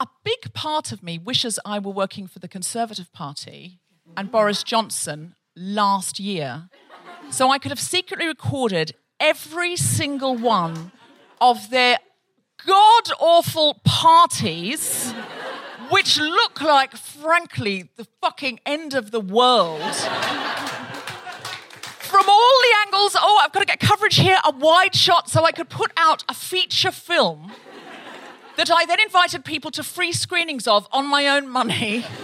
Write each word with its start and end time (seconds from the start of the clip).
a 0.00 0.06
big 0.24 0.52
part 0.54 0.92
of 0.92 1.02
me 1.02 1.18
wishes 1.18 1.58
I 1.64 1.78
were 1.78 1.90
working 1.90 2.26
for 2.26 2.38
the 2.38 2.48
Conservative 2.48 3.12
Party 3.12 3.80
and 4.16 4.30
Boris 4.30 4.62
Johnson 4.62 5.34
last 5.56 6.20
year 6.20 6.68
so 7.30 7.50
I 7.50 7.58
could 7.58 7.70
have 7.70 7.80
secretly 7.80 8.26
recorded 8.26 8.94
every 9.20 9.76
single 9.76 10.36
one 10.36 10.92
of 11.40 11.70
their 11.70 11.98
god 12.64 13.10
awful 13.18 13.80
parties, 13.84 15.12
which 15.90 16.18
look 16.18 16.60
like, 16.60 16.96
frankly, 16.96 17.90
the 17.96 18.06
fucking 18.20 18.60
end 18.64 18.94
of 18.94 19.10
the 19.10 19.20
world. 19.20 19.94
From 21.98 22.26
all 22.28 22.58
the 22.62 22.74
angles, 22.86 23.16
oh, 23.20 23.40
I've 23.42 23.52
got 23.52 23.60
to 23.60 23.66
get 23.66 23.80
coverage 23.80 24.16
here, 24.16 24.38
a 24.44 24.50
wide 24.50 24.94
shot, 24.94 25.28
so 25.28 25.44
I 25.44 25.52
could 25.52 25.68
put 25.68 25.92
out 25.96 26.24
a 26.28 26.34
feature 26.34 26.90
film 26.90 27.52
that 28.58 28.70
I 28.70 28.84
then 28.86 29.00
invited 29.00 29.44
people 29.44 29.70
to 29.70 29.84
free 29.84 30.12
screenings 30.12 30.66
of 30.66 30.86
on 30.92 31.06
my 31.06 31.26
own 31.26 31.48
money. 31.48 32.04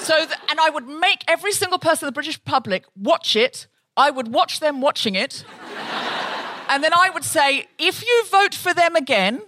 So, 0.00 0.18
th- 0.18 0.38
and 0.50 0.60
I 0.60 0.68
would 0.68 0.86
make 0.86 1.24
every 1.26 1.52
single 1.52 1.78
person 1.78 2.04
in 2.04 2.08
the 2.08 2.12
British 2.12 2.44
public 2.44 2.84
watch 2.94 3.36
it. 3.36 3.66
I 3.96 4.10
would 4.10 4.34
watch 4.34 4.60
them 4.60 4.82
watching 4.82 5.14
it. 5.14 5.44
And 6.68 6.82
then 6.82 6.92
I 6.92 7.10
would 7.12 7.24
say, 7.24 7.68
if 7.78 8.04
you 8.04 8.24
vote 8.30 8.54
for 8.54 8.74
them 8.74 8.96
again, 8.96 9.42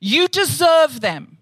you 0.00 0.28
deserve 0.28 1.00
them. 1.00 1.38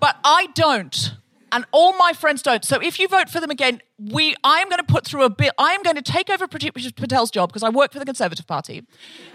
But 0.00 0.16
I 0.24 0.48
don't. 0.54 1.14
And 1.52 1.64
all 1.72 1.96
my 1.96 2.12
friends 2.12 2.42
don't. 2.42 2.64
So 2.64 2.80
if 2.80 2.98
you 2.98 3.08
vote 3.08 3.30
for 3.30 3.40
them 3.40 3.50
again, 3.50 3.80
we 3.98 4.34
I 4.44 4.60
am 4.60 4.68
going 4.68 4.78
to 4.78 4.84
put 4.84 5.06
through 5.06 5.24
a 5.24 5.30
bill. 5.30 5.52
I 5.58 5.72
am 5.72 5.82
going 5.82 5.96
to 5.96 6.02
take 6.02 6.28
over 6.28 6.46
Patel's 6.46 7.30
job 7.30 7.48
because 7.48 7.62
I 7.62 7.70
work 7.70 7.92
for 7.92 7.98
the 7.98 8.04
Conservative 8.04 8.46
Party. 8.46 8.84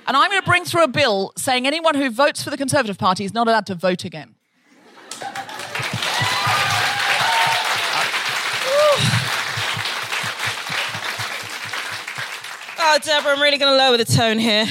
And 0.08 0.18
I'm 0.18 0.30
going 0.30 0.42
to 0.42 0.48
bring 0.48 0.66
through 0.66 0.84
a 0.84 0.88
bill 0.88 1.34
saying 1.38 1.66
anyone 1.66 1.96
who 1.96 2.10
votes 2.10 2.44
for 2.44 2.50
the 2.50 2.58
Conservative 2.58 2.98
Party 2.98 3.26
is 3.26 3.34
not 3.34 3.48
allowed 3.48 3.66
to 3.68 3.76
vote 3.76 4.06
again. 4.06 4.36
Oh, 12.84 12.98
Deborah, 13.02 13.32
I'm 13.32 13.42
really 13.42 13.58
going 13.58 13.72
to 13.72 13.78
lower 13.78 13.96
the 13.96 14.06
tone 14.06 14.38
here. 14.38 14.66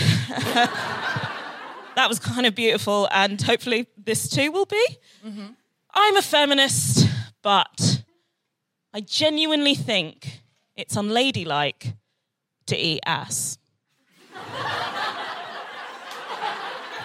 that 1.94 2.06
was 2.08 2.18
kind 2.18 2.44
of 2.44 2.54
beautiful, 2.54 3.08
and 3.12 3.40
hopefully 3.40 3.86
this 3.96 4.28
too 4.28 4.52
will 4.52 4.66
be. 4.66 4.86
Mm-hmm. 5.24 5.46
I'm 5.94 6.16
a 6.16 6.22
feminist, 6.22 7.08
but 7.40 7.99
I 8.92 9.00
genuinely 9.00 9.74
think 9.74 10.42
it's 10.76 10.96
unladylike 10.96 11.94
to 12.66 12.76
eat 12.76 13.00
ass. 13.06 13.58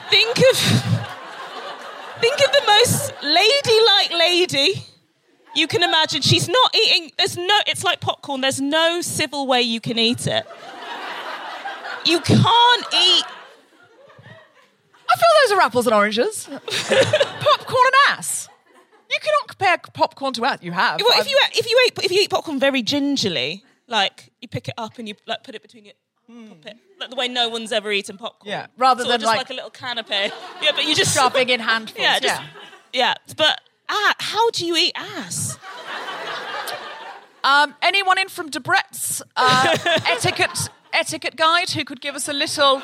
think 0.10 0.38
of 0.38 0.58
think 2.20 2.40
of 2.40 2.52
the 2.52 2.64
most 2.68 3.14
ladylike 3.22 4.12
lady 4.12 4.84
you 5.56 5.68
can 5.68 5.84
imagine. 5.84 6.22
She's 6.22 6.48
not 6.48 6.76
eating. 6.76 7.12
There's 7.18 7.38
no. 7.38 7.60
It's 7.68 7.84
like 7.84 8.02
popcorn. 8.02 8.42
There's 8.42 8.62
no 8.62 9.02
civil 9.02 9.48
way 9.48 9.62
you 9.62 9.80
can 9.80 9.98
eat 9.98 10.28
it. 10.28 10.46
You 12.06 12.20
can't 12.20 12.86
eat. 12.94 13.26
I 15.08 15.18
feel 15.18 15.30
those 15.44 15.58
are 15.58 15.62
apples 15.62 15.88
and 15.88 15.96
oranges. 15.96 16.46
popcorn 16.50 17.88
and 17.88 17.96
ass. 18.10 18.50
You 19.16 19.20
cannot 19.22 19.48
compare 19.48 19.78
popcorn 19.94 20.34
to 20.34 20.46
ass. 20.46 20.60
You 20.62 20.72
have. 20.74 21.00
Well, 21.02 21.20
if 21.22 21.30
you 21.30 21.38
if 21.54 21.70
you 21.70 21.78
ate 21.88 22.04
if 22.06 22.12
you 22.12 22.22
eat 22.22 22.30
popcorn 22.30 22.60
very 22.60 22.82
gingerly, 22.82 23.64
like 23.88 24.32
you 24.42 24.48
pick 24.50 24.68
it 24.68 24.74
up 24.78 25.00
and 25.00 25.08
you 25.08 25.16
like 25.26 25.44
put 25.44 25.56
it 25.56 25.62
between 25.62 25.86
your 25.86 25.94
pop 26.28 26.66
it, 26.66 26.78
like 27.00 27.10
the 27.10 27.16
way 27.16 27.28
no 27.30 27.48
one's 27.50 27.72
ever 27.72 27.92
eaten 27.92 28.18
popcorn. 28.18 28.50
Yeah, 28.52 28.68
rather 28.78 29.04
Sort 29.04 29.16
of 29.16 29.22
than 29.22 29.28
just 29.28 29.28
like- 29.28 29.38
like, 29.38 29.50
a 29.52 29.54
little 29.54 29.72
canapé. 29.72 30.32
Yeah, 30.62 30.72
but 30.76 30.84
you 30.86 30.94
just 30.96 31.16
Shoving 31.16 31.50
in 31.50 31.60
handfuls, 31.72 32.00
Yeah, 32.04 32.20
just, 32.20 32.42
yeah. 32.42 32.48
yeah. 32.94 33.34
But 33.38 33.62
ah, 33.90 34.14
how 34.20 34.50
do 34.52 34.66
you 34.66 34.76
eat 34.76 34.92
ass? 34.96 35.58
Um, 37.44 37.76
anyone 37.84 38.18
in 38.18 38.28
from 38.28 38.50
Debrett's 38.50 39.22
uh, 39.36 39.78
etiquette 40.08 40.70
etiquette 40.92 41.36
guide 41.36 41.70
who 41.72 41.84
could 41.86 42.02
give 42.02 42.16
us 42.16 42.28
a 42.28 42.34
little 42.34 42.82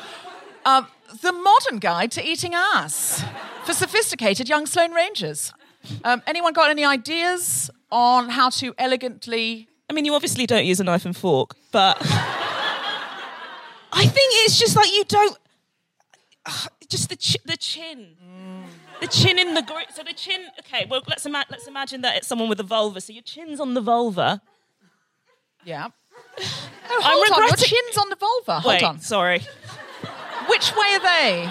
um, 0.64 0.86
the 1.20 1.32
modern 1.32 1.78
guide 1.80 2.12
to 2.12 2.24
eating 2.26 2.54
ass 2.54 3.24
for 3.64 3.72
sophisticated 3.72 4.48
young 4.48 4.66
Sloane 4.66 4.92
Rangers? 4.92 5.52
Um, 6.04 6.22
anyone 6.26 6.52
got 6.52 6.70
any 6.70 6.84
ideas 6.84 7.70
on 7.90 8.28
how 8.30 8.50
to 8.50 8.74
elegantly? 8.78 9.68
I 9.90 9.92
mean, 9.92 10.04
you 10.04 10.14
obviously 10.14 10.46
don't 10.46 10.64
use 10.64 10.80
a 10.80 10.84
knife 10.84 11.04
and 11.04 11.16
fork, 11.16 11.54
but 11.72 11.98
I 13.92 14.06
think 14.06 14.32
it's 14.44 14.58
just 14.58 14.76
like 14.76 14.90
you 14.92 15.04
don't. 15.06 15.36
ah, 16.46 16.68
just 16.88 17.08
the 17.08 17.16
ch- 17.16 17.36
the 17.44 17.56
chin. 17.56 18.16
The 19.00 19.06
chin 19.08 19.38
in 19.38 19.54
the 19.54 19.62
gri- 19.62 19.86
so 19.94 20.02
the 20.04 20.12
chin. 20.12 20.40
Okay, 20.60 20.86
well 20.88 21.02
let's 21.08 21.26
ima- 21.26 21.44
let's 21.50 21.66
imagine 21.66 22.02
that 22.02 22.16
it's 22.16 22.26
someone 22.28 22.48
with 22.48 22.60
a 22.60 22.64
vulva. 22.64 23.00
So 23.00 23.12
your 23.12 23.22
chin's 23.24 23.58
on 23.60 23.74
the 23.74 23.80
vulva. 23.80 24.40
Yeah. 25.64 25.88
oh, 26.38 26.40
I'm 26.90 27.02
Hold 27.02 27.42
on, 27.42 27.48
your 27.48 27.56
chin's 27.56 27.98
on 27.98 28.08
the 28.08 28.16
vulva. 28.16 28.60
Hold 28.60 28.74
Wait, 28.74 28.82
on. 28.84 29.00
sorry. 29.00 29.40
Which 30.48 30.72
way 30.74 30.86
are 30.94 31.00
they? 31.00 31.48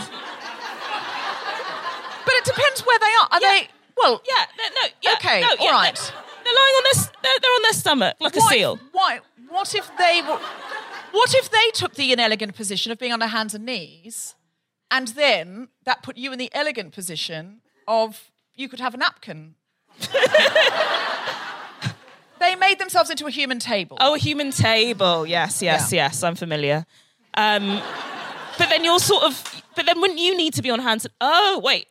But 2.26 2.34
it 2.36 2.46
depends 2.46 2.82
where 2.86 3.00
they 3.00 3.06
are. 3.22 3.28
Are 3.32 3.40
they? 3.40 3.68
Well, 4.02 4.22
Yeah, 4.28 4.46
no, 4.58 4.88
yeah, 5.02 5.14
Okay, 5.14 5.42
no, 5.42 5.48
all 5.60 5.66
yeah, 5.66 5.72
right. 5.72 5.96
They're, 5.96 6.44
they're 6.44 6.54
lying 6.54 6.76
on 6.76 6.84
their 6.84 7.04
they're, 7.24 7.40
they're 7.42 7.52
on 7.52 7.62
their 7.64 7.74
stomach 7.74 8.16
like 8.20 8.36
a 8.36 8.42
seal. 8.42 8.80
Why? 8.92 9.20
What 9.50 9.76
if 9.76 9.90
they 9.98 10.22
were? 10.28 10.40
What 11.12 11.34
if 11.36 11.50
they 11.52 11.72
took 11.74 11.96
the 11.96 12.12
inelegant 12.14 12.56
position 12.56 12.92
of 12.92 12.98
being 12.98 13.12
on 13.14 13.20
their 13.20 13.30
hands 13.30 13.54
and 13.54 13.66
knees, 13.66 14.36
and 14.90 15.10
then 15.10 15.68
that 15.86 16.04
put 16.04 16.18
you 16.18 16.32
in 16.32 16.40
the 16.40 16.50
elegant 16.54 16.94
position 16.94 17.62
of 17.88 18.32
you 18.56 18.70
could 18.70 18.80
have 18.80 18.94
a 18.94 18.98
napkin? 18.98 19.56
they 22.40 22.56
made 22.56 22.80
themselves 22.80 23.10
into 23.10 23.26
a 23.28 23.32
human 23.32 23.60
table. 23.60 23.98
Oh, 24.00 24.16
a 24.16 24.18
human 24.18 24.52
table. 24.52 25.26
Yes, 25.28 25.62
yes, 25.62 25.92
Yeah. 25.94 26.06
yes. 26.06 26.24
I'm 26.24 26.36
familiar. 26.36 26.86
Um, 27.36 27.82
but 28.58 28.70
then 28.70 28.84
you're 28.84 29.00
sort 29.00 29.24
of. 29.24 29.64
But 29.76 29.86
then 29.86 30.02
wouldn't 30.02 30.20
you 30.20 30.36
need 30.36 30.54
to 30.56 30.62
be 30.62 30.70
on 30.70 30.80
hands? 30.80 31.06
And, 31.06 31.14
oh, 31.22 31.62
wait. 31.64 31.88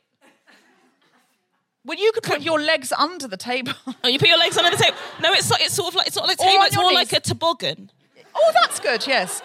Well, 1.84 1.98
you 1.98 2.12
could 2.12 2.22
put 2.22 2.42
your 2.42 2.60
legs 2.60 2.92
under 2.92 3.26
the 3.26 3.36
table. 3.36 3.72
Oh, 4.04 4.08
you 4.08 4.18
put 4.18 4.28
your 4.28 4.38
legs 4.38 4.56
under 4.56 4.70
the 4.70 4.82
table. 4.82 4.96
No, 5.20 5.32
it's 5.32 5.50
not, 5.50 5.60
it's 5.60 5.74
sort 5.74 5.88
of 5.88 5.94
like 5.94 6.06
it's 6.06 6.16
not 6.16 6.26
like 6.26 6.38
a 6.38 6.42
table. 6.42 6.64
It's 6.64 6.76
more 6.76 6.86
knees. 6.86 6.94
like 6.94 7.12
a 7.12 7.20
toboggan. 7.20 7.90
oh, 8.34 8.52
that's 8.54 8.80
good. 8.80 9.06
Yes. 9.06 9.42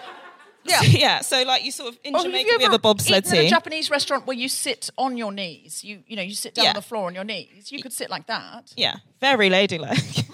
Yeah. 0.64 0.82
yeah. 0.84 1.20
So 1.20 1.42
like 1.42 1.64
you 1.64 1.70
sort 1.72 1.92
of 1.92 1.98
in 2.04 2.14
Or 2.14 2.18
have 2.18 2.26
Jamaica 2.26 2.50
you 2.50 2.58
we 2.58 2.64
have 2.64 2.72
a 2.72 2.78
bobsled 2.78 3.26
eaten 3.26 3.38
in 3.38 3.46
a. 3.46 3.48
Japanese 3.48 3.90
restaurant 3.90 4.26
where 4.26 4.36
you 4.36 4.48
sit 4.48 4.90
on 4.96 5.16
your 5.16 5.32
knees? 5.32 5.84
You 5.84 6.02
you 6.06 6.16
know 6.16 6.22
you 6.22 6.34
sit 6.34 6.54
down 6.54 6.64
Yeah. 6.64 6.70
on 6.70 6.76
the 6.76 6.82
floor 6.82 7.06
on 7.06 7.14
your 7.14 7.24
knees. 7.24 7.70
You 7.70 7.82
could 7.82 7.92
sit 7.92 8.10
like 8.10 8.26
that. 8.26 8.72
yeah, 8.76 8.96
very 9.20 9.50
ladylike. 9.50 9.98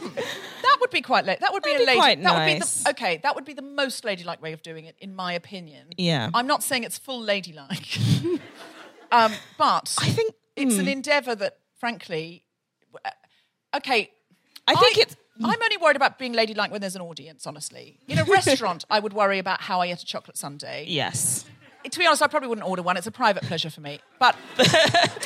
That 0.63 0.77
would 0.81 0.91
be 0.91 1.03
quite. 1.03 1.27
La- 1.27 1.37
that 1.39 1.53
would 1.53 1.63
be 1.63 1.73
That'd 1.73 1.89
a 1.89 1.91
be 1.91 1.99
lady. 1.99 1.99
quite 1.99 2.23
that 2.23 2.39
would 2.39 2.55
be 2.55 2.59
the, 2.59 2.87
okay. 2.91 3.21
That 3.23 3.35
would 3.35 3.45
be 3.45 3.53
the 3.53 3.63
most 3.63 4.05
ladylike 4.05 4.41
way 4.41 4.53
of 4.53 4.63
doing 4.63 4.85
it, 4.87 4.97
in 5.01 5.15
my 5.15 5.33
opinion. 5.33 5.89
Yeah. 5.99 6.31
I'm 6.33 6.47
not 6.47 6.63
saying 6.63 6.85
it's 6.85 6.99
full 6.99 7.21
ladylike, 7.21 7.99
um, 9.13 9.33
but 9.59 9.95
I 10.01 10.09
think- 10.09 10.35
it's 10.57 10.75
hmm. 10.75 10.81
an 10.81 10.89
endeavour 10.89 11.35
that, 11.35 11.59
frankly, 11.83 12.45
uh, 13.05 13.11
okay. 13.79 14.11
I 14.69 14.75
think 14.77 14.99
it's- 14.99 15.17
I'm 15.45 15.61
only 15.61 15.77
worried 15.79 15.97
about 15.97 16.17
being 16.21 16.33
ladylike 16.35 16.71
when 16.71 16.81
there's 16.81 16.95
an 16.95 17.03
audience. 17.03 17.45
Honestly, 17.49 17.99
in 18.07 18.19
a 18.19 18.25
restaurant, 18.39 18.85
I 18.89 19.01
would 19.01 19.13
worry 19.13 19.41
about 19.41 19.61
how 19.63 19.81
I 19.81 19.87
ate 19.87 20.01
a 20.01 20.07
chocolate 20.07 20.37
sundae. 20.39 20.85
yes. 20.87 21.45
To 21.91 21.99
be 21.99 22.07
honest, 22.07 22.23
I 22.23 22.29
probably 22.29 22.49
wouldn't 22.49 22.69
order 22.69 22.81
one. 22.81 22.97
It's 22.97 23.09
a 23.09 23.11
private 23.11 23.43
pleasure 23.43 23.69
for 23.69 23.81
me. 23.81 23.99
But 24.21 24.37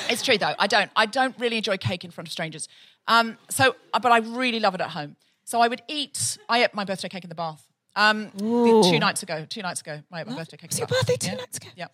it's 0.09 0.23
true 0.23 0.39
though. 0.39 0.55
I 0.59 0.67
don't. 0.67 0.91
I 0.97 1.05
don't 1.05 1.39
really 1.39 1.59
enjoy 1.59 1.77
cake 1.77 2.03
in 2.03 2.11
front 2.11 2.29
of 2.29 2.33
strangers. 2.33 2.67
Um, 3.07 3.37
so, 3.51 3.77
uh, 3.93 3.99
but 4.01 4.11
I 4.11 4.19
really 4.21 4.59
love 4.59 4.75
it 4.75 4.81
at 4.81 4.89
home. 4.91 5.17
So 5.45 5.61
I 5.61 5.69
would 5.69 5.83
eat. 5.87 6.39
I 6.49 6.65
ate 6.65 6.73
my 6.73 6.87
birthday 6.87 7.11
cake 7.11 7.25
in 7.25 7.29
the 7.29 7.35
bath. 7.35 7.63
Um, 7.95 8.31
the- 8.37 8.89
two 8.91 8.99
nights 8.99 9.23
ago. 9.23 9.45
Two 9.47 9.61
nights 9.61 9.83
ago, 9.83 10.01
I 10.11 10.23
ate 10.23 10.27
my 10.29 10.35
birthday 10.35 10.57
cake. 10.57 10.73
In 10.73 10.79
your 10.79 10.87
bath. 10.87 11.01
birthday 11.07 11.17
two 11.19 11.33
Yeah. 11.33 11.37
nights 11.37 11.57
ago? 11.59 11.69
Yeah. 11.77 11.89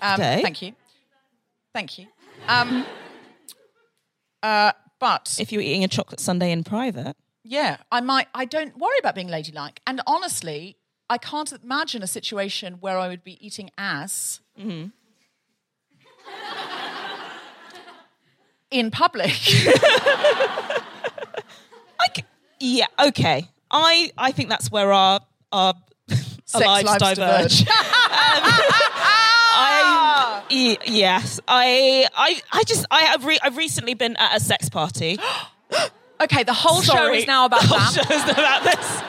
Um, 0.00 0.16
thank 0.18 0.62
you. 0.62 0.72
Thank 1.74 1.98
you. 1.98 2.06
Um, 2.48 2.86
uh, 4.42 4.72
but 4.98 5.36
If 5.40 5.50
you 5.52 5.58
were 5.58 5.62
eating 5.62 5.84
a 5.84 5.88
chocolate 5.88 6.20
sundae 6.20 6.50
in 6.52 6.64
private, 6.64 7.16
yeah, 7.44 7.78
I 7.90 8.00
might. 8.00 8.28
I 8.34 8.44
don't 8.44 8.76
worry 8.78 8.96
about 9.00 9.14
being 9.16 9.28
ladylike. 9.28 9.80
And 9.86 10.00
honestly, 10.06 10.76
I 11.10 11.18
can't 11.18 11.52
imagine 11.52 12.02
a 12.02 12.06
situation 12.06 12.74
where 12.80 12.98
I 12.98 13.08
would 13.08 13.24
be 13.24 13.44
eating 13.44 13.70
ass 13.76 14.40
in 14.56 14.92
public. 18.90 19.30
C- 22.14 22.24
yeah, 22.60 22.86
okay. 22.98 23.48
I 23.70 24.12
I 24.18 24.32
think 24.32 24.48
that's 24.48 24.70
where 24.70 24.92
our 24.92 25.20
our, 25.50 25.74
lives, 26.08 26.54
lives 26.54 26.82
diverge. 26.98 27.16
diverge. 27.16 27.64
I 29.54 30.01
yes, 30.50 31.40
I 31.48 32.06
I 32.14 32.40
I 32.52 32.62
just 32.64 32.86
I 32.90 33.00
have 33.02 33.24
re- 33.24 33.38
I've 33.42 33.56
recently 33.56 33.94
been 33.94 34.16
at 34.16 34.36
a 34.36 34.40
sex 34.40 34.68
party. 34.68 35.18
okay, 36.20 36.42
the 36.44 36.52
whole 36.52 36.82
show 36.82 37.12
is 37.12 37.26
now 37.26 37.46
about 37.46 37.62
the 37.62 37.68
whole 37.68 37.78
that. 37.78 38.06
show 38.06 38.14
is 38.14 38.22
about 38.24 38.62
this. 38.64 39.02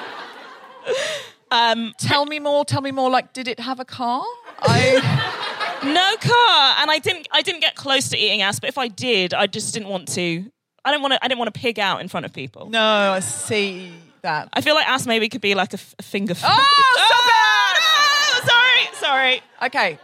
Um, 1.52 1.94
Tell 2.00 2.26
me 2.26 2.40
more. 2.40 2.66
Tell 2.66 2.82
me 2.82 2.92
more. 2.92 3.10
Like, 3.12 3.32
did 3.34 3.48
it 3.48 3.60
have 3.60 3.80
a 3.80 3.86
car? 3.86 4.24
I. 4.60 5.40
No 5.84 6.16
car, 6.22 6.76
and 6.80 6.90
I 6.90 7.00
didn't 7.00 7.28
I 7.30 7.42
didn't 7.42 7.60
get 7.60 7.76
close 7.76 8.08
to 8.10 8.18
eating 8.18 8.42
ass, 8.42 8.58
but 8.58 8.70
if 8.70 8.78
I 8.78 8.88
did, 8.88 9.34
I 9.34 9.48
just 9.48 9.74
didn't 9.74 9.90
want 9.90 10.08
to. 10.14 10.46
I 10.86 10.92
didn't 10.92 11.02
want 11.02 11.14
to. 11.16 11.20
I 11.22 11.28
didn't 11.28 11.40
want 11.40 11.54
to 11.54 11.60
pig 11.60 11.78
out 11.78 12.00
in 12.00 12.08
front 12.08 12.26
of 12.26 12.32
people. 12.32 12.70
No, 12.70 12.80
I 12.82 13.20
see 13.20 13.92
that. 14.22 14.48
I 14.54 14.62
feel 14.62 14.76
like 14.76 14.88
ass 14.88 15.06
maybe 15.06 15.28
could 15.28 15.42
be 15.42 15.56
like 15.56 15.74
a, 15.74 15.76
f- 15.76 15.94
a 16.00 16.04
finger. 16.04 16.36
Oh, 16.38 16.38
stop 18.40 18.46
it! 18.46 18.50
sorry, 18.50 18.96
sorry. 18.96 19.42
Okay. 19.64 20.00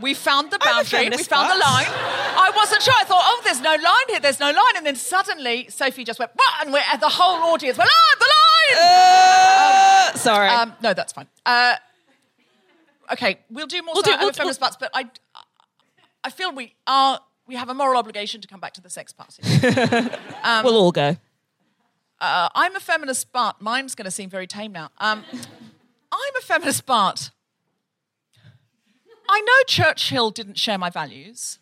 We 0.00 0.14
found 0.14 0.50
the 0.50 0.58
boundary. 0.58 1.10
We 1.10 1.22
found 1.24 1.50
the 1.50 1.56
line. 1.58 1.86
I 1.88 2.52
wasn't 2.54 2.82
sure. 2.82 2.94
I 2.96 3.04
thought, 3.04 3.22
oh, 3.24 3.40
there's 3.44 3.60
no 3.60 3.70
line 3.70 4.08
here. 4.08 4.20
There's 4.20 4.38
no 4.38 4.46
line. 4.46 4.76
And 4.76 4.86
then 4.86 4.94
suddenly, 4.96 5.68
Sophie 5.70 6.04
just 6.04 6.18
went, 6.20 6.30
what? 6.34 6.52
And 6.64 6.72
we're, 6.72 6.82
the 7.00 7.08
whole 7.08 7.52
audience 7.52 7.76
went, 7.76 7.90
ah, 7.92 8.16
the 8.18 8.24
line! 8.24 10.14
Uh, 10.14 10.18
sorry. 10.18 10.48
Um, 10.50 10.74
no, 10.82 10.94
that's 10.94 11.12
fine. 11.12 11.26
Uh, 11.44 11.74
okay, 13.12 13.40
we'll 13.50 13.66
do 13.66 13.82
more 13.82 13.94
We'll 13.94 14.02
we'll 14.06 14.16
do- 14.18 14.24
we'll- 14.24 14.32
feminist 14.32 14.60
butts, 14.60 14.76
but 14.78 14.90
I, 14.94 15.10
I 16.22 16.30
feel 16.30 16.52
we 16.52 16.74
are 16.86 17.20
we 17.46 17.56
have 17.56 17.68
a 17.70 17.74
moral 17.74 17.98
obligation 17.98 18.40
to 18.42 18.46
come 18.48 18.60
back 18.60 18.74
to 18.74 18.80
the 18.82 18.90
sex 18.90 19.12
party. 19.12 19.42
we'll 20.64 20.76
all 20.76 20.92
go. 20.92 21.16
uh, 22.20 22.48
I'm 22.54 22.76
a 22.76 22.80
feminist 22.80 23.32
but 23.32 23.60
mine's 23.60 23.94
going 23.94 24.04
to 24.04 24.10
seem 24.10 24.28
very 24.28 24.46
tame 24.46 24.70
now. 24.72 24.90
Um, 24.98 25.24
I'm 26.12 26.36
a 26.38 26.42
feminist 26.42 26.84
but 26.84 27.30
I 29.28 29.40
know 29.40 29.62
Churchill 29.66 30.30
didn't 30.30 30.58
share 30.58 30.78
my 30.78 30.88
values. 30.88 31.58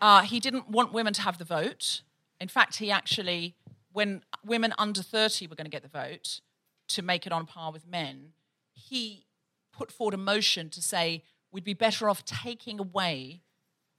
Uh, 0.00 0.22
he 0.22 0.40
didn't 0.40 0.68
want 0.68 0.92
women 0.92 1.12
to 1.14 1.22
have 1.22 1.38
the 1.38 1.44
vote. 1.44 2.02
In 2.40 2.48
fact, 2.48 2.76
he 2.76 2.90
actually, 2.90 3.54
when 3.92 4.22
women 4.44 4.72
under 4.76 5.02
30 5.02 5.46
were 5.46 5.54
going 5.54 5.66
to 5.66 5.70
get 5.70 5.82
the 5.82 5.88
vote 5.88 6.40
to 6.88 7.02
make 7.02 7.26
it 7.26 7.32
on 7.32 7.46
par 7.46 7.70
with 7.70 7.86
men, 7.86 8.32
he 8.72 9.26
put 9.72 9.92
forward 9.92 10.14
a 10.14 10.18
motion 10.18 10.68
to 10.70 10.82
say 10.82 11.22
we'd 11.52 11.64
be 11.64 11.74
better 11.74 12.08
off 12.08 12.24
taking 12.24 12.80
away 12.80 13.42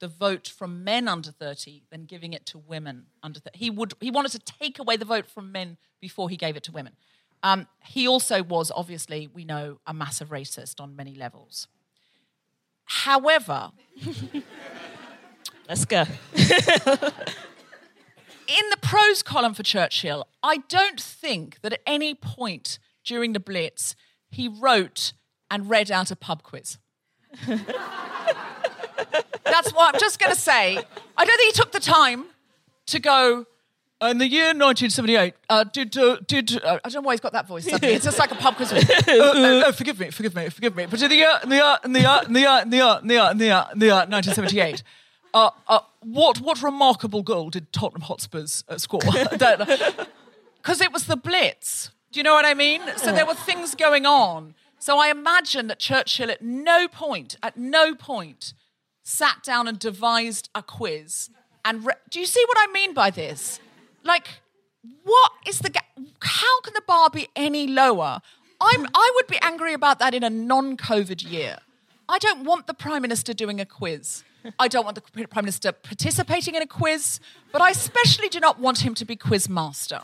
the 0.00 0.08
vote 0.08 0.48
from 0.48 0.82
men 0.84 1.06
under 1.06 1.30
30 1.30 1.84
than 1.90 2.04
giving 2.04 2.32
it 2.32 2.44
to 2.44 2.58
women 2.58 3.06
under 3.22 3.38
30. 3.38 3.56
He, 3.56 3.70
would, 3.70 3.94
he 4.00 4.10
wanted 4.10 4.32
to 4.32 4.40
take 4.40 4.78
away 4.78 4.96
the 4.96 5.04
vote 5.04 5.28
from 5.28 5.52
men 5.52 5.78
before 6.00 6.28
he 6.28 6.36
gave 6.36 6.56
it 6.56 6.64
to 6.64 6.72
women. 6.72 6.94
Um, 7.44 7.68
he 7.84 8.06
also 8.06 8.42
was, 8.42 8.72
obviously, 8.74 9.28
we 9.32 9.44
know, 9.44 9.78
a 9.86 9.94
massive 9.94 10.28
racist 10.28 10.80
on 10.80 10.96
many 10.96 11.14
levels. 11.14 11.68
However, 12.92 13.72
Let's 15.68 15.84
go. 15.84 16.04
in 16.34 16.44
the 18.70 18.78
pros 18.82 19.22
column 19.22 19.54
for 19.54 19.62
Churchill, 19.62 20.26
I 20.42 20.56
don't 20.68 21.00
think 21.00 21.60
that 21.62 21.72
at 21.72 21.80
any 21.86 22.14
point 22.14 22.80
during 23.04 23.32
the 23.32 23.38
Blitz 23.40 23.96
he 24.28 24.48
wrote 24.48 25.12
and 25.50 25.70
read 25.70 25.90
out 25.90 26.10
a 26.10 26.16
pub 26.16 26.42
quiz. 26.42 26.76
That's 27.46 27.62
what 29.72 29.94
I'm 29.94 30.00
just 30.00 30.18
going 30.18 30.32
to 30.32 30.38
say. 30.38 30.76
I 31.16 31.24
don't 31.24 31.38
think 31.38 31.54
he 31.54 31.58
took 31.58 31.72
the 31.72 31.80
time 31.80 32.26
to 32.86 32.98
go. 32.98 33.46
In 34.02 34.18
the 34.18 34.26
year 34.26 34.46
1978, 34.46 35.34
uh, 35.48 35.64
did 35.64 35.96
uh, 35.96 36.16
did 36.26 36.62
uh, 36.64 36.80
I 36.84 36.88
don't 36.88 37.02
know 37.02 37.06
why 37.06 37.12
he's 37.14 37.20
got 37.20 37.32
that 37.34 37.46
voice. 37.46 37.68
Suddenly. 37.68 37.94
It's 37.94 38.04
just 38.04 38.18
like 38.18 38.32
a 38.32 38.34
pub 38.34 38.56
quiz. 38.56 38.72
Uh, 38.72 39.14
uh, 39.14 39.68
uh, 39.68 39.72
forgive 39.72 40.00
me, 40.00 40.10
forgive 40.10 40.34
me, 40.34 40.48
forgive 40.48 40.74
me. 40.74 40.86
But 40.86 41.00
in 41.02 41.08
the 41.08 41.16
year, 41.16 41.38
in 41.42 41.48
the 41.48 41.56
year, 41.56 41.76
in 41.84 41.92
the 41.92 42.00
year, 42.00 42.20
in 42.26 42.32
the 42.32 42.40
year, 42.40 42.60
in 42.62 42.70
the 42.70 42.76
year, 42.76 42.98
in 43.00 43.08
the 43.08 43.14
year, 43.14 43.28
in 43.30 43.38
the 43.38 43.44
year, 43.44 43.66
in 43.72 43.78
the 43.78 43.86
year 43.86 43.94
1978, 43.94 44.82
uh, 45.34 45.50
uh, 45.68 45.80
what 46.00 46.40
what 46.40 46.62
remarkable 46.62 47.22
goal 47.22 47.50
did 47.50 47.72
Tottenham 47.72 48.02
Hotspurs 48.02 48.64
uh, 48.68 48.78
score? 48.78 49.00
Because 50.62 50.80
it 50.80 50.92
was 50.92 51.06
the 51.06 51.16
Blitz. 51.16 51.90
Do 52.12 52.20
you 52.20 52.24
know 52.24 52.34
what 52.34 52.44
I 52.44 52.54
mean? 52.54 52.82
So 52.96 53.10
there 53.10 53.26
were 53.26 53.34
things 53.34 53.74
going 53.74 54.06
on. 54.06 54.54
So 54.78 54.98
I 54.98 55.08
imagine 55.08 55.66
that 55.66 55.80
Churchill 55.80 56.30
at 56.30 56.40
no 56.40 56.86
point, 56.86 57.36
at 57.42 57.56
no 57.56 57.96
point, 57.96 58.54
sat 59.02 59.42
down 59.42 59.66
and 59.66 59.76
devised 59.76 60.50
a 60.54 60.62
quiz. 60.62 61.30
And 61.64 61.84
re- 61.84 61.94
do 62.10 62.20
you 62.20 62.26
see 62.26 62.44
what 62.46 62.58
I 62.60 62.72
mean 62.72 62.94
by 62.94 63.10
this? 63.10 63.58
Like, 64.02 64.28
what 65.04 65.32
is 65.46 65.60
the? 65.60 65.70
Ga- 65.70 65.80
how 66.20 66.60
can 66.62 66.74
the 66.74 66.82
bar 66.86 67.10
be 67.10 67.28
any 67.36 67.66
lower? 67.66 68.20
I'm. 68.60 68.86
I 68.94 69.12
would 69.14 69.26
be 69.26 69.38
angry 69.42 69.74
about 69.74 69.98
that 69.98 70.14
in 70.14 70.22
a 70.22 70.30
non-COVID 70.30 71.30
year. 71.30 71.58
I 72.08 72.18
don't 72.18 72.44
want 72.44 72.66
the 72.66 72.74
prime 72.74 73.02
minister 73.02 73.32
doing 73.32 73.60
a 73.60 73.64
quiz. 73.64 74.24
I 74.58 74.68
don't 74.68 74.84
want 74.84 74.96
the 74.96 75.26
prime 75.28 75.44
minister 75.44 75.70
participating 75.72 76.54
in 76.56 76.62
a 76.62 76.66
quiz, 76.66 77.20
but 77.52 77.62
I 77.62 77.70
especially 77.70 78.28
do 78.28 78.40
not 78.40 78.58
want 78.58 78.84
him 78.84 78.94
to 78.94 79.04
be 79.04 79.14
quiz 79.14 79.48
master. 79.48 80.00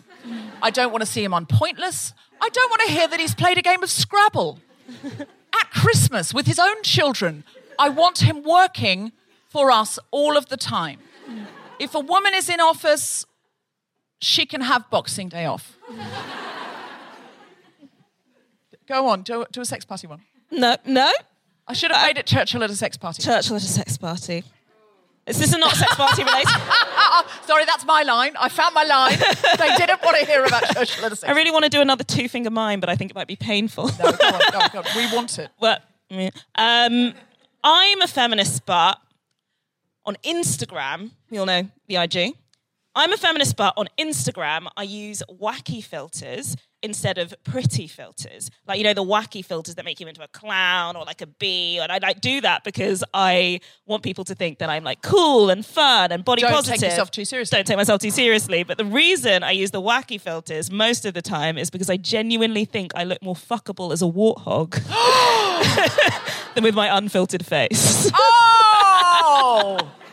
I 0.63 0.71
don't 0.71 0.93
want 0.93 1.03
to 1.03 1.07
see 1.07 1.25
him 1.25 1.35
on 1.35 1.47
Pointless. 1.47 2.15
I 2.41 2.49
don't 2.49 2.71
want 2.71 2.83
to 2.87 2.93
hear 2.93 3.09
that 3.09 3.19
he's 3.19 3.35
played 3.35 3.59
a 3.59 3.63
game 3.63 3.83
of 3.83 3.91
Scrabble 3.91 4.61
at 5.05 5.71
Christmas 5.73 6.33
with 6.33 6.47
his 6.47 6.59
own 6.59 6.83
children. 6.83 7.43
I 7.79 7.89
want 7.89 8.23
him 8.23 8.45
working 8.45 9.13
for 9.49 9.71
us 9.73 9.99
all 10.13 10.37
of 10.37 10.47
the 10.47 10.57
time. 10.57 11.01
If 11.79 11.95
a 11.95 12.01
woman 12.01 12.33
is 12.35 12.49
in 12.49 12.61
office, 12.61 13.27
she 14.21 14.47
can 14.47 14.61
have 14.63 14.89
Boxing 14.91 15.29
Day 15.29 15.45
off. 15.47 15.77
Go 18.87 19.09
on, 19.09 19.23
do, 19.23 19.45
do 19.53 19.61
a 19.61 19.65
sex 19.65 19.85
party 19.85 20.07
one. 20.07 20.23
No, 20.51 20.77
no. 20.87 21.11
I 21.67 21.75
should 21.75 21.91
have 21.91 22.07
made 22.07 22.17
it 22.17 22.27
Churchill 22.27 22.63
at 22.65 22.71
a 22.71 22.77
sex 22.77 22.97
party. 22.97 23.23
Churchill 23.23 23.57
at 23.57 23.63
a 23.63 23.67
sex 23.67 23.99
party. 23.99 24.45
Is 25.27 25.39
this 25.39 25.53
a 25.53 25.59
not 25.59 25.75
sex 25.77 25.95
party 25.95 26.25
related? 26.25 26.49
Sorry, 27.47 27.67
that's 27.67 27.85
my 27.85 28.03
line. 28.03 28.33
I 28.41 28.49
found 28.49 28.75
my 28.75 28.85
line. 28.85 29.19
they 29.59 29.77
didn't 29.77 30.03
want 30.03 30.17
to 30.19 30.25
hear 30.25 30.43
about 30.43 30.63
Churchill 30.75 31.05
at 31.05 31.13
a 31.13 31.17
sex 31.17 31.31
I 31.31 31.35
really 31.37 31.51
want 31.51 31.65
to 31.65 31.71
do 31.71 31.83
another 31.83 32.03
two 32.05 32.31
finger 32.31 32.51
mime, 32.51 32.81
but 32.81 32.89
I 32.89 32.97
think 32.97 33.11
it 33.11 33.15
might 33.15 33.29
be 33.29 33.37
painful. 33.37 33.89
No, 33.89 33.93
go 33.99 34.27
on, 34.27 34.41
go 34.53 34.59
on, 34.59 34.71
go 34.73 34.79
on. 34.79 34.85
We 34.97 35.15
want 35.15 35.39
it. 35.39 35.51
Well, 35.61 35.79
um, 36.55 37.13
I'm 37.63 38.01
a 38.01 38.07
feminist, 38.07 38.65
but 38.65 38.99
on 40.07 40.17
Instagram, 40.25 41.11
you 41.31 41.41
all 41.41 41.47
know 41.47 41.69
the 41.87 41.97
IG. 41.97 42.35
I'm 42.95 43.13
a 43.13 43.17
feminist, 43.17 43.57
but 43.57 43.75
on 43.77 43.89
Instagram, 43.99 44.69
I 44.77 44.83
use 44.83 45.23
wacky 45.31 45.85
filters 45.85 46.57
instead 46.83 47.19
of 47.19 47.35
pretty 47.45 47.87
filters. 47.87 48.51
Like, 48.67 48.79
you 48.79 48.85
know, 48.85 48.95
the 48.95 49.05
wacky 49.05 49.45
filters 49.45 49.75
that 49.77 49.85
make 49.85 50.01
you 50.01 50.07
into 50.07 50.23
a 50.23 50.29
clown 50.29 50.97
or 50.97 51.05
like 51.05 51.21
a 51.21 51.27
bee. 51.27 51.79
And 51.79 51.91
I 51.91 51.99
like 51.99 52.21
do 52.21 52.41
that 52.41 52.65
because 52.65 53.05
I 53.13 53.61
want 53.87 54.03
people 54.03 54.25
to 54.25 54.35
think 54.35 54.59
that 54.59 54.71
I'm 54.71 54.85
like 54.85 55.03
cool 55.03 55.51
and 55.51 55.65
fun 55.65 56.13
and 56.13 56.25
body 56.25 56.43
positive. 56.43 56.65
Don't 56.65 56.81
take 56.81 56.91
yourself 56.91 57.11
too 57.11 57.25
seriously. 57.25 57.57
Don't 57.57 57.67
take 57.67 57.77
myself 57.77 58.01
too 58.01 58.11
seriously. 58.11 58.63
But 58.63 58.79
the 58.79 58.85
reason 58.85 59.43
I 59.43 59.53
use 59.53 59.71
the 59.71 59.83
wacky 59.83 60.21
filters 60.21 60.71
most 60.71 61.05
of 61.05 61.15
the 61.15 61.23
time 61.23 61.59
is 61.59 61.71
because 61.71 61.91
I 61.91 61.97
genuinely 61.97 62.65
think 62.65 62.93
I 62.95 63.05
look 63.05 63.23
more 63.23 63.35
fuckable 63.35 63.93
as 63.93 64.03
a 64.03 64.07
warthog 64.07 64.73
than 66.55 66.65
with 66.65 66.75
my 66.75 66.97
unfiltered 66.97 67.45
face. 67.45 68.11
Oh! 68.15 69.93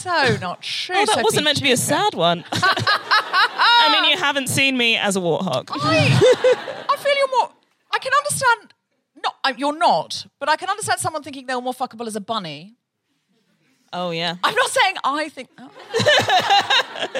so 0.00 0.36
not 0.40 0.62
true. 0.62 0.96
Oh, 0.98 1.06
that 1.06 1.22
wasn't 1.22 1.44
meant 1.44 1.58
to 1.58 1.62
be 1.62 1.72
a 1.72 1.76
sad 1.76 2.14
one. 2.14 2.44
I 2.52 3.88
mean, 3.92 4.10
you 4.10 4.18
haven't 4.18 4.48
seen 4.48 4.76
me 4.76 4.96
as 4.96 5.16
a 5.16 5.20
warthog. 5.20 5.68
I, 5.70 6.86
I 6.88 6.96
feel 6.96 7.16
you're 7.16 7.38
more. 7.38 7.50
I 7.92 7.98
can 7.98 8.12
understand. 8.18 8.74
Not 9.22 9.34
uh, 9.44 9.52
you're 9.56 9.76
not, 9.76 10.26
but 10.38 10.48
I 10.48 10.56
can 10.56 10.70
understand 10.70 11.00
someone 11.00 11.22
thinking 11.22 11.46
they 11.46 11.54
were 11.54 11.60
more 11.60 11.74
fuckable 11.74 12.06
as 12.06 12.16
a 12.16 12.20
bunny. 12.20 12.76
Oh 13.92 14.10
yeah. 14.10 14.36
I'm 14.42 14.54
not 14.54 14.70
saying 14.70 14.94
I 15.04 15.28
think. 15.28 15.48
oh. 15.58 15.70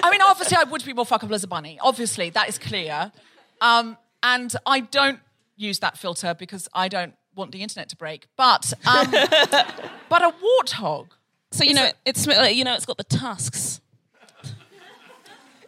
I 0.03 0.11
mean, 0.11 0.21
obviously, 0.23 0.57
I 0.57 0.65
would 0.65 0.85
be 0.85 0.93
more 0.93 1.05
fuckable 1.05 1.33
as 1.33 1.45
a 1.45 1.49
bunny. 1.49 1.79
Obviously, 1.83 2.31
that 2.31 2.49
is 2.49 2.59
clear. 2.59 3.13
Um, 3.61 3.99
and 4.23 4.55
I 4.67 4.81
don't 4.81 5.21
use 5.57 5.81
that 5.81 5.99
filter 5.99 6.35
because 6.35 6.69
I 6.73 6.89
don't 6.89 7.15
want 7.35 7.53
the 7.53 7.63
internet 7.63 7.89
to 7.91 7.97
break. 7.97 8.27
But 8.37 8.73
um, 8.87 9.11
but 10.09 10.23
a 10.23 10.33
warthog. 10.43 11.09
So 11.53 11.65
you 11.65 11.75
know, 11.75 11.91
it's 12.05 12.27
uh, 12.29 12.49
you 12.53 12.65
know, 12.65 12.75
it's 12.75 12.87
got 12.87 12.97
the 12.97 13.05
tusks. 13.05 13.81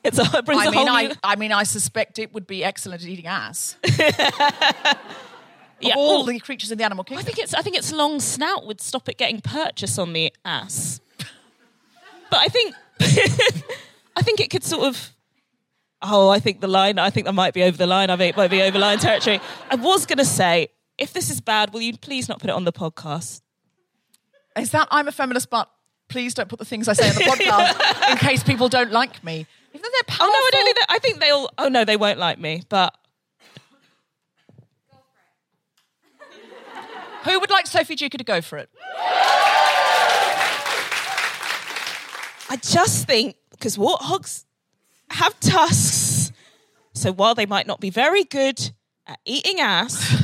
It's 0.05 0.19
a, 0.19 0.39
it 0.39 0.45
brings 0.45 0.62
I 0.62 0.67
a 0.67 0.71
mean, 0.71 0.87
whole 0.87 0.89
I, 0.89 1.07
new. 1.07 1.15
I 1.23 1.37
mean, 1.37 1.53
I 1.53 1.62
suspect 1.62 2.19
it 2.19 2.35
would 2.35 2.47
be 2.47 2.65
excellent 2.65 3.03
at 3.03 3.09
eating 3.09 3.27
ass. 3.27 3.77
Yeah, 5.83 5.95
all 5.97 6.23
the 6.25 6.39
creatures 6.39 6.71
in 6.71 6.79
the 6.79 6.85
animal 6.85 7.05
kingdom. 7.05 7.23
I 7.23 7.25
think 7.25 7.39
it's 7.39 7.55
I 7.55 7.62
think 7.62 7.77
its 7.77 7.93
long 7.93 8.21
snout 8.21 8.67
would 8.67 8.81
stop 8.81 9.09
it 9.09 9.19
getting 9.19 9.41
purchase 9.41 9.99
on 9.99 10.12
the 10.12 10.33
ass. 10.45 11.01
But 12.31 12.41
I 12.41 12.47
think 12.47 12.75
I 14.17 14.23
think 14.23 14.41
it 14.41 14.51
could 14.51 14.65
sort 14.65 14.87
of. 14.87 15.11
Oh, 16.01 16.29
I 16.29 16.39
think 16.41 16.61
the 16.61 16.69
line. 16.69 16.99
I 16.99 17.11
think 17.11 17.27
that 17.27 17.33
might 17.33 17.55
be 17.55 17.62
over 17.62 17.77
the 17.77 17.87
line. 17.87 18.11
I 18.11 18.17
think 18.17 18.35
it 18.35 18.37
might 18.37 18.51
be 18.51 18.62
over 18.62 18.79
line 18.79 18.99
territory. 18.99 19.41
I 19.71 19.77
was 19.77 20.07
going 20.07 20.19
to 20.19 20.25
say, 20.25 20.69
if 20.99 21.12
this 21.12 21.31
is 21.31 21.41
bad, 21.41 21.73
will 21.73 21.81
you 21.81 21.97
please 21.97 22.29
not 22.29 22.41
put 22.41 22.51
it 22.51 22.55
on 22.55 22.65
the 22.65 22.73
podcast? 22.73 23.41
Is 24.56 24.71
that 24.73 24.88
I'm 24.90 25.09
a 25.09 25.12
feminist, 25.12 25.50
but 25.50 25.71
please 26.09 26.35
don't 26.35 26.49
put 26.49 26.59
the 26.59 26.64
things 26.64 26.88
I 26.88 26.92
say 26.92 27.09
on 27.09 27.14
the 27.14 27.23
podcast 27.23 28.11
in 28.11 28.18
case 28.18 28.42
people 28.42 28.68
don't 28.68 28.92
like 28.92 29.23
me. 29.25 29.47
Even 29.75 29.82
though 29.82 29.88
they're 29.92 30.02
powerful. 30.06 30.26
Oh 30.26 30.28
no, 30.28 30.35
I 30.35 30.50
don't 30.52 30.64
think 30.64 30.76
that. 30.76 30.87
I 30.88 30.99
think 30.99 31.21
they'll. 31.21 31.49
Oh 31.59 31.68
no, 31.68 31.85
they 31.85 31.97
won't 31.97 32.18
like 32.18 32.38
me. 32.38 32.62
But 32.68 32.94
Who 37.25 37.38
would 37.40 37.50
like 37.50 37.66
Sophie 37.66 37.97
Duker 37.97 38.18
to 38.18 38.25
go 38.25 38.40
for 38.40 38.59
it? 38.59 38.68
I 42.50 42.56
just 42.56 43.06
think 43.06 43.37
because 43.50 43.78
warthogs 43.78 44.44
have 45.11 45.38
tusks, 45.40 46.32
so 46.92 47.12
while 47.12 47.35
they 47.35 47.47
might 47.47 47.66
not 47.66 47.80
be 47.80 47.88
very 47.88 48.25
good 48.25 48.73
at 49.06 49.18
eating 49.25 49.61
ass, 49.61 50.23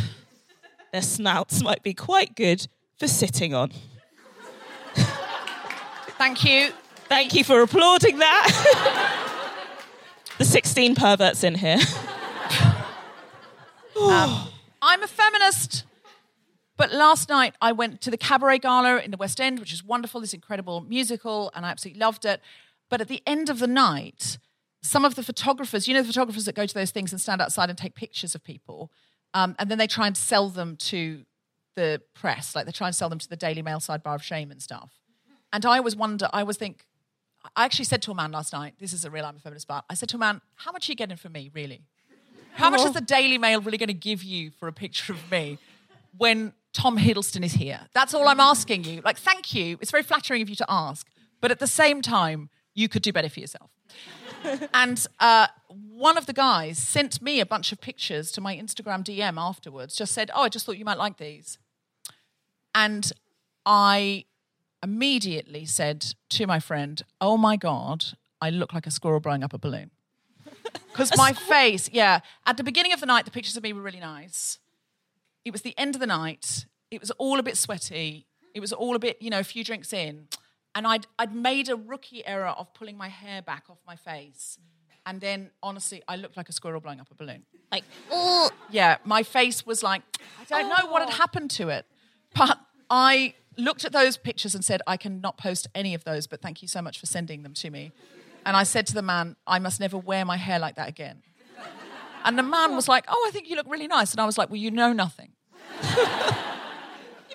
their 0.93 1.01
snouts 1.03 1.63
might 1.63 1.83
be 1.83 1.95
quite 1.95 2.35
good 2.35 2.69
for 2.99 3.09
sitting 3.09 3.55
on. 3.55 3.73
Thank 6.19 6.45
you. 6.45 6.73
Thank 7.09 7.33
you 7.35 7.45
for 7.45 7.63
applauding 7.63 8.19
that. 8.19 9.25
the 10.39 10.45
16 10.45 10.97
perverts 10.97 11.45
in 11.45 11.55
here. 11.55 11.79
I'm 13.97 15.03
a 15.03 15.07
feminist. 15.07 15.85
But 16.77 16.93
last 16.93 17.29
night 17.29 17.55
I 17.61 17.73
went 17.73 18.01
to 18.03 18.11
the 18.11 18.17
Cabaret 18.17 18.59
Gala 18.59 18.99
in 18.99 19.11
the 19.11 19.17
West 19.17 19.41
End, 19.41 19.61
which 19.61 19.73
is 19.73 19.85
wonderful, 19.85 20.21
this 20.21 20.35
incredible 20.35 20.81
musical, 20.81 21.53
and 21.55 21.65
I 21.65 21.71
absolutely 21.71 22.01
loved 22.01 22.25
it. 22.25 22.41
But 22.91 23.01
at 23.01 23.09
the 23.09 23.23
end 23.27 23.49
of 23.49 23.59
the 23.59 23.67
night, 23.67 24.39
some 24.83 25.05
of 25.05 25.15
the 25.15 25.23
photographers, 25.23 25.87
you 25.87 25.95
know, 25.95 26.03
the 26.03 26.09
photographers 26.09 26.47
that 26.47 26.55
go 26.55 26.67
to 26.67 26.75
those 26.75 26.91
things 26.91 27.13
and 27.13 27.21
stand 27.21 27.41
outside 27.41 27.69
and 27.69 27.79
take 27.79 27.95
pictures 27.95 28.35
of 28.35 28.43
people, 28.43 28.91
um, 29.35 29.55
and 29.59 29.71
then 29.71 29.79
they 29.79 29.87
try 29.87 30.07
and 30.07 30.17
sell 30.17 30.49
them 30.49 30.77
to 30.77 31.25
the 31.75 32.01
press, 32.15 32.57
like 32.57 32.67
they 32.67 32.73
try 32.73 32.87
and 32.87 32.97
sell 32.97 33.09
them 33.09 33.19
to 33.19 33.29
the 33.29 33.37
Daily 33.37 33.63
Mail 33.63 33.79
sidebar 33.79 34.15
of 34.15 34.23
shame 34.23 34.51
and 34.51 34.63
stuff. 34.63 34.99
And 35.53 35.65
I 35.65 35.79
always 35.79 35.97
wonder, 35.97 36.29
I 36.33 36.41
always 36.41 36.57
think, 36.57 36.87
I 37.57 37.65
actually 37.65 37.87
said 37.87 38.03
to 38.03 38.11
a 38.11 38.15
man 38.15 38.33
last 38.33 38.53
night, 38.53 38.75
this 38.79 38.93
is 38.93 39.05
a 39.05 39.11
real 39.11 39.25
I'm 39.25 39.37
a 39.37 39.39
feminist 39.39 39.69
bar. 39.69 39.83
I 39.89 39.95
said 39.95 40.09
to 40.11 40.17
a 40.17 40.19
man, 40.19 40.41
how 40.57 40.73
much 40.73 40.89
are 40.89 40.93
you 40.93 40.97
getting 40.97 41.17
from 41.17 41.33
me, 41.33 41.51
really? 41.55 41.83
How 42.53 42.71
much 42.71 42.81
is 42.81 42.93
the 42.93 43.01
Daily 43.01 43.39
Mail 43.39 43.61
really 43.61 43.79
going 43.79 43.89
to 43.89 43.95
give 43.95 44.23
you 44.23 44.51
for 44.51 44.67
a 44.67 44.73
picture 44.73 45.13
of 45.13 45.31
me 45.31 45.59
when 46.17 46.53
Tom 46.73 46.99
Hiddleston 46.99 47.45
is 47.45 47.53
here? 47.53 47.81
That's 47.95 48.15
all 48.15 48.27
I'm 48.27 48.41
asking 48.41 48.85
you. 48.85 49.01
Like, 49.05 49.17
thank 49.17 49.55
you. 49.55 49.79
It's 49.81 49.93
very 49.93 50.03
flattering 50.03 50.43
of 50.43 50.49
you 50.49 50.57
to 50.57 50.67
ask. 50.69 51.07
But 51.41 51.53
at 51.53 51.61
the 51.61 51.69
same 51.69 52.03
time, 52.03 52.51
you 52.75 52.89
could 52.89 53.03
do 53.03 53.13
better 53.13 53.29
for 53.29 53.39
yourself. 53.41 53.71
and 54.75 55.07
uh, 55.21 55.47
one 55.69 56.19
of 56.19 56.27
the 56.27 56.33
guys 56.33 56.79
sent 56.79 57.23
me 57.23 57.41
a 57.41 57.47
bunch 57.47 57.73
of 57.73 57.81
pictures 57.81 58.33
to 58.33 58.41
my 58.41 58.57
Instagram 58.57 59.05
DM 59.05 59.41
afterwards, 59.41 59.95
just 59.95 60.13
said, 60.13 60.31
Oh, 60.35 60.43
I 60.43 60.49
just 60.49 60.67
thought 60.67 60.79
you 60.79 60.85
might 60.85 60.99
like 60.99 61.19
these. 61.19 61.59
And 62.75 63.11
I 63.65 64.25
immediately 64.83 65.65
said 65.65 66.15
to 66.31 66.47
my 66.47 66.61
friend, 66.61 67.03
Oh 67.21 67.37
my 67.37 67.57
God, 67.57 68.05
I 68.41 68.51
look 68.51 68.73
like 68.73 68.87
a 68.87 68.91
squirrel 68.91 69.21
blowing 69.21 69.43
up 69.43 69.53
a 69.53 69.59
balloon. 69.59 69.91
Because 70.93 71.17
my 71.17 71.33
face, 71.33 71.89
yeah. 71.93 72.21
At 72.45 72.57
the 72.57 72.65
beginning 72.65 72.93
of 72.93 72.99
the 72.99 73.07
night, 73.07 73.25
the 73.25 73.31
pictures 73.31 73.57
of 73.57 73.63
me 73.63 73.73
were 73.73 73.81
really 73.81 74.01
nice. 74.01 74.59
It 75.45 75.53
was 75.53 75.63
the 75.63 75.73
end 75.79 75.95
of 75.95 76.01
the 76.01 76.09
night. 76.09 76.67
It 76.91 77.01
was 77.01 77.13
all 77.13 77.39
a 77.39 77.43
bit 77.43 77.57
sweaty. 77.57 78.27
It 78.53 78.59
was 78.59 78.73
all 78.73 78.97
a 78.97 78.99
bit, 78.99 79.23
you 79.23 79.31
know, 79.31 79.39
a 79.39 79.45
few 79.45 79.63
drinks 79.63 79.93
in. 79.93 80.27
And 80.75 80.89
I'd, 80.89 81.07
I'd 81.17 81.33
made 81.33 81.69
a 81.69 81.77
rookie 81.77 82.27
error 82.27 82.49
of 82.49 82.75
pulling 82.75 82.97
my 82.97 83.09
hair 83.09 83.43
back 83.43 83.65
off 83.71 83.79
my 83.87 83.95
face. 83.95 84.59
And 85.07 85.21
then, 85.21 85.51
honestly, 85.63 86.03
I 86.09 86.17
looked 86.17 86.37
like 86.37 86.49
a 86.49 86.53
squirrel 86.53 86.81
blowing 86.81 87.01
up 87.01 87.11
a 87.13 87.15
balloon. 87.15 87.45
Like, 87.71 87.85
oh. 88.11 88.51
Yeah, 88.71 88.97
my 89.05 89.23
face 89.23 89.65
was 89.65 89.83
like, 89.85 90.03
I 90.41 90.45
don't 90.45 90.69
know 90.69 90.91
what 90.91 91.03
had 91.03 91.11
oh. 91.11 91.17
happened 91.17 91.51
to 91.53 91.69
it. 91.69 91.87
But 92.35 92.59
I 92.91 93.35
looked 93.59 93.85
at 93.85 93.93
those 93.93 94.17
pictures 94.17 94.55
and 94.55 94.65
said, 94.65 94.81
I 94.87 94.97
cannot 94.97 95.37
post 95.37 95.67
any 95.75 95.95
of 95.95 96.05
those, 96.05 96.27
but 96.27 96.41
thank 96.41 96.63
you 96.63 96.69
so 96.69 96.81
much 96.81 96.99
for 96.99 97.07
sending 97.07 97.43
them 97.43 97.55
to 97.55 97.71
me. 97.71 97.93
And 98.47 98.57
I 98.57 98.63
said 98.63 98.87
to 98.89 98.95
the 98.95 99.03
man, 99.03 99.37
I 99.47 99.59
must 99.59 99.81
never 99.81 99.99
wear 99.99 100.25
my 100.25 100.37
hair 100.37 100.59
like 100.59 100.77
that 100.77 100.89
again. 100.89 101.23
And 102.25 102.39
the 102.39 102.43
man 102.43 102.75
was 102.75 102.89
like, 102.89 103.05
Oh, 103.09 103.25
I 103.29 103.31
think 103.31 103.49
you 103.49 103.57
look 103.57 103.67
really 103.69 103.87
nice. 103.87 104.13
And 104.13 104.21
I 104.21 104.27
was 104.27 104.39
like, 104.39 104.49
Well, 104.49 104.57
you 104.57 104.71
know 104.71 104.93
nothing. 104.93 105.33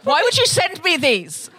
Why 0.03 0.21
would 0.21 0.37
you 0.37 0.45
send 0.45 0.83
me 0.83 0.97
these? 0.97 1.49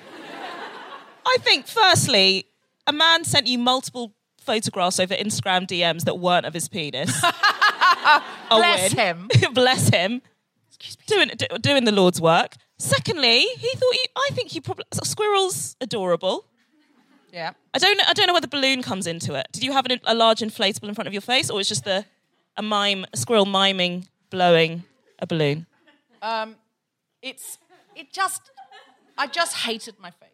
I 1.26 1.36
think, 1.40 1.66
firstly, 1.66 2.46
a 2.86 2.92
man 2.92 3.24
sent 3.24 3.46
you 3.46 3.58
multiple 3.58 4.12
photographs 4.38 5.00
over 5.00 5.14
Instagram 5.14 5.66
DMs 5.66 6.04
that 6.04 6.18
weren't 6.18 6.44
of 6.44 6.52
his 6.52 6.68
penis. 6.68 7.18
Bless 8.50 8.94
win. 8.94 8.98
him. 8.98 9.28
Bless 9.54 9.88
him. 9.88 10.20
Doing, 11.06 11.30
do- 11.36 11.58
doing 11.60 11.84
the 11.84 11.92
Lord's 11.92 12.20
work. 12.20 12.56
Secondly, 12.84 13.46
he 13.56 13.68
thought 13.76 13.94
you, 13.94 14.04
I 14.14 14.28
think 14.32 14.54
you 14.54 14.60
probably, 14.60 14.84
squirrels 15.04 15.74
adorable. 15.80 16.44
Yeah. 17.32 17.52
I 17.72 17.78
don't, 17.78 17.96
know- 17.96 18.04
I 18.06 18.12
don't 18.12 18.26
know 18.26 18.34
where 18.34 18.42
the 18.42 18.46
balloon 18.46 18.82
comes 18.82 19.06
into 19.06 19.34
it. 19.34 19.48
Did 19.52 19.64
you 19.64 19.72
have 19.72 19.86
an, 19.86 20.00
a 20.04 20.14
large 20.14 20.40
inflatable 20.40 20.86
in 20.88 20.94
front 20.94 21.08
of 21.08 21.14
your 21.14 21.22
face, 21.22 21.48
or 21.48 21.58
it's 21.60 21.68
just 21.70 21.84
the, 21.84 22.04
a 22.58 22.62
mime, 22.62 23.06
a 23.10 23.16
squirrel 23.16 23.46
miming, 23.46 24.06
blowing 24.28 24.84
a 25.18 25.26
balloon? 25.26 25.64
Um, 26.20 26.56
it's, 27.22 27.58
it 27.96 28.12
just, 28.12 28.50
I 29.16 29.28
just 29.28 29.56
hated 29.56 29.94
my 29.98 30.10
face. 30.10 30.28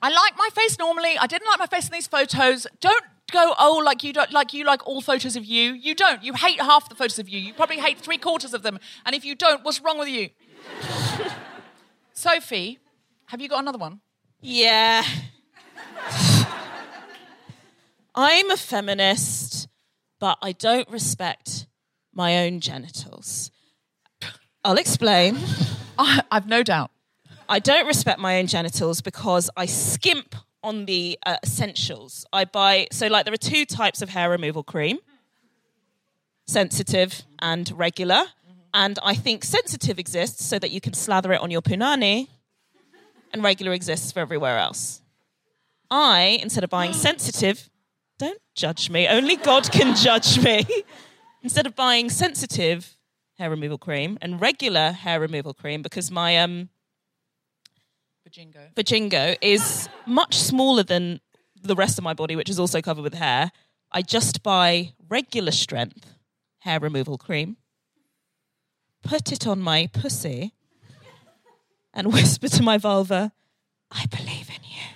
I 0.00 0.08
like 0.08 0.38
my 0.38 0.48
face 0.54 0.78
normally. 0.78 1.18
I 1.18 1.26
didn't 1.26 1.48
like 1.48 1.58
my 1.58 1.66
face 1.66 1.86
in 1.86 1.92
these 1.92 2.06
photos. 2.08 2.66
Don't 2.80 3.04
go, 3.30 3.54
oh, 3.58 3.82
like 3.84 4.02
you 4.02 4.14
don't, 4.14 4.32
like 4.32 4.54
you 4.54 4.64
like 4.64 4.86
all 4.86 5.02
photos 5.02 5.36
of 5.36 5.44
you. 5.44 5.74
You 5.74 5.94
don't. 5.94 6.24
You 6.24 6.32
hate 6.32 6.60
half 6.60 6.88
the 6.88 6.94
photos 6.94 7.18
of 7.18 7.28
you. 7.28 7.38
You 7.38 7.52
probably 7.52 7.78
hate 7.78 7.98
three 7.98 8.18
quarters 8.18 8.54
of 8.54 8.62
them. 8.62 8.78
And 9.04 9.14
if 9.14 9.24
you 9.24 9.34
don't, 9.34 9.62
what's 9.64 9.80
wrong 9.82 9.98
with 9.98 10.08
you? 10.08 10.30
Sophie, 12.12 12.78
Have 13.26 13.40
you 13.40 13.48
got 13.48 13.60
another 13.60 13.78
one? 13.78 14.00
Yeah. 14.40 15.02
I'm 18.14 18.50
a 18.50 18.56
feminist, 18.56 19.68
but 20.20 20.38
I 20.42 20.52
don't 20.52 20.88
respect 20.90 21.66
my 22.12 22.44
own 22.44 22.60
genitals. 22.60 23.50
I'll 24.64 24.76
explain. 24.78 25.38
I, 25.98 26.22
I've 26.30 26.46
no 26.46 26.62
doubt. 26.62 26.90
I 27.48 27.58
don't 27.58 27.86
respect 27.86 28.18
my 28.18 28.38
own 28.38 28.46
genitals 28.46 29.00
because 29.00 29.50
I 29.56 29.66
skimp 29.66 30.34
on 30.62 30.86
the 30.86 31.18
uh, 31.26 31.36
essentials. 31.42 32.24
I 32.32 32.44
buy, 32.44 32.86
so 32.92 33.08
like 33.08 33.24
there 33.24 33.34
are 33.34 33.36
two 33.36 33.64
types 33.64 34.02
of 34.02 34.10
hair 34.10 34.30
removal 34.30 34.62
cream 34.62 34.98
sensitive 36.46 37.22
and 37.40 37.70
regular. 37.76 38.24
And 38.74 38.98
I 39.02 39.14
think 39.14 39.44
sensitive 39.44 39.98
exists 39.98 40.44
so 40.44 40.58
that 40.58 40.70
you 40.70 40.80
can 40.80 40.94
slather 40.94 41.32
it 41.32 41.40
on 41.40 41.50
your 41.50 41.62
punani, 41.62 42.28
and 43.32 43.42
regular 43.42 43.72
exists 43.72 44.12
for 44.12 44.20
everywhere 44.20 44.58
else. 44.58 45.02
I, 45.90 46.38
instead 46.40 46.64
of 46.64 46.70
buying 46.70 46.92
sensitive, 47.08 47.68
don't 48.18 48.40
judge 48.54 48.90
me, 48.90 49.06
only 49.08 49.36
God 49.36 49.70
can 49.70 49.94
judge 50.08 50.42
me. 50.42 50.64
instead 51.42 51.66
of 51.66 51.74
buying 51.74 52.08
sensitive 52.08 52.96
hair 53.38 53.50
removal 53.50 53.78
cream 53.78 54.18
and 54.22 54.40
regular 54.40 54.92
hair 54.92 55.20
removal 55.20 55.54
cream, 55.54 55.82
because 55.82 56.10
my 56.10 56.38
um, 56.38 56.68
Vajingo. 58.28 58.74
vajingo 58.74 59.36
is 59.40 59.88
much 60.06 60.38
smaller 60.38 60.82
than 60.82 61.20
the 61.62 61.74
rest 61.74 61.98
of 61.98 62.04
my 62.04 62.14
body, 62.14 62.36
which 62.36 62.48
is 62.48 62.58
also 62.58 62.80
covered 62.80 63.02
with 63.02 63.14
hair. 63.14 63.52
I 63.90 64.02
just 64.02 64.42
buy 64.42 64.92
regular 65.08 65.52
strength 65.52 66.14
hair 66.60 66.80
removal 66.80 67.18
cream, 67.18 67.56
put 69.02 69.32
it 69.32 69.46
on 69.46 69.60
my 69.60 69.88
pussy, 69.92 70.52
and 71.92 72.12
whisper 72.12 72.48
to 72.48 72.62
my 72.62 72.78
vulva, 72.78 73.32
I 73.90 74.06
believe 74.06 74.48
in 74.48 74.62
you. 74.64 74.92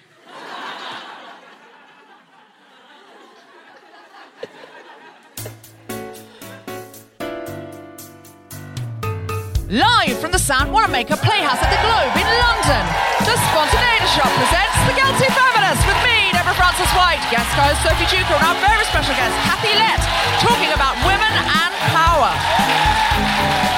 Live 9.69 10.17
from 10.21 10.31
the 10.31 10.39
Sam 10.39 10.71
Wanamaker 10.71 11.17
Playhouse 11.17 11.59
at 11.59 11.71
the 11.75 11.83
Globe 11.83 12.15
in 12.15 12.29
London, 12.39 12.85
the 13.27 13.35
Spontaneity 13.51 14.07
Shop 14.15 14.31
presents 14.31 14.79
The 14.87 14.95
Guilty 14.95 15.27
Feminist 15.35 15.83
with 15.91 16.01
me, 16.07 16.31
Deborah 16.31 16.55
Frances-White, 16.55 17.19
guest 17.35 17.51
host 17.59 17.83
Sophie 17.83 18.07
Duker, 18.07 18.39
and 18.39 18.47
our 18.47 18.55
very 18.63 18.87
special 18.87 19.19
guest, 19.19 19.35
Kathy 19.43 19.75
Lette, 19.75 20.07
talking 20.39 20.71
about 20.71 20.95
women 21.03 21.35
and 21.35 21.73
power. 21.91 23.75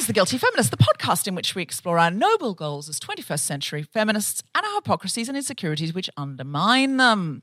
Is 0.00 0.06
The 0.06 0.12
Guilty 0.14 0.38
Feminist, 0.38 0.70
the 0.70 0.78
podcast 0.78 1.28
in 1.28 1.34
which 1.34 1.54
we 1.54 1.60
explore 1.60 1.98
our 1.98 2.10
noble 2.10 2.54
goals 2.54 2.88
as 2.88 2.98
21st 3.00 3.40
century 3.40 3.82
feminists 3.82 4.42
and 4.54 4.64
our 4.64 4.76
hypocrisies 4.76 5.28
and 5.28 5.36
insecurities 5.36 5.92
which 5.92 6.08
undermine 6.16 6.96
them. 6.96 7.42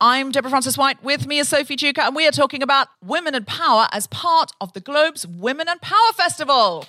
I'm 0.00 0.32
Deborah 0.32 0.50
Frances-White. 0.50 1.04
With 1.04 1.28
me 1.28 1.38
is 1.38 1.48
Sophie 1.48 1.76
Duker, 1.76 2.00
and 2.00 2.16
we 2.16 2.26
are 2.26 2.32
talking 2.32 2.60
about 2.60 2.88
women 3.04 3.36
and 3.36 3.46
power 3.46 3.86
as 3.92 4.08
part 4.08 4.50
of 4.60 4.72
the 4.72 4.80
Globe's 4.80 5.28
Women 5.28 5.68
and 5.68 5.80
Power 5.80 6.12
Festival. 6.16 6.86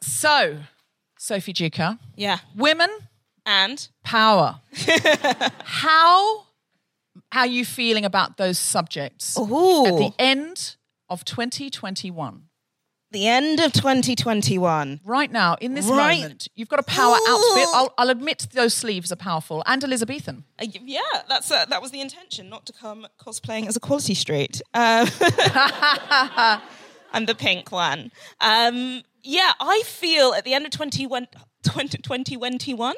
So, 0.00 0.58
Sophie 1.18 1.52
Duker, 1.52 1.98
Yeah. 2.16 2.38
women, 2.54 2.90
And 3.46 3.88
power. 4.02 4.60
how 5.64 6.43
are 7.40 7.46
you 7.46 7.64
feeling 7.64 8.04
about 8.04 8.36
those 8.36 8.58
subjects 8.58 9.36
Ooh. 9.38 9.86
at 9.86 9.96
the 9.96 10.12
end 10.18 10.76
of 11.08 11.24
2021? 11.24 12.48
the 13.10 13.28
end 13.28 13.60
of 13.60 13.72
2021. 13.72 15.00
Right 15.04 15.30
now, 15.30 15.54
in 15.60 15.74
this 15.74 15.86
Right. 15.86 16.18
moment, 16.20 16.48
you've 16.56 16.68
got 16.68 16.80
a 16.80 16.82
power 16.82 17.14
outfit. 17.28 17.68
I'll, 17.72 17.94
I'll 17.96 18.10
admit 18.10 18.48
those 18.52 18.74
sleeves 18.74 19.12
are 19.12 19.16
powerful 19.16 19.62
and 19.66 19.84
Elizabethan. 19.84 20.42
Uh, 20.60 20.66
yeah, 20.82 21.00
that's 21.28 21.48
uh, 21.50 21.64
that 21.66 21.80
was 21.80 21.92
the 21.92 22.00
intention, 22.00 22.48
not 22.48 22.66
to 22.66 22.72
come 22.72 23.06
cosplaying 23.18 23.68
as 23.68 23.76
a 23.76 23.80
Quality 23.80 24.14
Street. 24.14 24.60
Um, 24.74 25.06
I'm 27.12 27.26
the 27.26 27.36
pink 27.36 27.70
one. 27.70 28.10
Um, 28.40 29.02
yeah, 29.22 29.52
I 29.60 29.82
feel 29.86 30.34
at 30.34 30.44
the 30.44 30.52
end 30.52 30.64
of 30.66 30.72
21 30.72 31.28
20, 31.62 31.98
2021 31.98 32.94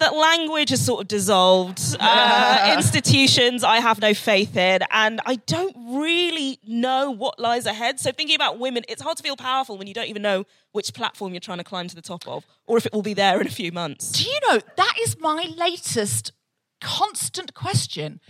that 0.00 0.14
language 0.14 0.70
has 0.70 0.84
sort 0.84 1.02
of 1.02 1.08
dissolved. 1.08 1.96
Uh, 1.98 2.74
institutions 2.76 3.64
I 3.64 3.78
have 3.78 4.00
no 4.00 4.14
faith 4.14 4.56
in, 4.56 4.80
and 4.90 5.20
I 5.26 5.36
don't 5.36 5.76
really 5.98 6.58
know 6.66 7.10
what 7.10 7.38
lies 7.38 7.66
ahead. 7.66 8.00
So 8.00 8.12
thinking 8.12 8.36
about 8.36 8.58
women, 8.58 8.84
it's 8.88 9.02
hard 9.02 9.16
to 9.16 9.22
feel 9.22 9.36
powerful 9.36 9.78
when 9.78 9.86
you 9.86 9.94
don't 9.94 10.08
even 10.08 10.22
know 10.22 10.44
which 10.72 10.94
platform 10.94 11.32
you're 11.32 11.40
trying 11.40 11.58
to 11.58 11.64
climb 11.64 11.88
to 11.88 11.94
the 11.94 12.02
top 12.02 12.26
of, 12.28 12.46
or 12.66 12.76
if 12.76 12.86
it 12.86 12.92
will 12.92 13.02
be 13.02 13.14
there 13.14 13.40
in 13.40 13.46
a 13.46 13.50
few 13.50 13.72
months. 13.72 14.12
Do 14.12 14.24
you 14.24 14.38
know 14.48 14.60
that 14.76 14.94
is 15.00 15.18
my 15.18 15.50
latest 15.56 16.32
constant 16.80 17.54
question? 17.54 18.20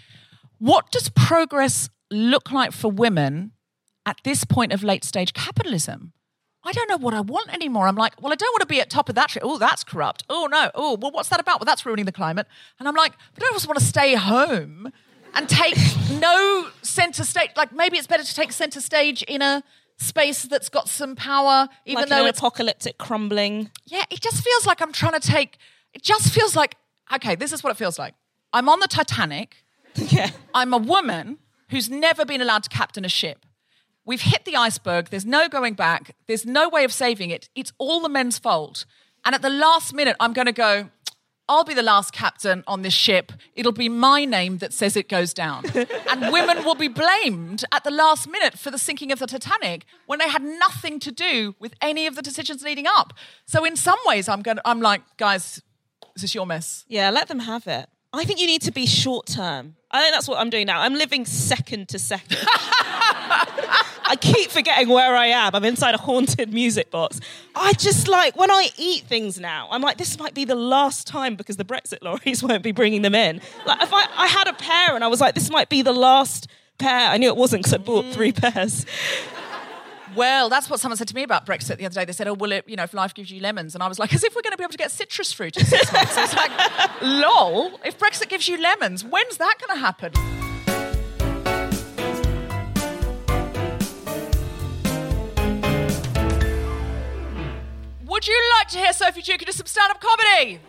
What 0.58 0.90
does 0.90 1.08
progress 1.10 1.90
look 2.10 2.50
like 2.50 2.72
for 2.72 2.90
women 2.90 3.52
at 4.06 4.18
this 4.24 4.44
point 4.44 4.72
of 4.72 4.82
late 4.82 5.04
stage 5.04 5.32
capitalism? 5.32 6.12
I 6.66 6.72
don't 6.72 6.88
know 6.88 6.96
what 6.96 7.14
I 7.14 7.20
want 7.20 7.52
anymore. 7.52 7.86
I'm 7.86 7.96
like, 7.96 8.20
well, 8.20 8.32
I 8.32 8.36
don't 8.36 8.52
want 8.52 8.60
to 8.62 8.66
be 8.66 8.80
at 8.80 8.90
top 8.90 9.08
of 9.08 9.14
that 9.14 9.28
tree. 9.30 9.40
Oh, 9.42 9.58
that's 9.58 9.84
corrupt. 9.84 10.24
Oh 10.28 10.48
no. 10.50 10.70
Oh, 10.74 10.96
well, 11.00 11.10
what's 11.12 11.28
that 11.28 11.40
about? 11.40 11.60
Well, 11.60 11.64
that's 11.66 11.84
ruining 11.86 12.04
the 12.06 12.12
climate. 12.12 12.46
And 12.78 12.88
I'm 12.88 12.94
like, 12.94 13.12
but 13.34 13.44
I 13.44 13.48
just 13.52 13.66
want 13.68 13.78
to 13.78 13.84
stay 13.84 14.14
home 14.14 14.92
and 15.34 15.48
take 15.48 15.76
no 16.20 16.68
center 16.82 17.24
stage. 17.24 17.50
Like 17.56 17.72
maybe 17.72 17.96
it's 17.98 18.06
better 18.06 18.24
to 18.24 18.34
take 18.34 18.52
center 18.52 18.80
stage 18.80 19.22
in 19.24 19.42
a 19.42 19.62
space 19.98 20.42
that's 20.42 20.68
got 20.68 20.88
some 20.88 21.14
power, 21.16 21.68
even 21.84 22.02
like 22.02 22.08
though 22.10 22.22
an 22.22 22.28
it's 22.28 22.38
apocalyptic 22.38 22.98
crumbling. 22.98 23.70
yeah, 23.86 24.04
it 24.10 24.20
just 24.20 24.42
feels 24.42 24.66
like 24.66 24.80
I'm 24.82 24.92
trying 24.92 25.18
to 25.18 25.26
take. 25.26 25.58
It 25.94 26.02
just 26.02 26.32
feels 26.32 26.56
like 26.56 26.76
okay. 27.14 27.34
This 27.36 27.52
is 27.52 27.62
what 27.62 27.70
it 27.70 27.76
feels 27.76 27.98
like. 27.98 28.14
I'm 28.52 28.68
on 28.68 28.80
the 28.80 28.88
Titanic. 28.88 29.56
Yeah. 29.98 30.30
I'm 30.52 30.74
a 30.74 30.78
woman 30.78 31.38
who's 31.70 31.88
never 31.88 32.26
been 32.26 32.42
allowed 32.42 32.62
to 32.64 32.68
captain 32.68 33.02
a 33.06 33.08
ship. 33.08 33.46
We've 34.06 34.22
hit 34.22 34.44
the 34.44 34.56
iceberg. 34.56 35.10
There's 35.10 35.26
no 35.26 35.48
going 35.48 35.74
back. 35.74 36.14
There's 36.26 36.46
no 36.46 36.68
way 36.68 36.84
of 36.84 36.92
saving 36.92 37.30
it. 37.30 37.48
It's 37.56 37.72
all 37.78 38.00
the 38.00 38.08
men's 38.08 38.38
fault. 38.38 38.86
And 39.24 39.34
at 39.34 39.42
the 39.42 39.50
last 39.50 39.92
minute, 39.92 40.16
I'm 40.20 40.32
going 40.32 40.46
to 40.46 40.52
go. 40.52 40.90
I'll 41.48 41.64
be 41.64 41.74
the 41.74 41.82
last 41.82 42.12
captain 42.12 42.64
on 42.66 42.82
this 42.82 42.94
ship. 42.94 43.32
It'll 43.54 43.72
be 43.72 43.88
my 43.88 44.24
name 44.24 44.58
that 44.58 44.72
says 44.72 44.96
it 44.96 45.08
goes 45.08 45.34
down. 45.34 45.64
and 46.10 46.32
women 46.32 46.64
will 46.64 46.74
be 46.76 46.88
blamed 46.88 47.64
at 47.72 47.84
the 47.84 47.90
last 47.90 48.28
minute 48.28 48.58
for 48.58 48.70
the 48.70 48.78
sinking 48.78 49.12
of 49.12 49.18
the 49.18 49.26
Titanic 49.26 49.84
when 50.06 50.20
they 50.20 50.28
had 50.28 50.42
nothing 50.42 50.98
to 51.00 51.12
do 51.12 51.54
with 51.58 51.74
any 51.80 52.06
of 52.06 52.14
the 52.14 52.22
decisions 52.22 52.62
leading 52.62 52.86
up. 52.86 53.12
So 53.44 53.64
in 53.64 53.76
some 53.76 53.98
ways 54.06 54.28
I'm 54.28 54.42
going 54.42 54.56
to, 54.56 54.62
I'm 54.64 54.80
like, 54.80 55.02
guys, 55.16 55.62
this 56.14 56.24
is 56.24 56.34
your 56.34 56.46
mess. 56.46 56.84
Yeah, 56.88 57.10
let 57.10 57.28
them 57.28 57.40
have 57.40 57.66
it. 57.66 57.88
I 58.16 58.24
think 58.24 58.40
you 58.40 58.46
need 58.46 58.62
to 58.62 58.72
be 58.72 58.86
short 58.86 59.26
term. 59.26 59.76
I 59.90 60.02
think 60.02 60.14
that's 60.14 60.28
what 60.28 60.38
I'm 60.38 60.50
doing 60.50 60.66
now. 60.66 60.80
I'm 60.80 60.94
living 60.94 61.24
second 61.26 61.88
to 61.90 61.98
second. 61.98 62.38
I 64.08 64.16
keep 64.20 64.50
forgetting 64.50 64.88
where 64.88 65.16
I 65.16 65.26
am. 65.26 65.54
I'm 65.54 65.64
inside 65.64 65.94
a 65.94 65.98
haunted 65.98 66.52
music 66.52 66.90
box. 66.90 67.20
I 67.54 67.72
just 67.72 68.08
like 68.08 68.36
when 68.36 68.50
I 68.50 68.68
eat 68.78 69.04
things 69.04 69.38
now. 69.40 69.68
I'm 69.70 69.82
like, 69.82 69.96
this 69.98 70.18
might 70.18 70.32
be 70.32 70.44
the 70.44 70.54
last 70.54 71.06
time 71.06 71.36
because 71.36 71.56
the 71.56 71.64
Brexit 71.64 72.02
lorries 72.02 72.42
won't 72.42 72.62
be 72.62 72.72
bringing 72.72 73.02
them 73.02 73.14
in. 73.14 73.40
Like 73.66 73.82
if 73.82 73.92
I, 73.92 74.06
I 74.16 74.26
had 74.28 74.48
a 74.48 74.54
pair 74.54 74.94
and 74.94 75.02
I 75.02 75.08
was 75.08 75.20
like, 75.20 75.34
this 75.34 75.50
might 75.50 75.68
be 75.68 75.82
the 75.82 75.92
last 75.92 76.48
pair. 76.78 77.10
I 77.10 77.16
knew 77.18 77.28
it 77.28 77.36
wasn't 77.36 77.64
because 77.64 77.74
I 77.74 77.78
bought 77.78 78.06
three 78.12 78.32
mm. 78.32 78.54
pairs. 78.54 78.86
Well, 80.16 80.48
that's 80.48 80.70
what 80.70 80.80
someone 80.80 80.96
said 80.96 81.08
to 81.08 81.14
me 81.14 81.22
about 81.22 81.44
Brexit 81.44 81.76
the 81.76 81.84
other 81.84 81.94
day. 81.94 82.06
They 82.06 82.12
said, 82.14 82.26
"Oh, 82.26 82.32
will 82.32 82.50
it? 82.50 82.66
You 82.66 82.74
know, 82.74 82.84
if 82.84 82.94
life 82.94 83.12
gives 83.12 83.30
you 83.30 83.38
lemons?" 83.42 83.74
And 83.74 83.82
I 83.82 83.88
was 83.88 83.98
like, 83.98 84.14
"As 84.14 84.24
if 84.24 84.34
we're 84.34 84.40
going 84.40 84.52
to 84.52 84.56
be 84.56 84.64
able 84.64 84.72
to 84.72 84.78
get 84.78 84.90
citrus 84.90 85.30
fruit 85.30 85.58
in 85.58 85.66
six 85.66 85.92
months." 85.92 86.16
It's 86.16 86.34
like, 86.34 86.50
lol. 87.02 87.78
If 87.84 87.98
Brexit 87.98 88.30
gives 88.30 88.48
you 88.48 88.56
lemons, 88.58 89.04
when's 89.04 89.36
that 89.36 89.56
going 89.60 89.76
to 89.76 89.80
happen? 89.84 90.12
Would 98.06 98.26
you 98.26 98.42
like 98.58 98.68
to 98.68 98.78
hear 98.78 98.94
Sophie 98.94 99.20
Duker 99.20 99.44
do 99.44 99.52
some 99.52 99.66
stand-up 99.66 100.00
comedy? 100.00 100.60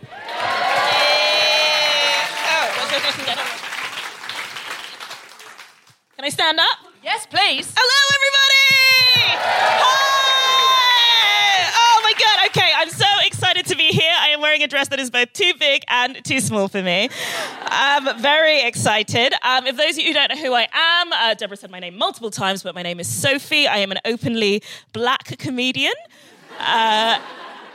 Can 6.15 6.25
I 6.25 6.29
stand 6.29 6.60
up? 6.60 6.79
Yes, 7.01 7.25
please. 7.25 7.73
Hello, 7.73 8.15
everybody! 8.17 8.57
Hi! 9.79 11.71
Oh 11.75 12.01
my 12.03 12.13
god, 12.13 12.47
okay, 12.47 12.71
I'm 12.75 12.89
so 12.89 13.05
excited 13.25 13.65
to 13.67 13.75
be 13.75 13.89
here. 13.89 14.12
I 14.19 14.29
am 14.29 14.41
wearing 14.41 14.63
a 14.63 14.67
dress 14.67 14.88
that 14.89 14.99
is 14.99 15.10
both 15.10 15.33
too 15.33 15.53
big 15.60 15.83
and 15.88 16.23
too 16.23 16.39
small 16.39 16.67
for 16.67 16.81
me. 16.81 17.10
I'm 17.65 18.21
very 18.21 18.62
excited. 18.62 19.33
Um, 19.43 19.67
if 19.67 19.77
those 19.77 19.97
of 19.97 19.99
you 19.99 20.07
who 20.07 20.13
don't 20.13 20.29
know 20.29 20.38
who 20.38 20.53
I 20.53 20.67
am, 20.73 21.13
uh, 21.13 21.33
Deborah 21.33 21.57
said 21.57 21.71
my 21.71 21.79
name 21.79 21.97
multiple 21.97 22.31
times, 22.31 22.63
but 22.63 22.73
my 22.75 22.81
name 22.81 22.99
is 22.99 23.07
Sophie. 23.07 23.67
I 23.67 23.77
am 23.77 23.91
an 23.91 23.99
openly 24.05 24.63
black 24.93 25.38
comedian. 25.38 25.93
Uh, 26.60 27.19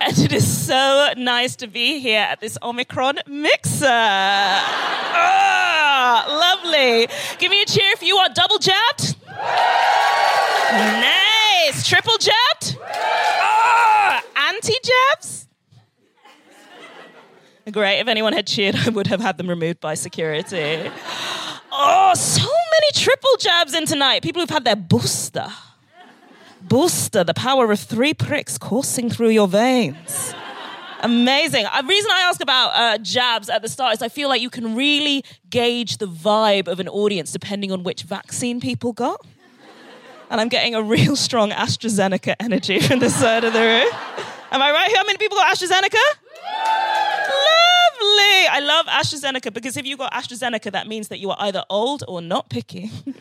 and 0.00 0.18
it 0.18 0.32
is 0.32 0.66
so 0.66 1.12
nice 1.16 1.54
to 1.56 1.68
be 1.68 2.00
here 2.00 2.20
at 2.20 2.40
this 2.40 2.58
Omicron 2.62 3.20
mixer. 3.26 3.86
Ah! 3.86 5.52
Lovely. 6.28 7.06
Give 7.38 7.50
me 7.50 7.62
a 7.62 7.66
cheer 7.66 7.92
if 7.92 8.02
you 8.02 8.16
are 8.16 8.28
double 8.28 8.58
jabbed. 8.58 9.16
Nice. 10.72 11.86
Triple 11.86 12.18
jabbed. 12.18 12.78
Ah, 12.82 14.22
Anti 14.48 14.74
jabs. 14.82 15.46
Great. 17.70 18.00
If 18.00 18.08
anyone 18.08 18.32
had 18.32 18.46
cheered, 18.46 18.74
I 18.74 18.88
would 18.88 19.06
have 19.06 19.20
had 19.20 19.38
them 19.38 19.48
removed 19.48 19.80
by 19.80 19.94
security. 19.94 20.90
Oh, 21.70 22.12
so 22.14 22.42
many 22.42 22.92
triple 22.92 23.36
jabs 23.38 23.74
in 23.74 23.86
tonight. 23.86 24.22
People 24.22 24.40
who've 24.42 24.50
had 24.50 24.64
their 24.64 24.76
booster. 24.76 25.46
Booster, 26.60 27.24
the 27.24 27.34
power 27.34 27.70
of 27.70 27.80
three 27.80 28.14
pricks 28.14 28.58
coursing 28.58 29.10
through 29.10 29.30
your 29.30 29.48
veins. 29.48 30.34
Amazing. 31.02 31.64
The 31.64 31.86
reason 31.86 32.10
I 32.12 32.20
ask 32.28 32.40
about 32.40 32.70
uh, 32.74 32.98
jabs 32.98 33.48
at 33.48 33.62
the 33.62 33.68
start 33.68 33.94
is 33.94 34.02
I 34.02 34.08
feel 34.08 34.28
like 34.28 34.40
you 34.40 34.50
can 34.50 34.76
really 34.76 35.24
gauge 35.50 35.98
the 35.98 36.06
vibe 36.06 36.68
of 36.68 36.78
an 36.78 36.88
audience 36.88 37.32
depending 37.32 37.72
on 37.72 37.82
which 37.82 38.02
vaccine 38.02 38.60
people 38.60 38.92
got. 38.92 39.24
And 40.32 40.40
I'm 40.40 40.48
getting 40.48 40.74
a 40.74 40.82
real 40.82 41.14
strong 41.14 41.50
AstraZeneca 41.50 42.36
energy 42.40 42.80
from 42.80 43.00
this 43.00 43.14
side 43.14 43.44
of 43.44 43.52
the 43.52 43.60
room. 43.60 43.92
Am 44.50 44.62
I 44.62 44.72
right? 44.72 44.90
How 44.96 45.04
many 45.04 45.18
people 45.18 45.36
got 45.36 45.54
AstraZeneca? 45.54 46.00
Lovely. 48.00 48.46
I 48.48 48.60
love 48.62 48.86
AstraZeneca 48.86 49.52
because 49.52 49.76
if 49.76 49.84
you 49.84 49.98
got 49.98 50.10
AstraZeneca, 50.14 50.72
that 50.72 50.88
means 50.88 51.08
that 51.08 51.18
you 51.18 51.28
are 51.28 51.36
either 51.38 51.62
old 51.68 52.02
or 52.08 52.22
not 52.22 52.48
picky. 52.48 52.90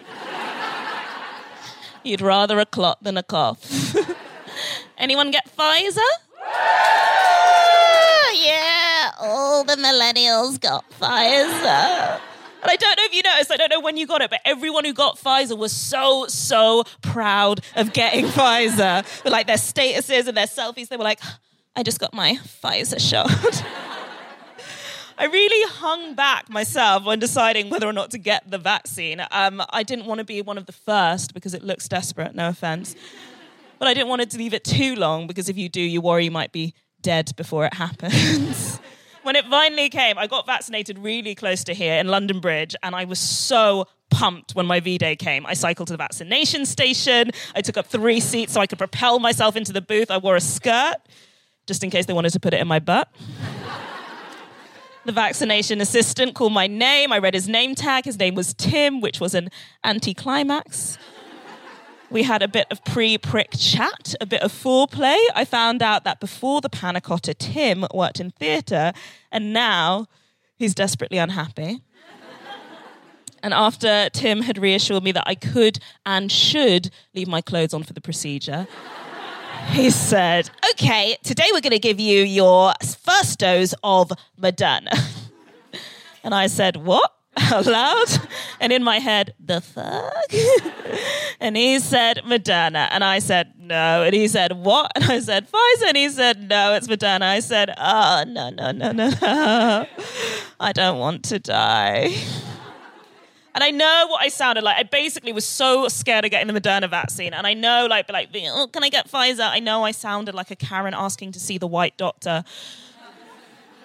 You'd 2.05 2.21
rather 2.21 2.61
a 2.61 2.65
clot 2.65 3.03
than 3.03 3.17
a 3.17 3.23
cough. 3.23 3.93
Anyone 4.97 5.31
get 5.31 5.53
Pfizer? 5.53 5.99
yeah, 8.41 9.11
all 9.19 9.65
the 9.65 9.75
millennials 9.75 10.61
got 10.61 10.89
Pfizer. 10.91 12.21
And 12.61 12.69
I 12.69 12.75
don't 12.75 12.95
know 12.97 13.03
if 13.05 13.13
you 13.13 13.21
noticed, 13.23 13.51
I 13.51 13.57
don't 13.57 13.69
know 13.69 13.79
when 13.79 13.97
you 13.97 14.05
got 14.05 14.21
it, 14.21 14.29
but 14.29 14.39
everyone 14.45 14.85
who 14.85 14.93
got 14.93 15.17
Pfizer 15.17 15.57
was 15.57 15.71
so, 15.71 16.27
so 16.27 16.83
proud 17.01 17.61
of 17.75 17.91
getting 17.93 18.25
Pfizer. 18.27 19.03
With 19.23 19.33
like 19.33 19.47
their 19.47 19.57
statuses 19.57 20.27
and 20.27 20.37
their 20.37 20.45
selfies, 20.45 20.89
they 20.89 20.97
were 20.97 21.03
like, 21.03 21.19
I 21.75 21.83
just 21.83 21.99
got 21.99 22.13
my 22.13 22.37
Pfizer 22.43 22.99
shot. 22.99 23.29
I 25.17 25.25
really 25.25 25.69
hung 25.73 26.15
back 26.15 26.49
myself 26.49 27.05
when 27.05 27.19
deciding 27.19 27.69
whether 27.69 27.87
or 27.87 27.93
not 27.93 28.11
to 28.11 28.17
get 28.17 28.49
the 28.49 28.57
vaccine. 28.57 29.23
Um, 29.29 29.61
I 29.69 29.83
didn't 29.83 30.05
want 30.05 30.17
to 30.17 30.23
be 30.23 30.41
one 30.41 30.57
of 30.57 30.65
the 30.65 30.71
first 30.71 31.33
because 31.33 31.53
it 31.53 31.63
looks 31.63 31.87
desperate, 31.87 32.33
no 32.33 32.49
offense. 32.49 32.95
But 33.77 33.87
I 33.87 33.93
didn't 33.93 34.09
want 34.09 34.27
to 34.27 34.37
leave 34.37 34.53
it 34.53 34.63
too 34.63 34.95
long 34.95 35.27
because 35.27 35.49
if 35.49 35.57
you 35.57 35.69
do, 35.69 35.81
you 35.81 36.01
worry 36.01 36.25
you 36.25 36.31
might 36.31 36.51
be 36.51 36.73
dead 37.01 37.31
before 37.35 37.65
it 37.65 37.73
happens. 37.73 38.79
when 39.23 39.35
it 39.35 39.45
finally 39.45 39.89
came, 39.89 40.17
I 40.17 40.27
got 40.27 40.45
vaccinated 40.45 40.99
really 40.99 41.35
close 41.35 41.63
to 41.65 41.73
here 41.73 41.95
in 41.95 42.07
London 42.07 42.39
Bridge, 42.39 42.75
and 42.83 42.95
I 42.95 43.05
was 43.05 43.19
so 43.19 43.87
pumped 44.09 44.53
when 44.53 44.65
my 44.65 44.79
V 44.79 44.97
Day 44.97 45.15
came. 45.15 45.45
I 45.45 45.53
cycled 45.53 45.87
to 45.87 45.93
the 45.93 45.97
vaccination 45.97 46.65
station. 46.65 47.31
I 47.55 47.61
took 47.61 47.77
up 47.77 47.87
three 47.87 48.19
seats 48.19 48.53
so 48.53 48.61
I 48.61 48.67
could 48.67 48.77
propel 48.77 49.19
myself 49.19 49.55
into 49.55 49.71
the 49.71 49.81
booth. 49.81 50.11
I 50.11 50.17
wore 50.17 50.35
a 50.35 50.41
skirt 50.41 50.97
just 51.65 51.83
in 51.83 51.89
case 51.89 52.05
they 52.05 52.13
wanted 52.13 52.33
to 52.33 52.39
put 52.39 52.53
it 52.53 52.59
in 52.59 52.67
my 52.67 52.79
butt. 52.79 53.09
The 55.03 55.11
vaccination 55.11 55.81
assistant 55.81 56.35
called 56.35 56.53
my 56.53 56.67
name. 56.67 57.11
I 57.11 57.17
read 57.17 57.33
his 57.33 57.47
name 57.47 57.73
tag. 57.73 58.05
His 58.05 58.19
name 58.19 58.35
was 58.35 58.53
Tim, 58.53 59.01
which 59.01 59.19
was 59.19 59.33
an 59.33 59.49
anticlimax. 59.83 60.99
We 62.11 62.23
had 62.23 62.41
a 62.41 62.47
bit 62.49 62.67
of 62.69 62.83
pre 62.83 63.17
prick 63.17 63.51
chat, 63.57 64.15
a 64.19 64.25
bit 64.25 64.41
of 64.41 64.51
foreplay. 64.51 65.17
I 65.33 65.45
found 65.45 65.81
out 65.81 66.03
that 66.03 66.19
before 66.19 66.59
the 66.59 66.69
panacotta, 66.69 67.33
Tim 67.33 67.85
worked 67.93 68.19
in 68.19 68.31
theatre, 68.31 68.91
and 69.31 69.53
now 69.53 70.07
he's 70.57 70.75
desperately 70.75 71.17
unhappy. 71.17 71.81
And 73.43 73.55
after 73.55 74.07
Tim 74.13 74.43
had 74.43 74.59
reassured 74.59 75.03
me 75.03 75.11
that 75.13 75.23
I 75.25 75.33
could 75.33 75.79
and 76.05 76.31
should 76.31 76.91
leave 77.15 77.27
my 77.27 77.41
clothes 77.41 77.73
on 77.73 77.81
for 77.81 77.93
the 77.93 78.01
procedure, 78.01 78.67
he 79.69 79.89
said, 79.89 80.51
Okay, 80.73 81.17
today 81.23 81.47
we're 81.51 81.61
going 81.61 81.71
to 81.71 81.79
give 81.79 81.99
you 81.99 82.21
your 82.21 82.73
first 83.03 83.39
dose 83.39 83.73
of 83.83 84.11
Moderna. 84.39 84.95
and 86.23 86.35
I 86.35 86.45
said, 86.45 86.75
What? 86.77 87.11
Out 87.51 87.65
loud. 87.65 88.07
And 88.59 88.71
in 88.71 88.83
my 88.83 88.99
head, 88.99 89.33
The 89.39 89.61
fuck? 89.61 90.13
and 91.39 91.57
he 91.57 91.79
said, 91.79 92.21
Moderna. 92.25 92.87
And 92.91 93.03
I 93.03 93.19
said, 93.19 93.53
No. 93.57 94.03
And 94.03 94.13
he 94.13 94.27
said, 94.27 94.53
What? 94.53 94.91
And 94.95 95.05
I 95.05 95.19
said, 95.19 95.47
Pfizer. 95.47 95.87
And 95.87 95.97
he 95.97 96.09
said, 96.09 96.49
No, 96.49 96.73
it's 96.73 96.87
Moderna. 96.87 97.23
I 97.23 97.39
said, 97.39 97.73
Oh, 97.77 98.23
no, 98.27 98.49
no, 98.49 98.71
no, 98.71 98.91
no, 98.91 99.09
no. 99.21 99.87
I 100.59 100.71
don't 100.73 100.99
want 100.99 101.23
to 101.25 101.39
die. 101.39 102.15
And 103.53 103.63
I 103.63 103.71
know 103.71 104.07
what 104.09 104.21
I 104.21 104.29
sounded 104.29 104.63
like. 104.63 104.77
I 104.77 104.83
basically 104.83 105.33
was 105.33 105.45
so 105.45 105.87
scared 105.89 106.23
of 106.23 106.31
getting 106.31 106.53
the 106.53 106.59
Moderna 106.59 106.89
vaccine. 106.89 107.33
And 107.33 107.45
I 107.45 107.53
know, 107.53 107.85
like, 107.89 108.09
like, 108.09 108.29
oh, 108.33 108.69
can 108.71 108.83
I 108.83 108.89
get 108.89 109.11
Pfizer? 109.11 109.45
I 109.45 109.59
know 109.59 109.83
I 109.83 109.91
sounded 109.91 110.33
like 110.35 110.51
a 110.51 110.55
Karen 110.55 110.93
asking 110.93 111.33
to 111.33 111.39
see 111.39 111.57
the 111.57 111.67
white 111.67 111.97
doctor. 111.97 112.45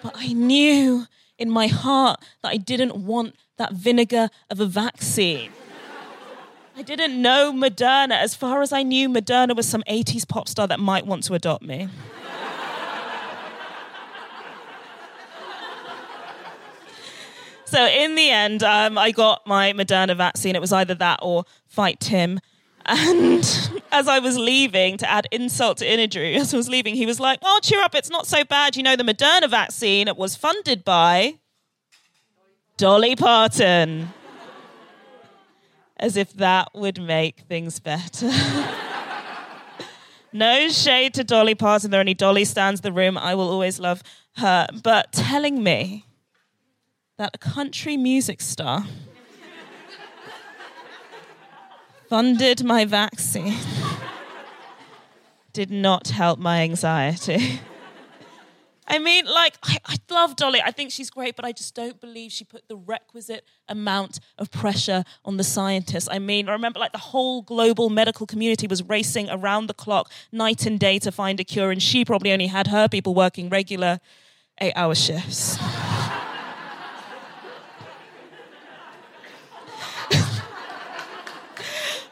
But 0.01 0.13
I 0.15 0.31
knew 0.31 1.07
in 1.37 1.49
my 1.49 1.67
heart 1.67 2.23
that 2.43 2.49
I 2.49 2.57
didn't 2.57 2.95
want 2.95 3.35
that 3.57 3.73
vinegar 3.73 4.29
of 4.49 4.59
a 4.59 4.65
vaccine. 4.65 5.51
I 6.75 6.83
didn't 6.83 7.19
know 7.19 7.51
Moderna. 7.51 8.11
As 8.11 8.35
far 8.35 8.61
as 8.61 8.71
I 8.71 8.83
knew, 8.83 9.09
Moderna 9.09 9.55
was 9.55 9.67
some 9.67 9.83
80s 9.89 10.27
pop 10.27 10.47
star 10.47 10.67
that 10.67 10.79
might 10.79 11.07
want 11.07 11.23
to 11.23 11.33
adopt 11.33 11.63
me. 11.63 11.89
So 17.67 17.85
in 17.85 18.15
the 18.15 18.29
end, 18.29 18.63
um, 18.63 18.97
I 18.97 19.11
got 19.11 19.45
my 19.45 19.73
Moderna 19.73 20.15
vaccine. 20.15 20.55
It 20.55 20.61
was 20.61 20.71
either 20.71 20.95
that 20.95 21.19
or 21.21 21.43
fight 21.65 21.99
Tim. 21.99 22.39
And 22.85 23.43
as 23.91 24.07
I 24.07 24.19
was 24.19 24.37
leaving, 24.37 24.95
to 24.97 25.09
add 25.09 25.27
insult 25.33 25.79
to 25.79 25.91
injury, 25.91 26.35
as 26.37 26.53
I 26.53 26.57
was 26.57 26.69
leaving, 26.69 26.95
he 26.95 27.05
was 27.05 27.19
like, 27.19 27.39
"Oh, 27.43 27.59
cheer 27.61 27.81
up! 27.81 27.93
It's 27.93 28.09
not 28.09 28.25
so 28.25 28.45
bad. 28.45 28.77
You 28.77 28.83
know, 28.83 28.95
the 28.95 29.03
Moderna 29.03 29.49
vaccine 29.49 30.09
was 30.15 30.37
funded 30.37 30.85
by 30.85 31.39
Dolly 32.77 33.15
Parton." 33.15 34.13
As 35.97 36.15
if 36.15 36.31
that 36.33 36.69
would 36.75 37.01
make 37.01 37.39
things 37.41 37.79
better. 37.79 38.31
no 40.31 40.69
shade 40.69 41.15
to 41.15 41.23
Dolly 41.23 41.55
Parton. 41.55 41.89
There 41.89 41.99
are 41.99 42.01
any 42.01 42.13
Dolly 42.13 42.45
stands 42.45 42.81
the 42.81 42.91
room. 42.91 43.17
I 43.17 43.33
will 43.33 43.49
always 43.49 43.79
love 43.79 44.03
her. 44.35 44.67
But 44.83 45.11
telling 45.11 45.63
me 45.63 46.05
that 47.17 47.31
a 47.33 47.37
country 47.39 47.97
music 47.97 48.41
star 48.41 48.85
funded 52.07 52.63
my 52.63 52.85
vaccine 52.85 53.57
did 55.51 55.71
not 55.71 56.09
help 56.09 56.37
my 56.37 56.61
anxiety. 56.61 57.59
I 58.87 58.99
mean, 58.99 59.25
like, 59.25 59.57
I, 59.63 59.77
I, 59.85 59.95
love 60.09 60.37
Dolly. 60.37 60.61
I 60.63 60.71
think 60.71 60.91
she's 60.91 61.09
great, 61.09 61.35
but 61.35 61.43
I 61.43 61.51
just 61.51 61.75
don't 61.75 61.99
believe 61.99 62.31
she 62.31 62.45
put 62.45 62.67
the 62.69 62.77
requisite 62.77 63.45
amount 63.67 64.19
of 64.37 64.49
pressure 64.49 65.03
on 65.25 65.35
the 65.35 65.43
scientists. 65.43 66.07
I 66.09 66.19
mean, 66.19 66.47
I 66.47 66.53
remember, 66.53 66.79
like, 66.79 66.93
the 66.93 66.97
whole 66.97 67.41
global 67.41 67.89
medical 67.89 68.25
community 68.25 68.65
was 68.65 68.81
racing 68.83 69.29
around 69.29 69.67
the 69.67 69.73
clock, 69.73 70.09
night 70.31 70.65
and 70.65 70.79
day, 70.79 70.99
to 70.99 71.11
find 71.11 71.39
a 71.39 71.43
cure, 71.43 71.71
and 71.71 71.83
she 71.83 72.05
probably 72.05 72.31
only 72.31 72.47
had 72.47 72.67
her 72.67 72.87
people 72.87 73.13
working 73.13 73.49
regular 73.49 73.99
eight 74.61 74.73
hour 74.75 74.95
shifts. 74.95 75.57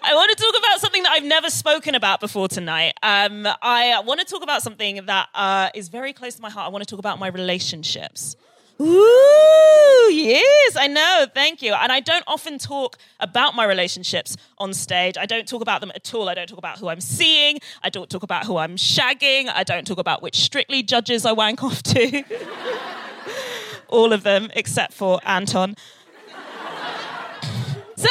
I 0.08 0.14
want 0.14 0.30
to 0.38 0.44
talk 0.44 0.56
about 0.56 0.80
something 0.80 1.02
that 1.02 1.14
I've 1.14 1.24
never 1.24 1.50
spoken 1.50 1.96
about 1.96 2.20
before 2.20 2.48
tonight. 2.48 2.94
Um, 3.02 3.48
I 3.60 4.00
want 4.06 4.20
to 4.20 4.26
talk 4.26 4.44
about 4.44 4.62
something 4.62 5.04
that 5.08 5.30
uh, 5.34 5.70
is 5.74 5.90
very 5.90 6.14
close 6.14 6.36
to 6.36 6.44
my 6.44 6.50
heart. 6.52 6.68
I 6.68 6.70
want 6.70 6.84
to 6.84 6.90
talk 6.90 7.00
about 7.00 7.18
my 7.18 7.28
relationships. 7.28 8.36
Ooh, 8.80 10.12
yes, 10.14 10.76
I 10.76 10.88
know. 10.88 11.26
Thank 11.34 11.64
you. 11.64 11.74
And 11.74 11.92
I 11.92 12.02
don't 12.02 12.24
often 12.28 12.60
talk 12.60 12.98
about 13.20 13.56
my 13.56 13.66
relationships 13.66 14.38
on 14.60 14.76
stage. 14.76 15.18
I 15.18 15.26
don't 15.26 15.48
talk 15.48 15.64
about 15.64 15.82
them 15.82 15.92
at 15.96 16.14
all. 16.14 16.30
I 16.30 16.36
don't 16.36 16.48
talk 16.48 16.60
about 16.60 16.78
who 16.78 16.90
I'm 16.90 17.02
seeing. 17.02 17.58
I 17.82 17.90
don't 17.90 18.10
talk 18.10 18.22
about 18.22 18.46
who 18.46 18.58
I'm 18.58 18.76
shagging. 18.76 19.50
I 19.52 19.64
don't 19.64 19.88
talk 19.88 19.98
about 19.98 20.22
which 20.22 20.36
strictly 20.36 20.84
judges 20.84 21.26
I 21.26 21.32
wank 21.32 21.64
off 21.64 21.82
to. 21.82 22.24
all 23.88 24.14
of 24.14 24.22
them, 24.22 24.52
except 24.54 24.94
for 24.94 25.20
Anton. 25.26 25.76
So, 27.98 28.10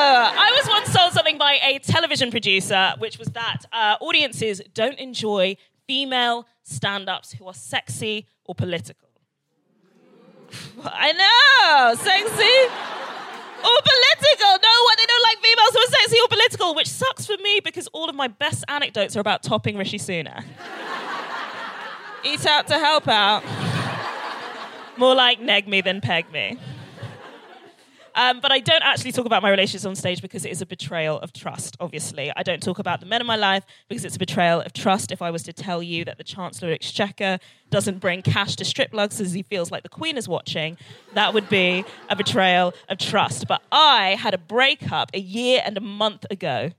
I 0.00 0.52
was 0.56 0.68
once 0.68 0.92
told 0.94 1.12
something 1.12 1.38
by 1.38 1.58
a 1.62 1.78
television 1.78 2.30
producer, 2.30 2.94
which 2.98 3.18
was 3.18 3.28
that 3.28 3.64
uh, 3.72 3.96
audiences 4.00 4.60
don't 4.74 4.98
enjoy 4.98 5.56
female 5.86 6.46
stand 6.62 7.08
ups 7.08 7.32
who 7.32 7.46
are 7.46 7.54
sexy 7.54 8.26
or 8.44 8.54
political. 8.54 9.08
I 10.84 11.12
know, 11.12 11.94
sexy 11.94 12.88
or 13.58 13.78
political. 13.82 14.50
No, 14.62 14.82
what 14.84 14.98
they 14.98 15.06
don't 15.06 15.22
like 15.22 15.38
females 15.38 15.70
who 15.72 15.80
are 15.80 16.00
sexy 16.00 16.16
or 16.22 16.28
political, 16.28 16.74
which 16.74 16.88
sucks 16.88 17.26
for 17.26 17.36
me 17.42 17.60
because 17.64 17.86
all 17.88 18.08
of 18.08 18.14
my 18.14 18.28
best 18.28 18.64
anecdotes 18.68 19.16
are 19.16 19.20
about 19.20 19.42
topping 19.42 19.76
Rishi 19.76 19.98
Sunak. 19.98 20.44
Eat 22.24 22.46
out 22.46 22.66
to 22.68 22.78
help 22.78 23.08
out. 23.08 23.42
More 24.96 25.14
like 25.14 25.40
neg 25.40 25.68
me 25.68 25.80
than 25.80 26.00
peg 26.00 26.30
me. 26.32 26.58
Um, 28.18 28.40
but 28.40 28.50
I 28.50 28.58
don't 28.58 28.82
actually 28.82 29.12
talk 29.12 29.26
about 29.26 29.42
my 29.42 29.48
relationships 29.48 29.84
on 29.84 29.94
stage 29.94 30.20
because 30.20 30.44
it 30.44 30.50
is 30.50 30.60
a 30.60 30.66
betrayal 30.66 31.20
of 31.20 31.32
trust, 31.32 31.76
obviously. 31.78 32.32
I 32.34 32.42
don't 32.42 32.60
talk 32.60 32.80
about 32.80 32.98
the 32.98 33.06
men 33.06 33.20
in 33.20 33.28
my 33.28 33.36
life 33.36 33.64
because 33.88 34.04
it's 34.04 34.16
a 34.16 34.18
betrayal 34.18 34.60
of 34.60 34.72
trust. 34.72 35.12
If 35.12 35.22
I 35.22 35.30
was 35.30 35.44
to 35.44 35.52
tell 35.52 35.84
you 35.84 36.04
that 36.04 36.18
the 36.18 36.24
Chancellor 36.24 36.70
of 36.70 36.74
Exchequer 36.74 37.38
doesn't 37.70 38.00
bring 38.00 38.22
cash 38.22 38.56
to 38.56 38.64
strip 38.64 38.90
clubs 38.90 39.20
as 39.20 39.34
he 39.34 39.44
feels 39.44 39.70
like 39.70 39.84
the 39.84 39.88
Queen 39.88 40.16
is 40.16 40.26
watching, 40.26 40.76
that 41.14 41.32
would 41.32 41.48
be 41.48 41.84
a 42.10 42.16
betrayal 42.16 42.74
of 42.88 42.98
trust. 42.98 43.46
But 43.46 43.62
I 43.70 44.16
had 44.18 44.34
a 44.34 44.38
breakup 44.38 45.12
a 45.14 45.20
year 45.20 45.62
and 45.64 45.76
a 45.76 45.80
month 45.80 46.26
ago. 46.28 46.72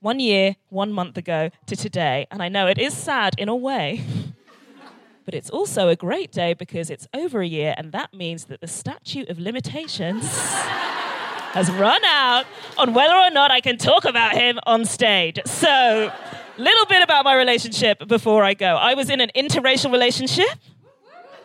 One 0.00 0.20
year, 0.20 0.56
one 0.68 0.92
month 0.92 1.16
ago 1.16 1.48
to 1.68 1.74
today. 1.74 2.26
And 2.30 2.42
I 2.42 2.50
know 2.50 2.66
it 2.66 2.76
is 2.76 2.94
sad 2.94 3.34
in 3.38 3.48
a 3.48 3.56
way. 3.56 4.04
But 5.24 5.34
it's 5.34 5.50
also 5.50 5.88
a 5.88 5.96
great 5.96 6.32
day 6.32 6.52
because 6.54 6.90
it's 6.90 7.08
over 7.14 7.40
a 7.40 7.46
year, 7.46 7.74
and 7.78 7.92
that 7.92 8.12
means 8.12 8.44
that 8.46 8.60
the 8.60 8.66
statute 8.66 9.28
of 9.28 9.38
limitations 9.38 10.24
has 11.52 11.70
run 11.70 12.04
out 12.04 12.44
on 12.76 12.92
whether 12.92 13.14
or 13.14 13.30
not 13.30 13.50
I 13.50 13.60
can 13.60 13.78
talk 13.78 14.04
about 14.04 14.34
him 14.34 14.58
on 14.66 14.84
stage. 14.84 15.40
So, 15.46 16.12
little 16.58 16.86
bit 16.86 17.02
about 17.02 17.24
my 17.24 17.34
relationship 17.34 18.06
before 18.06 18.44
I 18.44 18.54
go. 18.54 18.76
I 18.76 18.94
was 18.94 19.08
in 19.08 19.20
an 19.20 19.30
interracial 19.34 19.90
relationship. 19.90 20.58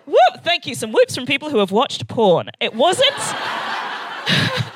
Whoop! 0.05 0.43
Thank 0.43 0.65
you. 0.65 0.75
Some 0.75 0.91
whoops 0.91 1.15
from 1.15 1.25
people 1.25 1.49
who 1.49 1.59
have 1.59 1.71
watched 1.71 2.07
porn. 2.07 2.49
It 2.59 2.73
wasn't. 2.73 3.15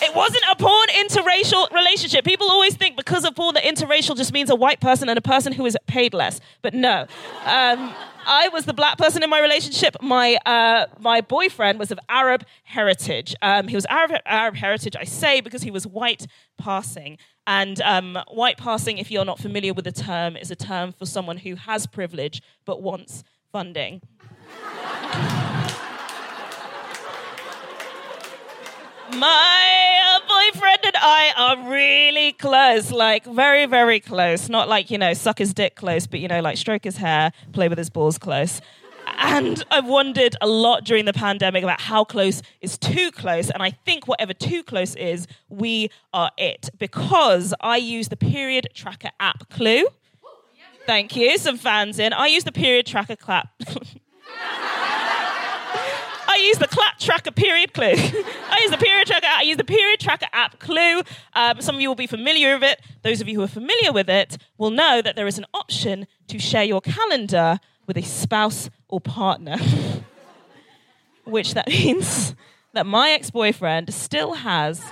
It 0.00 0.14
wasn't 0.14 0.44
a 0.50 0.56
porn 0.56 0.88
interracial 0.96 1.70
relationship. 1.72 2.24
People 2.24 2.48
always 2.48 2.76
think 2.76 2.96
because 2.96 3.24
of 3.24 3.34
porn 3.34 3.54
that 3.54 3.64
interracial 3.64 4.16
just 4.16 4.32
means 4.32 4.48
a 4.48 4.54
white 4.54 4.80
person 4.80 5.08
and 5.08 5.18
a 5.18 5.22
person 5.22 5.52
who 5.52 5.66
is 5.66 5.76
paid 5.86 6.14
less. 6.14 6.40
But 6.62 6.72
no. 6.72 7.06
Um, 7.44 7.92
I 8.28 8.48
was 8.48 8.66
the 8.66 8.74
black 8.74 8.98
person 8.98 9.22
in 9.22 9.30
my 9.30 9.40
relationship. 9.40 9.96
My 10.02 10.38
uh, 10.44 10.86
my 11.00 11.22
boyfriend 11.22 11.78
was 11.78 11.90
of 11.90 11.98
Arab 12.10 12.44
heritage. 12.62 13.34
Um, 13.40 13.68
he 13.68 13.74
was 13.74 13.86
Arab 13.86 14.20
Arab 14.26 14.54
heritage. 14.54 14.94
I 14.94 15.04
say 15.04 15.40
because 15.40 15.62
he 15.62 15.70
was 15.70 15.86
white 15.86 16.26
passing. 16.58 17.18
And 17.46 17.80
um, 17.80 18.18
white 18.30 18.58
passing, 18.58 18.98
if 18.98 19.10
you're 19.10 19.24
not 19.24 19.38
familiar 19.38 19.72
with 19.72 19.86
the 19.86 19.92
term, 19.92 20.36
is 20.36 20.50
a 20.50 20.56
term 20.56 20.92
for 20.92 21.06
someone 21.06 21.38
who 21.38 21.54
has 21.54 21.86
privilege 21.86 22.42
but 22.66 22.82
wants 22.82 23.24
funding. 23.50 24.02
My 29.12 30.20
boyfriend 30.28 30.80
and 30.84 30.96
I 30.96 31.32
are 31.36 31.70
really 31.70 32.32
close, 32.32 32.90
like 32.90 33.24
very, 33.24 33.66
very 33.66 34.00
close. 34.00 34.48
Not 34.48 34.68
like, 34.68 34.90
you 34.90 34.98
know, 34.98 35.14
suck 35.14 35.38
his 35.38 35.54
dick 35.54 35.76
close, 35.76 36.06
but, 36.06 36.20
you 36.20 36.28
know, 36.28 36.40
like 36.40 36.58
stroke 36.58 36.84
his 36.84 36.98
hair, 36.98 37.32
play 37.52 37.68
with 37.68 37.78
his 37.78 37.90
balls 37.90 38.18
close. 38.18 38.60
And 39.16 39.64
I've 39.70 39.86
wondered 39.86 40.36
a 40.40 40.46
lot 40.46 40.84
during 40.84 41.06
the 41.06 41.12
pandemic 41.12 41.62
about 41.62 41.80
how 41.80 42.04
close 42.04 42.42
is 42.60 42.76
too 42.76 43.10
close. 43.10 43.50
And 43.50 43.62
I 43.62 43.70
think 43.70 44.06
whatever 44.06 44.34
too 44.34 44.62
close 44.62 44.94
is, 44.94 45.26
we 45.48 45.90
are 46.12 46.30
it. 46.36 46.68
Because 46.78 47.54
I 47.60 47.78
use 47.78 48.08
the 48.08 48.16
period 48.16 48.68
tracker 48.74 49.10
app 49.18 49.48
Clue. 49.48 49.86
Thank 50.86 51.16
you. 51.16 51.36
Some 51.38 51.58
fans 51.58 51.98
in. 51.98 52.12
I 52.12 52.26
use 52.26 52.44
the 52.44 52.52
period 52.52 52.86
tracker 52.86 53.16
clap. 53.16 53.48
I 56.28 56.36
use 56.36 56.58
the 56.58 56.68
clap 56.68 56.98
tracker 56.98 57.30
period 57.30 57.72
clue. 57.72 57.86
I 57.94 58.58
use 58.60 58.70
the 58.70 58.76
period 58.76 59.06
tracker. 59.06 59.26
I 59.26 59.42
use 59.42 59.56
the 59.56 59.64
period 59.64 59.98
tracker 59.98 60.26
app 60.32 60.58
Clue. 60.58 61.02
Um, 61.32 61.60
some 61.62 61.76
of 61.76 61.80
you 61.80 61.88
will 61.88 61.96
be 61.96 62.06
familiar 62.06 62.54
with 62.54 62.64
it. 62.64 62.80
Those 63.02 63.22
of 63.22 63.28
you 63.28 63.36
who 63.36 63.42
are 63.42 63.48
familiar 63.48 63.92
with 63.92 64.10
it 64.10 64.36
will 64.58 64.70
know 64.70 65.00
that 65.00 65.16
there 65.16 65.26
is 65.26 65.38
an 65.38 65.46
option 65.54 66.06
to 66.28 66.38
share 66.38 66.64
your 66.64 66.82
calendar 66.82 67.58
with 67.86 67.96
a 67.96 68.02
spouse 68.02 68.68
or 68.88 69.00
partner, 69.00 69.56
which 71.24 71.54
that 71.54 71.68
means 71.68 72.34
that 72.74 72.84
my 72.84 73.10
ex-boyfriend 73.10 73.94
still 73.94 74.34
has 74.34 74.84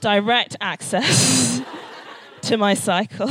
direct 0.00 0.56
access 0.60 1.62
to 2.42 2.58
my 2.58 2.74
cycle. 2.74 3.28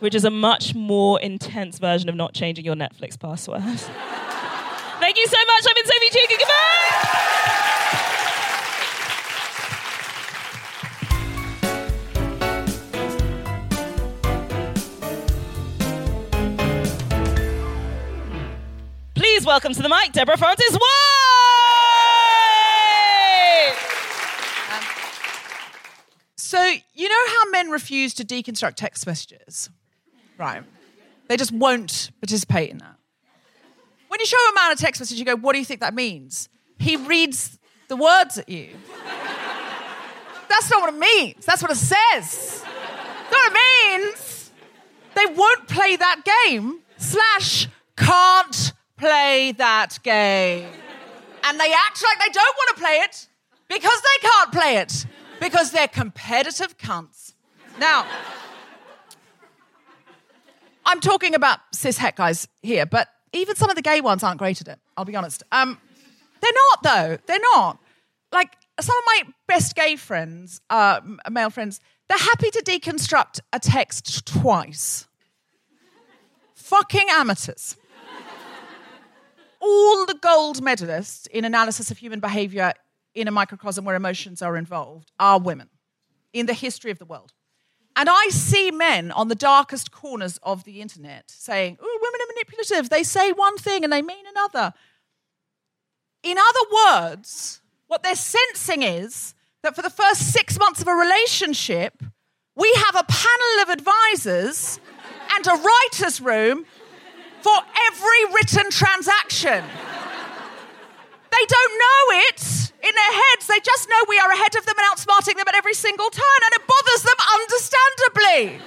Which 0.00 0.14
is 0.14 0.24
a 0.24 0.30
much 0.30 0.74
more 0.76 1.20
intense 1.20 1.78
version 1.78 2.08
of 2.08 2.14
not 2.14 2.32
changing 2.32 2.64
your 2.64 2.76
Netflix 2.76 3.18
password. 3.18 3.62
Thank 3.64 5.16
you 5.16 5.26
so 5.26 5.36
much. 5.46 5.64
I've 5.68 5.74
been 5.74 5.86
Sophie 5.86 6.10
Duker. 6.10 6.38
Goodbye. 6.38 7.68
Please 19.14 19.44
welcome 19.44 19.72
to 19.72 19.82
the 19.82 19.88
mic, 19.88 20.12
Deborah 20.12 20.36
Frances-White. 20.36 20.80
Um, 24.70 24.82
so, 26.36 26.74
you 26.94 27.08
know 27.08 27.24
how 27.28 27.50
men 27.50 27.70
refuse 27.70 28.14
to 28.14 28.24
deconstruct 28.24 28.74
text 28.76 29.06
messages? 29.06 29.70
Right. 30.38 30.62
They 31.28 31.36
just 31.36 31.52
won't 31.52 32.10
participate 32.20 32.70
in 32.70 32.78
that. 32.78 32.94
When 34.08 34.20
you 34.20 34.26
show 34.26 34.38
a 34.50 34.54
man 34.54 34.72
a 34.72 34.76
text 34.76 35.00
message, 35.00 35.18
you 35.18 35.24
go, 35.24 35.36
What 35.36 35.52
do 35.52 35.58
you 35.58 35.64
think 35.64 35.80
that 35.80 35.94
means? 35.94 36.48
He 36.78 36.96
reads 36.96 37.58
the 37.88 37.96
words 37.96 38.38
at 38.38 38.48
you. 38.48 38.70
That's 40.48 40.70
not 40.70 40.80
what 40.80 40.94
it 40.94 40.98
means. 40.98 41.44
That's 41.44 41.60
what 41.60 41.70
it 41.70 41.76
says. 41.76 42.62
That's 42.62 43.30
what 43.30 43.52
it 43.52 44.02
means. 44.02 44.52
They 45.14 45.26
won't 45.26 45.68
play 45.68 45.96
that 45.96 46.22
game, 46.46 46.80
slash, 46.96 47.68
can't 47.96 48.72
play 48.96 49.52
that 49.58 49.98
game. 50.02 50.68
And 51.44 51.60
they 51.60 51.72
act 51.72 52.02
like 52.02 52.18
they 52.26 52.32
don't 52.32 52.56
want 52.56 52.76
to 52.76 52.82
play 52.82 52.96
it 53.04 53.28
because 53.68 54.00
they 54.00 54.28
can't 54.28 54.52
play 54.52 54.76
it 54.76 55.06
because 55.40 55.70
they're 55.72 55.88
competitive 55.88 56.78
cunts. 56.78 57.34
Now, 57.78 58.06
I'm 60.88 61.00
talking 61.00 61.34
about 61.34 61.60
cis 61.70 61.98
het 61.98 62.16
guys 62.16 62.48
here, 62.62 62.86
but 62.86 63.08
even 63.34 63.56
some 63.56 63.68
of 63.68 63.76
the 63.76 63.82
gay 63.82 64.00
ones 64.00 64.22
aren't 64.22 64.38
great 64.38 64.62
at 64.62 64.68
it. 64.68 64.78
I'll 64.96 65.04
be 65.04 65.14
honest. 65.14 65.42
Um, 65.52 65.78
they're 66.40 66.50
not 66.54 66.82
though. 66.82 67.18
They're 67.26 67.46
not. 67.54 67.78
Like 68.32 68.56
some 68.80 68.96
of 68.96 69.04
my 69.06 69.22
best 69.46 69.74
gay 69.76 69.96
friends, 69.96 70.62
uh, 70.70 71.00
male 71.30 71.50
friends, 71.50 71.80
they're 72.08 72.16
happy 72.16 72.50
to 72.50 72.62
deconstruct 72.62 73.40
a 73.52 73.58
text 73.60 74.26
twice. 74.26 75.06
Fucking 76.54 77.06
amateurs. 77.10 77.76
All 79.60 80.06
the 80.06 80.14
gold 80.14 80.62
medalists 80.62 81.26
in 81.26 81.44
analysis 81.44 81.90
of 81.90 81.98
human 81.98 82.20
behavior 82.20 82.72
in 83.14 83.28
a 83.28 83.30
microcosm 83.30 83.84
where 83.84 83.96
emotions 83.96 84.40
are 84.40 84.56
involved 84.56 85.12
are 85.20 85.38
women 85.38 85.68
in 86.32 86.46
the 86.46 86.54
history 86.54 86.90
of 86.90 86.98
the 86.98 87.04
world. 87.04 87.32
And 87.98 88.08
I 88.08 88.28
see 88.28 88.70
men 88.70 89.10
on 89.10 89.26
the 89.26 89.34
darkest 89.34 89.90
corners 89.90 90.38
of 90.44 90.62
the 90.62 90.80
internet 90.80 91.24
saying, 91.32 91.78
oh, 91.82 91.98
women 92.00 92.20
are 92.20 92.32
manipulative. 92.32 92.90
They 92.90 93.02
say 93.02 93.32
one 93.32 93.58
thing 93.58 93.82
and 93.82 93.92
they 93.92 94.02
mean 94.02 94.24
another. 94.30 94.72
In 96.22 96.38
other 96.38 97.02
words, 97.02 97.60
what 97.88 98.04
they're 98.04 98.14
sensing 98.14 98.84
is 98.84 99.34
that 99.64 99.74
for 99.74 99.82
the 99.82 99.90
first 99.90 100.32
six 100.32 100.60
months 100.60 100.80
of 100.80 100.86
a 100.86 100.94
relationship, 100.94 102.00
we 102.54 102.72
have 102.86 102.94
a 102.94 103.04
panel 103.04 103.62
of 103.62 103.68
advisors 103.68 104.78
and 105.34 105.44
a 105.48 105.60
writer's 105.60 106.20
room 106.20 106.66
for 107.40 107.56
every 107.88 108.32
written 108.32 108.70
transaction. 108.70 109.64
They 111.38 111.46
don't 111.46 111.72
know 111.78 112.18
it 112.26 112.72
in 112.82 112.94
their 112.94 113.12
heads. 113.12 113.46
They 113.46 113.60
just 113.60 113.88
know 113.88 113.96
we 114.08 114.18
are 114.18 114.30
ahead 114.32 114.56
of 114.56 114.66
them 114.66 114.74
and 114.76 114.86
outsmarting 114.92 115.36
them 115.36 115.46
at 115.46 115.54
every 115.54 115.74
single 115.74 116.10
turn, 116.10 116.40
and 116.44 116.54
it 116.54 116.66
bothers 116.66 117.02
them 117.02 117.14
understandably. 117.40 118.60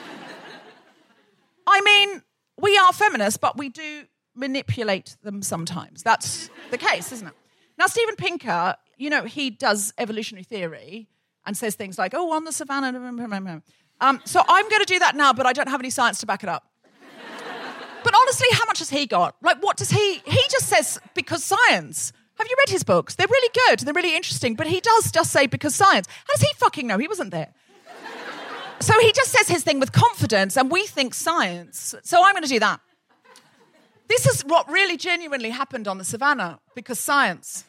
I 1.67 1.81
mean, 1.81 2.21
we 2.57 2.77
are 2.77 2.93
feminists, 2.93 3.37
but 3.37 3.57
we 3.57 3.69
do 3.69 4.05
manipulate 4.35 5.17
them 5.21 5.41
sometimes. 5.41 6.01
That's 6.01 6.49
the 6.69 6.77
case, 6.77 7.11
isn't 7.11 7.27
it? 7.27 7.33
Now, 7.77 7.87
Steven 7.87 8.15
Pinker, 8.15 8.75
you 8.97 9.09
know, 9.09 9.25
he 9.25 9.49
does 9.49 9.93
evolutionary 9.97 10.43
theory 10.43 11.09
and 11.45 11.57
says 11.57 11.75
things 11.75 11.97
like, 11.97 12.13
oh, 12.13 12.31
on 12.31 12.45
the 12.45 12.53
savannah. 12.53 13.61
Um, 13.99 14.21
so 14.23 14.41
I'm 14.47 14.69
going 14.69 14.81
to 14.81 14.85
do 14.85 14.99
that 14.99 15.15
now, 15.15 15.33
but 15.33 15.45
I 15.45 15.51
don't 15.51 15.67
have 15.67 15.81
any 15.81 15.89
science 15.89 16.19
to 16.19 16.25
back 16.25 16.43
it 16.43 16.49
up. 16.49 16.71
But 18.03 18.13
honestly, 18.15 18.47
how 18.53 18.65
much 18.65 18.79
has 18.79 18.89
he 18.89 19.05
got? 19.07 19.35
Like, 19.41 19.61
what 19.61 19.77
does 19.77 19.89
he? 19.89 20.21
He 20.25 20.41
just 20.49 20.67
says 20.67 20.99
because 21.13 21.43
science. 21.43 22.13
Have 22.41 22.47
you 22.49 22.55
read 22.57 22.69
his 22.69 22.83
books? 22.83 23.13
They're 23.13 23.27
really 23.27 23.59
good. 23.67 23.81
They're 23.81 23.93
really 23.93 24.15
interesting. 24.15 24.55
But 24.55 24.65
he 24.65 24.79
does 24.79 25.11
just 25.11 25.31
say 25.31 25.45
because 25.45 25.75
science. 25.75 26.07
How 26.07 26.33
does 26.33 26.41
he 26.41 26.51
fucking 26.57 26.87
know? 26.87 26.97
He 26.97 27.07
wasn't 27.07 27.29
there. 27.29 27.53
So 28.79 28.99
he 28.99 29.11
just 29.11 29.29
says 29.29 29.47
his 29.47 29.63
thing 29.63 29.79
with 29.79 29.91
confidence, 29.91 30.57
and 30.57 30.71
we 30.71 30.87
think 30.87 31.13
science. 31.13 31.93
So 32.01 32.25
I'm 32.25 32.33
going 32.33 32.41
to 32.41 32.49
do 32.49 32.59
that. 32.59 32.81
This 34.07 34.25
is 34.25 34.41
what 34.41 34.67
really 34.71 34.97
genuinely 34.97 35.51
happened 35.51 35.87
on 35.87 35.99
the 35.99 36.03
savannah 36.03 36.59
because 36.73 36.99
science. 36.99 37.63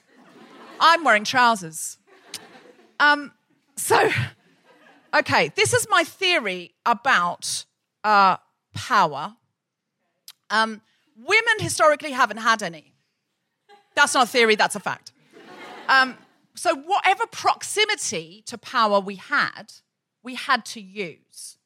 I'm 0.80 1.04
wearing 1.04 1.24
trousers. 1.24 1.98
Um, 2.98 3.32
so, 3.76 4.08
okay, 5.14 5.52
this 5.54 5.74
is 5.74 5.86
my 5.90 6.02
theory 6.02 6.72
about 6.86 7.66
uh, 8.04 8.38
power. 8.72 9.36
Um, 10.48 10.80
women 11.14 11.56
historically 11.60 12.12
haven't 12.12 12.38
had 12.38 12.62
any. 12.62 12.91
That's 13.94 14.14
not 14.14 14.24
a 14.24 14.30
theory, 14.30 14.54
that's 14.54 14.74
a 14.74 14.80
fact. 14.80 15.12
Um, 15.88 16.16
so, 16.54 16.74
whatever 16.74 17.26
proximity 17.26 18.42
to 18.46 18.58
power 18.58 19.00
we 19.00 19.16
had, 19.16 19.72
we 20.22 20.34
had 20.34 20.64
to 20.66 20.80
use. 20.80 21.58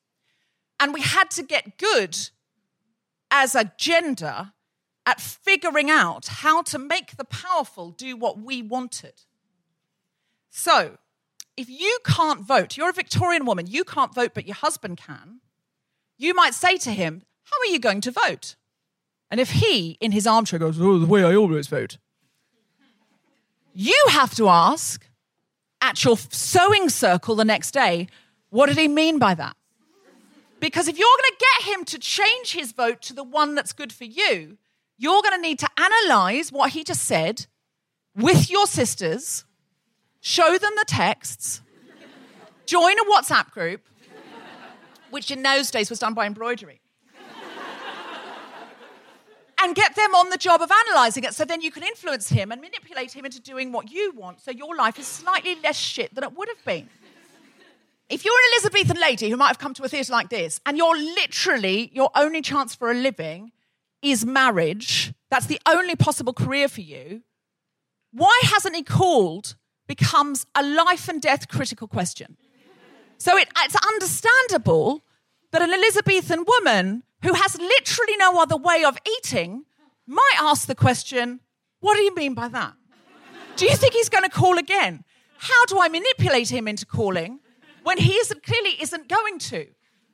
And 0.78 0.92
we 0.92 1.00
had 1.00 1.30
to 1.32 1.42
get 1.42 1.78
good 1.78 2.16
as 3.30 3.54
a 3.54 3.72
gender 3.78 4.52
at 5.04 5.20
figuring 5.20 5.90
out 5.90 6.26
how 6.26 6.62
to 6.62 6.78
make 6.78 7.16
the 7.16 7.24
powerful 7.24 7.90
do 7.90 8.16
what 8.16 8.38
we 8.38 8.62
wanted. 8.62 9.22
So, 10.50 10.98
if 11.56 11.70
you 11.70 11.98
can't 12.04 12.40
vote, 12.40 12.76
you're 12.76 12.90
a 12.90 12.92
Victorian 12.92 13.46
woman, 13.46 13.66
you 13.66 13.84
can't 13.84 14.14
vote, 14.14 14.32
but 14.34 14.46
your 14.46 14.56
husband 14.56 14.98
can, 14.98 15.40
you 16.18 16.34
might 16.34 16.54
say 16.54 16.76
to 16.78 16.90
him, 16.90 17.22
How 17.44 17.56
are 17.60 17.72
you 17.72 17.78
going 17.78 18.00
to 18.02 18.10
vote? 18.10 18.56
And 19.30 19.40
if 19.40 19.50
he, 19.50 19.96
in 20.00 20.12
his 20.12 20.26
armchair, 20.26 20.58
goes, 20.58 20.80
Oh, 20.80 20.98
the 20.98 21.06
way 21.06 21.24
I 21.24 21.34
always 21.34 21.66
vote, 21.66 21.98
you 23.76 24.04
have 24.08 24.34
to 24.36 24.48
ask 24.48 25.06
at 25.82 26.02
your 26.02 26.16
sewing 26.16 26.88
circle 26.88 27.36
the 27.36 27.44
next 27.44 27.72
day, 27.72 28.08
What 28.48 28.66
did 28.66 28.78
he 28.78 28.88
mean 28.88 29.18
by 29.18 29.34
that? 29.34 29.54
Because 30.60 30.88
if 30.88 30.98
you're 30.98 31.06
going 31.06 31.36
to 31.36 31.44
get 31.52 31.74
him 31.74 31.84
to 31.84 31.98
change 31.98 32.52
his 32.52 32.72
vote 32.72 33.02
to 33.02 33.12
the 33.12 33.22
one 33.22 33.54
that's 33.54 33.74
good 33.74 33.92
for 33.92 34.04
you, 34.04 34.56
you're 34.96 35.20
going 35.20 35.34
to 35.34 35.40
need 35.40 35.58
to 35.58 35.68
analyze 35.76 36.50
what 36.50 36.70
he 36.70 36.82
just 36.82 37.04
said 37.04 37.46
with 38.14 38.50
your 38.50 38.66
sisters, 38.66 39.44
show 40.20 40.56
them 40.56 40.72
the 40.76 40.86
texts, 40.86 41.60
join 42.64 42.98
a 42.98 43.04
WhatsApp 43.04 43.50
group, 43.50 43.82
which 45.10 45.30
in 45.30 45.42
those 45.42 45.70
days 45.70 45.90
was 45.90 45.98
done 45.98 46.14
by 46.14 46.24
embroidery, 46.26 46.80
and 49.60 49.74
get 49.74 49.94
them 49.94 50.14
on 50.14 50.30
the 50.30 50.36
job 50.36 50.60
of 50.60 50.70
analyzing 50.70 51.24
it 51.24 51.34
so 51.34 51.44
then 51.44 51.60
you 51.60 51.70
can 51.70 51.82
influence 51.82 52.28
him 52.28 52.52
and 52.52 52.60
manipulate 52.60 53.12
him 53.12 53.24
into 53.24 53.40
doing 53.40 53.72
what 53.72 53.90
you 53.90 54.12
want 54.14 54.40
so 54.40 54.50
your 54.50 54.76
life 54.76 54.98
is 54.98 55.06
slightly 55.06 55.56
less 55.62 55.76
shit 55.76 56.14
than 56.14 56.24
it 56.24 56.36
would 56.36 56.48
have 56.48 56.64
been. 56.64 56.88
If 58.08 58.24
you're 58.24 58.34
an 58.34 58.50
Elizabethan 58.52 59.00
lady 59.00 59.30
who 59.30 59.36
might 59.36 59.48
have 59.48 59.58
come 59.58 59.74
to 59.74 59.82
a 59.82 59.88
theatre 59.88 60.12
like 60.12 60.28
this 60.28 60.60
and 60.64 60.76
you're 60.76 60.96
literally, 60.96 61.90
your 61.92 62.10
only 62.14 62.40
chance 62.40 62.74
for 62.74 62.90
a 62.90 62.94
living 62.94 63.50
is 64.02 64.24
marriage, 64.24 65.12
that's 65.30 65.46
the 65.46 65.60
only 65.66 65.96
possible 65.96 66.32
career 66.32 66.68
for 66.68 66.82
you, 66.82 67.22
why 68.12 68.40
hasn't 68.44 68.76
he 68.76 68.84
called 68.84 69.56
becomes 69.86 70.46
a 70.54 70.62
life 70.62 71.08
and 71.08 71.20
death 71.22 71.48
critical 71.48 71.88
question. 71.88 72.36
So 73.18 73.36
it, 73.36 73.48
it's 73.58 73.76
understandable 73.76 75.02
that 75.52 75.62
an 75.62 75.72
Elizabethan 75.72 76.44
woman 76.46 77.02
who 77.22 77.32
has 77.34 77.58
literally 77.58 78.16
no 78.18 78.40
other 78.40 78.56
way 78.56 78.84
of 78.84 78.98
eating 79.18 79.64
might 80.06 80.36
ask 80.38 80.66
the 80.66 80.74
question, 80.74 81.40
What 81.80 81.96
do 81.96 82.02
you 82.02 82.14
mean 82.14 82.34
by 82.34 82.48
that? 82.48 82.74
Do 83.56 83.66
you 83.66 83.76
think 83.76 83.94
he's 83.94 84.08
going 84.08 84.24
to 84.24 84.30
call 84.30 84.58
again? 84.58 85.04
How 85.38 85.64
do 85.66 85.80
I 85.80 85.88
manipulate 85.88 86.50
him 86.50 86.68
into 86.68 86.86
calling 86.86 87.40
when 87.82 87.98
he 87.98 88.12
isn't, 88.14 88.42
clearly 88.42 88.76
isn't 88.80 89.08
going 89.08 89.38
to? 89.38 89.66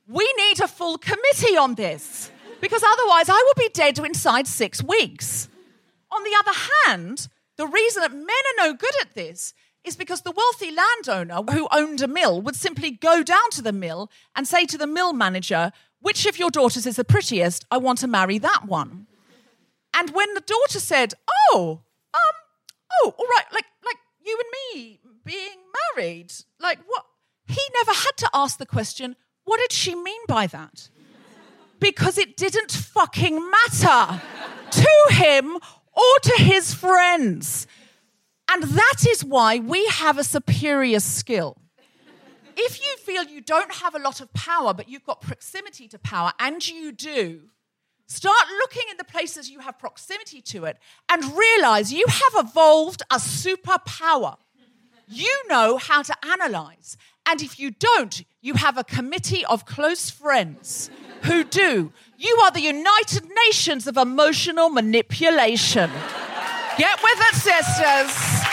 We 0.07 0.33
need 0.37 0.59
a 0.61 0.67
full 0.67 0.97
committee 0.97 1.57
on 1.57 1.75
this 1.75 2.31
because 2.61 2.83
otherwise 2.83 3.29
I 3.29 3.41
will 3.45 3.53
be 3.57 3.69
dead 3.73 3.99
inside 3.99 4.47
six 4.47 4.83
weeks. 4.83 5.49
On 6.11 6.23
the 6.23 6.35
other 6.39 6.57
hand, 6.85 7.27
the 7.57 7.67
reason 7.67 8.01
that 8.01 8.13
men 8.13 8.27
are 8.27 8.67
no 8.67 8.73
good 8.73 8.93
at 9.01 9.13
this 9.13 9.53
is 9.83 9.95
because 9.95 10.21
the 10.21 10.31
wealthy 10.31 10.71
landowner 10.71 11.41
who 11.51 11.67
owned 11.71 12.01
a 12.01 12.07
mill 12.07 12.41
would 12.41 12.55
simply 12.55 12.91
go 12.91 13.21
down 13.23 13.49
to 13.51 13.61
the 13.61 13.73
mill 13.73 14.09
and 14.35 14.47
say 14.47 14.65
to 14.65 14.77
the 14.77 14.87
mill 14.87 15.13
manager, 15.13 15.71
Which 16.03 16.25
of 16.25 16.37
your 16.37 16.51
daughters 16.51 16.85
is 16.85 16.97
the 16.97 17.05
prettiest? 17.05 17.65
I 17.71 17.77
want 17.77 17.99
to 17.99 18.07
marry 18.07 18.37
that 18.37 18.65
one. 18.65 19.07
And 19.93 20.09
when 20.09 20.33
the 20.33 20.41
daughter 20.41 20.81
said, 20.81 21.13
Oh, 21.49 21.79
um, 22.13 22.35
oh, 22.91 23.15
all 23.17 23.25
right, 23.25 23.45
like, 23.53 23.63
like 23.85 23.95
you 24.25 24.37
and 24.37 24.81
me 24.83 24.99
being 25.23 25.59
married, 25.95 26.33
like 26.59 26.79
what? 26.85 27.05
He 27.47 27.61
never 27.75 27.91
had 27.91 28.17
to 28.17 28.29
ask 28.33 28.57
the 28.57 28.65
question, 28.65 29.15
What 29.45 29.61
did 29.61 29.71
she 29.71 29.95
mean 29.95 30.19
by 30.27 30.45
that? 30.47 30.89
Because 31.79 32.17
it 32.17 32.35
didn't 32.35 32.73
fucking 32.73 33.39
matter 33.49 34.21
to 34.71 35.13
him 35.13 35.55
or 35.55 36.19
to 36.23 36.33
his 36.37 36.73
friends. 36.73 37.65
And 38.51 38.63
that 38.63 39.05
is 39.07 39.23
why 39.23 39.59
we 39.59 39.85
have 39.85 40.17
a 40.17 40.23
superior 40.25 40.99
skill. 40.99 41.62
If 42.57 42.81
you 42.81 42.97
feel 42.97 43.23
you 43.23 43.41
don't 43.41 43.73
have 43.75 43.95
a 43.95 43.99
lot 43.99 44.21
of 44.21 44.33
power, 44.33 44.73
but 44.73 44.89
you've 44.89 45.05
got 45.05 45.21
proximity 45.21 45.87
to 45.89 45.99
power, 45.99 46.31
and 46.39 46.67
you 46.67 46.91
do, 46.91 47.41
start 48.07 48.47
looking 48.59 48.83
in 48.91 48.97
the 48.97 49.03
places 49.03 49.49
you 49.49 49.59
have 49.59 49.79
proximity 49.79 50.41
to 50.41 50.65
it 50.65 50.77
and 51.09 51.23
realize 51.35 51.91
you 51.93 52.05
have 52.07 52.45
evolved 52.47 53.01
a 53.11 53.17
superpower. 53.17 54.37
You 55.07 55.43
know 55.49 55.77
how 55.77 56.01
to 56.01 56.15
analyze. 56.25 56.97
And 57.25 57.41
if 57.41 57.59
you 57.59 57.71
don't, 57.71 58.23
you 58.41 58.55
have 58.55 58.77
a 58.77 58.83
committee 58.83 59.45
of 59.45 59.65
close 59.65 60.09
friends 60.09 60.89
who 61.23 61.43
do. 61.43 61.91
You 62.17 62.35
are 62.43 62.51
the 62.51 62.61
United 62.61 63.29
Nations 63.47 63.87
of 63.87 63.97
emotional 63.97 64.69
manipulation. 64.69 65.89
Get 66.77 67.01
with 67.01 67.19
it, 67.19 67.35
sisters. 67.35 68.52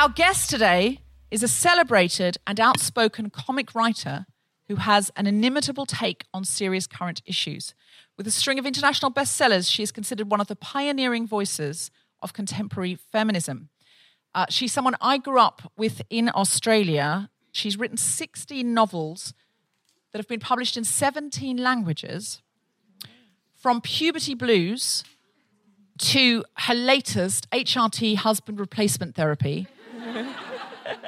Our 0.00 0.08
guest 0.08 0.48
today 0.48 1.00
is 1.30 1.42
a 1.42 1.48
celebrated 1.48 2.38
and 2.46 2.58
outspoken 2.58 3.28
comic 3.28 3.74
writer 3.74 4.24
who 4.66 4.76
has 4.76 5.10
an 5.14 5.26
inimitable 5.26 5.84
take 5.84 6.24
on 6.32 6.42
serious 6.42 6.86
current 6.86 7.20
issues. 7.26 7.74
With 8.16 8.26
a 8.26 8.30
string 8.30 8.58
of 8.58 8.64
international 8.64 9.10
bestsellers, 9.10 9.70
she 9.70 9.82
is 9.82 9.92
considered 9.92 10.30
one 10.30 10.40
of 10.40 10.46
the 10.46 10.56
pioneering 10.56 11.26
voices 11.26 11.90
of 12.22 12.32
contemporary 12.32 12.94
feminism. 12.94 13.68
Uh, 14.34 14.46
she's 14.48 14.72
someone 14.72 14.96
I 15.02 15.18
grew 15.18 15.38
up 15.38 15.70
with 15.76 16.00
in 16.08 16.30
Australia. 16.34 17.28
She's 17.52 17.76
written 17.78 17.98
16 17.98 18.72
novels 18.72 19.34
that 20.12 20.18
have 20.18 20.28
been 20.28 20.40
published 20.40 20.78
in 20.78 20.84
17 20.84 21.58
languages. 21.58 22.40
From 23.52 23.82
Puberty 23.82 24.34
Blues 24.34 25.04
to 25.98 26.42
her 26.54 26.74
latest 26.74 27.50
HRT 27.50 28.16
husband 28.16 28.58
replacement 28.58 29.14
therapy, 29.14 29.66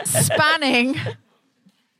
spanning 0.04 0.96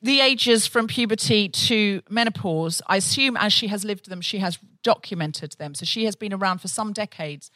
the 0.03 0.21
ages 0.21 0.67
from 0.67 0.89
puberty 0.89 1.49
to 1.49 2.03
menopause. 2.11 2.83
I 2.87 2.97
assume 2.97 3.37
as 3.37 3.53
she 3.53 3.69
has 3.69 3.85
lived 3.85 4.11
them, 4.11 4.21
she 4.21 4.39
has 4.39 4.59
documented 4.83 5.53
them. 5.59 5.75
So 5.75 5.85
she 5.85 6.05
has 6.07 6.17
been 6.17 6.33
around 6.33 6.61
for 6.61 6.69
some 6.69 6.93
decades. 6.93 7.51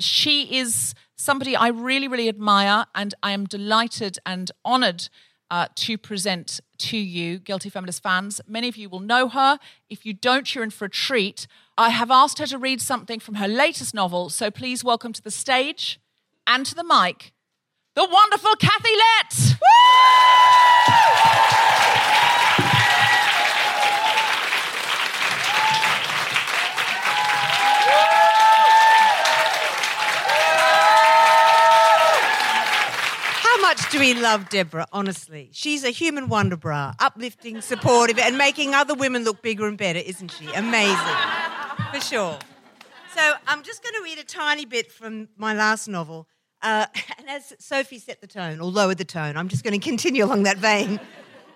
She 0.00 0.58
is 0.58 0.94
somebody 1.16 1.54
I 1.54 1.68
really, 1.68 2.08
really 2.08 2.28
admire, 2.28 2.86
and 2.94 3.14
I 3.22 3.30
am 3.30 3.44
delighted 3.46 4.18
and 4.26 4.50
honored 4.64 5.08
uh, 5.50 5.68
to 5.76 5.98
present 5.98 6.60
to 6.78 6.96
you, 6.96 7.38
Guilty 7.38 7.70
Feminist 7.70 8.02
fans. 8.02 8.40
Many 8.48 8.68
of 8.68 8.76
you 8.76 8.88
will 8.88 9.00
know 9.00 9.28
her. 9.28 9.58
If 9.88 10.04
you 10.04 10.14
don't, 10.14 10.52
you're 10.52 10.64
in 10.64 10.70
for 10.70 10.86
a 10.86 10.90
treat. 10.90 11.46
I 11.78 11.90
have 11.90 12.10
asked 12.10 12.38
her 12.38 12.46
to 12.46 12.58
read 12.58 12.80
something 12.80 13.20
from 13.20 13.34
her 13.34 13.46
latest 13.46 13.94
novel, 13.94 14.30
so 14.30 14.50
please 14.50 14.82
welcome 14.82 15.12
to 15.12 15.22
the 15.22 15.30
stage 15.30 16.00
and 16.46 16.66
to 16.66 16.74
the 16.74 16.82
mic 16.82 17.32
the 17.94 18.08
wonderful 18.10 18.54
Kathy 18.58 18.94
Lette. 18.96 19.56
How 33.34 33.60
much 33.60 33.90
do 33.90 33.98
we 34.00 34.14
love 34.14 34.48
Deborah, 34.48 34.86
honestly? 34.92 35.50
She's 35.52 35.84
a 35.84 35.90
human 35.90 36.28
wonder 36.28 36.56
bra, 36.56 36.94
uplifting, 36.98 37.60
supportive, 37.60 38.18
and 38.18 38.38
making 38.38 38.74
other 38.74 38.94
women 38.94 39.24
look 39.24 39.42
bigger 39.42 39.66
and 39.66 39.76
better, 39.76 39.98
isn't 39.98 40.30
she? 40.30 40.46
Amazing. 40.54 40.96
For 41.92 42.00
sure. 42.00 42.38
So 43.14 43.32
I'm 43.46 43.62
just 43.62 43.82
going 43.82 43.94
to 43.96 44.02
read 44.02 44.18
a 44.18 44.24
tiny 44.24 44.64
bit 44.64 44.90
from 44.90 45.28
my 45.36 45.52
last 45.52 45.88
novel. 45.88 46.26
Uh, 46.62 46.86
and 47.18 47.28
as 47.28 47.54
Sophie 47.58 47.98
set 47.98 48.20
the 48.20 48.26
tone, 48.26 48.60
or 48.60 48.70
lowered 48.70 48.98
the 48.98 49.04
tone, 49.04 49.36
I'm 49.36 49.48
just 49.48 49.64
going 49.64 49.78
to 49.78 49.84
continue 49.84 50.24
along 50.24 50.44
that 50.44 50.58
vein. 50.58 51.00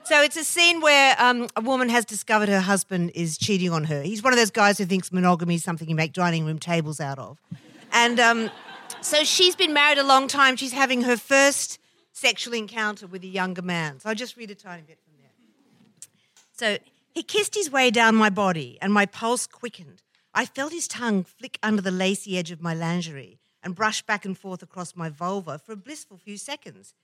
So 0.05 0.23
it's 0.23 0.37
a 0.37 0.45
scene 0.45 0.81
where 0.81 1.17
um, 1.19 1.49
a 1.57 1.61
woman 1.61 1.89
has 1.89 2.05
discovered 2.05 2.49
her 2.49 2.61
husband 2.61 3.11
is 3.17 3.37
cheating 3.37 3.73
on 3.73 3.83
her. 3.83 4.03
He's 4.03 4.23
one 4.23 4.33
of 4.33 4.39
those 4.39 4.53
guys 4.53 4.79
who 4.79 4.85
thinks 4.85 5.11
monogamy 5.11 5.57
is 5.57 5.65
something 5.65 5.89
you 5.89 5.97
make 5.97 6.13
dining 6.13 6.45
room 6.47 6.61
tables 6.61 7.01
out 7.01 7.19
of. 7.19 7.43
And 7.91 8.21
um, 8.21 8.51
so 9.01 9.25
she's 9.25 9.57
been 9.57 9.73
married 9.73 9.99
a 9.99 10.05
long 10.05 10.29
time. 10.29 10.55
She's 10.55 10.73
having 10.73 11.03
her 11.03 11.17
first 11.17 11.81
sexual 12.13 12.55
encounter 12.55 13.09
with 13.09 13.25
a 13.25 13.27
younger 13.27 13.63
man. 13.63 13.99
So 13.99 14.09
I'll 14.09 14.15
just 14.15 14.37
read 14.37 14.53
a 14.53 14.55
tiny 14.55 14.83
bit 14.83 15.01
from 15.03 15.15
there. 15.19 15.33
So 16.53 16.79
he 17.13 17.25
kissed 17.25 17.57
his 17.57 17.69
way 17.69 17.91
down 17.91 18.15
my 18.15 18.31
body, 18.31 18.79
and 18.81 18.93
my 18.93 19.07
pulse 19.07 19.49
quickened. 19.49 20.03
I 20.33 20.47
felt 20.47 20.73
his 20.73 20.87
tongue 20.87 21.25
flick 21.25 21.59
under 21.65 21.83
the 21.83 21.91
lacy 21.91 22.39
edge 22.39 22.53
of 22.53 22.63
my 22.63 22.75
lingerie 22.75 23.41
and 23.67 23.75
brush 23.75 24.01
back 24.01 24.25
and 24.25 24.39
forth 24.39 24.62
across 24.62 24.95
my 24.97 25.11
vulva 25.11 25.59
for 25.59 25.73
a 25.73 25.77
blissful 25.77 26.17
few 26.17 26.39
seconds. 26.39 26.95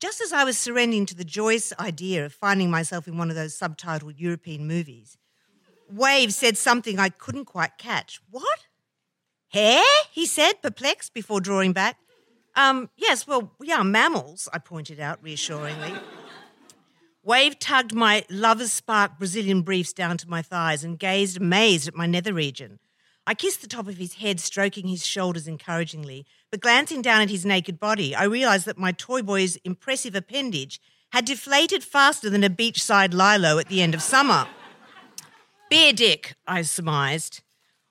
Just 0.00 0.20
as 0.20 0.32
I 0.32 0.44
was 0.44 0.56
surrendering 0.56 1.06
to 1.06 1.14
the 1.14 1.24
joyous 1.24 1.72
idea 1.78 2.24
of 2.24 2.32
finding 2.32 2.70
myself 2.70 3.06
in 3.06 3.18
one 3.18 3.28
of 3.30 3.36
those 3.36 3.56
subtitled 3.56 4.14
European 4.16 4.66
movies, 4.66 5.18
Wave 5.90 6.32
said 6.32 6.56
something 6.56 6.98
I 6.98 7.10
couldn't 7.10 7.44
quite 7.44 7.78
catch. 7.78 8.20
What? 8.30 8.66
Hair? 9.50 9.84
He 10.10 10.26
said, 10.26 10.62
perplexed 10.62 11.14
before 11.14 11.40
drawing 11.40 11.72
back. 11.72 11.98
Um, 12.56 12.88
yes, 12.96 13.26
well, 13.26 13.52
we 13.58 13.70
are 13.70 13.84
mammals, 13.84 14.48
I 14.52 14.58
pointed 14.58 14.98
out 14.98 15.22
reassuringly. 15.22 15.92
Wave 17.22 17.58
tugged 17.58 17.92
my 17.94 18.24
lover's 18.30 18.72
spark 18.72 19.18
Brazilian 19.18 19.60
briefs 19.60 19.92
down 19.92 20.16
to 20.16 20.30
my 20.30 20.40
thighs 20.40 20.82
and 20.82 20.98
gazed 20.98 21.36
amazed 21.36 21.88
at 21.88 21.94
my 21.94 22.06
nether 22.06 22.32
region. 22.32 22.78
I 23.26 23.34
kissed 23.34 23.60
the 23.60 23.66
top 23.66 23.88
of 23.88 23.96
his 23.96 24.14
head, 24.14 24.38
stroking 24.38 24.86
his 24.86 25.04
shoulders 25.04 25.48
encouragingly, 25.48 26.26
but 26.50 26.60
glancing 26.60 27.02
down 27.02 27.22
at 27.22 27.30
his 27.30 27.44
naked 27.44 27.80
body, 27.80 28.14
I 28.14 28.24
realized 28.24 28.66
that 28.66 28.78
my 28.78 28.92
toy 28.92 29.20
boy's 29.20 29.56
impressive 29.56 30.14
appendage 30.14 30.80
had 31.10 31.24
deflated 31.24 31.82
faster 31.82 32.30
than 32.30 32.44
a 32.44 32.50
beachside 32.50 33.12
lilo 33.12 33.58
at 33.58 33.68
the 33.68 33.82
end 33.82 33.94
of 33.94 34.02
summer. 34.02 34.46
Beer 35.68 35.92
dick, 35.92 36.36
I 36.46 36.62
surmised. 36.62 37.42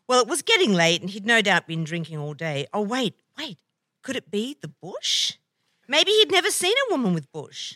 Well, 0.08 0.22
it 0.22 0.28
was 0.28 0.42
getting 0.42 0.74
late 0.74 1.02
and 1.02 1.10
he'd 1.10 1.26
no 1.26 1.42
doubt 1.42 1.68
been 1.68 1.84
drinking 1.84 2.18
all 2.18 2.34
day. 2.34 2.68
Oh, 2.74 2.82
wait, 2.82 3.16
wait. 3.38 3.58
Could 4.04 4.16
it 4.16 4.32
be 4.32 4.56
the 4.62 4.68
bush? 4.70 5.34
Maybe 5.88 6.12
he'd 6.12 6.32
never 6.32 6.52
seen 6.52 6.76
a 6.88 6.92
woman 6.92 7.14
with 7.14 7.32
bush. 7.34 7.76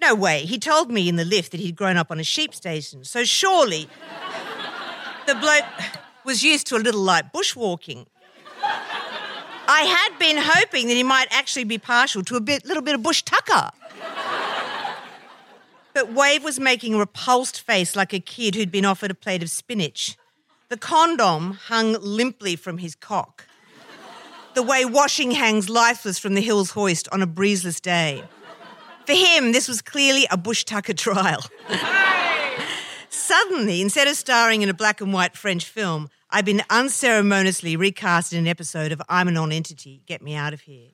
No 0.00 0.14
way. 0.14 0.44
He 0.44 0.58
told 0.58 0.90
me 0.90 1.08
in 1.08 1.16
the 1.16 1.24
lift 1.24 1.52
that 1.52 1.60
he'd 1.60 1.76
grown 1.76 1.96
up 1.96 2.10
on 2.10 2.18
a 2.18 2.24
sheep 2.24 2.54
station. 2.54 3.04
So 3.04 3.24
surely 3.24 3.88
the 5.26 5.34
bloke 5.36 5.64
was 6.26 6.42
used 6.42 6.66
to 6.66 6.76
a 6.76 6.78
little 6.78 7.00
light 7.00 7.32
bushwalking. 7.32 8.06
I 9.68 9.82
had 9.82 10.18
been 10.18 10.36
hoping 10.38 10.88
that 10.88 10.94
he 10.94 11.02
might 11.02 11.28
actually 11.30 11.64
be 11.64 11.78
partial 11.78 12.22
to 12.24 12.36
a 12.36 12.40
bit, 12.40 12.64
little 12.64 12.82
bit 12.82 12.94
of 12.94 13.02
bush 13.02 13.22
tucker. 13.22 13.70
But 15.94 16.12
Wave 16.12 16.44
was 16.44 16.60
making 16.60 16.94
a 16.94 16.98
repulsed 16.98 17.60
face 17.60 17.96
like 17.96 18.12
a 18.12 18.20
kid 18.20 18.54
who'd 18.54 18.70
been 18.70 18.84
offered 18.84 19.10
a 19.10 19.14
plate 19.14 19.42
of 19.42 19.50
spinach. 19.50 20.16
The 20.68 20.76
condom 20.76 21.52
hung 21.52 21.96
limply 22.00 22.56
from 22.56 22.78
his 22.78 22.94
cock, 22.94 23.46
the 24.54 24.62
way 24.62 24.84
washing 24.84 25.30
hangs 25.30 25.68
lifeless 25.68 26.18
from 26.18 26.34
the 26.34 26.40
Hills 26.40 26.72
Hoist 26.72 27.08
on 27.12 27.22
a 27.22 27.26
breezeless 27.26 27.80
day. 27.80 28.24
For 29.06 29.14
him, 29.14 29.52
this 29.52 29.68
was 29.68 29.80
clearly 29.80 30.26
a 30.30 30.36
bush 30.36 30.64
tucker 30.64 30.92
trial. 30.92 31.44
Suddenly, 33.08 33.80
instead 33.80 34.08
of 34.08 34.16
starring 34.16 34.62
in 34.62 34.68
a 34.68 34.74
black 34.74 35.00
and 35.00 35.12
white 35.12 35.36
French 35.36 35.64
film, 35.64 36.10
I've 36.28 36.44
been 36.44 36.62
unceremoniously 36.70 37.76
recast 37.76 38.32
in 38.32 38.40
an 38.40 38.48
episode 38.48 38.90
of 38.90 39.00
I'm 39.08 39.28
a 39.28 39.30
Non-Entity. 39.30 40.02
Get 40.06 40.22
me 40.22 40.34
out 40.34 40.52
of 40.52 40.62
here. 40.62 40.88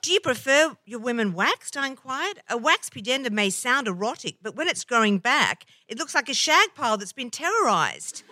Do 0.00 0.12
you 0.12 0.20
prefer 0.20 0.76
your 0.86 0.98
women 0.98 1.34
waxed? 1.34 1.76
I 1.76 1.86
inquired. 1.86 2.40
A 2.48 2.56
wax 2.56 2.88
pudenda 2.88 3.30
may 3.30 3.50
sound 3.50 3.86
erotic, 3.86 4.36
but 4.40 4.56
when 4.56 4.66
it's 4.66 4.82
growing 4.82 5.18
back, 5.18 5.66
it 5.88 5.98
looks 5.98 6.14
like 6.14 6.30
a 6.30 6.34
shag 6.34 6.74
pile 6.74 6.96
that's 6.96 7.12
been 7.12 7.28
terrorized. 7.28 8.22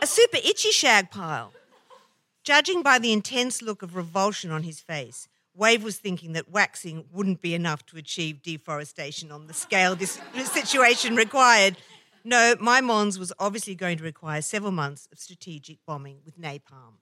A 0.00 0.06
super 0.06 0.36
itchy 0.36 0.70
shag 0.70 1.10
pile. 1.10 1.52
Judging 2.44 2.84
by 2.84 3.00
the 3.00 3.12
intense 3.12 3.62
look 3.62 3.82
of 3.82 3.96
revulsion 3.96 4.52
on 4.52 4.62
his 4.62 4.78
face, 4.78 5.26
Wave 5.54 5.82
was 5.82 5.98
thinking 5.98 6.34
that 6.34 6.50
waxing 6.50 7.04
wouldn't 7.12 7.42
be 7.42 7.54
enough 7.54 7.84
to 7.86 7.98
achieve 7.98 8.42
deforestation 8.42 9.32
on 9.32 9.48
the 9.48 9.54
scale 9.54 9.96
this 9.96 10.20
situation 10.52 11.16
required. 11.16 11.76
No, 12.24 12.54
my 12.60 12.80
Mons 12.80 13.18
was 13.18 13.32
obviously 13.38 13.74
going 13.74 13.98
to 13.98 14.04
require 14.04 14.42
several 14.42 14.72
months 14.72 15.08
of 15.12 15.18
strategic 15.18 15.78
bombing 15.86 16.18
with 16.24 16.40
napalm. 16.40 16.94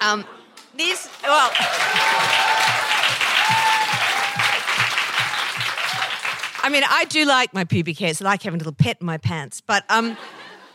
Um, 0.00 0.24
this, 0.76 1.08
well. 1.22 1.50
I 6.64 6.68
mean, 6.70 6.82
I 6.88 7.04
do 7.06 7.24
like 7.24 7.52
my 7.52 7.64
pubic 7.64 7.98
hair, 7.98 8.14
so 8.14 8.24
I 8.24 8.30
like 8.30 8.42
having 8.42 8.58
a 8.58 8.62
little 8.62 8.72
pet 8.72 8.98
in 9.00 9.06
my 9.06 9.18
pants. 9.18 9.60
But 9.60 9.84
um, 9.88 10.16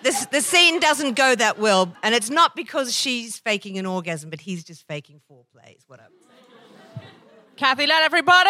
this, 0.02 0.26
the 0.28 0.42
scene 0.42 0.80
doesn't 0.80 1.16
go 1.16 1.36
that 1.36 1.60
well, 1.60 1.94
and 2.04 2.14
it's 2.14 2.30
not 2.30 2.56
because 2.56 2.96
she's 2.96 3.38
faking 3.38 3.78
an 3.78 3.86
orgasm, 3.86 4.30
but 4.30 4.42
he's 4.42 4.64
just 4.64 4.86
faking 4.88 5.22
foreplay. 5.30 5.78
Is 5.78 5.84
what 5.88 6.00
I'm 6.00 6.12
saying. 6.20 7.08
Kathy 7.56 7.88
Lette 7.88 8.04
everybody. 8.04 8.50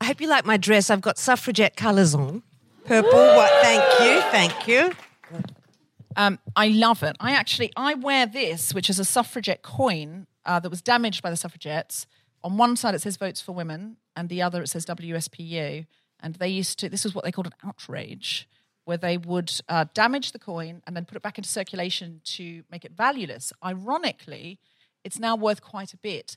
I 0.00 0.06
hope 0.06 0.20
you 0.20 0.28
like 0.28 0.44
my 0.44 0.56
dress. 0.56 0.90
I've 0.90 1.00
got 1.00 1.18
suffragette 1.18 1.76
colours 1.76 2.14
on. 2.14 2.42
Purple. 2.84 3.10
What? 3.12 3.50
Thank 3.62 4.00
you. 4.00 4.20
Thank 4.30 4.68
you. 4.68 4.92
Um, 6.16 6.38
I 6.54 6.68
love 6.68 7.02
it. 7.02 7.16
I 7.20 7.32
actually 7.32 7.72
I 7.76 7.94
wear 7.94 8.26
this, 8.26 8.74
which 8.74 8.88
is 8.90 8.98
a 8.98 9.04
suffragette 9.04 9.62
coin 9.62 10.26
uh, 10.44 10.60
that 10.60 10.70
was 10.70 10.82
damaged 10.82 11.22
by 11.22 11.30
the 11.30 11.36
suffragettes. 11.36 12.06
On 12.42 12.56
one 12.56 12.76
side 12.76 12.94
it 12.94 13.00
says 13.00 13.16
votes 13.16 13.40
for 13.40 13.52
women, 13.52 13.96
and 14.14 14.28
the 14.28 14.42
other 14.42 14.62
it 14.62 14.68
says 14.68 14.84
WSPU. 14.86 15.86
And 16.20 16.34
they 16.36 16.48
used 16.48 16.78
to. 16.80 16.88
This 16.88 17.04
is 17.04 17.14
what 17.14 17.24
they 17.24 17.32
called 17.32 17.46
an 17.46 17.54
outrage, 17.64 18.48
where 18.84 18.96
they 18.96 19.16
would 19.16 19.52
uh, 19.68 19.86
damage 19.94 20.32
the 20.32 20.38
coin 20.38 20.82
and 20.86 20.94
then 20.96 21.04
put 21.04 21.16
it 21.16 21.22
back 21.22 21.38
into 21.38 21.50
circulation 21.50 22.20
to 22.24 22.62
make 22.70 22.84
it 22.84 22.92
valueless. 22.92 23.52
Ironically, 23.64 24.58
it's 25.02 25.18
now 25.18 25.36
worth 25.36 25.62
quite 25.62 25.92
a 25.92 25.96
bit 25.96 26.36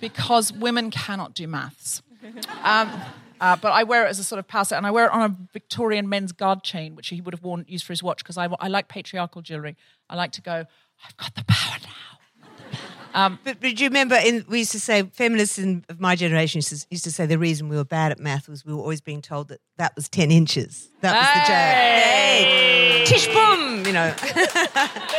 because 0.00 0.52
women 0.52 0.90
cannot 0.90 1.34
do 1.34 1.46
maths. 1.46 2.02
Um, 2.62 2.92
uh, 3.40 3.56
but 3.56 3.72
I 3.72 3.82
wear 3.82 4.06
it 4.06 4.08
as 4.08 4.18
a 4.18 4.24
sort 4.24 4.38
of 4.38 4.48
pass 4.48 4.72
and 4.72 4.86
I 4.86 4.90
wear 4.90 5.06
it 5.06 5.12
on 5.12 5.22
a 5.22 5.36
Victorian 5.52 6.08
men's 6.08 6.32
guard 6.32 6.62
chain, 6.62 6.94
which 6.94 7.08
he 7.08 7.20
would 7.20 7.34
have 7.34 7.42
worn 7.42 7.64
used 7.68 7.84
for 7.84 7.92
his 7.92 8.02
watch 8.02 8.18
because 8.18 8.38
I, 8.38 8.48
I 8.60 8.68
like 8.68 8.88
patriarchal 8.88 9.42
jewelry. 9.42 9.76
I 10.08 10.16
like 10.16 10.32
to 10.32 10.42
go. 10.42 10.64
I've 11.04 11.16
got 11.16 11.34
the 11.34 11.44
power 11.46 11.76
now. 11.82 12.16
Um, 13.14 13.38
But, 13.44 13.60
but 13.60 13.76
do 13.76 13.82
you 13.82 13.88
remember, 13.88 14.14
in, 14.22 14.44
we 14.48 14.58
used 14.58 14.72
to 14.72 14.80
say, 14.80 15.02
feminists 15.04 15.58
in, 15.58 15.84
of 15.88 16.00
my 16.00 16.16
generation 16.16 16.58
used 16.58 16.68
to, 16.68 16.86
used 16.90 17.04
to 17.04 17.10
say 17.10 17.24
the 17.24 17.38
reason 17.38 17.68
we 17.70 17.76
were 17.76 17.84
bad 17.84 18.12
at 18.12 18.18
math 18.20 18.46
was 18.46 18.64
we 18.64 18.74
were 18.74 18.80
always 18.80 19.00
being 19.00 19.22
told 19.22 19.48
that 19.48 19.60
that 19.78 19.96
was 19.96 20.08
10 20.10 20.30
inches. 20.30 20.88
That 21.00 21.14
was 21.16 21.26
the 21.32 21.40
joke. 21.40 21.56
Hey! 21.56 23.04
Tish 23.06 23.26
boom! 23.28 23.86
You 23.86 23.92
know. 23.92 24.14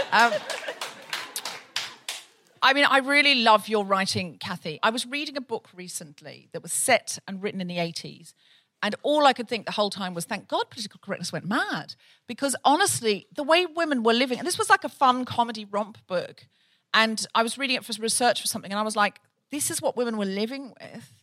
Um, 0.10 0.32
I 2.62 2.74
mean, 2.74 2.86
I 2.86 2.99
really 2.99 3.36
love 3.36 3.68
your 3.68 3.86
writing, 3.86 4.38
Kathy. 4.39 4.80
I 4.84 4.89
was 4.89 5.05
reading 5.05 5.38
a 5.38 5.41
book 5.41 5.70
recently 5.76 6.49
that 6.51 6.62
was 6.64 6.74
set 6.74 7.20
and 7.28 7.41
written 7.41 7.62
in 7.62 7.68
the 7.68 7.78
80s. 7.78 8.34
And 8.84 8.95
all 9.01 9.26
I 9.26 9.34
could 9.34 9.47
think 9.47 9.66
the 9.66 9.72
whole 9.72 9.89
time 9.89 10.14
was, 10.14 10.26
thank 10.26 10.47
God 10.47 10.70
political 10.70 10.99
correctness 11.03 11.34
went 11.34 11.45
mad. 11.45 11.95
Because 12.28 12.55
honestly, 12.64 13.28
the 13.36 13.43
way 13.43 13.66
women 13.66 14.03
were 14.03 14.14
living, 14.14 14.38
and 14.38 14.47
this 14.47 14.60
was 14.60 14.70
like 14.70 14.84
a 14.84 14.89
fun 14.89 15.26
comedy 15.26 15.66
romp 15.66 15.97
book. 16.08 16.45
And 16.93 17.26
I 17.34 17.43
was 17.43 17.58
reading 17.58 17.76
it 17.76 17.86
for 17.86 17.99
research 18.01 18.41
for 18.41 18.47
something, 18.47 18.72
and 18.72 18.80
I 18.80 18.84
was 18.84 18.95
like, 18.95 19.20
this 19.51 19.72
is 19.72 19.82
what 19.82 19.97
women 19.97 20.18
were 20.18 20.26
living 20.26 20.74
with. 20.82 21.14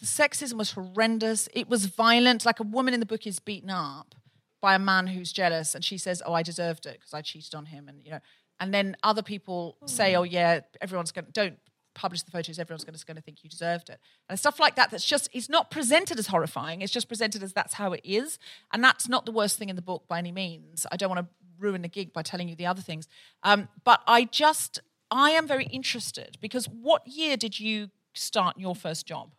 The 0.00 0.06
sexism 0.06 0.54
was 0.54 0.72
horrendous. 0.72 1.48
It 1.54 1.68
was 1.68 1.86
violent. 1.86 2.44
Like 2.44 2.60
a 2.60 2.64
woman 2.64 2.94
in 2.94 3.00
the 3.00 3.06
book 3.06 3.26
is 3.26 3.40
beaten 3.40 3.70
up 3.70 4.14
by 4.60 4.74
a 4.74 4.78
man 4.78 5.08
who's 5.08 5.32
jealous, 5.32 5.74
and 5.74 5.84
she 5.84 5.98
says, 5.98 6.22
"Oh, 6.24 6.34
I 6.34 6.42
deserved 6.42 6.86
it 6.86 6.94
because 6.94 7.14
I 7.14 7.22
cheated 7.22 7.54
on 7.54 7.66
him," 7.66 7.88
and 7.88 8.04
you 8.04 8.12
know. 8.12 8.20
And 8.60 8.74
then 8.74 8.96
other 9.02 9.22
people 9.22 9.76
say, 9.86 10.14
"Oh, 10.16 10.24
yeah, 10.24 10.60
everyone's 10.80 11.12
going 11.12 11.26
to 11.26 11.32
don't 11.32 11.58
publish 11.94 12.22
the 12.22 12.30
photos. 12.30 12.58
Everyone's 12.58 12.84
going 12.84 13.16
to, 13.16 13.22
think 13.22 13.42
you 13.42 13.50
deserved 13.50 13.88
it," 13.88 14.00
and 14.28 14.38
stuff 14.38 14.58
like 14.58 14.76
that. 14.76 14.90
That's 14.90 15.04
just 15.04 15.28
it's 15.32 15.48
not 15.48 15.70
presented 15.70 16.18
as 16.18 16.28
horrifying. 16.28 16.82
It's 16.82 16.92
just 16.92 17.08
presented 17.08 17.42
as 17.42 17.52
that's 17.52 17.74
how 17.74 17.92
it 17.92 18.00
is, 18.04 18.38
and 18.72 18.82
that's 18.82 19.08
not 19.08 19.26
the 19.26 19.32
worst 19.32 19.58
thing 19.58 19.68
in 19.68 19.76
the 19.76 19.82
book 19.82 20.04
by 20.08 20.18
any 20.18 20.32
means. 20.32 20.86
I 20.90 20.96
don't 20.96 21.08
want 21.08 21.20
to 21.20 21.28
ruin 21.58 21.82
the 21.82 21.88
gig 21.88 22.12
by 22.12 22.22
telling 22.22 22.48
you 22.48 22.56
the 22.56 22.66
other 22.66 22.82
things, 22.82 23.08
um, 23.42 23.68
but 23.84 24.00
I 24.06 24.24
just 24.24 24.80
I 25.10 25.30
am 25.30 25.46
very 25.46 25.66
interested 25.66 26.38
because 26.40 26.66
what 26.66 27.06
year 27.06 27.36
did 27.36 27.58
you 27.58 27.90
start 28.14 28.58
your 28.58 28.74
first 28.74 29.06
job? 29.06 29.30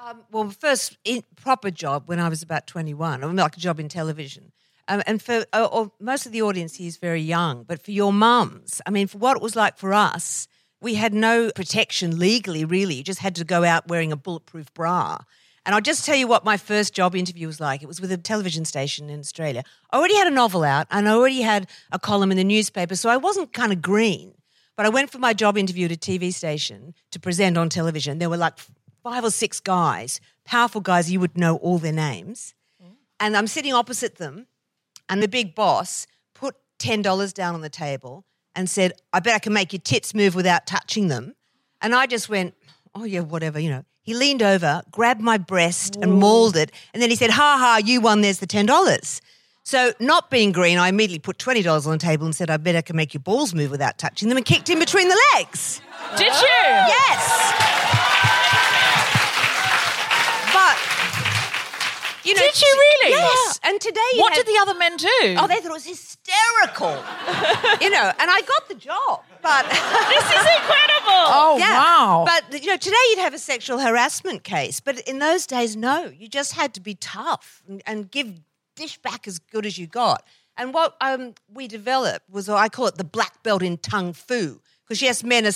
Um, 0.00 0.22
well, 0.30 0.50
first 0.50 0.96
in, 1.04 1.24
proper 1.36 1.70
job 1.70 2.04
when 2.06 2.20
I 2.20 2.28
was 2.28 2.42
about 2.42 2.66
21, 2.66 3.22
I 3.22 3.26
mean, 3.26 3.36
like 3.36 3.56
a 3.56 3.60
job 3.60 3.80
in 3.80 3.88
television. 3.88 4.52
Um, 4.88 5.02
and 5.06 5.22
for 5.22 5.44
uh, 5.52 5.68
or 5.70 5.92
most 6.00 6.26
of 6.26 6.32
the 6.32 6.42
audience 6.42 6.76
here 6.76 6.88
is 6.88 6.96
very 6.96 7.20
young, 7.20 7.62
but 7.62 7.82
for 7.82 7.90
your 7.90 8.12
mums, 8.12 8.80
I 8.86 8.90
mean, 8.90 9.06
for 9.06 9.18
what 9.18 9.36
it 9.36 9.42
was 9.42 9.54
like 9.54 9.76
for 9.76 9.92
us, 9.92 10.48
we 10.80 10.94
had 10.94 11.12
no 11.12 11.50
protection 11.54 12.18
legally, 12.18 12.64
really. 12.64 12.94
You 12.94 13.04
just 13.04 13.20
had 13.20 13.34
to 13.36 13.44
go 13.44 13.64
out 13.64 13.88
wearing 13.88 14.12
a 14.12 14.16
bulletproof 14.16 14.72
bra. 14.74 15.18
And 15.66 15.74
I'll 15.74 15.82
just 15.82 16.06
tell 16.06 16.16
you 16.16 16.26
what 16.26 16.46
my 16.46 16.56
first 16.56 16.94
job 16.94 17.14
interview 17.14 17.46
was 17.46 17.60
like. 17.60 17.82
It 17.82 17.88
was 17.88 18.00
with 18.00 18.10
a 18.10 18.16
television 18.16 18.64
station 18.64 19.10
in 19.10 19.20
Australia. 19.20 19.64
I 19.90 19.98
already 19.98 20.16
had 20.16 20.26
a 20.26 20.30
novel 20.30 20.64
out 20.64 20.86
and 20.90 21.06
I 21.06 21.12
already 21.12 21.42
had 21.42 21.68
a 21.92 21.98
column 21.98 22.30
in 22.30 22.38
the 22.38 22.44
newspaper, 22.44 22.96
so 22.96 23.10
I 23.10 23.18
wasn't 23.18 23.52
kind 23.52 23.70
of 23.70 23.82
green. 23.82 24.32
But 24.76 24.86
I 24.86 24.88
went 24.88 25.10
for 25.10 25.18
my 25.18 25.34
job 25.34 25.58
interview 25.58 25.84
at 25.84 25.92
a 25.92 25.96
TV 25.96 26.32
station 26.32 26.94
to 27.10 27.20
present 27.20 27.58
on 27.58 27.68
television. 27.68 28.18
There 28.18 28.30
were 28.30 28.38
like 28.38 28.58
five 29.02 29.24
or 29.24 29.30
six 29.30 29.60
guys, 29.60 30.20
powerful 30.46 30.80
guys, 30.80 31.10
you 31.10 31.20
would 31.20 31.36
know 31.36 31.56
all 31.56 31.76
their 31.78 31.92
names. 31.92 32.54
And 33.20 33.36
I'm 33.36 33.46
sitting 33.46 33.74
opposite 33.74 34.16
them, 34.16 34.46
and 35.08 35.22
the 35.22 35.28
big 35.28 35.54
boss 35.54 36.06
put 36.34 36.56
$10 36.78 37.32
down 37.34 37.54
on 37.54 37.60
the 37.60 37.70
table 37.70 38.24
and 38.54 38.68
said, 38.68 38.92
I 39.12 39.20
bet 39.20 39.34
I 39.34 39.38
can 39.38 39.52
make 39.52 39.72
your 39.72 39.80
tits 39.80 40.14
move 40.14 40.34
without 40.34 40.66
touching 40.66 41.08
them. 41.08 41.34
And 41.80 41.94
I 41.94 42.06
just 42.06 42.28
went, 42.28 42.54
oh, 42.94 43.04
yeah, 43.04 43.20
whatever, 43.20 43.58
you 43.58 43.70
know. 43.70 43.84
He 44.02 44.14
leaned 44.14 44.42
over, 44.42 44.82
grabbed 44.90 45.20
my 45.20 45.36
breast 45.36 45.96
and 46.00 46.14
mauled 46.14 46.56
it, 46.56 46.72
and 46.94 47.02
then 47.02 47.10
he 47.10 47.16
said, 47.16 47.28
ha 47.30 47.56
ha, 47.58 47.80
you 47.84 48.00
won, 48.00 48.22
there's 48.22 48.38
the 48.38 48.46
$10. 48.46 49.20
So, 49.64 49.92
not 50.00 50.30
being 50.30 50.50
green, 50.50 50.78
I 50.78 50.88
immediately 50.88 51.18
put 51.18 51.36
$20 51.36 51.84
on 51.84 51.92
the 51.92 51.98
table 51.98 52.24
and 52.24 52.34
said, 52.34 52.48
I 52.48 52.56
bet 52.56 52.74
I 52.74 52.80
can 52.80 52.96
make 52.96 53.12
your 53.12 53.20
balls 53.20 53.54
move 53.54 53.70
without 53.70 53.98
touching 53.98 54.30
them 54.30 54.38
and 54.38 54.46
kicked 54.46 54.70
him 54.70 54.78
between 54.78 55.08
the 55.08 55.22
legs. 55.34 55.82
Did 56.16 56.32
you? 56.32 56.58
Yes. 56.88 57.52
But 60.54 60.78
you 62.28 62.34
know, 62.34 62.40
Did 62.42 62.60
you 62.60 62.72
really? 63.02 63.12
Yes. 63.12 63.60
And 63.64 63.80
today, 63.80 64.00
you 64.14 64.20
What 64.20 64.34
had- 64.34 64.44
did 64.44 64.54
the 64.54 64.58
other 64.60 64.74
men 64.78 64.96
do? 64.96 65.08
Oh, 65.38 65.46
they 65.46 65.56
thought 65.56 65.70
it 65.70 65.72
was 65.72 65.86
hysterical. 65.86 66.90
you 67.80 67.90
know, 67.90 68.12
and 68.18 68.30
I 68.30 68.42
got 68.46 68.68
the 68.68 68.74
job, 68.74 69.22
but 69.42 69.64
This 69.68 70.24
is 70.24 70.46
incredible. 70.60 71.24
oh 71.40 71.56
yeah. 71.58 71.72
wow! 71.78 72.24
But 72.26 72.62
you 72.62 72.68
know, 72.70 72.76
today 72.76 72.96
you'd 73.10 73.20
have 73.20 73.34
a 73.34 73.38
sexual 73.38 73.78
harassment 73.78 74.44
case, 74.44 74.80
but 74.80 75.00
in 75.00 75.18
those 75.18 75.46
days, 75.46 75.76
no. 75.76 76.12
You 76.16 76.28
just 76.28 76.52
had 76.52 76.74
to 76.74 76.80
be 76.80 76.94
tough 76.94 77.62
and, 77.66 77.82
and 77.86 78.10
give 78.10 78.40
dish 78.76 78.98
back 78.98 79.26
as 79.26 79.38
good 79.38 79.64
as 79.66 79.78
you 79.78 79.86
got. 79.86 80.22
And 80.56 80.74
what 80.74 80.96
um, 81.00 81.34
we 81.52 81.68
developed 81.68 82.28
was, 82.28 82.48
I 82.48 82.68
call 82.68 82.86
it 82.88 82.96
the 82.96 83.04
black 83.04 83.42
belt 83.42 83.62
in 83.62 83.78
tongue 83.78 84.12
fu, 84.12 84.60
because 84.84 85.00
yes, 85.00 85.22
men 85.22 85.46
are 85.46 85.52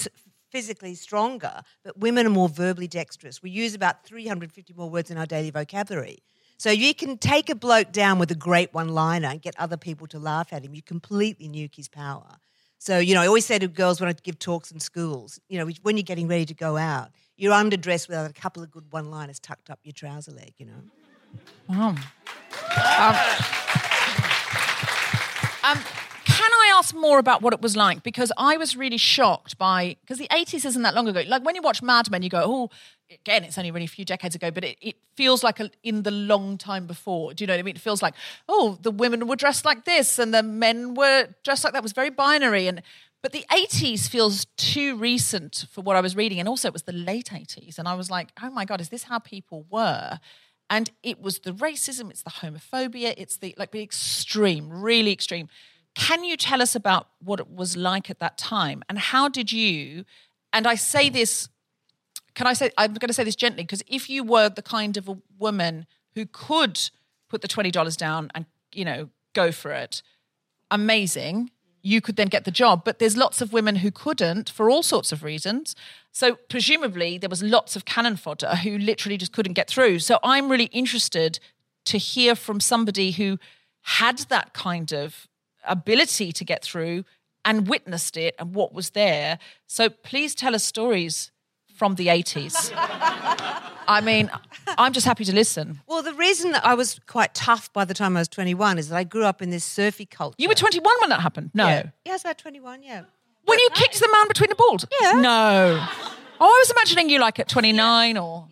physically 0.51 0.95
stronger, 0.95 1.62
but 1.85 1.99
women 1.99 2.27
are 2.27 2.31
more 2.31 2.49
verbally 2.49 2.87
dexterous. 2.87 3.43
We 3.43 3.51
use 3.51 3.75
about 3.75 4.05
350 4.05 4.75
more 4.75 4.91
words 4.91 5.11
in 5.11 5.18
our 5.18 5.27
daily 5.27 5.51
vocabulary. 5.51 6.18
So 6.59 6.70
you 6.70 6.94
can 6.94 7.18
take 7.18 7.50
a 7.50 7.55
bloke 7.55 7.92
down 7.92 8.18
with 8.18 8.30
a 8.30 8.36
great 8.36 8.72
one-liner 8.72 9.28
and 9.28 9.42
get 9.42 9.59
other 9.59 9.76
people 9.76 10.07
to 10.09 10.18
laugh 10.18 10.53
at 10.53 10.62
him. 10.64 10.74
You 10.74 10.82
completely 10.82 11.48
nuke 11.48 11.74
his 11.74 11.88
power. 11.88 12.36
So, 12.78 12.98
you 12.98 13.14
know, 13.14 13.22
I 13.22 13.26
always 13.26 13.46
say 13.46 13.59
to 13.59 13.68
girls 13.68 14.00
when 14.00 14.09
I 14.09 14.12
give 14.12 14.38
talks 14.38 14.70
in 14.72 14.80
schools, 14.80 15.38
you 15.48 15.59
know, 15.59 15.70
when 15.82 15.96
you're 15.96 16.03
getting 16.03 16.28
ready 16.28 16.44
to 16.46 16.55
go 16.55 16.76
out, 16.76 17.11
you're 17.36 17.53
underdressed 17.53 18.09
with 18.09 18.18
a 18.18 18.32
couple 18.32 18.62
of 18.62 18.70
good 18.70 18.84
one 18.90 19.11
liners 19.11 19.38
tucked 19.38 19.70
up 19.70 19.78
your 19.84 19.92
trouser 19.92 20.32
leg, 20.32 20.53
you 20.59 20.66
know. 20.66 20.82
Um, 21.68 21.96
can 25.62 25.78
I 25.84 26.01
ask 26.73 26.95
more 26.95 27.18
about 27.18 27.43
what 27.43 27.53
it 27.53 27.61
was 27.61 27.77
like? 27.77 28.03
Because 28.03 28.33
I 28.37 28.57
was 28.57 28.77
really 28.77 28.97
shocked 28.97 29.59
by 29.59 29.97
because 30.01 30.18
the 30.18 30.29
eighties 30.33 30.64
isn't 30.64 30.83
that 30.83 30.95
long 30.95 31.09
ago. 31.09 31.23
Like 31.27 31.45
when 31.45 31.55
you 31.55 31.62
watch 31.62 31.83
Mad 31.83 32.11
Men, 32.11 32.23
you 32.23 32.29
go, 32.29 32.43
oh, 32.45 32.70
again, 33.11 33.45
it's 33.45 33.59
only 33.59 33.70
really 33.70 33.85
a 33.85 33.89
few 33.89 34.05
decades 34.05 34.35
ago, 34.35 34.51
but 34.51 34.64
it, 34.64 34.77
it 34.81 34.97
feels 35.14 35.45
like 35.45 35.61
a, 35.61 35.70
in 35.83 36.03
the 36.03 36.11
long 36.11 36.59
time 36.59 36.87
before. 36.87 37.35
Do 37.35 37.43
you 37.43 37.47
know 37.47 37.55
what 37.55 37.61
I 37.61 37.62
mean? 37.62 37.77
It 37.77 37.83
feels 37.83 38.03
like 38.03 38.14
oh, 38.49 38.79
the 38.83 38.91
women 38.91 39.27
were 39.27 39.37
dressed 39.37 39.64
like 39.64 39.85
this 39.85 40.18
and 40.18 40.33
the 40.33 40.43
men 40.43 40.95
were 40.95 41.29
dressed 41.45 41.64
like 41.64 41.73
that. 41.75 41.81
It 41.81 41.83
was 41.83 41.93
very 41.93 42.11
binary 42.11 42.66
and. 42.66 42.83
But 43.23 43.31
the 43.31 43.45
80s 43.53 44.09
feels 44.09 44.47
too 44.57 44.97
recent 44.97 45.66
for 45.70 45.81
what 45.81 45.95
I 45.95 46.01
was 46.01 46.16
reading. 46.16 46.41
And 46.41 46.49
also, 46.49 46.66
it 46.66 46.73
was 46.73 46.83
the 46.83 46.93
late 46.93 47.27
80s. 47.27 47.79
And 47.79 47.87
I 47.87 47.95
was 47.95 48.11
like, 48.11 48.33
oh 48.43 48.51
my 48.51 48.64
God, 48.64 48.81
is 48.81 48.89
this 48.89 49.05
how 49.05 49.20
people 49.20 49.64
were? 49.70 50.18
And 50.73 50.91
it 51.03 51.20
was 51.20 51.41
the 51.41 51.53
racism, 51.53 52.09
it's 52.09 52.23
the 52.23 52.31
homophobia, 52.31 53.12
it's 53.18 53.37
the 53.37 53.55
like 53.59 53.73
the 53.73 53.83
extreme, 53.83 54.70
really 54.70 55.12
extreme. 55.12 55.51
Can 55.95 56.24
you 56.24 56.36
tell 56.36 56.62
us 56.62 56.74
about 56.74 57.09
what 57.22 57.38
it 57.40 57.51
was 57.51 57.76
like 57.76 58.09
at 58.11 58.18
that 58.20 58.38
time? 58.38 58.82
And 58.88 58.99
how 58.99 59.28
did 59.28 59.53
you, 59.53 60.05
and 60.53 60.66
I 60.66 60.74
say 60.74 61.11
this, 61.11 61.49
can 62.34 62.47
I 62.47 62.55
say, 62.55 62.70
I'm 62.78 62.95
going 62.95 63.09
to 63.09 63.14
say 63.14 63.24
this 63.24 63.36
gently, 63.36 63.62
because 63.62 63.82
if 63.86 64.09
you 64.09 64.24
were 64.24 64.49
the 64.49 64.62
kind 64.62 64.97
of 64.97 65.09
a 65.09 65.18
woman 65.38 65.86
who 66.14 66.26
could 66.26 66.90
put 67.28 67.43
the 67.43 67.49
$20 67.49 67.97
down 67.97 68.30
and, 68.34 68.47
you 68.72 68.84
know, 68.84 69.11
go 69.34 69.53
for 69.53 69.70
it, 69.70 70.03
amazing. 70.70 71.51
You 71.82 72.01
could 72.01 72.16
then 72.16 72.28
get 72.28 72.45
the 72.45 72.51
job. 72.51 72.84
But 72.84 72.99
there's 72.99 73.16
lots 73.16 73.40
of 73.40 73.53
women 73.53 73.76
who 73.76 73.90
couldn't 73.90 74.49
for 74.49 74.70
all 74.70 74.82
sorts 74.82 75.12
of 75.12 75.22
reasons. 75.22 75.74
So 76.11 76.36
presumably 76.49 77.18
there 77.18 77.28
was 77.28 77.43
lots 77.43 77.76
of 77.76 77.84
cannon 77.84 78.16
fodder 78.16 78.57
who 78.57 78.78
literally 78.78 79.16
just 79.16 79.32
couldn't 79.32 79.55
get 79.55 79.68
through. 79.68 79.99
So 79.99 80.18
I'm 80.22 80.49
really 80.49 80.66
interested 80.66 81.38
to 81.86 81.99
hear 81.99 82.34
from 82.34 82.61
somebody 82.61 83.11
who 83.11 83.38
had 83.82 84.18
that 84.28 84.55
kind 84.55 84.93
of 84.93 85.28
ability 85.65 86.33
to 86.33 86.45
get 86.45 86.63
through 86.63 87.05
and 87.45 87.69
witnessed 87.69 88.17
it 88.17 88.35
and 88.39 88.55
what 88.55 88.73
was 88.73 88.91
there. 88.91 89.39
So 89.67 89.89
please 89.89 90.35
tell 90.35 90.55
us 90.55 90.65
stories 90.65 91.31
from 91.75 91.97
the 91.97 92.07
80s. 92.07 92.71
I 92.75 94.01
mean, 94.05 94.31
I'm 94.79 94.93
just 94.93 95.07
happy 95.07 95.25
to 95.25 95.35
listen. 95.35 95.81
Well, 95.87 96.03
the 96.03 96.15
reason 96.15 96.53
that 96.53 96.65
I 96.65 96.75
was 96.75 97.01
quite 97.07 97.35
tough 97.35 97.73
by 97.73 97.85
the 97.85 97.95
time 97.95 98.17
I 98.17 98.21
was 98.21 98.29
21 98.29 98.79
is 98.79 98.89
that 98.91 98.97
I 98.97 99.05
grew 99.05 99.25
up 99.25 99.43
in 99.43 99.51
this 99.51 99.65
surfy 99.65 100.07
culture. 100.07 100.37
You 100.39 100.49
were 100.49 100.55
21 100.55 100.93
when 101.01 101.11
that 101.11 101.21
happened? 101.21 101.51
No. 101.55 101.67
Yeah, 101.67 101.83
yeah 102.05 102.13
I 102.13 102.15
was 102.15 102.23
about 102.23 102.39
21, 102.39 102.83
yeah. 102.83 103.03
When 103.45 103.59
you 103.59 103.69
kicked 103.75 103.99
the 103.99 104.09
man 104.13 104.29
between 104.29 104.51
the 104.51 104.55
balls? 104.55 104.87
Yeah. 105.01 105.13
No. 105.13 105.87
Oh, 106.41 106.47
I 106.47 106.59
was 106.61 106.71
imagining 106.71 107.11
you 107.11 107.21
like 107.21 107.39
at 107.39 107.49
29 107.49 108.17
or. 108.17 108.49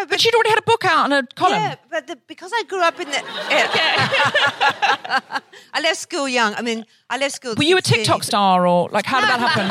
No, 0.00 0.06
But 0.06 0.20
she'd 0.20 0.34
already 0.34 0.50
had 0.50 0.58
a 0.58 0.62
book 0.62 0.84
out 0.84 1.04
and 1.04 1.14
a 1.14 1.22
column. 1.34 1.60
Yeah, 1.60 1.74
but 1.90 2.06
the, 2.06 2.16
because 2.26 2.50
I 2.54 2.62
grew 2.64 2.82
up 2.82 2.98
in 3.00 3.08
the. 3.08 3.22
yeah. 3.50 5.40
I 5.74 5.80
left 5.82 5.98
school 5.98 6.28
young. 6.28 6.54
I 6.54 6.62
mean, 6.62 6.84
I 7.08 7.18
left 7.18 7.34
school. 7.34 7.54
Were 7.56 7.64
you 7.64 7.76
a 7.76 7.82
16. 7.82 7.98
TikTok 7.98 8.22
star 8.24 8.66
or 8.66 8.88
like 8.90 9.06
how 9.06 9.20
did 9.20 9.28
that 9.30 9.40
happen? 9.40 9.70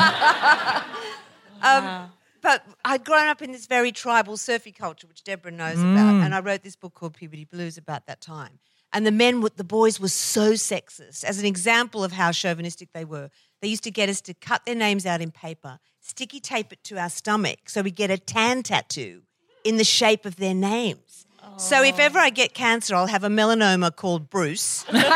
But 2.42 2.64
I'd 2.86 3.04
grown 3.04 3.28
up 3.28 3.42
in 3.42 3.52
this 3.52 3.66
very 3.66 3.92
tribal 3.92 4.38
surfy 4.38 4.72
culture, 4.72 5.06
which 5.06 5.22
Deborah 5.24 5.50
knows 5.50 5.76
Mm. 5.76 5.92
about, 5.92 6.24
and 6.24 6.34
I 6.34 6.40
wrote 6.40 6.62
this 6.62 6.74
book 6.74 6.94
called 6.94 7.12
Puberty 7.12 7.44
Blues 7.44 7.76
about 7.76 8.06
that 8.06 8.22
time. 8.22 8.60
And 8.94 9.06
the 9.06 9.10
men, 9.10 9.44
the 9.56 9.62
boys, 9.62 10.00
were 10.00 10.08
so 10.08 10.52
sexist. 10.54 11.22
As 11.22 11.38
an 11.38 11.44
example 11.44 12.02
of 12.02 12.12
how 12.12 12.32
chauvinistic 12.32 12.94
they 12.94 13.04
were, 13.04 13.28
they 13.60 13.68
used 13.68 13.84
to 13.84 13.90
get 13.90 14.08
us 14.08 14.22
to 14.22 14.32
cut 14.32 14.64
their 14.64 14.74
names 14.74 15.04
out 15.04 15.20
in 15.20 15.30
paper, 15.30 15.80
sticky 16.00 16.40
tape 16.40 16.72
it 16.72 16.82
to 16.84 16.98
our 16.98 17.10
stomach, 17.10 17.68
so 17.68 17.82
we 17.82 17.90
get 17.90 18.10
a 18.10 18.16
tan 18.16 18.62
tattoo 18.62 19.20
in 19.64 19.76
the 19.76 19.84
shape 19.84 20.24
of 20.24 20.36
their 20.36 20.54
names. 20.54 21.26
So 21.60 21.82
if 21.82 21.98
ever 21.98 22.18
I 22.18 22.30
get 22.30 22.54
cancer, 22.54 22.94
I'll 22.94 23.06
have 23.06 23.22
a 23.22 23.28
melanoma 23.28 23.94
called 23.94 24.30
Bruce. 24.30 24.86
and, 24.88 24.96
um, 24.96 25.02
and 25.04 25.12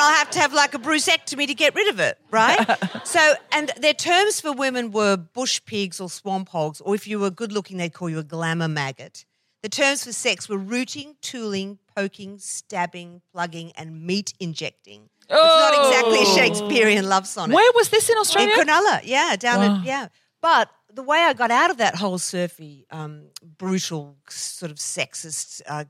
I'll 0.00 0.14
have 0.14 0.30
to 0.30 0.40
have 0.40 0.52
like 0.52 0.74
a 0.74 0.78
brucectomy 0.78 1.46
to 1.46 1.54
get 1.54 1.76
rid 1.76 1.88
of 1.88 2.00
it, 2.00 2.18
right? 2.32 2.58
so, 3.04 3.34
and 3.52 3.70
their 3.76 3.94
terms 3.94 4.40
for 4.40 4.52
women 4.52 4.90
were 4.90 5.16
bush 5.16 5.60
pigs 5.64 6.00
or 6.00 6.10
swamp 6.10 6.48
hogs, 6.48 6.80
or 6.80 6.96
if 6.96 7.06
you 7.06 7.20
were 7.20 7.30
good 7.30 7.52
looking, 7.52 7.76
they'd 7.76 7.92
call 7.92 8.10
you 8.10 8.18
a 8.18 8.24
glamour 8.24 8.66
maggot. 8.66 9.24
The 9.62 9.68
terms 9.68 10.04
for 10.04 10.12
sex 10.12 10.48
were 10.48 10.58
rooting, 10.58 11.14
tooling, 11.20 11.78
poking, 11.96 12.38
stabbing, 12.38 13.22
plugging, 13.32 13.70
and 13.76 14.04
meat 14.04 14.34
injecting. 14.40 15.08
It's 15.22 15.30
not 15.30 15.86
exactly 15.86 16.18
a 16.18 16.22
oh. 16.22 16.36
Shakespearean 16.36 17.08
love 17.08 17.28
sonnet. 17.28 17.54
Where 17.54 17.72
was 17.76 17.90
this 17.90 18.08
in 18.08 18.16
Australia? 18.16 18.54
In 18.54 18.66
Cronulla, 18.66 19.02
yeah, 19.04 19.36
down 19.36 19.62
at 19.62 19.84
yeah. 19.84 20.08
But 20.42 20.70
the 20.94 21.02
way 21.02 21.18
I 21.18 21.32
got 21.32 21.50
out 21.50 21.70
of 21.70 21.78
that 21.78 21.96
whole 21.96 22.18
surfy, 22.18 22.86
um, 22.90 23.28
brutal, 23.58 24.16
sort 24.28 24.70
of 24.70 24.78
sexist 24.78 25.62
uh, 25.66 25.84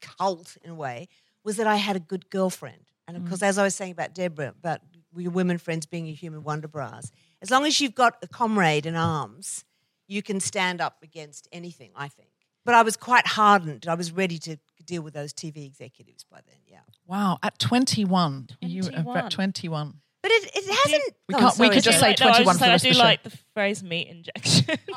cult 0.00 0.56
in 0.62 0.70
a 0.70 0.74
way 0.74 1.08
was 1.44 1.56
that 1.56 1.66
I 1.66 1.76
had 1.76 1.96
a 1.96 2.00
good 2.00 2.30
girlfriend, 2.30 2.84
and 3.08 3.16
of 3.16 3.28
course, 3.28 3.42
as 3.42 3.58
I 3.58 3.64
was 3.64 3.74
saying 3.74 3.92
about 3.92 4.14
Deborah, 4.14 4.54
about 4.58 4.80
your 5.16 5.32
women 5.32 5.58
friends 5.58 5.86
being 5.86 6.06
your 6.06 6.14
human 6.14 6.42
wonder 6.44 6.68
bras, 6.68 7.10
as 7.40 7.50
long 7.50 7.66
as 7.66 7.80
you've 7.80 7.94
got 7.94 8.16
a 8.22 8.28
comrade 8.28 8.86
in 8.86 8.94
arms, 8.94 9.64
you 10.06 10.22
can 10.22 10.40
stand 10.40 10.80
up 10.80 11.02
against 11.02 11.48
anything. 11.52 11.90
I 11.96 12.08
think. 12.08 12.28
But 12.64 12.74
I 12.74 12.82
was 12.82 12.96
quite 12.96 13.26
hardened. 13.26 13.86
I 13.88 13.94
was 13.94 14.12
ready 14.12 14.38
to 14.38 14.56
deal 14.84 15.02
with 15.02 15.14
those 15.14 15.32
TV 15.32 15.66
executives 15.66 16.24
by 16.30 16.40
then. 16.46 16.58
Yeah. 16.66 16.78
Wow, 17.06 17.38
at 17.42 17.58
21. 17.58 18.48
You 18.60 18.82
were 19.04 19.28
21. 19.28 19.94
At 20.24 20.30
21. 20.30 20.30
But 20.30 20.30
it, 20.30 20.50
it 20.54 20.78
hasn't. 20.84 21.14
We 21.28 21.34
oh, 21.34 21.38
can't- 21.38 21.58
we 21.58 21.68
could 21.70 21.82
just 21.82 22.00
say 22.00 22.14
no, 22.20 22.26
I 22.26 22.42
was 22.42 22.56
21 22.56 22.58
just 22.58 22.58
for 22.58 22.58
the 22.58 22.58
saying, 22.58 22.72
I 22.72 22.78
do 22.78 22.88
the 22.88 22.94
show. 22.94 23.02
like 23.02 23.22
the 23.22 23.38
phrase 23.54 23.82
meat 23.82 24.08
injection. 24.08 24.78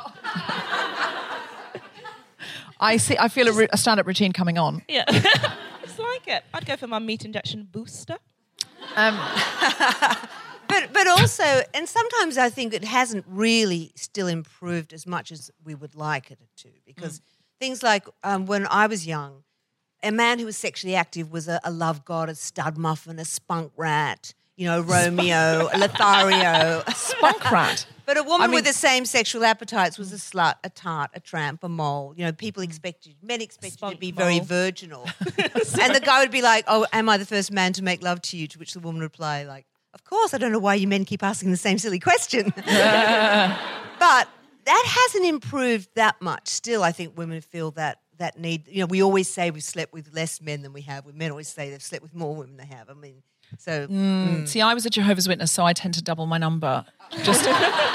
I 2.79 2.97
see. 2.97 3.17
I 3.17 3.29
feel 3.29 3.47
a, 3.47 3.53
ru- 3.53 3.67
a 3.71 3.77
stand-up 3.77 4.05
routine 4.05 4.33
coming 4.33 4.57
on. 4.57 4.83
yeah. 4.87 5.05
Just 5.81 5.99
like 5.99 6.27
it. 6.27 6.43
I'd 6.53 6.65
go 6.65 6.75
for 6.75 6.87
my 6.87 6.99
meat 6.99 7.23
injection 7.23 7.67
booster. 7.71 8.17
Um, 8.95 9.17
but 10.67 10.91
but 10.91 11.07
also, 11.07 11.43
and 11.73 11.87
sometimes 11.87 12.37
I 12.37 12.49
think 12.49 12.73
it 12.73 12.83
hasn't 12.83 13.25
really 13.27 13.93
still 13.95 14.27
improved 14.27 14.93
as 14.93 15.07
much 15.07 15.31
as 15.31 15.49
we 15.63 15.73
would 15.73 15.95
like 15.95 16.31
it 16.31 16.39
to, 16.57 16.69
because 16.85 17.21
things 17.59 17.81
like 17.81 18.05
um, 18.23 18.45
when 18.45 18.67
I 18.67 18.87
was 18.87 19.07
young, 19.07 19.43
a 20.03 20.11
man 20.11 20.39
who 20.39 20.45
was 20.45 20.57
sexually 20.57 20.95
active 20.95 21.31
was 21.31 21.47
a, 21.47 21.59
a 21.63 21.71
love 21.71 22.03
god, 22.03 22.29
a 22.29 22.35
stud 22.35 22.77
muffin, 22.77 23.19
a 23.19 23.25
spunk 23.25 23.71
rat, 23.77 24.33
you 24.55 24.65
know, 24.67 24.81
Romeo, 24.81 25.69
Lothario. 25.77 26.83
spunk 26.93 27.51
rat. 27.51 27.85
But 28.05 28.17
a 28.17 28.23
woman 28.23 28.41
I 28.41 28.47
mean- 28.47 28.55
with 28.55 28.65
the 28.65 28.73
same 28.73 29.05
sexual 29.05 29.43
appetites 29.43 29.97
was 29.97 30.13
a 30.13 30.17
slut, 30.17 30.55
a 30.63 30.69
tart, 30.69 31.11
a 31.13 31.19
tramp, 31.19 31.63
a 31.63 31.69
mole. 31.69 32.13
You 32.15 32.25
know, 32.25 32.31
people 32.31 32.61
mm. 32.61 32.67
expected, 32.67 33.15
men 33.21 33.41
expected 33.41 33.81
you 33.81 33.91
to 33.91 33.97
be 33.97 34.11
very 34.11 34.39
virginal. 34.39 35.09
and 35.37 35.95
the 35.95 36.01
guy 36.03 36.19
would 36.21 36.31
be 36.31 36.43
like, 36.43 36.65
oh, 36.67 36.85
am 36.93 37.09
I 37.09 37.17
the 37.17 37.25
first 37.25 37.51
man 37.51 37.73
to 37.73 37.83
make 37.83 38.03
love 38.03 38.21
to 38.23 38.37
you? 38.37 38.47
To 38.47 38.59
which 38.59 38.73
the 38.73 38.79
woman 38.79 39.01
would 39.01 39.05
reply, 39.05 39.43
like, 39.43 39.65
of 39.93 40.03
course, 40.03 40.33
I 40.33 40.37
don't 40.37 40.51
know 40.51 40.59
why 40.59 40.75
you 40.75 40.87
men 40.87 41.05
keep 41.05 41.23
asking 41.23 41.51
the 41.51 41.57
same 41.57 41.79
silly 41.79 41.99
question. 41.99 42.53
but 42.55 44.29
that 44.65 44.83
hasn't 44.85 45.25
improved 45.25 45.89
that 45.95 46.21
much. 46.21 46.49
Still, 46.49 46.83
I 46.83 46.91
think 46.91 47.17
women 47.17 47.41
feel 47.41 47.71
that 47.71 48.01
that 48.17 48.37
need. 48.37 48.67
You 48.67 48.81
know, 48.81 48.85
we 48.87 49.01
always 49.01 49.29
say 49.29 49.51
we've 49.51 49.63
slept 49.63 49.93
with 49.93 50.13
less 50.13 50.41
men 50.41 50.61
than 50.61 50.73
we 50.73 50.81
have. 50.81 51.05
Men 51.13 51.31
always 51.31 51.47
say 51.47 51.69
they've 51.69 51.81
slept 51.81 52.03
with 52.03 52.13
more 52.13 52.35
women 52.35 52.57
than 52.57 52.67
they 52.67 52.75
have. 52.75 52.89
I 52.89 52.93
mean, 52.93 53.23
so 53.57 53.87
mm, 53.87 53.89
mm. 53.89 54.47
See, 54.47 54.61
I 54.61 54.73
was 54.73 54.85
a 54.85 54.89
Jehovah's 54.89 55.27
Witness, 55.27 55.51
so 55.51 55.65
I 55.65 55.73
tend 55.73 55.93
to 55.95 56.01
double 56.03 56.25
my 56.25 56.37
number, 56.37 56.85
just, 57.23 57.45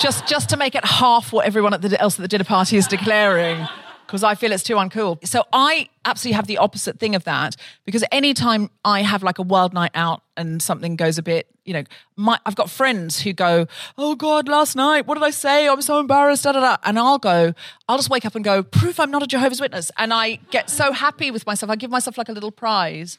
just, 0.00 0.26
just 0.26 0.48
to 0.50 0.56
make 0.56 0.74
it 0.74 0.84
half 0.84 1.32
what 1.32 1.46
everyone 1.46 1.74
at 1.74 1.82
the, 1.82 2.00
else 2.00 2.18
at 2.18 2.22
the 2.22 2.28
dinner 2.28 2.44
party 2.44 2.76
is 2.76 2.86
declaring. 2.86 3.66
because 4.06 4.24
I 4.24 4.34
feel 4.34 4.50
it's 4.50 4.64
too 4.64 4.74
uncool. 4.74 5.24
So 5.26 5.44
I 5.52 5.88
absolutely 6.04 6.34
have 6.34 6.48
the 6.48 6.58
opposite 6.58 6.98
thing 6.98 7.14
of 7.14 7.22
that 7.24 7.54
because 7.84 8.02
anytime 8.10 8.70
I 8.84 9.02
have 9.02 9.22
like 9.22 9.38
a 9.38 9.42
wild 9.42 9.72
night 9.72 9.92
out 9.94 10.22
and 10.36 10.60
something 10.60 10.96
goes 10.96 11.16
a 11.16 11.22
bit, 11.22 11.46
you 11.64 11.74
know, 11.74 11.84
my 12.16 12.36
I've 12.44 12.56
got 12.56 12.70
friends 12.70 13.20
who 13.20 13.32
go, 13.32 13.66
"Oh 13.96 14.16
God, 14.16 14.48
last 14.48 14.74
night, 14.74 15.06
what 15.06 15.14
did 15.14 15.22
I 15.22 15.30
say? 15.30 15.68
I'm 15.68 15.80
so 15.82 16.00
embarrassed." 16.00 16.42
Da, 16.42 16.52
da, 16.52 16.60
da. 16.60 16.76
And 16.82 16.98
I'll 16.98 17.18
go, 17.18 17.54
I'll 17.88 17.98
just 17.98 18.10
wake 18.10 18.24
up 18.26 18.34
and 18.34 18.44
go, 18.44 18.64
"Proof 18.64 18.98
I'm 18.98 19.12
not 19.12 19.22
a 19.22 19.28
Jehovah's 19.28 19.60
Witness," 19.60 19.92
and 19.96 20.12
I 20.12 20.40
get 20.50 20.70
so 20.70 20.90
happy 20.90 21.30
with 21.30 21.46
myself. 21.46 21.70
I 21.70 21.76
give 21.76 21.90
myself 21.90 22.18
like 22.18 22.28
a 22.28 22.32
little 22.32 22.50
prize 22.50 23.18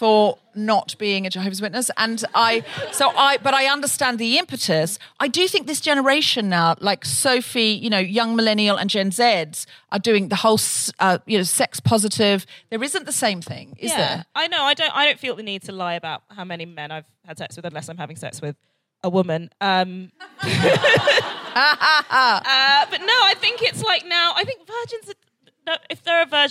for 0.00 0.38
not 0.54 0.96
being 0.96 1.26
a 1.26 1.30
Jehovah's 1.30 1.60
Witness. 1.60 1.90
And 1.98 2.24
I, 2.34 2.64
so 2.90 3.10
I, 3.10 3.36
but 3.36 3.52
I 3.52 3.66
understand 3.66 4.18
the 4.18 4.38
impetus. 4.38 4.98
I 5.20 5.28
do 5.28 5.46
think 5.46 5.66
this 5.66 5.78
generation 5.82 6.48
now, 6.48 6.76
like 6.80 7.04
Sophie, 7.04 7.72
you 7.72 7.90
know, 7.90 7.98
young 7.98 8.34
millennial 8.34 8.78
and 8.78 8.88
Gen 8.88 9.10
Zs 9.10 9.66
are 9.92 9.98
doing 9.98 10.28
the 10.28 10.36
whole, 10.36 10.58
uh, 11.00 11.18
you 11.26 11.36
know, 11.36 11.44
sex 11.44 11.80
positive. 11.80 12.46
There 12.70 12.82
isn't 12.82 13.04
the 13.04 13.12
same 13.12 13.42
thing, 13.42 13.76
is 13.78 13.90
yeah, 13.90 13.98
there? 13.98 14.24
I 14.34 14.46
know. 14.46 14.62
I 14.62 14.72
don't. 14.72 14.96
I 14.96 15.04
don't 15.04 15.18
feel 15.18 15.36
the 15.36 15.42
need 15.42 15.64
to 15.64 15.72
lie 15.72 15.96
about 15.96 16.22
how 16.30 16.46
many 16.46 16.64
men 16.64 16.90
I've 16.90 17.04
had 17.26 17.36
sex 17.36 17.56
with, 17.56 17.66
unless 17.66 17.90
I'm 17.90 17.98
having 17.98 18.16
sex 18.16 18.40
with 18.40 18.56
a 19.04 19.10
woman. 19.10 19.50
Um, 19.60 20.12
uh, 20.42 20.46
but 22.90 23.00
no, 23.02 23.18
I 23.22 23.34
think 23.36 23.60
it's 23.60 23.82
like 23.82 24.06
now. 24.06 24.32
I 24.34 24.44
think 24.44 24.60
virgins. 24.60 25.10
Are, 25.10 25.14
no, 25.66 25.76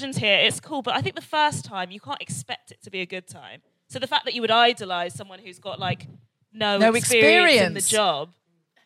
if 0.03 0.15
there 0.15 0.15
are 0.15 0.15
virgins 0.15 0.17
here, 0.17 0.39
it's 0.39 0.59
cool. 0.59 0.81
But 0.81 0.95
I 0.95 1.01
think 1.01 1.15
the 1.15 1.21
first 1.21 1.65
time 1.65 1.91
you 1.91 1.99
can't 1.99 2.21
expect 2.21 2.71
it 2.71 2.81
to 2.83 2.89
be 2.89 3.01
a 3.01 3.05
good 3.05 3.27
time. 3.27 3.61
So 3.87 3.99
the 3.99 4.07
fact 4.07 4.25
that 4.25 4.33
you 4.33 4.41
would 4.41 4.51
idolize 4.51 5.15
someone 5.15 5.39
who's 5.39 5.59
got 5.59 5.79
like 5.79 6.07
no, 6.53 6.77
No 6.77 6.93
experience, 6.93 7.67
in 7.67 7.73
the 7.73 7.81
job, 7.81 8.33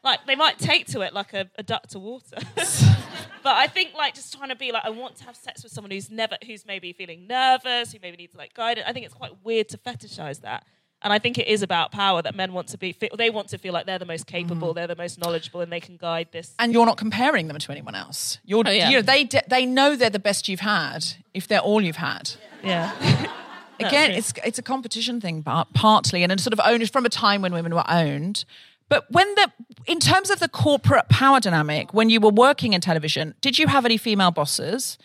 like 0.03 0.26
they 0.28 0.36
might 0.36 0.59
take 0.59 0.88
to 0.88 1.01
it 1.01 1.14
like 1.14 1.34
a, 1.34 1.49
a 1.57 1.64
duck 1.64 1.88
to 1.88 1.99
water. 1.99 2.38
but 2.55 3.55
I 3.55 3.68
think 3.68 3.93
like 3.95 4.16
just 4.16 4.36
trying 4.36 4.49
to 4.49 4.55
be 4.55 4.72
like 4.72 4.84
I 4.86 4.89
want 4.89 5.16
to 5.18 5.24
have 5.26 5.36
sex 5.36 5.64
with 5.64 5.72
someone 5.72 5.91
who's 5.91 6.09
never 6.09 6.38
who's 6.45 6.66
maybe 6.66 6.93
feeling 6.93 7.28
nervous, 7.28 7.93
who 7.93 7.99
maybe 8.01 8.18
needs 8.18 8.36
like 8.36 8.53
guidance. 8.53 8.86
I 8.88 8.93
think 8.93 9.05
it's 9.05 9.16
quite 9.16 9.32
weird 9.43 9.70
to 9.70 9.78
fetishize 9.78 10.41
that. 10.41 10.66
And 11.04 11.12
I 11.12 11.20
think 11.20 11.38
it 11.38 11.47
is 11.47 11.62
about 11.62 11.91
power 11.91 12.22
that 12.22 12.34
men 12.34 12.54
want 12.54 12.70
to 12.70 12.78
be. 12.78 12.95
They 13.18 13.30
want 13.30 13.49
to 13.49 13.58
feel 13.58 13.74
like 13.74 13.86
they're 13.86 13.99
the 13.99 14.06
most 14.06 14.26
capable, 14.26 14.70
mm-hmm. 14.70 14.76
they're 14.76 14.88
the 14.88 14.95
most 14.95 15.20
knowledgeable, 15.20 15.62
and 15.62 15.72
they 15.72 15.82
can 15.82 15.97
guide 15.97 16.30
this. 16.32 16.54
And 16.58 16.72
you're 16.72 16.86
not 16.86 16.97
comparing 16.97 17.47
them 17.49 17.58
to 17.58 17.72
anyone 17.72 17.93
else. 17.95 18.39
You're, 18.45 18.64
Oh, 18.66 18.72
yeah. 18.72 18.89
you 18.89 18.95
know, 18.95 19.01
they 19.01 19.26
de- 19.26 19.43
they 19.47 19.66
know 19.66 19.95
they're 19.95 20.10
the 20.10 20.20
best 20.20 20.47
you've 20.47 20.62
had 20.62 21.06
if 21.34 21.47
they're 21.47 21.60
all 21.60 21.82
you've 21.82 21.97
had. 21.97 22.32
Yeah. 22.64 22.91
Again, 23.80 24.12
true. 24.12 24.18
it's 24.18 24.34
it's 24.45 24.60
a 24.60 24.64
competition 24.64 25.20
thing, 25.20 25.41
but 25.41 25.74
partly, 25.74 26.24
and 26.24 26.32
it's 26.32 26.43
sort 26.43 26.54
of 26.54 26.62
owned 26.64 26.89
from 26.91 27.06
a 27.06 27.10
time 27.10 27.41
when 27.41 27.54
women 27.54 27.76
were 27.76 27.84
owned. 27.89 28.45
But 28.88 29.06
when 29.10 29.28
the, 29.36 29.51
in 29.88 29.99
terms 29.99 30.30
of 30.30 30.39
the 30.39 30.47
corporate 30.47 31.10
power 31.10 31.39
dynamic, 31.39 31.93
when 31.93 32.10
you 32.10 32.20
were 32.20 32.30
working 32.30 32.74
in 32.74 32.82
television, 32.82 33.34
did 33.41 33.58
you 33.58 33.68
have 33.68 33.86
any 33.86 33.97
female 33.97 34.32
bosses? 34.32 34.97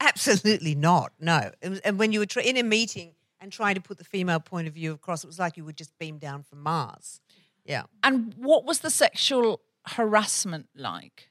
Absolutely 0.00 0.74
not. 0.74 1.12
No. 1.18 1.50
And 1.62 1.98
when 1.98 2.12
you 2.12 2.18
were 2.18 2.26
tr- 2.26 2.40
in 2.40 2.56
a 2.56 2.62
meeting 2.62 3.12
and 3.44 3.52
trying 3.52 3.74
to 3.74 3.80
put 3.80 3.98
the 3.98 4.04
female 4.04 4.40
point 4.40 4.66
of 4.66 4.74
view 4.74 4.94
across, 4.94 5.22
it 5.22 5.26
was 5.26 5.38
like 5.38 5.56
you 5.56 5.64
were 5.64 5.72
just 5.72 5.96
beamed 5.98 6.20
down 6.20 6.42
from 6.42 6.62
Mars. 6.62 7.20
Yeah. 7.64 7.84
And 8.02 8.34
what 8.38 8.64
was 8.64 8.80
the 8.80 8.90
sexual 8.90 9.60
harassment 9.86 10.66
like? 10.74 11.28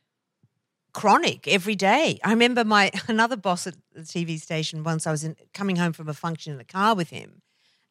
Chronic 0.93 1.47
every 1.47 1.75
day. 1.75 2.19
I 2.23 2.29
remember 2.29 2.63
my 2.63 2.91
another 3.07 3.35
boss 3.35 3.65
at 3.65 3.75
the 3.93 4.01
TV 4.01 4.39
station 4.39 4.83
once 4.83 5.07
I 5.07 5.11
was 5.11 5.23
in, 5.23 5.35
coming 5.55 5.75
home 5.75 5.91
from 5.91 6.07
a 6.07 6.13
function 6.13 6.51
in 6.51 6.59
the 6.59 6.63
car 6.63 6.95
with 6.95 7.09
him 7.09 7.41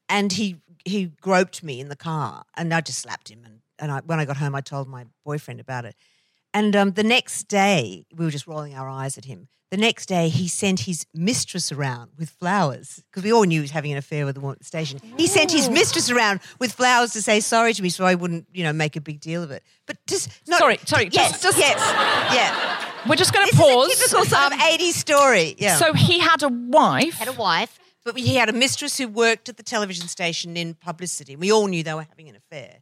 and 0.09 0.33
he 0.33 0.61
he 0.85 1.07
groped 1.21 1.65
me 1.65 1.81
in 1.81 1.89
the 1.89 1.97
car 1.97 2.45
and 2.57 2.73
I 2.73 2.81
just 2.81 3.01
slapped 3.01 3.29
him 3.29 3.43
and, 3.45 3.59
and 3.79 3.91
I, 3.91 4.01
when 4.07 4.21
I 4.21 4.25
got 4.25 4.37
home 4.37 4.55
I 4.55 4.61
told 4.61 4.89
my 4.89 5.07
boyfriend 5.25 5.59
about 5.59 5.85
it. 5.85 5.97
And 6.55 6.77
um, 6.77 6.93
the 6.93 7.03
next 7.05 7.45
day, 7.49 8.05
we 8.15 8.25
were 8.25 8.31
just 8.31 8.47
rolling 8.47 8.75
our 8.75 8.89
eyes 8.89 9.17
at 9.19 9.25
him. 9.25 9.49
The 9.71 9.79
next 9.79 10.05
day, 10.05 10.29
he 10.29 10.49
sent 10.49 10.81
his 10.81 11.07
mistress 11.15 11.73
around 11.73 12.11
with 12.19 12.29
flowers 12.29 13.03
because 13.11 13.25
we 13.25 13.33
all 13.33 13.45
knew 13.45 13.61
he 13.61 13.63
was 13.63 13.71
having 13.71 13.91
an 13.93 13.97
affair 13.97 14.27
with 14.27 14.35
the 14.35 14.41
woman 14.43 14.57
at 14.57 14.59
the 14.59 14.67
station. 14.67 15.01
He 15.17 15.27
sent 15.27 15.51
his 15.51 15.71
mistress 15.71 16.11
around 16.11 16.41
with 16.59 16.73
flowers 16.73 17.15
to 17.15 17.23
say 17.23 17.41
sorry 17.41 17.73
to 17.73 17.83
me, 17.83 17.89
so 17.89 18.05
I 18.05 18.15
wouldn't, 18.15 18.47
you 18.53 18.65
know, 18.65 18.75
make 18.75 18.97
a 18.97 19.01
big 19.01 19.21
deal 19.21 19.43
of 19.43 19.51
it. 19.51 19.63
But 19.87 19.97
just 20.07 20.29
not, 20.47 20.59
Sorry, 20.59 20.79
sorry, 20.85 21.09
yes, 21.11 21.31
just- 21.31 21.43
just- 21.43 21.59
yes, 21.59 21.79
yeah. 22.35 23.09
We're 23.09 23.17
just 23.17 23.33
going 23.33 23.47
to 23.49 23.57
This 23.57 23.61
pause. 23.65 23.89
is 23.93 24.01
a 24.01 24.05
typical 24.17 24.25
sort 24.27 24.53
of 24.53 24.59
'80s 24.59 24.93
story. 24.93 25.55
Yeah. 25.59 25.77
So 25.77 25.95
he 25.95 26.19
had 26.21 26.43
a 26.43 26.49
wife. 26.49 27.15
had 27.15 27.29
a 27.29 27.33
wife, 27.33 27.81
but 28.05 28.19
he 28.19 28.35
had 28.37 28.51
a 28.51 28.53
mistress 28.53 28.99
who 28.99 29.09
worked 29.09 29.49
at 29.49 29.57
the 29.57 29.63
television 29.63 30.07
station 30.07 30.57
in 30.57 30.75
publicity. 30.75 31.35
We 31.35 31.51
all 31.51 31.67
knew 31.67 31.83
they 31.83 31.95
were 31.95 32.03
having 32.09 32.29
an 32.29 32.37
affair. 32.37 32.81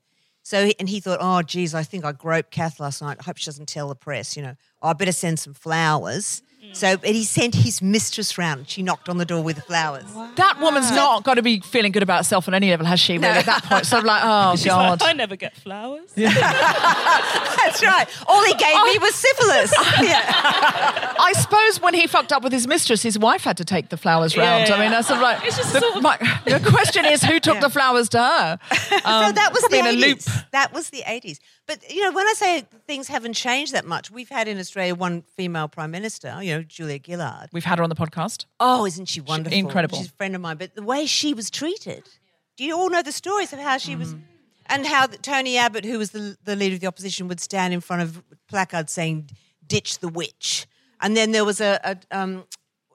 So, 0.51 0.73
and 0.81 0.89
he 0.89 0.99
thought, 0.99 1.21
oh, 1.21 1.43
geez, 1.43 1.77
I 1.77 1.85
think 1.85 2.05
I 2.05 2.11
groped 2.11 2.51
Kath 2.51 2.81
last 2.81 3.01
night. 3.01 3.19
I 3.21 3.23
hope 3.23 3.37
she 3.37 3.45
doesn't 3.45 3.69
tell 3.69 3.89
the 3.89 3.95
press. 3.95 4.37
You 4.37 4.43
know, 4.43 4.57
oh, 4.83 4.89
I 4.89 4.95
better 4.95 5.13
send 5.13 5.39
some 5.39 5.55
flowers. 5.55 6.43
So, 6.73 6.97
but 6.97 7.11
he 7.11 7.25
sent 7.25 7.55
his 7.55 7.83
mistress 7.83 8.39
round. 8.39 8.69
She 8.69 8.83
knocked 8.83 9.09
on 9.09 9.17
the 9.19 9.25
door 9.25 9.43
with 9.43 9.57
the 9.57 9.63
flowers. 9.63 10.05
that 10.37 10.59
woman's 10.61 10.91
not 10.93 11.25
got 11.25 11.35
to 11.35 11.43
be 11.43 11.61
feeling 11.61 11.91
good 11.91 12.03
about 12.03 12.19
herself 12.19 12.47
on 12.49 12.55
any 12.55 12.71
level, 12.71 12.87
has 12.87 13.01
she? 13.01 13.15
Really, 13.15 13.27
at 13.27 13.47
that 13.47 13.65
point, 13.65 13.87
sort 13.87 14.01
of 14.01 14.07
like, 14.07 14.23
oh 14.25 14.55
She's 14.57 14.67
god. 14.67 15.01
like, 15.01 15.11
I 15.11 15.13
never 15.15 15.37
get 15.37 15.57
flowers. 15.57 16.11
That's 16.15 17.83
right. 17.83 18.07
All 18.27 18.45
he 18.45 18.55
gave 18.55 18.75
me 18.85 18.99
was 18.99 19.15
syphilis. 19.15 19.73
yeah. 20.03 21.15
I 21.19 21.33
suppose 21.37 21.81
when 21.81 21.95
he 21.95 22.07
fucked 22.07 22.33
up 22.33 22.43
with 22.43 22.53
his 22.53 22.67
mistress, 22.67 23.03
his 23.03 23.19
wife 23.19 23.43
had 23.45 23.57
to 23.59 23.65
take 23.65 23.89
the 23.89 23.97
flowers 23.97 24.37
round. 24.37 24.69
yeah, 24.69 24.75
I 24.75 24.79
mean, 24.79 24.85
yeah. 24.91 24.91
that's 24.91 25.09
sort 25.09 25.19
of 25.19 25.23
like 25.23 25.45
It's 25.45 25.57
just 25.57 25.73
the, 25.73 25.81
sort 25.81 25.97
of- 25.97 26.03
my- 26.03 26.19
the 26.45 26.61
question 26.71 27.05
is 27.05 27.23
who 27.23 27.41
took 27.41 27.61
the 27.61 27.71
flowers 27.71 28.09
to 28.11 28.19
her. 28.19 28.59
so 28.73 28.97
Um, 29.05 29.35
that 29.35 29.51
was 29.53 29.63
the 29.65 29.79
in 29.79 29.87
a 29.87 29.93
loop. 29.93 30.19
80s. 30.19 30.51
That 30.53 30.73
was 30.73 30.91
the 30.91 31.03
80s. 31.07 31.39
But, 31.71 31.89
you 31.89 32.03
know, 32.03 32.11
when 32.11 32.27
I 32.27 32.33
say 32.33 32.65
things 32.89 33.07
haven't 33.07 33.35
changed 33.35 33.75
that 33.75 33.85
much, 33.87 34.11
we've 34.11 34.29
had 34.29 34.49
in 34.49 34.59
Australia 34.59 34.93
one 34.93 35.23
female 35.37 35.69
prime 35.69 35.93
minister, 35.93 36.37
you 36.43 36.57
know, 36.57 36.63
Julia 36.65 36.99
Gillard. 37.01 37.49
We've 37.53 37.65
had 37.65 37.79
her 37.79 37.85
on 37.85 37.91
the 37.91 37.95
podcast. 37.95 38.47
Oh, 38.59 38.87
isn't 38.87 39.07
she 39.07 39.21
wonderful? 39.21 39.57
incredible. 39.57 39.99
She's 39.99 40.09
a 40.09 40.13
friend 40.15 40.35
of 40.35 40.41
mine. 40.41 40.57
But 40.57 40.75
the 40.75 40.83
way 40.83 41.07
she 41.07 41.33
was 41.33 41.49
treated, 41.49 42.09
do 42.57 42.65
you 42.65 42.77
all 42.77 42.91
know 42.91 43.03
the 43.03 43.13
stories 43.13 43.53
of 43.53 43.61
how 43.61 43.79
she 43.79 43.95
was, 43.95 44.15
Mm. 44.15 44.23
and 44.67 44.85
how 44.85 45.07
the, 45.07 45.17
Tony 45.19 45.59
Abbott, 45.59 45.85
who 45.85 45.97
was 45.97 46.11
the, 46.11 46.37
the 46.43 46.57
leader 46.57 46.75
of 46.75 46.81
the 46.81 46.89
opposition, 46.89 47.29
would 47.29 47.39
stand 47.39 47.73
in 47.73 47.81
front 47.81 48.03
of 48.03 48.21
placards 48.49 48.93
saying 48.93 49.31
"Ditch 49.65 50.01
the 50.01 50.09
witch," 50.09 50.67
and 51.01 51.17
then 51.17 51.31
there 51.31 51.45
was 51.45 51.61
a, 51.61 51.79
a 51.85 51.97
um, 52.11 52.47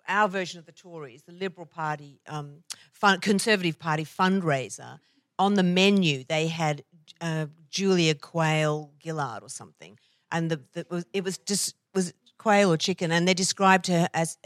our 0.09 0.27
version 0.27 0.59
of 0.59 0.65
the 0.65 0.73
Tories, 0.73 1.23
the 1.23 1.31
Liberal 1.31 1.65
Party, 1.65 2.19
um, 2.27 2.63
fun, 2.91 3.21
Conservative 3.21 3.79
Party 3.79 4.03
fundraiser. 4.03 4.99
On 5.39 5.53
the 5.53 5.63
menu, 5.63 6.25
they 6.27 6.47
had 6.47 6.83
uh, 7.21 7.45
Julia 7.75 8.15
Quayle 8.15 8.93
Gillard 9.03 9.43
or 9.43 9.49
something, 9.49 9.99
and 10.31 10.49
the, 10.49 10.61
the 10.71 10.87
was, 10.89 11.05
it 11.11 11.23
was 11.25 11.37
just 11.37 11.75
was 11.93 12.13
quail 12.37 12.71
or 12.71 12.77
chicken, 12.77 13.11
and 13.11 13.27
they 13.27 13.33
described 13.33 13.87
her 13.87 14.07
as 14.13 14.37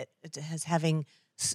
as 0.52 0.64
having 0.64 1.06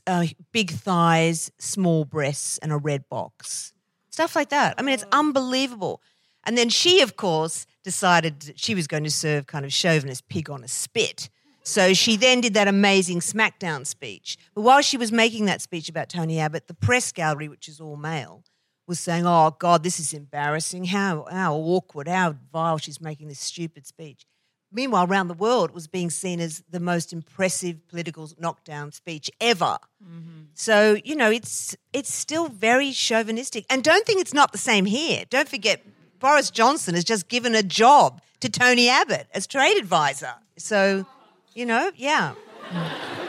uh, 0.06 0.26
big 0.52 0.70
thighs, 0.70 1.50
small 1.58 2.04
breasts, 2.04 2.58
and 2.58 2.70
a 2.70 2.76
red 2.76 3.08
box, 3.08 3.72
stuff 4.08 4.36
like 4.36 4.50
that. 4.50 4.76
I 4.78 4.82
mean, 4.82 4.94
it's 4.94 5.04
unbelievable. 5.10 6.00
And 6.44 6.56
then 6.56 6.68
she, 6.68 7.00
of 7.00 7.16
course, 7.16 7.66
decided 7.82 8.40
that 8.40 8.60
she 8.60 8.74
was 8.74 8.86
going 8.86 9.04
to 9.04 9.10
serve 9.10 9.46
kind 9.46 9.64
of 9.64 9.72
chauvinist 9.72 10.28
pig 10.28 10.50
on 10.50 10.62
a 10.62 10.68
spit. 10.68 11.28
So 11.64 11.94
she 11.94 12.16
then 12.16 12.42
did 12.42 12.54
that 12.54 12.68
amazing 12.68 13.20
SmackDown 13.20 13.86
speech. 13.86 14.36
But 14.54 14.60
while 14.62 14.82
she 14.82 14.98
was 14.98 15.10
making 15.10 15.46
that 15.46 15.62
speech 15.62 15.88
about 15.88 16.10
Tony 16.10 16.38
Abbott, 16.38 16.66
the 16.66 16.74
press 16.74 17.10
gallery, 17.10 17.48
which 17.48 17.68
is 17.68 17.80
all 17.80 17.96
male, 17.96 18.44
was 18.86 19.00
saying, 19.00 19.26
"Oh 19.26 19.54
God, 19.58 19.82
this 19.82 19.98
is 19.98 20.12
embarrassing. 20.12 20.86
How 20.86 21.26
how 21.30 21.54
awkward, 21.54 22.08
how 22.08 22.36
vile 22.52 22.78
she's 22.78 23.00
making 23.00 23.28
this 23.28 23.40
stupid 23.40 23.86
speech." 23.86 24.26
Meanwhile, 24.72 25.06
around 25.06 25.28
the 25.28 25.34
world, 25.34 25.70
it 25.70 25.74
was 25.74 25.86
being 25.86 26.10
seen 26.10 26.40
as 26.40 26.64
the 26.68 26.80
most 26.80 27.12
impressive 27.12 27.86
political 27.86 28.28
knockdown 28.38 28.90
speech 28.90 29.30
ever. 29.40 29.78
Mm-hmm. 30.02 30.42
So 30.54 30.98
you 31.04 31.16
know, 31.16 31.30
it's 31.30 31.76
it's 31.92 32.12
still 32.12 32.48
very 32.48 32.92
chauvinistic, 32.92 33.66
and 33.70 33.82
don't 33.82 34.04
think 34.04 34.20
it's 34.20 34.34
not 34.34 34.52
the 34.52 34.58
same 34.58 34.84
here. 34.84 35.24
Don't 35.30 35.48
forget, 35.48 35.82
Boris 36.18 36.50
Johnson 36.50 36.94
has 36.94 37.04
just 37.04 37.28
given 37.28 37.54
a 37.54 37.62
job 37.62 38.20
to 38.40 38.48
Tony 38.48 38.88
Abbott 38.88 39.26
as 39.32 39.46
trade 39.46 39.78
advisor. 39.78 40.34
So, 40.58 41.06
you 41.54 41.66
know, 41.66 41.90
yeah. 41.96 42.34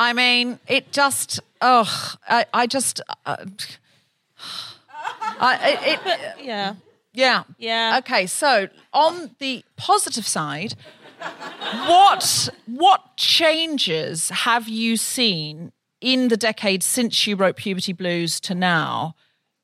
I 0.00 0.14
mean, 0.14 0.58
it 0.66 0.92
just, 0.92 1.40
oh, 1.60 2.14
I, 2.26 2.46
I 2.54 2.66
just, 2.66 3.02
uh, 3.26 3.36
I, 5.38 5.78
it, 5.84 6.00
it, 6.06 6.44
Yeah. 6.46 6.74
yeah. 7.12 7.42
Yeah. 7.58 7.98
Okay, 7.98 8.26
so 8.26 8.68
on 8.94 9.36
the 9.40 9.62
positive 9.76 10.26
side, 10.26 10.74
what 11.86 12.48
what 12.64 13.14
changes 13.18 14.30
have 14.30 14.68
you 14.68 14.96
seen 14.96 15.72
in 16.00 16.28
the 16.28 16.36
decade 16.38 16.82
since 16.82 17.26
you 17.26 17.36
wrote 17.36 17.56
Puberty 17.56 17.92
Blues 17.92 18.40
to 18.40 18.54
now 18.54 19.14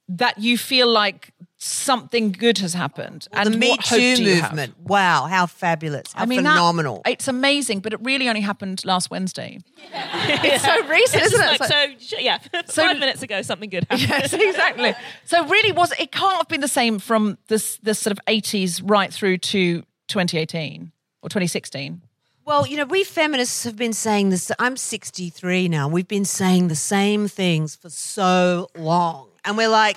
that 0.07 0.39
you 0.39 0.59
feel 0.59 0.87
like 0.87 1.32
something 1.59 2.33
good 2.33 2.59
has 2.59 2.75
happened? 2.75 3.27
the 3.33 3.51
Me 3.51 3.71
what 3.71 3.81
hope 3.87 3.99
Too 3.99 4.17
do 4.17 4.23
you 4.25 4.35
have? 4.41 4.51
movement. 4.53 4.75
Wow, 4.81 5.25
how 5.27 5.47
fabulous! 5.47 6.13
How 6.13 6.23
I 6.23 6.27
mean, 6.27 6.43
that- 6.43 6.51
phenomenal! 6.53 7.03
it's 7.07 7.29
amazing, 7.29 7.81
but 7.81 7.93
it 7.93 8.01
really 8.03 8.29
only 8.29 8.41
happened 8.43 8.85
last 8.85 9.11
Wednesday. 9.11 9.59
it's 9.93 10.65
so 10.65 10.87
recent, 10.89 11.23
It's 11.23 11.33
isn't 11.35 11.41
just 11.41 11.55
it? 11.55 11.61
like, 11.61 11.71
so, 11.71 12.17
sh- 12.17 12.21
yeah, 12.23 12.39
five 12.67 12.99
minutes 12.99 13.23
ago, 13.23 13.43
something 13.43 13.71
good 13.71 13.87
happened. 13.91 14.09
Yes, 14.09 14.33
exactly. 14.33 14.95
So 15.25 15.47
really, 15.47 15.73
was 15.73 15.93
it 15.99 16.13
can't 16.13 16.37
have 16.37 16.49
been 16.49 16.61
the 16.61 16.69
same 16.69 16.99
from 16.99 17.39
this 17.49 17.79
this 17.83 17.99
sort 17.99 18.13
of 18.13 18.19
eighties 18.27 18.83
right 18.83 19.13
through 19.13 19.39
to 19.39 19.83
2018 20.09 20.93
or 21.23 21.29
2016. 21.29 22.03
Well, 22.45 22.65
you 22.65 22.77
know, 22.77 22.85
we 22.85 23.03
feminists 23.03 23.65
have 23.65 23.75
been 23.77 23.93
saying 23.93 24.29
this. 24.31 24.53
I'm 24.61 24.77
63 24.77 25.67
now. 25.69 25.89
We've 25.89 26.07
been 26.07 26.25
saying 26.25 26.69
the 26.69 26.77
same 26.77 27.27
things 27.27 27.75
for 27.75 27.91
so 27.91 28.69
long. 28.77 29.31
And 29.45 29.57
we're 29.57 29.69
like, 29.69 29.97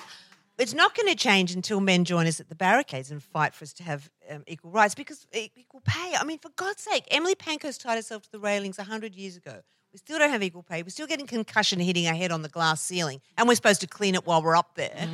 it's 0.60 0.74
not 0.74 0.94
going 0.94 1.08
to 1.08 1.16
change 1.16 1.52
until 1.52 1.80
men 1.80 2.04
join 2.04 2.26
us 2.26 2.40
at 2.40 2.48
the 2.48 2.54
barricades 2.54 3.10
and 3.10 3.22
fight 3.22 3.54
for 3.54 3.64
us 3.64 3.72
to 3.74 3.82
have 3.82 4.10
um, 4.30 4.44
equal 4.46 4.70
rights 4.70 4.94
because 4.94 5.26
equal 5.32 5.80
pay. 5.84 6.14
I 6.18 6.24
mean, 6.24 6.38
for 6.38 6.50
God's 6.56 6.82
sake, 6.82 7.04
Emily 7.10 7.34
Pankhurst 7.34 7.80
tied 7.80 7.96
herself 7.96 8.22
to 8.24 8.32
the 8.32 8.40
railings 8.40 8.78
100 8.78 9.14
years 9.14 9.36
ago. 9.36 9.60
We 9.92 9.98
still 9.98 10.18
don't 10.18 10.30
have 10.30 10.42
equal 10.42 10.62
pay. 10.62 10.84
We're 10.84 10.90
still 10.90 11.08
getting 11.08 11.26
concussion 11.26 11.80
hitting 11.80 12.06
our 12.06 12.14
head 12.14 12.30
on 12.30 12.42
the 12.42 12.48
glass 12.48 12.80
ceiling, 12.80 13.20
and 13.36 13.48
we're 13.48 13.56
supposed 13.56 13.80
to 13.80 13.88
clean 13.88 14.14
it 14.14 14.24
while 14.24 14.40
we're 14.40 14.54
up 14.54 14.76
there. 14.76 15.08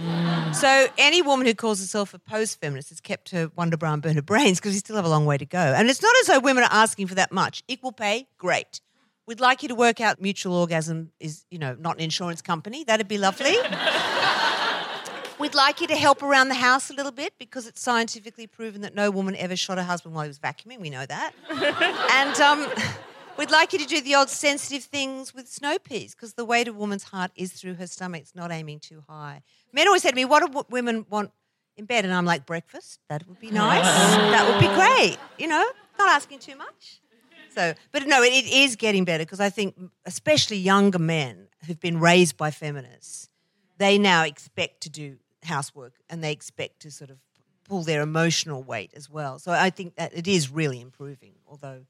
So 0.53 0.89
any 0.99 1.23
woman 1.23 1.47
who 1.47 1.55
calls 1.55 1.81
herself 1.81 2.13
a 2.13 2.19
post-feminist 2.19 2.91
has 2.91 3.01
kept 3.01 3.31
her 3.31 3.51
wonder 3.57 3.79
bra 3.79 3.95
and 3.95 4.03
burn 4.03 4.17
her 4.17 4.23
brains 4.23 4.59
because 4.59 4.73
we 4.73 4.79
still 4.79 4.97
have 4.97 5.07
a 5.07 5.09
long 5.09 5.25
way 5.25 5.39
to 5.39 5.47
go. 5.47 5.59
And 5.59 5.89
it's 5.89 6.03
not 6.03 6.15
as 6.21 6.27
though 6.27 6.41
women 6.41 6.63
are 6.63 6.73
asking 6.73 7.07
for 7.07 7.15
that 7.15 7.33
much. 7.33 7.63
Equal 7.69 7.93
pay, 7.93 8.29
great. 8.37 8.83
We'd 9.27 9.41
like 9.41 9.63
you 9.63 9.69
to 9.71 9.75
work 9.75 10.01
out 10.01 10.21
mutual 10.21 10.55
orgasm 10.55 11.11
is, 11.21 11.47
you 11.51 11.59
know, 11.59 11.75
not 11.81 11.97
an 11.97 12.03
insurance 12.03 12.43
company. 12.43 12.85
That'd 12.85 13.09
be 13.09 13.19
lovely. 13.19 13.57
We'd 15.39 15.55
like 15.55 15.82
you 15.82 15.87
to 15.89 15.97
help 15.97 16.22
around 16.22 16.49
the 16.49 16.55
house 16.55 16.89
a 16.89 16.95
little 16.95 17.12
bit 17.12 17.34
because 17.39 17.66
it's 17.66 17.80
scientifically 17.82 18.47
proven 18.47 18.80
that 18.80 18.95
no 18.95 19.11
woman 19.11 19.37
ever 19.37 19.55
shot 19.55 19.76
her 19.76 19.84
husband 19.84 20.14
while 20.14 20.24
he 20.24 20.28
was 20.28 20.39
vacuuming. 20.39 20.80
We 20.80 20.89
know 20.89 21.05
that. 21.05 21.32
and 22.14 22.41
um, 22.41 22.66
we'd 23.37 23.51
like 23.51 23.74
you 23.74 23.78
to 23.78 23.84
do 23.84 24.01
the 24.01 24.14
odd 24.14 24.30
sensitive 24.30 24.84
things 24.84 25.34
with 25.34 25.47
snow 25.47 25.78
peas 25.78 26.14
because 26.14 26.34
the 26.34 26.45
way 26.47 26.64
to 26.64 26.70
a 26.70 26.74
woman's 26.74 27.05
heart 27.05 27.32
is 27.37 27.53
through 27.53 27.74
her 27.74 27.87
stomach. 27.87 28.22
It's 28.22 28.34
not 28.34 28.51
aiming 28.51 28.80
too 28.80 29.05
high. 29.09 29.43
Men 29.74 29.87
always 29.87 30.03
say 30.03 30.11
to 30.11 30.16
me, 30.16 30.24
What 30.24 30.41
do 30.41 30.47
w- 30.47 30.64
women 30.70 31.05
want 31.11 31.32
in 31.76 31.84
bed? 31.84 32.07
And 32.07 32.14
I'm 32.14 32.24
like, 32.24 32.47
Breakfast? 32.47 33.01
That 33.11 33.28
would 33.28 33.39
be 33.39 33.51
nice. 33.51 33.84
that 33.84 34.49
would 34.49 34.59
be 34.59 34.74
great. 34.74 35.18
You 35.39 35.49
know, 35.49 35.64
not 35.99 36.09
asking 36.09 36.39
too 36.39 36.57
much. 36.57 37.01
So, 37.55 37.74
but 37.93 38.07
no, 38.07 38.22
it, 38.22 38.32
it 38.32 38.47
is 38.47 38.76
getting 38.76 39.05
better 39.05 39.24
because 39.24 39.41
I 39.41 39.51
think, 39.51 39.76
especially 40.07 40.57
younger 40.57 40.99
men 40.99 41.49
who've 41.66 41.80
been 41.80 42.01
raised 42.01 42.39
by 42.39 42.51
feminists, 42.51 43.28
they 43.78 43.99
now 43.99 44.24
expect 44.24 44.82
to 44.82 44.91
do 44.91 45.18
housework 45.47 45.95
and 46.11 46.23
they 46.23 46.33
expect 46.33 46.81
to 46.81 46.91
sort 46.91 47.11
of 47.11 47.19
pull 47.69 47.83
their 47.83 48.03
emotional 48.03 48.63
weight 48.63 48.93
as 48.95 49.11
well. 49.11 49.39
So 49.39 49.53
I 49.53 49.71
think 49.71 49.97
that 49.97 50.17
it 50.17 50.29
is 50.29 50.51
really 50.51 50.81
improving. 50.81 51.35
Although, 51.49 51.87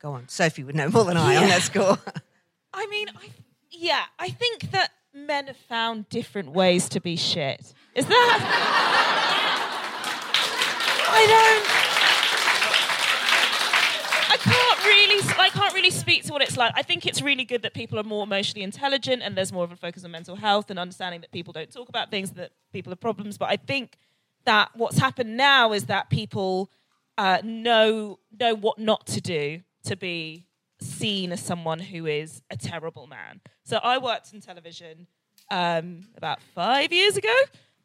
go 0.00 0.12
on, 0.12 0.28
Sophie 0.28 0.64
would 0.64 0.74
know 0.74 0.88
more 0.88 1.04
than 1.04 1.16
I 1.16 1.36
on 1.36 1.48
that 1.48 1.62
score. 1.62 1.98
I 2.74 2.86
mean, 2.86 3.08
I, 3.10 3.30
yeah, 3.70 4.02
I 4.18 4.28
think 4.30 4.70
that 4.72 4.90
men 5.14 5.46
have 5.46 5.56
found 5.56 6.08
different 6.08 6.50
ways 6.52 6.88
to 6.90 7.00
be 7.00 7.16
shit. 7.16 7.72
Is 7.94 8.06
that? 8.06 9.38
I 11.14 11.26
don't. 11.26 11.66
I 14.32 14.36
can't 14.38 14.86
really, 14.86 15.21
I 15.38 15.50
can't 15.50 15.74
really 15.74 15.90
speak 15.90 16.24
to 16.24 16.32
what 16.32 16.42
it's 16.42 16.56
like. 16.56 16.72
I 16.76 16.82
think 16.82 17.06
it's 17.06 17.22
really 17.22 17.44
good 17.44 17.62
that 17.62 17.74
people 17.74 17.98
are 17.98 18.04
more 18.04 18.24
emotionally 18.24 18.62
intelligent 18.62 19.22
and 19.22 19.36
there's 19.36 19.52
more 19.52 19.64
of 19.64 19.72
a 19.72 19.76
focus 19.76 20.04
on 20.04 20.10
mental 20.10 20.36
health 20.36 20.70
and 20.70 20.78
understanding 20.78 21.20
that 21.20 21.32
people 21.32 21.52
don't 21.52 21.70
talk 21.72 21.88
about 21.88 22.10
things 22.10 22.32
that 22.32 22.52
people 22.72 22.90
have 22.90 23.00
problems. 23.00 23.38
But 23.38 23.50
I 23.50 23.56
think 23.56 23.96
that 24.44 24.70
what's 24.74 24.98
happened 24.98 25.36
now 25.36 25.72
is 25.72 25.86
that 25.86 26.10
people 26.10 26.70
uh, 27.18 27.38
know 27.44 28.18
know 28.38 28.54
what 28.54 28.78
not 28.78 29.06
to 29.06 29.20
do 29.20 29.60
to 29.84 29.96
be 29.96 30.46
seen 30.80 31.32
as 31.32 31.40
someone 31.40 31.78
who 31.78 32.06
is 32.06 32.42
a 32.50 32.56
terrible 32.56 33.06
man. 33.06 33.40
So 33.64 33.78
I 33.82 33.98
worked 33.98 34.32
in 34.32 34.40
television 34.40 35.06
um, 35.50 36.08
about 36.16 36.40
five 36.54 36.92
years 36.92 37.16
ago, 37.16 37.34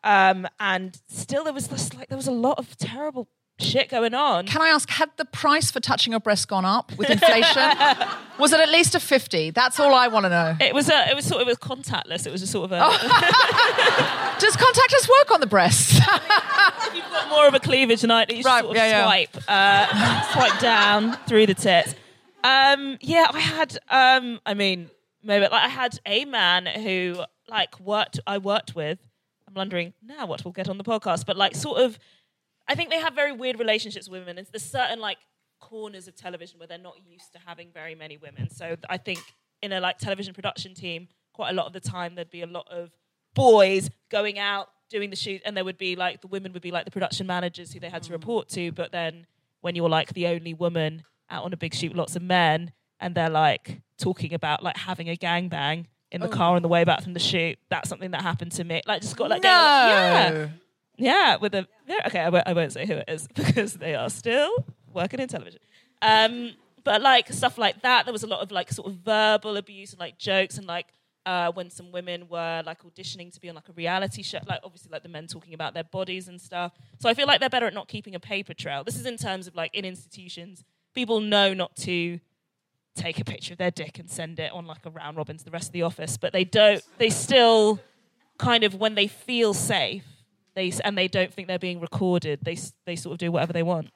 um, 0.03 0.47
and 0.59 0.99
still 1.07 1.43
there 1.43 1.53
was 1.53 1.67
this 1.67 1.93
like 1.93 2.09
there 2.09 2.17
was 2.17 2.27
a 2.27 2.31
lot 2.31 2.57
of 2.57 2.77
terrible 2.77 3.27
shit 3.59 3.89
going 3.89 4.13
on. 4.13 4.45
Can 4.45 4.61
I 4.61 4.67
ask, 4.67 4.89
had 4.89 5.09
the 5.17 5.25
price 5.25 5.71
for 5.71 5.79
touching 5.79 6.11
your 6.11 6.19
breast 6.19 6.47
gone 6.47 6.65
up 6.65 6.95
with 6.97 7.09
inflation? 7.09 7.71
was 8.39 8.53
it 8.53 8.59
at 8.59 8.69
least 8.69 8.95
a 8.95 8.99
50? 8.99 9.51
That's 9.51 9.79
all 9.79 9.93
I 9.93 10.07
want 10.07 10.25
to 10.25 10.29
know. 10.29 10.55
It 10.59 10.73
was 10.73 10.89
a, 10.89 11.09
it 11.09 11.15
was 11.15 11.25
sort 11.25 11.41
of 11.41 11.47
it 11.47 11.51
was 11.51 11.57
contactless. 11.57 12.25
It 12.25 12.31
was 12.31 12.41
just 12.41 12.51
sort 12.51 12.65
of 12.65 12.71
a. 12.73 12.79
Does 14.39 14.55
contactless 14.55 15.09
work 15.09 15.31
on 15.31 15.39
the 15.39 15.47
breasts? 15.47 15.93
You've 16.93 17.09
got 17.11 17.29
more 17.29 17.47
of 17.47 17.53
a 17.53 17.59
cleavage 17.59 18.01
tonight. 18.01 18.31
You 18.31 18.43
Right, 18.43 18.61
sort 18.61 18.71
of 18.71 18.77
yeah, 18.77 18.87
yeah. 18.89 19.03
swipe, 19.03 19.37
uh, 19.47 20.33
swipe 20.33 20.59
down 20.59 21.17
through 21.27 21.47
the 21.47 21.53
tits. 21.53 21.95
Um, 22.43 22.97
yeah, 23.01 23.27
I 23.31 23.39
had. 23.39 23.77
Um, 23.89 24.39
I 24.45 24.53
mean, 24.53 24.89
maybe 25.23 25.43
like 25.43 25.53
I 25.53 25.67
had 25.67 25.99
a 26.05 26.25
man 26.25 26.65
who 26.67 27.23
like 27.49 27.79
worked. 27.79 28.19
I 28.27 28.37
worked 28.37 28.75
with. 28.75 28.99
I'm 29.47 29.53
wondering 29.55 29.93
now 30.03 30.27
what 30.27 30.45
we'll 30.45 30.51
get 30.51 30.69
on 30.69 30.77
the 30.77 30.83
podcast, 30.83 31.25
but 31.25 31.35
like 31.37 31.55
sort 31.55 31.81
of. 31.81 31.97
I 32.67 32.75
think 32.75 32.89
they 32.89 32.99
have 32.99 33.13
very 33.13 33.31
weird 33.31 33.59
relationships 33.59 34.09
with 34.09 34.21
women. 34.21 34.37
And 34.37 34.47
there's 34.51 34.63
certain 34.63 34.99
like 34.99 35.17
corners 35.59 36.07
of 36.07 36.15
television 36.15 36.59
where 36.59 36.67
they're 36.67 36.77
not 36.77 36.95
used 37.05 37.31
to 37.33 37.39
having 37.45 37.69
very 37.73 37.95
many 37.95 38.17
women. 38.17 38.49
So 38.49 38.75
I 38.89 38.97
think 38.97 39.19
in 39.61 39.71
a 39.71 39.79
like 39.79 39.97
television 39.97 40.33
production 40.33 40.73
team, 40.73 41.07
quite 41.33 41.51
a 41.51 41.53
lot 41.53 41.67
of 41.67 41.73
the 41.73 41.79
time 41.79 42.15
there'd 42.15 42.29
be 42.29 42.41
a 42.41 42.47
lot 42.47 42.67
of 42.69 42.91
boys 43.33 43.89
going 44.09 44.39
out 44.39 44.69
doing 44.89 45.09
the 45.09 45.15
shoot, 45.15 45.41
and 45.45 45.55
there 45.55 45.65
would 45.65 45.77
be 45.77 45.95
like 45.95 46.21
the 46.21 46.27
women 46.27 46.53
would 46.53 46.61
be 46.61 46.71
like 46.71 46.85
the 46.85 46.91
production 46.91 47.27
managers 47.27 47.73
who 47.73 47.79
they 47.79 47.89
had 47.89 48.03
to 48.03 48.09
mm. 48.09 48.13
report 48.13 48.49
to. 48.49 48.71
But 48.71 48.91
then 48.91 49.27
when 49.61 49.75
you're 49.75 49.89
like 49.89 50.13
the 50.13 50.27
only 50.27 50.53
woman 50.53 51.03
out 51.29 51.43
on 51.43 51.53
a 51.53 51.57
big 51.57 51.73
shoot, 51.73 51.89
with 51.89 51.97
lots 51.97 52.15
of 52.15 52.21
men, 52.21 52.71
and 52.99 53.15
they're 53.15 53.29
like 53.29 53.81
talking 53.97 54.33
about 54.33 54.63
like 54.63 54.77
having 54.77 55.09
a 55.09 55.15
gangbang 55.15 55.85
in 56.11 56.21
the 56.21 56.27
oh. 56.27 56.31
car 56.31 56.55
on 56.55 56.61
the 56.61 56.67
way 56.67 56.83
back 56.83 57.03
from 57.03 57.13
the 57.13 57.19
shoot, 57.19 57.57
that's 57.69 57.89
something 57.89 58.11
that 58.11 58.21
happened 58.21 58.51
to 58.53 58.63
me. 58.63 58.81
Like 58.85 59.01
just 59.01 59.17
got 59.17 59.29
like 59.29 59.43
no. 59.43 59.49
Yeah, 59.49 60.47
with 61.41 61.53
a 61.55 61.67
yeah, 61.87 62.07
okay, 62.07 62.19
I 62.19 62.29
won't, 62.29 62.47
I 62.47 62.53
won't 62.53 62.73
say 62.73 62.85
who 62.85 62.93
it 62.93 63.05
is 63.07 63.27
because 63.35 63.73
they 63.73 63.95
are 63.95 64.09
still 64.09 64.65
working 64.93 65.19
in 65.19 65.27
television. 65.27 65.61
Um, 66.01 66.53
but 66.83 67.01
like 67.01 67.31
stuff 67.33 67.57
like 67.57 67.81
that, 67.81 68.05
there 68.05 68.13
was 68.13 68.23
a 68.23 68.27
lot 68.27 68.41
of 68.41 68.51
like 68.51 68.71
sort 68.71 68.87
of 68.87 68.95
verbal 68.95 69.57
abuse 69.57 69.91
and 69.91 69.99
like 69.99 70.17
jokes 70.17 70.57
and 70.57 70.65
like 70.65 70.87
uh, 71.25 71.51
when 71.51 71.69
some 71.69 71.91
women 71.91 72.27
were 72.29 72.63
like 72.65 72.81
auditioning 72.83 73.33
to 73.33 73.41
be 73.41 73.49
on 73.49 73.55
like 73.55 73.67
a 73.67 73.73
reality 73.73 74.23
show, 74.23 74.39
like 74.47 74.61
obviously 74.63 74.89
like 74.89 75.03
the 75.03 75.09
men 75.09 75.27
talking 75.27 75.53
about 75.53 75.73
their 75.73 75.83
bodies 75.83 76.29
and 76.29 76.39
stuff. 76.39 76.71
So 76.99 77.09
I 77.09 77.13
feel 77.13 77.27
like 77.27 77.41
they're 77.41 77.49
better 77.49 77.67
at 77.67 77.73
not 77.73 77.89
keeping 77.89 78.15
a 78.15 78.19
paper 78.19 78.53
trail. 78.53 78.85
This 78.85 78.95
is 78.95 79.05
in 79.05 79.17
terms 79.17 79.47
of 79.47 79.55
like 79.55 79.75
in 79.75 79.83
institutions, 79.83 80.63
people 80.95 81.19
know 81.19 81.53
not 81.53 81.75
to 81.77 82.19
take 82.95 83.19
a 83.19 83.25
picture 83.25 83.53
of 83.53 83.57
their 83.57 83.69
dick 83.69 83.99
and 83.99 84.09
send 84.09 84.39
it 84.39 84.51
on 84.53 84.65
like 84.65 84.85
a 84.85 84.89
round 84.89 85.17
robin 85.17 85.37
to 85.37 85.43
the 85.43 85.51
rest 85.51 85.67
of 85.67 85.73
the 85.73 85.83
office, 85.83 86.15
but 86.15 86.31
they 86.31 86.45
don't. 86.45 86.81
They 86.97 87.09
still 87.09 87.81
kind 88.37 88.63
of 88.63 88.75
when 88.75 88.95
they 88.95 89.07
feel 89.07 89.53
safe 89.53 90.05
they 90.57 90.73
and 90.83 90.97
they 90.97 91.07
don't 91.07 91.31
think 91.31 91.47
they're 91.47 91.59
being 91.59 91.79
recorded. 91.79 92.39
They 92.41 92.57
they 92.85 92.95
sort 92.95 93.13
of 93.13 93.19
do 93.19 93.31
whatever 93.31 93.53
they 93.53 93.63
want. 93.63 93.91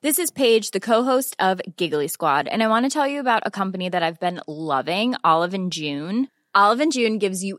This 0.00 0.18
is 0.18 0.30
Paige, 0.30 0.70
the 0.70 0.80
co-host 0.80 1.36
of 1.38 1.60
Giggly 1.76 2.08
Squad, 2.08 2.48
and 2.48 2.62
I 2.62 2.68
want 2.68 2.86
to 2.86 2.90
tell 2.90 3.06
you 3.06 3.20
about 3.20 3.42
a 3.44 3.50
company 3.50 3.88
that 3.88 4.02
I've 4.02 4.20
been 4.20 4.40
loving, 4.46 5.14
Olive 5.22 5.54
and 5.54 5.72
June. 5.72 6.28
Olive 6.54 6.80
and 6.80 6.92
June 6.92 7.18
gives 7.18 7.44
you 7.44 7.58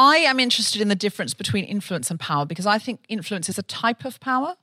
I 0.00 0.16
am 0.16 0.40
interested 0.40 0.80
in 0.80 0.88
the 0.88 0.94
difference 0.94 1.34
between 1.34 1.64
influence 1.64 2.10
and 2.10 2.18
power 2.18 2.46
because 2.46 2.64
I 2.64 2.78
think 2.78 3.04
influence 3.10 3.50
is 3.50 3.58
a 3.58 3.62
type 3.62 4.06
of 4.06 4.18
power 4.18 4.54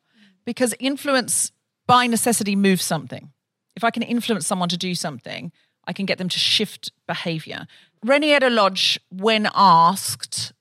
because 0.45 0.73
influence 0.79 1.51
by 1.85 2.07
necessity 2.07 2.55
moves 2.55 2.83
something. 2.83 3.31
If 3.75 3.83
I 3.83 3.91
can 3.91 4.01
influence 4.01 4.47
someone 4.47 4.69
to 4.69 4.77
do 4.77 4.95
something, 4.95 5.51
I 5.85 5.93
can 5.93 6.07
get 6.07 6.17
them 6.17 6.27
to 6.27 6.39
shift 6.39 6.91
behavior. 7.05 7.67
Reni 8.03 8.31
Eddo-Lodge, 8.31 8.99
when 9.11 9.47
asked, 9.53 10.53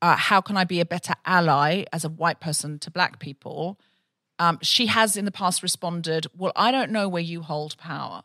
uh, 0.00 0.16
how 0.16 0.40
can 0.40 0.56
I 0.56 0.64
be 0.64 0.80
a 0.80 0.86
better 0.86 1.12
ally 1.26 1.84
as 1.92 2.02
a 2.02 2.08
white 2.08 2.40
person 2.40 2.78
to 2.78 2.90
black 2.90 3.18
people, 3.18 3.78
um, 4.38 4.58
she 4.62 4.86
has 4.86 5.14
in 5.14 5.26
the 5.26 5.30
past 5.30 5.62
responded, 5.62 6.26
Well, 6.34 6.52
I 6.56 6.70
don't 6.70 6.90
know 6.90 7.06
where 7.06 7.22
you 7.22 7.42
hold 7.42 7.76
power. 7.76 8.22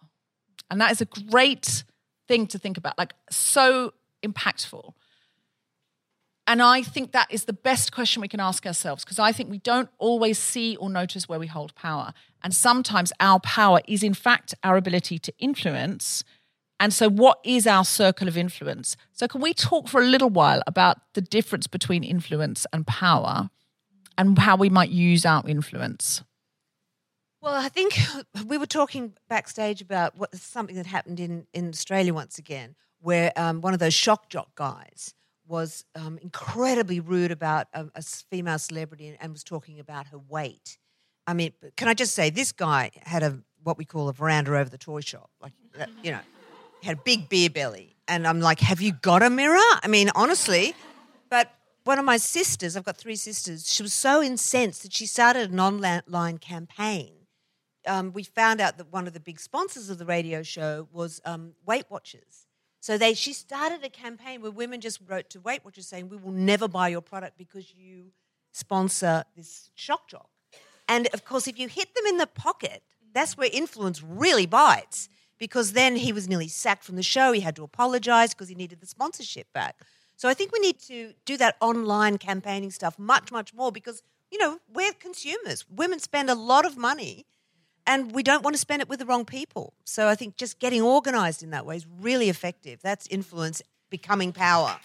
And 0.71 0.79
that 0.79 0.89
is 0.89 1.01
a 1.01 1.05
great 1.05 1.83
thing 2.29 2.47
to 2.47 2.57
think 2.57 2.77
about, 2.77 2.97
like 2.97 3.13
so 3.29 3.93
impactful. 4.23 4.93
And 6.47 6.61
I 6.61 6.81
think 6.81 7.11
that 7.11 7.27
is 7.29 7.43
the 7.43 7.53
best 7.53 7.91
question 7.91 8.21
we 8.21 8.29
can 8.29 8.39
ask 8.39 8.65
ourselves 8.65 9.03
because 9.03 9.19
I 9.19 9.33
think 9.33 9.49
we 9.49 9.57
don't 9.57 9.89
always 9.97 10.39
see 10.39 10.77
or 10.77 10.89
notice 10.89 11.27
where 11.27 11.39
we 11.39 11.47
hold 11.47 11.75
power. 11.75 12.13
And 12.41 12.55
sometimes 12.55 13.11
our 13.19 13.41
power 13.41 13.81
is, 13.85 14.01
in 14.01 14.13
fact, 14.13 14.55
our 14.63 14.77
ability 14.77 15.19
to 15.19 15.33
influence. 15.39 16.23
And 16.79 16.93
so, 16.93 17.09
what 17.09 17.39
is 17.43 17.67
our 17.67 17.83
circle 17.83 18.29
of 18.29 18.37
influence? 18.37 18.95
So, 19.11 19.27
can 19.27 19.41
we 19.41 19.53
talk 19.53 19.89
for 19.89 19.99
a 20.01 20.05
little 20.05 20.29
while 20.29 20.61
about 20.65 20.97
the 21.15 21.21
difference 21.21 21.67
between 21.67 22.03
influence 22.03 22.65
and 22.71 22.87
power 22.87 23.49
and 24.17 24.39
how 24.39 24.55
we 24.55 24.69
might 24.69 24.89
use 24.89 25.25
our 25.25 25.43
influence? 25.47 26.23
Well, 27.41 27.55
I 27.55 27.67
think 27.67 27.99
we 28.47 28.57
were 28.57 28.67
talking 28.67 29.13
backstage 29.27 29.81
about 29.81 30.17
what 30.17 30.33
something 30.35 30.77
that 30.77 30.85
happened 30.85 31.19
in, 31.19 31.45
in 31.53 31.69
Australia 31.69 32.13
once 32.13 32.37
again, 32.37 32.75
where 33.01 33.33
um, 33.35 33.59
one 33.59 33.73
of 33.73 33.79
those 33.79 33.93
shock 33.93 34.29
jock 34.29 34.55
guys 34.55 35.13
was 35.47 35.85
um, 35.95 36.17
incredibly 36.21 36.99
rude 36.99 37.31
about 37.31 37.67
a, 37.73 37.87
a 37.95 38.01
female 38.01 38.59
celebrity 38.59 39.07
and, 39.07 39.17
and, 39.21 39.31
was 39.31 39.43
talking 39.43 39.79
about 39.79 40.07
her 40.07 40.17
weight. 40.17 40.77
I 41.25 41.33
mean, 41.33 41.53
can 41.75 41.87
I 41.87 41.93
just 41.93 42.13
say 42.13 42.29
this 42.29 42.51
guy 42.51 42.91
had 43.03 43.23
a 43.23 43.39
what 43.63 43.77
we 43.77 43.85
call 43.85 44.09
a 44.09 44.13
veranda 44.13 44.57
over 44.57 44.69
the 44.69 44.77
toy 44.77 45.01
shop, 45.01 45.29
like 45.41 45.53
you 46.03 46.11
know, 46.11 46.19
had 46.83 46.97
a 46.97 47.01
big 47.03 47.29
beer 47.29 47.49
belly, 47.49 47.95
and 48.07 48.27
I'm 48.27 48.39
like, 48.39 48.59
have 48.59 48.81
you 48.81 48.93
got 48.93 49.23
a 49.23 49.29
mirror? 49.29 49.57
I 49.83 49.87
mean, 49.87 50.09
honestly, 50.15 50.75
but. 51.29 51.51
One 51.83 51.99
of 51.99 52.03
my 52.03 52.17
sisters, 52.17 52.75
I've 52.75 52.83
got 52.83 52.97
three 52.97 53.15
sisters, 53.15 53.65
she 53.71 53.81
was 53.81 53.93
so 53.93 54.21
incensed 54.21 54.83
that 54.83 54.91
she 54.91 55.05
started 55.05 55.51
an 55.53 55.59
online 55.61 56.37
campaign 56.37 57.17
um, 57.87 58.11
we 58.13 58.23
found 58.23 58.61
out 58.61 58.77
that 58.77 58.91
one 58.91 59.07
of 59.07 59.13
the 59.13 59.19
big 59.19 59.39
sponsors 59.39 59.89
of 59.89 59.97
the 59.97 60.05
radio 60.05 60.43
show 60.43 60.87
was 60.91 61.21
um, 61.25 61.53
Weight 61.65 61.85
Watchers. 61.89 62.46
So 62.79 62.97
they, 62.97 63.13
she 63.13 63.33
started 63.33 63.83
a 63.83 63.89
campaign 63.89 64.41
where 64.41 64.51
women 64.51 64.81
just 64.81 64.99
wrote 65.07 65.29
to 65.31 65.39
Weight 65.39 65.65
Watchers 65.65 65.87
saying, 65.87 66.09
"We 66.09 66.17
will 66.17 66.31
never 66.31 66.67
buy 66.67 66.89
your 66.89 67.01
product 67.01 67.37
because 67.37 67.73
you 67.73 68.11
sponsor 68.51 69.23
this 69.35 69.71
shock 69.75 70.07
jock." 70.07 70.29
And 70.87 71.07
of 71.13 71.25
course, 71.25 71.47
if 71.47 71.59
you 71.59 71.67
hit 71.67 71.93
them 71.95 72.05
in 72.05 72.17
the 72.17 72.27
pocket, 72.27 72.83
that's 73.13 73.37
where 73.37 73.49
influence 73.51 74.01
really 74.01 74.45
bites. 74.45 75.09
Because 75.39 75.73
then 75.73 75.97
he 75.97 76.11
was 76.11 76.27
nearly 76.27 76.47
sacked 76.47 76.83
from 76.83 76.95
the 76.95 77.03
show. 77.03 77.31
He 77.31 77.41
had 77.41 77.55
to 77.57 77.63
apologize 77.63 78.33
because 78.33 78.49
he 78.49 78.55
needed 78.55 78.79
the 78.81 78.87
sponsorship 78.87 79.53
back. 79.53 79.79
So 80.15 80.27
I 80.27 80.33
think 80.33 80.51
we 80.51 80.59
need 80.59 80.79
to 80.87 81.13
do 81.25 81.37
that 81.37 81.57
online 81.61 82.17
campaigning 82.17 82.71
stuff 82.71 82.97
much, 82.97 83.31
much 83.31 83.53
more 83.53 83.71
because 83.71 84.01
you 84.31 84.39
know 84.39 84.59
we're 84.73 84.93
consumers. 84.93 85.63
Women 85.69 85.99
spend 85.99 86.29
a 86.29 86.35
lot 86.35 86.65
of 86.65 86.75
money 86.75 87.27
and 87.87 88.11
we 88.11 88.21
don't 88.21 88.43
want 88.43 88.53
to 88.53 88.59
spend 88.59 88.81
it 88.81 88.89
with 88.89 88.99
the 88.99 89.05
wrong 89.05 89.25
people. 89.25 89.73
So 89.85 90.07
I 90.07 90.15
think 90.15 90.35
just 90.35 90.59
getting 90.59 90.81
organized 90.81 91.41
in 91.41 91.49
that 91.51 91.65
way 91.65 91.77
is 91.77 91.87
really 91.99 92.29
effective. 92.29 92.81
That's 92.83 93.07
influence 93.07 93.63
becoming 93.89 94.33
power. 94.33 94.77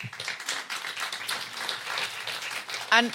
And 2.92 3.12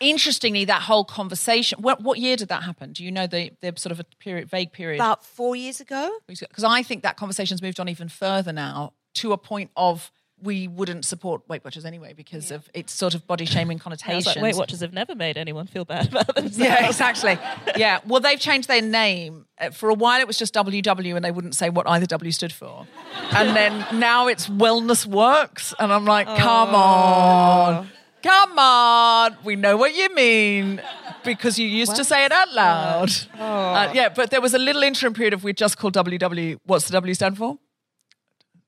interestingly, 0.00 0.64
that 0.64 0.82
whole 0.82 1.04
conversation. 1.04 1.80
What, 1.80 2.02
what 2.02 2.18
year 2.18 2.36
did 2.36 2.48
that 2.48 2.64
happen? 2.64 2.92
Do 2.92 3.04
you 3.04 3.12
know 3.12 3.26
the 3.26 3.52
the 3.60 3.72
sort 3.76 3.92
of 3.92 4.00
a 4.00 4.04
period, 4.18 4.50
vague 4.50 4.72
period? 4.72 4.98
About 4.98 5.24
four 5.24 5.54
years 5.54 5.80
ago. 5.80 6.10
Because 6.26 6.64
I 6.64 6.82
think 6.82 7.02
that 7.02 7.16
conversation's 7.16 7.62
moved 7.62 7.78
on 7.78 7.88
even 7.88 8.08
further 8.08 8.52
now 8.52 8.94
to 9.14 9.32
a 9.32 9.38
point 9.38 9.70
of 9.76 10.10
we 10.42 10.68
wouldn't 10.68 11.04
support 11.04 11.48
Weight 11.48 11.64
Watchers 11.64 11.84
anyway 11.84 12.12
because 12.12 12.50
yeah. 12.50 12.56
of 12.56 12.68
its 12.74 12.92
sort 12.92 13.14
of 13.14 13.26
body 13.26 13.44
shaming 13.44 13.78
connotations. 13.78 14.26
Like 14.32 14.42
Weight 14.42 14.56
Watchers 14.56 14.80
have 14.80 14.92
never 14.92 15.14
made 15.14 15.36
anyone 15.36 15.66
feel 15.66 15.84
bad 15.84 16.08
about 16.08 16.26
themselves. 16.34 16.58
Yeah, 16.58 16.86
exactly. 16.86 17.38
yeah. 17.76 18.00
Well, 18.06 18.20
they've 18.20 18.38
changed 18.38 18.68
their 18.68 18.82
name. 18.82 19.46
Uh, 19.58 19.70
for 19.70 19.88
a 19.88 19.94
while, 19.94 20.20
it 20.20 20.26
was 20.26 20.38
just 20.38 20.54
WW, 20.54 21.16
and 21.16 21.24
they 21.24 21.30
wouldn't 21.30 21.54
say 21.54 21.70
what 21.70 21.88
either 21.88 22.06
W 22.06 22.32
stood 22.32 22.52
for. 22.52 22.86
And 23.32 23.56
then 23.56 23.84
now 23.98 24.28
it's 24.28 24.48
Wellness 24.48 25.06
Works, 25.06 25.74
and 25.78 25.92
I'm 25.92 26.04
like, 26.04 26.26
come 26.26 26.74
on. 26.74 27.88
Come 28.22 28.56
on, 28.56 29.36
we 29.44 29.56
know 29.56 29.76
what 29.76 29.96
you 29.96 30.14
mean 30.14 30.80
because 31.24 31.58
you 31.58 31.66
used 31.66 31.90
what? 31.90 31.96
to 31.96 32.04
say 32.04 32.24
it 32.24 32.30
out 32.30 32.52
loud. 32.52 33.10
Oh. 33.36 33.44
Uh, 33.44 33.92
yeah, 33.94 34.10
but 34.10 34.30
there 34.30 34.40
was 34.40 34.54
a 34.54 34.58
little 34.58 34.82
interim 34.84 35.12
period 35.12 35.34
of 35.34 35.42
we 35.42 35.52
just 35.52 35.76
called 35.76 35.94
WW. 35.94 36.58
What's 36.64 36.86
the 36.86 36.92
W 36.92 37.14
stand 37.14 37.36
for? 37.36 37.58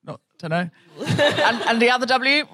Not 0.05 0.20
Don't 0.39 0.51
know. 0.51 0.70
and, 1.07 1.62
and 1.62 1.82
the 1.82 1.90
other 1.90 2.07
W. 2.07 2.47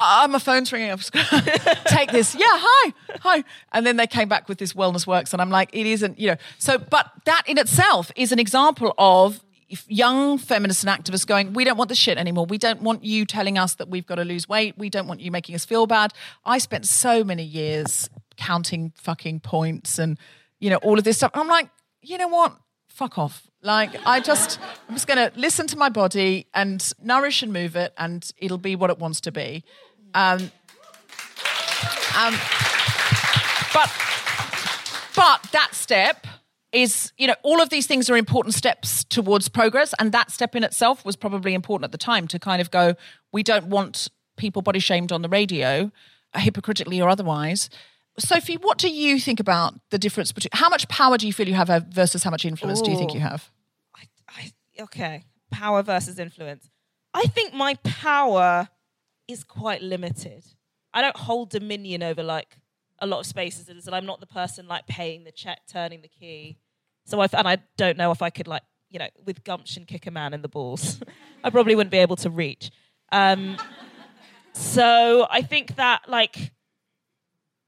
Uh, 0.00 0.28
my 0.30 0.38
phone's 0.38 0.72
ringing. 0.72 0.92
I'm 0.92 0.98
take 1.86 2.12
this. 2.12 2.34
Yeah, 2.34 2.44
hi, 2.46 2.92
hi. 3.20 3.44
And 3.72 3.84
then 3.84 3.96
they 3.96 4.06
came 4.06 4.28
back 4.28 4.48
with 4.48 4.58
this 4.58 4.72
wellness 4.72 5.06
works, 5.06 5.32
and 5.32 5.42
I'm 5.42 5.50
like, 5.50 5.70
it 5.72 5.86
isn't, 5.86 6.20
you 6.20 6.28
know. 6.28 6.36
So, 6.58 6.78
but 6.78 7.10
that 7.24 7.42
in 7.46 7.58
itself 7.58 8.12
is 8.14 8.30
an 8.30 8.38
example 8.38 8.94
of 8.96 9.40
young 9.88 10.38
feminists 10.38 10.84
and 10.84 11.04
activists 11.04 11.26
going, 11.26 11.52
we 11.52 11.64
don't 11.64 11.76
want 11.76 11.88
this 11.88 11.98
shit 11.98 12.16
anymore. 12.16 12.46
We 12.46 12.58
don't 12.58 12.80
want 12.80 13.04
you 13.04 13.26
telling 13.26 13.58
us 13.58 13.74
that 13.74 13.88
we've 13.88 14.06
got 14.06 14.16
to 14.16 14.24
lose 14.24 14.48
weight. 14.48 14.78
We 14.78 14.88
don't 14.88 15.06
want 15.06 15.20
you 15.20 15.30
making 15.30 15.54
us 15.54 15.64
feel 15.64 15.86
bad. 15.86 16.12
I 16.44 16.58
spent 16.58 16.86
so 16.86 17.24
many 17.24 17.42
years 17.42 18.08
counting 18.36 18.92
fucking 18.96 19.40
points 19.40 19.98
and, 19.98 20.18
you 20.60 20.70
know, 20.70 20.76
all 20.76 20.96
of 20.96 21.04
this 21.04 21.18
stuff. 21.18 21.32
I'm 21.34 21.48
like, 21.48 21.68
you 22.00 22.16
know 22.16 22.28
what? 22.28 22.56
Fuck 22.88 23.18
off. 23.18 23.47
Like 23.62 23.90
I 24.06 24.20
just, 24.20 24.60
I'm 24.88 24.94
just 24.94 25.06
going 25.06 25.18
to 25.18 25.36
listen 25.38 25.66
to 25.68 25.76
my 25.76 25.88
body 25.88 26.46
and 26.54 26.92
nourish 27.02 27.42
and 27.42 27.52
move 27.52 27.74
it, 27.76 27.92
and 27.98 28.28
it'll 28.38 28.58
be 28.58 28.76
what 28.76 28.90
it 28.90 28.98
wants 28.98 29.20
to 29.22 29.32
be. 29.32 29.64
Um, 30.14 30.50
um, 32.16 32.34
but, 33.74 33.90
but 35.16 35.42
that 35.52 35.70
step 35.72 36.26
is, 36.72 37.12
you 37.18 37.26
know, 37.26 37.34
all 37.42 37.60
of 37.60 37.70
these 37.70 37.86
things 37.86 38.08
are 38.08 38.16
important 38.16 38.54
steps 38.54 39.04
towards 39.04 39.48
progress, 39.48 39.92
and 39.98 40.12
that 40.12 40.30
step 40.30 40.54
in 40.54 40.62
itself 40.62 41.04
was 41.04 41.16
probably 41.16 41.54
important 41.54 41.84
at 41.84 41.92
the 41.92 41.98
time 41.98 42.28
to 42.28 42.38
kind 42.38 42.60
of 42.60 42.70
go, 42.70 42.94
we 43.32 43.42
don't 43.42 43.66
want 43.66 44.08
people 44.36 44.62
body 44.62 44.78
shamed 44.78 45.10
on 45.10 45.22
the 45.22 45.28
radio, 45.28 45.90
hypocritically 46.34 47.00
or 47.00 47.08
otherwise. 47.08 47.70
Sophie, 48.18 48.56
what 48.56 48.78
do 48.78 48.88
you 48.88 49.20
think 49.20 49.40
about 49.40 49.74
the 49.90 49.98
difference 49.98 50.32
between 50.32 50.50
how 50.52 50.68
much 50.68 50.88
power 50.88 51.16
do 51.16 51.26
you 51.26 51.32
feel 51.32 51.48
you 51.48 51.54
have 51.54 51.68
versus 51.90 52.22
how 52.22 52.30
much 52.30 52.44
influence 52.44 52.80
Ooh. 52.80 52.84
do 52.84 52.90
you 52.90 52.96
think 52.96 53.14
you 53.14 53.20
have? 53.20 53.50
I, 53.96 54.08
I, 54.28 54.82
okay, 54.82 55.24
power 55.50 55.82
versus 55.82 56.18
influence. 56.18 56.68
I 57.14 57.22
think 57.22 57.54
my 57.54 57.74
power 57.84 58.68
is 59.26 59.44
quite 59.44 59.82
limited. 59.82 60.44
I 60.92 61.02
don't 61.02 61.16
hold 61.16 61.50
dominion 61.50 62.02
over 62.02 62.22
like 62.22 62.58
a 62.98 63.06
lot 63.06 63.20
of 63.20 63.26
spaces, 63.26 63.86
and 63.86 63.94
I'm 63.94 64.06
not 64.06 64.20
the 64.20 64.26
person 64.26 64.66
like 64.66 64.86
paying 64.86 65.24
the 65.24 65.32
check, 65.32 65.60
turning 65.70 66.02
the 66.02 66.08
key. 66.08 66.58
So 67.06 67.20
I 67.20 67.28
and 67.32 67.46
I 67.46 67.58
don't 67.76 67.96
know 67.96 68.10
if 68.10 68.22
I 68.22 68.30
could 68.30 68.48
like 68.48 68.62
you 68.90 68.98
know 68.98 69.08
with 69.24 69.44
gumption 69.44 69.84
kick 69.84 70.06
a 70.06 70.10
man 70.10 70.34
in 70.34 70.42
the 70.42 70.48
balls. 70.48 71.00
I 71.44 71.50
probably 71.50 71.74
wouldn't 71.74 71.92
be 71.92 71.98
able 71.98 72.16
to 72.16 72.30
reach. 72.30 72.70
Um, 73.12 73.56
so 74.52 75.26
I 75.30 75.42
think 75.42 75.76
that 75.76 76.08
like 76.08 76.52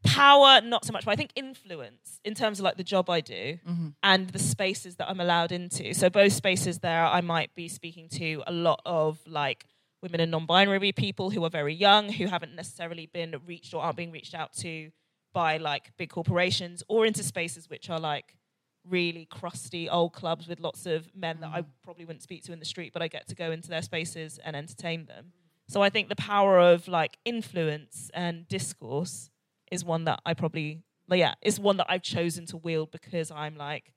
power 0.04 0.60
not 0.62 0.84
so 0.84 0.92
much 0.92 1.04
but 1.04 1.12
i 1.12 1.16
think 1.16 1.30
influence 1.36 2.20
in 2.24 2.34
terms 2.34 2.58
of 2.58 2.64
like 2.64 2.76
the 2.76 2.84
job 2.84 3.10
i 3.10 3.20
do 3.20 3.58
mm-hmm. 3.68 3.88
and 4.02 4.30
the 4.30 4.38
spaces 4.38 4.96
that 4.96 5.08
i'm 5.08 5.20
allowed 5.20 5.52
into 5.52 5.92
so 5.92 6.08
both 6.08 6.32
spaces 6.32 6.78
there 6.78 7.04
i 7.04 7.20
might 7.20 7.54
be 7.54 7.68
speaking 7.68 8.08
to 8.08 8.42
a 8.46 8.52
lot 8.52 8.80
of 8.86 9.18
like 9.26 9.66
women 10.02 10.20
and 10.20 10.30
non-binary 10.30 10.92
people 10.92 11.30
who 11.30 11.44
are 11.44 11.50
very 11.50 11.74
young 11.74 12.10
who 12.10 12.26
haven't 12.26 12.54
necessarily 12.54 13.06
been 13.06 13.34
reached 13.46 13.74
or 13.74 13.82
aren't 13.82 13.96
being 13.96 14.10
reached 14.10 14.34
out 14.34 14.52
to 14.54 14.90
by 15.32 15.58
like 15.58 15.92
big 15.98 16.08
corporations 16.08 16.82
or 16.88 17.04
into 17.04 17.22
spaces 17.22 17.68
which 17.68 17.90
are 17.90 18.00
like 18.00 18.34
really 18.88 19.26
crusty 19.26 19.88
old 19.88 20.12
clubs 20.12 20.48
with 20.48 20.60
lots 20.60 20.86
of 20.86 21.14
men 21.14 21.38
that 21.40 21.50
I 21.52 21.64
probably 21.82 22.04
wouldn't 22.04 22.22
speak 22.22 22.44
to 22.44 22.52
in 22.52 22.58
the 22.58 22.64
street, 22.64 22.92
but 22.92 23.02
I 23.02 23.08
get 23.08 23.28
to 23.28 23.34
go 23.34 23.50
into 23.50 23.68
their 23.68 23.82
spaces 23.82 24.38
and 24.42 24.56
entertain 24.56 25.06
them. 25.06 25.32
So 25.68 25.82
I 25.82 25.90
think 25.90 26.08
the 26.08 26.16
power 26.16 26.58
of 26.58 26.88
like 26.88 27.18
influence 27.24 28.10
and 28.14 28.48
discourse 28.48 29.30
is 29.70 29.84
one 29.84 30.04
that 30.04 30.20
I 30.24 30.34
probably, 30.34 30.82
yeah, 31.08 31.34
is 31.42 31.60
one 31.60 31.76
that 31.78 31.86
I've 31.88 32.02
chosen 32.02 32.46
to 32.46 32.56
wield 32.56 32.90
because 32.90 33.30
I'm 33.30 33.56
like 33.56 33.92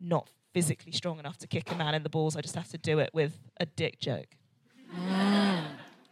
not 0.00 0.30
physically 0.52 0.92
strong 0.92 1.18
enough 1.18 1.36
to 1.38 1.46
kick 1.46 1.70
a 1.70 1.74
man 1.74 1.94
in 1.94 2.02
the 2.02 2.08
balls. 2.08 2.36
I 2.36 2.40
just 2.40 2.54
have 2.54 2.68
to 2.68 2.78
do 2.78 2.98
it 2.98 3.10
with 3.12 3.38
a 3.60 3.66
dick 3.66 3.98
joke. 4.00 4.36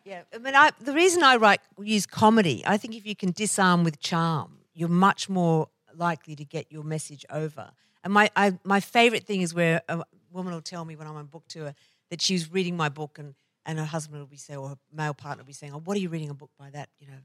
Yeah, 0.04 0.22
I 0.34 0.38
mean, 0.38 0.54
I, 0.54 0.70
the 0.80 0.92
reason 0.92 1.22
I 1.22 1.36
write 1.36 1.60
use 1.80 2.04
comedy, 2.04 2.62
I 2.66 2.76
think 2.76 2.94
if 2.94 3.06
you 3.06 3.16
can 3.16 3.30
disarm 3.30 3.84
with 3.84 4.00
charm, 4.00 4.58
you're 4.74 4.90
much 4.90 5.30
more 5.30 5.68
likely 5.96 6.36
to 6.36 6.44
get 6.44 6.70
your 6.70 6.84
message 6.84 7.24
over. 7.30 7.70
And 8.02 8.12
my 8.12 8.30
I, 8.36 8.58
my 8.64 8.80
favorite 8.80 9.24
thing 9.24 9.40
is 9.40 9.54
where 9.54 9.80
a 9.88 10.02
woman 10.30 10.52
will 10.52 10.60
tell 10.60 10.84
me 10.84 10.94
when 10.94 11.06
I'm 11.06 11.16
on 11.16 11.24
book 11.26 11.44
tour 11.48 11.74
that 12.10 12.20
she's 12.20 12.52
reading 12.52 12.76
my 12.76 12.90
book 12.90 13.18
and 13.18 13.34
and 13.64 13.78
her 13.78 13.84
husband 13.86 14.20
will 14.20 14.26
be 14.26 14.36
saying 14.36 14.58
or 14.58 14.68
her 14.68 14.78
male 14.92 15.14
partner 15.14 15.42
will 15.42 15.46
be 15.46 15.54
saying, 15.54 15.72
"Oh, 15.72 15.80
what 15.82 15.96
are 15.96 16.00
you 16.00 16.10
reading 16.10 16.28
a 16.28 16.34
book 16.34 16.50
by 16.58 16.68
that 16.70 16.90
you 16.98 17.06
know 17.06 17.16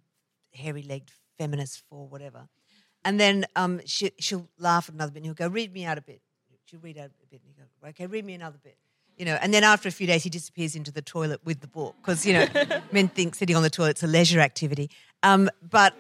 hairy 0.53 0.84
legged 0.84 1.12
feminist 1.39 1.83
for 1.89 2.07
whatever?" 2.07 2.47
And 3.03 3.19
then 3.19 3.45
um, 3.55 3.81
she 3.85 4.11
she'll 4.19 4.47
laugh 4.59 4.89
at 4.89 4.95
another 4.95 5.11
bit 5.11 5.19
and 5.19 5.25
he'll 5.25 5.33
go, 5.33 5.47
"Read 5.47 5.73
me 5.73 5.85
out 5.85 5.97
a 5.97 6.01
bit." 6.01 6.21
She'll 6.65 6.79
read 6.81 6.99
out 6.99 7.05
a 7.23 7.27
bit 7.31 7.41
and 7.41 7.55
he 7.55 7.61
go, 7.61 7.89
"Okay, 7.89 8.05
read 8.05 8.25
me 8.25 8.33
another 8.33 8.59
bit." 8.63 8.77
You 9.17 9.25
know, 9.25 9.37
and 9.41 9.53
then 9.53 9.63
after 9.63 9.89
a 9.89 9.91
few 9.91 10.07
days, 10.07 10.23
he 10.23 10.29
disappears 10.29 10.75
into 10.75 10.91
the 10.91 11.01
toilet 11.01 11.41
with 11.43 11.59
the 11.59 11.67
book 11.67 11.95
because 12.01 12.25
you 12.25 12.33
know 12.33 12.47
men 12.91 13.07
think 13.07 13.35
sitting 13.35 13.55
on 13.55 13.63
the 13.63 13.69
toilet's 13.69 14.03
a 14.03 14.07
leisure 14.07 14.39
activity. 14.39 14.89
Um, 15.23 15.49
but 15.61 15.93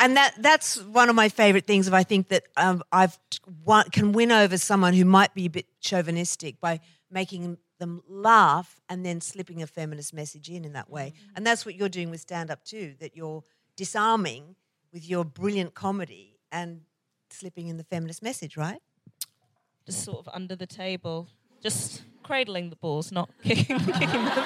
and 0.00 0.16
that 0.16 0.34
that's 0.38 0.82
one 0.82 1.08
of 1.08 1.14
my 1.14 1.28
favorite 1.28 1.66
things. 1.66 1.88
If 1.88 1.94
I 1.94 2.02
think 2.02 2.28
that 2.28 2.44
um, 2.56 2.82
I've 2.92 3.18
won, 3.64 3.84
can 3.90 4.12
win 4.12 4.32
over 4.32 4.56
someone 4.58 4.94
who 4.94 5.04
might 5.04 5.34
be 5.34 5.46
a 5.46 5.50
bit 5.50 5.66
chauvinistic 5.80 6.60
by 6.60 6.80
making 7.10 7.58
them 7.78 8.02
laugh 8.08 8.80
and 8.88 9.04
then 9.04 9.20
slipping 9.20 9.62
a 9.62 9.66
feminist 9.66 10.12
message 10.12 10.48
in 10.48 10.64
in 10.64 10.72
that 10.72 10.90
way. 10.90 11.12
And 11.36 11.46
that's 11.46 11.64
what 11.64 11.74
you're 11.74 11.88
doing 11.88 12.10
with 12.10 12.20
stand 12.20 12.50
up 12.50 12.64
too. 12.64 12.94
That 13.00 13.16
you're 13.16 13.42
disarming 13.78 14.56
with 14.92 15.08
your 15.08 15.24
brilliant 15.24 15.72
comedy 15.74 16.36
and 16.52 16.80
slipping 17.30 17.68
in 17.68 17.76
the 17.78 17.84
feminist 17.84 18.22
message, 18.22 18.56
right? 18.56 18.80
Just 19.86 20.04
sort 20.04 20.18
of 20.18 20.28
under 20.34 20.54
the 20.56 20.66
table, 20.66 21.28
just 21.62 22.02
cradling 22.22 22.68
the 22.70 22.76
balls, 22.76 23.10
not 23.12 23.30
kicking, 23.42 23.78
kicking 24.00 24.24
them. 24.24 24.44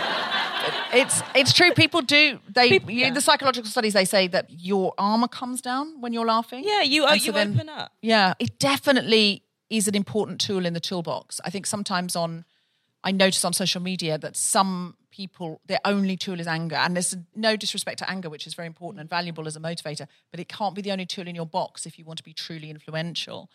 It's 0.93 1.21
it's 1.35 1.53
true. 1.53 1.73
People 1.73 2.03
do. 2.03 2.39
They 2.55 2.69
People- 2.69 2.91
you- 2.93 3.01
yeah. 3.07 3.11
the 3.13 3.21
psychological 3.21 3.69
studies 3.71 3.95
they 3.95 4.05
say 4.05 4.29
that 4.29 4.47
your 4.51 4.93
armor 4.99 5.29
comes 5.29 5.61
down 5.61 6.01
when 6.01 6.13
you're 6.13 6.27
laughing. 6.27 6.63
Yeah, 6.65 6.83
you 6.83 7.05
uh, 7.05 7.09
so 7.11 7.15
you 7.27 7.33
then- 7.33 7.55
open 7.55 7.69
up. 7.69 7.93
Yeah, 8.03 8.35
it 8.39 8.59
definitely 8.59 9.43
is 9.71 9.89
an 9.89 9.95
important 9.97 10.41
tool 10.41 10.67
in 10.67 10.75
the 10.75 10.81
toolbox. 10.81 11.41
I 11.45 11.51
think 11.51 11.67
sometimes 11.67 12.15
on, 12.15 12.45
I 13.03 13.11
notice 13.11 13.43
on 13.45 13.53
social 13.55 13.81
media 13.81 14.19
that 14.19 14.37
some 14.37 14.97
people 15.13 15.61
their 15.67 15.79
only 15.85 16.17
tool 16.17 16.41
is 16.41 16.49
anger, 16.49 16.77
and 16.77 16.97
there's 16.97 17.15
no 17.37 17.55
disrespect 17.55 17.99
to 17.99 18.11
anger, 18.11 18.29
which 18.29 18.47
is 18.47 18.55
very 18.55 18.67
important 18.67 19.01
and 19.01 19.09
valuable 19.09 19.47
as 19.47 19.55
a 19.55 19.61
motivator, 19.61 20.09
but 20.33 20.41
it 20.41 20.49
can't 20.49 20.75
be 20.75 20.83
the 20.83 20.91
only 20.91 21.07
tool 21.07 21.29
in 21.29 21.37
your 21.37 21.47
box 21.47 21.87
if 21.87 21.99
you 21.99 22.05
want 22.05 22.17
to 22.17 22.25
be 22.25 22.33
truly 22.33 22.71
influential. 22.71 23.49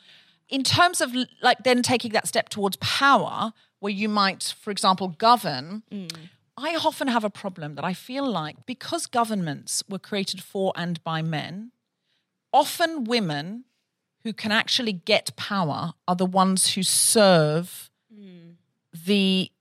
In 0.48 0.64
terms 0.64 1.02
of 1.02 1.14
like 1.42 1.64
then 1.66 1.82
taking 1.82 2.14
that 2.14 2.28
step 2.28 2.48
towards 2.48 2.78
power, 2.78 3.52
where 3.80 3.94
you 3.94 4.10
might, 4.10 4.56
for 4.60 4.72
example, 4.72 5.10
govern. 5.10 5.84
Mm. 5.92 6.16
I 6.60 6.76
often 6.76 7.08
have 7.08 7.24
a 7.24 7.30
problem 7.30 7.76
that 7.76 7.86
I 7.86 7.94
feel 7.94 8.26
like 8.26 8.66
because 8.66 9.06
governments 9.06 9.84
were 9.88 10.00
created 10.00 10.42
for 10.42 10.74
and 10.76 11.04
by 11.04 11.22
men, 11.22 11.72
often 12.52 13.04
women 13.04 13.66
who 14.24 14.34
can 14.34 14.52
actually 14.52 14.94
get 14.94 15.36
power 15.36 15.94
are 16.08 16.16
the 16.16 16.26
ones 16.26 16.74
who 16.74 16.82
serve 16.82 17.92
mm. 18.12 18.56
the 18.92 19.52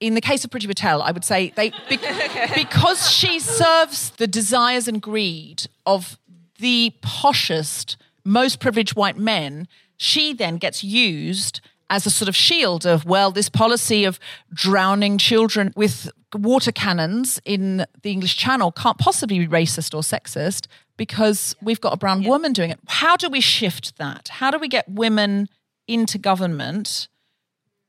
in 0.00 0.14
the 0.14 0.20
case 0.20 0.44
of 0.44 0.50
Priti 0.50 0.66
Patel, 0.66 1.02
I 1.02 1.10
would 1.10 1.24
say 1.24 1.52
they 1.56 1.70
bec- 1.88 2.52
because 2.54 3.10
she 3.10 3.38
serves 3.40 4.10
the 4.10 4.26
desires 4.26 4.88
and 4.88 5.02
greed 5.02 5.66
of 5.86 6.18
the 6.58 6.92
poshest, 7.02 7.96
most 8.24 8.60
privileged 8.60 8.94
white 8.94 9.16
men. 9.16 9.66
She 9.96 10.32
then 10.32 10.58
gets 10.58 10.84
used 10.84 11.60
as 11.90 12.06
a 12.06 12.10
sort 12.10 12.28
of 12.28 12.36
shield 12.36 12.86
of 12.86 13.04
well, 13.04 13.30
this 13.30 13.48
policy 13.48 14.04
of 14.04 14.20
drowning 14.52 15.18
children 15.18 15.72
with 15.74 16.10
water 16.34 16.70
cannons 16.70 17.40
in 17.44 17.86
the 18.02 18.10
English 18.10 18.36
Channel 18.36 18.72
can't 18.72 18.98
possibly 18.98 19.38
be 19.38 19.48
racist 19.48 19.94
or 19.94 20.02
sexist 20.02 20.66
because 20.96 21.56
we've 21.62 21.80
got 21.80 21.94
a 21.94 21.96
brown 21.96 22.22
woman 22.24 22.52
doing 22.52 22.70
it. 22.70 22.78
How 22.86 23.16
do 23.16 23.30
we 23.30 23.40
shift 23.40 23.96
that? 23.98 24.28
How 24.28 24.50
do 24.50 24.58
we 24.58 24.68
get 24.68 24.88
women 24.88 25.48
into 25.86 26.18
government? 26.18 27.08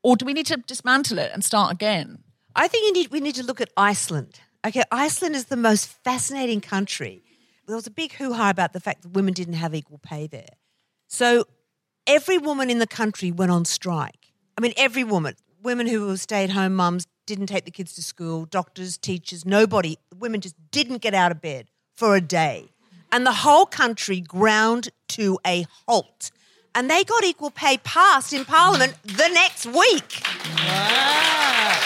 Or 0.02 0.16
do 0.16 0.24
we 0.24 0.32
need 0.32 0.46
to 0.46 0.56
dismantle 0.56 1.18
it 1.18 1.30
and 1.32 1.44
start 1.44 1.72
again? 1.72 2.24
I 2.56 2.68
think 2.68 2.96
need, 2.96 3.10
we 3.10 3.20
need 3.20 3.34
to 3.36 3.44
look 3.44 3.60
at 3.60 3.70
Iceland. 3.76 4.40
Okay, 4.66 4.82
Iceland 4.90 5.36
is 5.36 5.46
the 5.46 5.56
most 5.56 5.88
fascinating 6.04 6.60
country. 6.60 7.22
There 7.66 7.76
was 7.76 7.86
a 7.86 7.90
big 7.90 8.12
hoo 8.14 8.32
ha 8.32 8.50
about 8.50 8.72
the 8.72 8.80
fact 8.80 9.02
that 9.02 9.10
women 9.10 9.32
didn't 9.32 9.54
have 9.54 9.74
equal 9.74 9.98
pay 9.98 10.26
there. 10.26 10.54
So 11.06 11.44
every 12.06 12.38
woman 12.38 12.70
in 12.70 12.78
the 12.78 12.86
country 12.86 13.30
went 13.30 13.52
on 13.52 13.64
strike. 13.64 14.32
I 14.58 14.60
mean, 14.60 14.72
every 14.76 15.04
woman, 15.04 15.34
women 15.62 15.86
who 15.86 16.06
were 16.06 16.16
stay 16.16 16.44
at 16.44 16.50
home 16.50 16.74
mums, 16.74 17.06
didn't 17.26 17.46
take 17.46 17.64
the 17.64 17.70
kids 17.70 17.94
to 17.94 18.02
school, 18.02 18.44
doctors, 18.44 18.98
teachers, 18.98 19.46
nobody, 19.46 19.96
women 20.18 20.40
just 20.40 20.56
didn't 20.72 21.00
get 21.00 21.14
out 21.14 21.30
of 21.30 21.40
bed 21.40 21.68
for 21.94 22.16
a 22.16 22.20
day. 22.20 22.70
And 23.12 23.24
the 23.24 23.32
whole 23.32 23.66
country 23.66 24.20
ground 24.20 24.88
to 25.08 25.38
a 25.46 25.66
halt. 25.86 26.30
And 26.74 26.88
they 26.88 27.02
got 27.04 27.24
equal 27.24 27.50
pay 27.50 27.78
passed 27.78 28.32
in 28.32 28.44
Parliament 28.44 28.94
the 29.02 29.28
next 29.28 29.66
week. 29.66 30.22
Wow. 30.56 31.76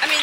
I 0.00 0.06
mean, 0.08 0.22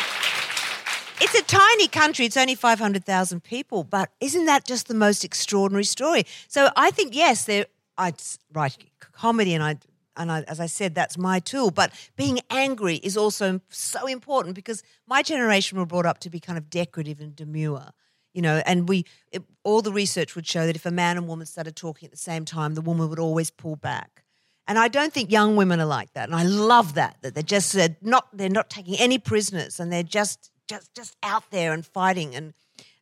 it's 1.21 1.35
a 1.35 1.43
tiny 1.43 1.87
country. 1.87 2.25
It's 2.25 2.37
only 2.37 2.55
500,000 2.55 3.43
people, 3.43 3.83
but 3.83 4.09
isn't 4.19 4.45
that 4.45 4.65
just 4.65 4.87
the 4.87 4.95
most 4.95 5.23
extraordinary 5.23 5.83
story? 5.83 6.25
So 6.47 6.69
I 6.75 6.89
think, 6.91 7.15
yes, 7.15 7.45
there, 7.45 7.67
I 7.97 8.13
write 8.51 8.77
comedy 8.99 9.53
and 9.53 9.63
I, 9.63 9.77
and 10.17 10.31
I, 10.31 10.41
as 10.47 10.59
I 10.59 10.65
said, 10.65 10.95
that's 10.95 11.17
my 11.17 11.39
tool. 11.39 11.69
But 11.69 11.93
being 12.15 12.39
angry 12.49 12.95
is 12.97 13.15
also 13.15 13.61
so 13.69 14.07
important 14.07 14.55
because 14.55 14.83
my 15.07 15.21
generation 15.21 15.77
were 15.77 15.85
brought 15.85 16.07
up 16.07 16.19
to 16.19 16.29
be 16.29 16.39
kind 16.39 16.57
of 16.57 16.69
decorative 16.69 17.19
and 17.19 17.35
demure. 17.35 17.91
You 18.33 18.41
know, 18.41 18.61
and 18.65 18.87
we 18.87 19.05
it, 19.31 19.43
all 19.63 19.81
the 19.81 19.91
research 19.91 20.35
would 20.35 20.47
show 20.47 20.65
that 20.65 20.75
if 20.75 20.85
a 20.85 20.91
man 20.91 21.17
and 21.17 21.27
woman 21.27 21.45
started 21.45 21.75
talking 21.75 22.07
at 22.07 22.11
the 22.11 22.17
same 22.17 22.45
time, 22.45 22.75
the 22.75 22.81
woman 22.81 23.09
would 23.09 23.19
always 23.19 23.49
pull 23.51 23.75
back. 23.75 24.23
And 24.67 24.79
I 24.79 24.87
don't 24.87 25.11
think 25.11 25.31
young 25.31 25.55
women 25.55 25.81
are 25.81 25.85
like 25.85 26.13
that. 26.13 26.29
And 26.29 26.35
I 26.35 26.43
love 26.43 26.93
that 26.93 27.17
that 27.21 27.33
they're 27.33 27.43
just 27.43 27.75
uh, 27.75 27.89
not 28.01 28.27
they're 28.33 28.49
not 28.49 28.69
taking 28.69 28.95
any 28.95 29.17
prisoners 29.17 29.79
and 29.79 29.91
they're 29.91 30.03
just 30.03 30.51
just 30.67 30.93
just 30.95 31.15
out 31.23 31.43
there 31.51 31.73
and 31.73 31.85
fighting 31.85 32.35
and 32.35 32.53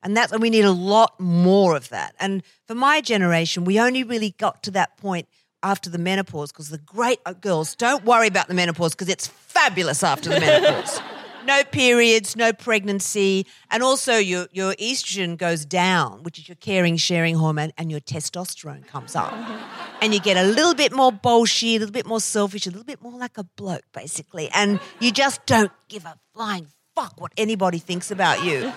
and 0.02 0.16
that's 0.16 0.32
and 0.32 0.42
we 0.42 0.50
need 0.50 0.66
a 0.66 0.72
lot 0.72 1.20
more 1.20 1.76
of 1.76 1.90
that. 1.90 2.16
And 2.20 2.44
for 2.68 2.76
my 2.76 3.02
generation, 3.02 3.66
we 3.66 3.80
only 3.80 4.04
really 4.04 4.32
got 4.38 4.64
to 4.64 4.72
that 4.72 4.98
point 4.98 5.28
after 5.62 5.90
the 5.90 5.98
menopause 5.98 6.52
because 6.52 6.70
the 6.70 6.78
great 6.78 7.20
uh, 7.26 7.34
girls 7.34 7.76
don't 7.76 8.06
worry 8.06 8.28
about 8.28 8.48
the 8.48 8.54
menopause 8.54 8.94
because 8.96 9.10
it's 9.10 9.28
fabulous 9.28 10.04
after 10.04 10.30
the 10.30 10.40
menopause. 10.40 11.02
No 11.46 11.64
periods, 11.64 12.36
no 12.36 12.54
pregnancy, 12.54 13.46
and 13.70 13.84
also 13.84 14.18
your 14.18 14.48
your 14.52 14.74
estrogen 14.76 15.38
goes 15.38 15.66
down, 15.66 16.24
which 16.24 16.40
is 16.40 16.48
your 16.48 16.56
caring, 16.56 16.98
sharing 16.98 17.36
hormone, 17.36 17.72
and 17.78 17.92
your 17.92 18.00
testosterone 18.00 18.86
comes 18.88 19.16
up, 19.16 19.34
and 20.02 20.14
you 20.14 20.20
get 20.20 20.38
a 20.38 20.44
little 20.44 20.74
bit 20.74 20.92
more 20.92 21.12
bolshy, 21.12 21.76
a 21.76 21.80
little 21.80 21.92
bit 21.92 22.06
more 22.06 22.22
selfish, 22.22 22.66
a 22.68 22.70
little 22.70 22.86
bit 22.86 23.02
more 23.02 23.18
like 23.18 23.38
a 23.38 23.44
bloke, 23.44 23.86
basically, 23.94 24.50
and 24.54 24.80
you 25.00 25.12
just 25.12 25.46
don't 25.46 25.72
give 25.88 26.06
a 26.06 26.18
flying 26.34 26.68
fuck 26.96 27.20
what 27.20 27.32
anybody 27.38 27.80
thinks 27.80 28.12
about 28.12 28.44
you, 28.44 28.72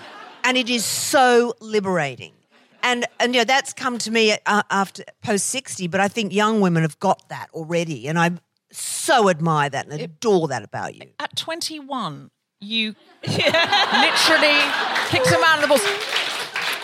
and 0.45 0.57
it 0.57 0.69
is 0.69 0.85
so 0.85 1.55
liberating. 1.61 2.33
And, 2.85 3.07
and 3.21 3.33
you 3.33 3.43
know 3.43 3.45
that's 3.45 3.73
come 3.73 3.99
to 3.99 4.11
me 4.11 4.37
uh, 4.45 4.63
after 4.69 5.05
post 5.23 5.47
60 5.47 5.87
but 5.87 6.01
i 6.01 6.09
think 6.09 6.33
young 6.33 6.61
women 6.61 6.83
have 6.83 6.99
got 6.99 7.29
that 7.29 7.49
already 7.55 8.09
and 8.09 8.19
i 8.19 8.33
so 8.73 9.29
admire 9.29 9.71
that 9.71 9.87
and 9.87 10.01
adore 10.01 10.49
that 10.49 10.63
about 10.63 10.95
you. 10.95 11.03
At 11.19 11.37
21, 11.37 12.31
you 12.63 12.95
literally 13.27 14.59
kicked 15.09 15.29
a 15.29 15.39
man 15.41 15.57
in 15.57 15.63
the 15.63 15.69
balls. 15.69 15.83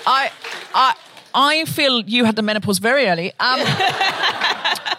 I, 0.06 0.30
I, 0.74 0.94
I 1.34 1.64
feel 1.66 2.00
you 2.00 2.24
had 2.24 2.36
the 2.36 2.42
menopause 2.42 2.78
very 2.78 3.06
early. 3.06 3.32
Um, 3.38 3.60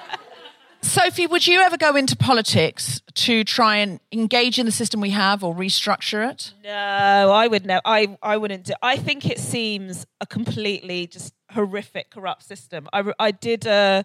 Sophie, 0.81 1.27
would 1.27 1.45
you 1.45 1.59
ever 1.59 1.77
go 1.77 1.95
into 1.95 2.15
politics 2.15 3.01
to 3.13 3.43
try 3.43 3.77
and 3.77 3.99
engage 4.11 4.57
in 4.57 4.65
the 4.65 4.71
system 4.71 5.01
we 5.01 5.11
have 5.11 5.43
or 5.43 5.53
restructure 5.53 6.27
it? 6.29 6.53
No, 6.63 7.31
I 7.31 7.47
would 7.47 7.65
no. 7.65 7.79
I 7.85 8.17
I 8.23 8.37
wouldn't 8.37 8.63
do. 8.63 8.73
I 8.81 8.97
think 8.97 9.29
it 9.29 9.39
seems 9.39 10.07
a 10.19 10.25
completely 10.25 11.05
just 11.05 11.33
horrific, 11.51 12.09
corrupt 12.09 12.43
system. 12.43 12.87
I 12.91 13.11
I 13.19 13.31
did 13.31 13.65
a 13.67 14.03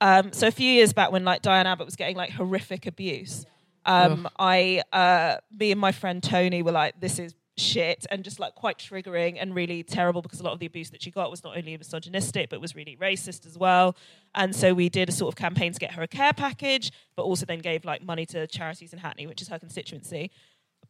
um, 0.00 0.32
so 0.32 0.48
a 0.48 0.50
few 0.50 0.68
years 0.68 0.92
back 0.92 1.12
when 1.12 1.24
like 1.24 1.42
Diane 1.42 1.66
Abbott 1.66 1.86
was 1.86 1.96
getting 1.96 2.16
like 2.16 2.30
horrific 2.30 2.86
abuse. 2.86 3.46
Um, 3.84 4.28
I 4.38 4.82
uh, 4.92 5.36
me 5.56 5.72
and 5.72 5.80
my 5.80 5.92
friend 5.92 6.22
Tony 6.22 6.62
were 6.62 6.72
like, 6.72 7.00
this 7.00 7.18
is 7.18 7.34
shit 7.58 8.06
and 8.10 8.24
just 8.24 8.40
like 8.40 8.54
quite 8.54 8.78
triggering 8.78 9.36
and 9.38 9.54
really 9.54 9.82
terrible 9.82 10.22
because 10.22 10.40
a 10.40 10.42
lot 10.42 10.52
of 10.52 10.58
the 10.58 10.66
abuse 10.66 10.90
that 10.90 11.02
she 11.02 11.10
got 11.10 11.30
was 11.30 11.44
not 11.44 11.56
only 11.56 11.76
misogynistic 11.76 12.48
but 12.48 12.60
was 12.60 12.74
really 12.74 12.96
racist 12.96 13.46
as 13.46 13.58
well. 13.58 13.94
And 14.34 14.56
so 14.56 14.72
we 14.72 14.88
did 14.88 15.08
a 15.08 15.12
sort 15.12 15.32
of 15.32 15.36
campaign 15.36 15.72
to 15.72 15.78
get 15.78 15.92
her 15.92 16.02
a 16.02 16.08
care 16.08 16.32
package, 16.32 16.90
but 17.14 17.22
also 17.24 17.44
then 17.44 17.58
gave 17.58 17.84
like 17.84 18.02
money 18.02 18.24
to 18.26 18.46
charities 18.46 18.92
in 18.92 18.98
Hackney, 18.98 19.26
which 19.26 19.42
is 19.42 19.48
her 19.48 19.58
constituency. 19.58 20.30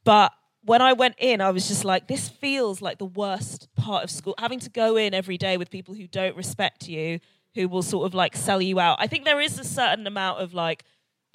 But 0.04 0.32
when 0.64 0.80
I 0.80 0.92
went 0.92 1.16
in, 1.18 1.40
I 1.40 1.50
was 1.50 1.66
just 1.66 1.84
like, 1.84 2.06
this 2.06 2.28
feels 2.28 2.80
like 2.80 2.98
the 2.98 3.06
worst 3.06 3.68
part 3.74 4.04
of 4.04 4.10
school. 4.10 4.34
Having 4.38 4.60
to 4.60 4.70
go 4.70 4.96
in 4.96 5.12
every 5.14 5.36
day 5.36 5.56
with 5.56 5.70
people 5.70 5.94
who 5.94 6.06
don't 6.06 6.36
respect 6.36 6.88
you, 6.88 7.18
who 7.56 7.68
will 7.68 7.82
sort 7.82 8.06
of 8.06 8.14
like 8.14 8.36
sell 8.36 8.62
you 8.62 8.78
out. 8.78 8.96
I 9.00 9.08
think 9.08 9.24
there 9.24 9.40
is 9.40 9.58
a 9.58 9.64
certain 9.64 10.06
amount 10.06 10.40
of 10.40 10.54
like, 10.54 10.84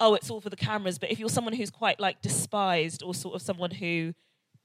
oh, 0.00 0.14
it's 0.14 0.30
all 0.30 0.40
for 0.40 0.50
the 0.50 0.56
cameras. 0.56 0.98
But 0.98 1.10
if 1.10 1.18
you're 1.18 1.28
someone 1.28 1.54
who's 1.54 1.70
quite 1.70 1.98
like 2.00 2.22
despised 2.22 3.02
or 3.02 3.14
sort 3.14 3.34
of 3.34 3.42
someone 3.42 3.70
who 3.70 4.14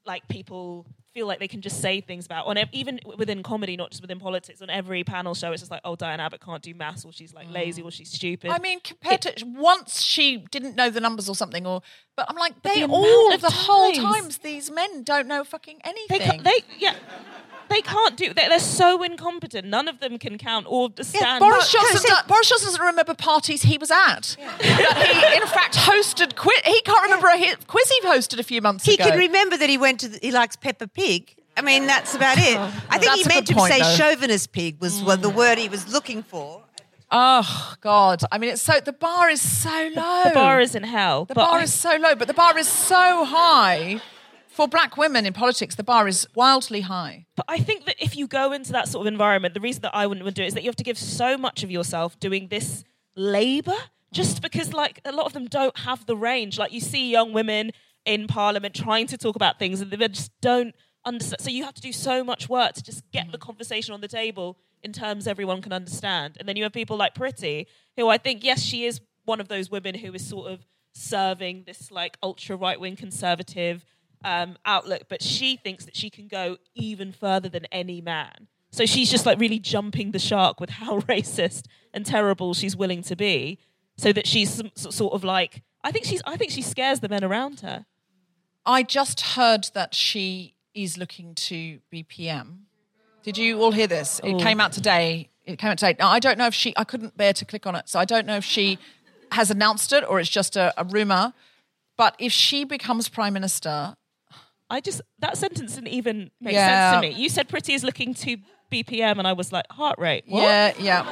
like 0.06 0.28
people 0.28 0.86
feel 1.14 1.28
like 1.28 1.40
they 1.40 1.48
can 1.48 1.62
just 1.62 1.80
say 1.80 2.02
things 2.02 2.26
about 2.26 2.46
on 2.48 2.58
ev- 2.58 2.68
even 2.72 3.00
within 3.18 3.42
comedy, 3.44 3.78
not 3.78 3.92
just 3.92 4.02
within 4.02 4.20
politics. 4.20 4.62
On 4.62 4.70
every 4.70 5.04
panel 5.04 5.34
show, 5.36 5.52
it's 5.52 5.62
just 5.62 5.72
like, 5.72 5.82
oh, 5.86 5.96
Diane 5.96 6.20
Abbott 6.20 6.42
can't 6.42 6.62
do 6.62 6.74
maths, 6.74 7.06
or 7.06 7.14
she's 7.14 7.34
like 7.34 7.50
lazy, 7.52 7.82
mm. 7.82 7.86
or 7.86 7.92
she's 7.92 8.12
stupid. 8.12 8.50
I 8.50 8.58
mean, 8.60 8.80
compared 8.82 9.22
to 9.22 9.34
once 9.46 10.02
she 10.02 10.38
didn't 10.52 10.76
know 10.76 10.90
the 10.90 11.00
numbers 11.00 11.30
or 11.30 11.36
something, 11.36 11.66
or 11.68 11.82
but 12.18 12.26
I'm 12.30 12.36
like, 12.36 12.56
But 12.62 12.74
they 12.74 12.82
the 12.82 12.88
all 12.92 13.38
the 13.38 13.50
whole 13.50 13.94
times- 13.94 14.14
times 14.14 14.38
these 14.40 14.72
men 14.72 15.04
don't 15.04 15.28
know 15.28 15.44
fucking 15.44 15.80
they, 15.84 15.90
anything. 15.92 16.40
ca- 16.40 16.44
they 16.44 16.60
yeah. 16.80 16.96
They 17.70 17.82
can't 17.82 18.16
do. 18.18 18.34
They're, 18.34 18.50
they're 18.50 18.60
so 18.60 19.02
incompetent. 19.04 19.68
None 19.68 19.88
of 19.88 20.00
them 20.00 20.18
can 20.20 20.38
count 20.38 20.66
or 20.70 20.90
stand. 21.02 21.40
Boris 21.40 21.72
Johnson, 21.72 22.02
Can 22.06 22.18
I 22.24 22.28
Boris 22.28 22.50
Johnson 22.50 22.68
doesn't 22.68 22.82
remember 22.86 23.14
parties 23.14 23.64
he 23.64 23.78
was 23.78 23.90
at. 23.92 24.36
That 24.40 25.08
he, 25.08 25.42
in 25.42 25.48
fact, 25.48 25.76
hosted. 25.76 26.36
Qui- 26.36 26.54
he 26.66 26.82
can't 26.82 27.04
remember 27.04 27.28
a 27.28 27.38
hi- 27.38 27.56
quiz 27.68 27.90
he 27.90 28.08
hosted 28.08 28.40
a 28.40 28.44
few 28.44 28.62
months 28.62 28.86
He 28.86 28.94
ago. 28.96 29.06
He 29.06 29.10
can 29.12 29.20
remember 29.20 29.58
that 29.58 29.70
he 29.70 29.78
went 29.78 30.00
to. 30.02 30.10
The, 30.10 30.20
he 30.22 30.32
likes 30.32 30.56
Peppa 30.56 30.88
Pig. 30.88 31.36
I 31.56 31.62
mean, 31.62 31.86
that's 31.86 32.16
about 32.16 32.38
it. 32.40 32.58
I 32.58 32.98
think 32.98 33.04
That's 33.12 33.22
he 33.22 33.28
meant 33.28 33.48
to 33.48 33.54
point, 33.54 33.72
say 33.74 33.80
though. 33.82 33.96
chauvinist 33.96 34.52
pig 34.52 34.82
was 34.82 35.02
what 35.04 35.22
the 35.22 35.30
mm. 35.30 35.36
word 35.36 35.60
he 35.60 35.70
was 35.70 35.92
looking 35.94 36.24
for. 36.24 36.64
oh 37.12 37.76
God! 37.80 38.24
I 38.32 38.40
mean, 38.40 38.50
it's 38.54 38.62
so 38.64 38.80
the 38.80 38.92
bar 38.92 39.30
is 39.30 39.40
so 39.40 39.70
low. 39.96 40.24
the 40.24 40.32
bar 40.34 40.60
is 40.62 40.74
in 40.74 40.82
hell. 40.84 41.26
the 41.26 41.36
bar 41.36 41.60
I- 41.60 41.64
is 41.64 41.74
so 41.74 41.96
low, 41.98 42.16
but 42.16 42.28
the 42.28 42.34
bar 42.34 42.58
is 42.58 42.68
so 42.68 43.24
high. 43.26 44.02
For 44.54 44.68
black 44.68 44.98
women 44.98 45.26
in 45.26 45.34
politics, 45.34 45.74
the 45.74 45.84
bar 45.84 46.08
is 46.08 46.28
wildly 46.36 46.82
high. 46.82 47.26
But 47.36 47.46
I 47.48 47.58
think 47.58 47.86
that 47.86 47.96
if 47.98 48.16
you 48.16 48.28
go 48.28 48.52
into 48.52 48.72
that 48.74 48.88
sort 48.88 49.08
of 49.08 49.12
environment, 49.12 49.56
the 49.56 49.60
reason 49.60 49.82
that 49.82 49.96
I 49.96 50.06
wouldn't 50.06 50.36
do 50.36 50.44
it 50.44 50.46
is 50.46 50.54
that 50.54 50.62
you 50.62 50.70
have 50.70 50.76
to 50.76 50.84
give 50.84 50.96
so 50.96 51.40
much 51.40 51.64
of 51.64 51.72
yourself 51.72 52.20
doing 52.20 52.50
this 52.50 52.84
labor 53.16 53.74
just 54.12 54.44
because 54.44 54.72
like 54.72 55.02
a 55.06 55.12
lot 55.12 55.26
of 55.26 55.34
them 55.34 55.48
don't 55.48 55.76
have 55.80 56.06
the 56.06 56.16
range. 56.16 56.60
Like 56.60 56.72
you 56.72 56.82
see 56.82 57.10
young 57.10 57.34
women 57.34 57.72
in 58.06 58.28
parliament 58.28 58.76
trying 58.76 59.08
to 59.08 59.18
talk 59.18 59.36
about 59.36 59.58
things 59.58 59.82
and 59.82 59.90
they 59.90 60.08
just 60.08 60.32
don't 60.40 60.76
understand. 61.04 61.42
So 61.42 61.50
you 61.50 61.64
have 61.64 61.74
to 61.74 61.82
do 61.82 61.92
so 61.92 62.24
much 62.24 62.48
work 62.48 62.74
to 62.74 62.84
just 62.84 63.10
get 63.12 63.32
the 63.32 63.40
conversation 63.40 63.96
on 63.96 64.02
the 64.02 64.08
table 64.08 64.60
in 64.84 64.94
terms 64.94 65.26
everyone 65.26 65.64
can 65.64 65.74
understand. 65.74 66.38
And 66.40 66.48
then 66.48 66.58
you 66.58 66.64
have 66.64 66.74
people 66.74 66.96
like 66.96 67.16
Priti, 67.16 67.66
who 67.98 68.08
I 68.08 68.20
think, 68.20 68.44
yes, 68.44 68.62
she 68.62 68.86
is 68.86 69.02
one 69.26 69.42
of 69.42 69.48
those 69.48 69.72
women 69.72 69.96
who 69.96 70.14
is 70.14 70.28
sort 70.28 70.52
of 70.52 70.64
serving 70.94 71.64
this 71.66 71.90
like 71.90 72.18
ultra 72.22 72.56
right 72.56 72.80
wing 72.80 72.96
conservative 72.96 73.84
um, 74.24 74.58
outlook, 74.66 75.04
but 75.10 75.22
she 75.22 75.56
thinks 75.56 75.86
that 75.86 75.96
she 75.96 76.10
can 76.10 76.28
go 76.28 76.58
even 76.76 77.12
further 77.12 77.50
than 77.50 77.66
any 77.66 78.02
man. 78.02 78.48
So 78.72 78.86
she's 78.86 79.12
just 79.12 79.26
like 79.26 79.40
really 79.40 79.60
jumping 79.60 80.12
the 80.12 80.20
shark 80.20 80.60
with 80.60 80.72
how 80.72 81.00
racist 81.02 81.66
and 81.94 82.06
terrible 82.06 82.54
she's 82.54 82.76
willing 82.76 83.04
to 83.04 83.16
be, 83.16 83.60
so 83.98 84.12
that 84.14 84.26
she's 84.26 84.62
sort 84.76 85.14
of 85.14 85.24
like 85.24 85.62
I 85.84 85.92
think 85.92 86.06
she's 86.06 86.22
I 86.26 86.38
think 86.38 86.52
she 86.52 86.62
scares 86.62 87.00
the 87.00 87.10
men 87.10 87.24
around 87.24 87.60
her. 87.62 87.86
I 88.66 88.84
just 88.84 89.22
heard 89.22 89.70
that 89.74 89.94
she 89.94 90.56
is 90.74 90.98
looking 90.98 91.36
to 91.36 91.80
be 91.90 92.04
PM. 92.04 92.66
Did 93.24 93.38
you 93.38 93.62
all 93.62 93.72
hear 93.72 93.88
this? 93.88 94.20
It 94.24 94.40
came 94.40 94.60
out 94.60 94.72
today. 94.72 95.30
It 95.46 95.58
came 95.58 95.72
out 95.72 95.78
today. 95.78 95.96
Now, 96.00 96.10
I 96.10 96.20
don't 96.20 96.38
know 96.38 96.48
if 96.48 96.54
she, 96.54 96.74
I 96.78 96.84
couldn't 96.84 97.18
bear 97.18 97.34
to 97.34 97.46
click 97.46 97.66
on 97.66 97.76
it. 97.76 97.90
So 97.90 98.00
I 98.00 98.06
don't 98.06 98.26
know 98.26 98.38
if 98.38 98.46
she 98.46 98.80
has 99.32 99.52
announced 99.52 99.92
it 99.94 100.04
or 100.08 100.20
it's 100.20 100.30
just 100.30 100.56
a, 100.56 100.74
a 100.78 100.84
rumor. 100.84 101.34
But 101.98 102.16
if 102.20 102.32
she 102.32 102.64
becomes 102.64 103.10
prime 103.10 103.34
minister, 103.34 103.96
I 104.74 104.82
just 104.82 105.02
that 105.20 105.38
sentence 105.38 105.76
didn't 105.76 105.90
even 105.90 106.32
make 106.42 106.54
Yeah. 106.54 106.92
sense 106.92 106.98
to 107.06 107.10
me. 107.10 107.22
You 107.24 107.30
said 107.30 107.48
Priti 107.48 107.76
is 107.76 107.84
looking 107.84 108.14
to 108.16 108.38
BPM, 108.72 109.20
and 109.20 109.28
I 109.28 109.34
was 109.34 109.52
like 109.52 109.66
heart 109.72 110.00
rate. 110.00 110.24
What? 110.28 110.42
yeah, 110.42 110.74
yeah, 110.80 111.06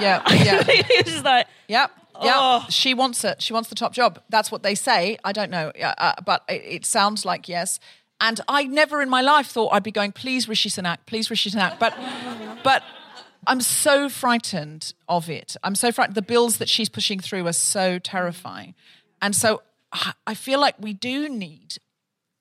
yeah, 0.00 0.22
yeah. 0.32 0.62
it's 0.66 1.12
just 1.12 1.24
like 1.24 1.46
Yep. 1.68 1.90
Yep. 2.22 2.34
Oh. 2.36 2.66
She 2.70 2.92
wants 2.94 3.24
it. 3.24 3.40
She 3.40 3.52
wants 3.52 3.68
the 3.68 3.74
top 3.76 3.92
job. 3.92 4.20
That's 4.30 4.50
what 4.52 4.62
they 4.62 4.74
say. 4.74 5.16
I 5.24 5.32
don't 5.32 5.50
know. 5.50 5.70
Uh, 5.80 6.14
but 6.24 6.42
it, 6.48 6.62
it 6.64 6.86
sounds 6.86 7.24
like 7.24 7.48
yes. 7.48 7.78
And 8.20 8.40
I 8.48 8.64
never 8.64 9.02
in 9.02 9.08
my 9.10 9.20
life 9.20 9.46
thought 9.48 9.70
I'd 9.72 9.82
be 9.82 9.90
going, 9.90 10.12
please, 10.12 10.48
Rishi 10.48 10.70
Sunak, 10.70 10.98
please, 11.06 11.28
Rishi 11.30 11.50
Sunak. 11.50 11.80
But, 11.80 11.92
but 12.62 12.84
I'm 13.48 13.60
so 13.60 14.08
frightened 14.08 14.94
of 15.08 15.28
it. 15.28 15.56
I'm 15.64 15.74
so 15.74 15.90
frightened. 15.90 16.14
The 16.14 16.22
bills 16.22 16.58
that 16.58 16.68
she's 16.68 16.88
pushing 16.88 17.18
through 17.18 17.46
are 17.48 17.52
so 17.52 17.98
terrifying. 17.98 18.74
And 19.20 19.34
so 19.34 19.62
I 20.26 20.34
feel 20.34 20.60
like 20.60 20.76
we 20.78 20.92
do 20.92 21.28
need 21.28 21.78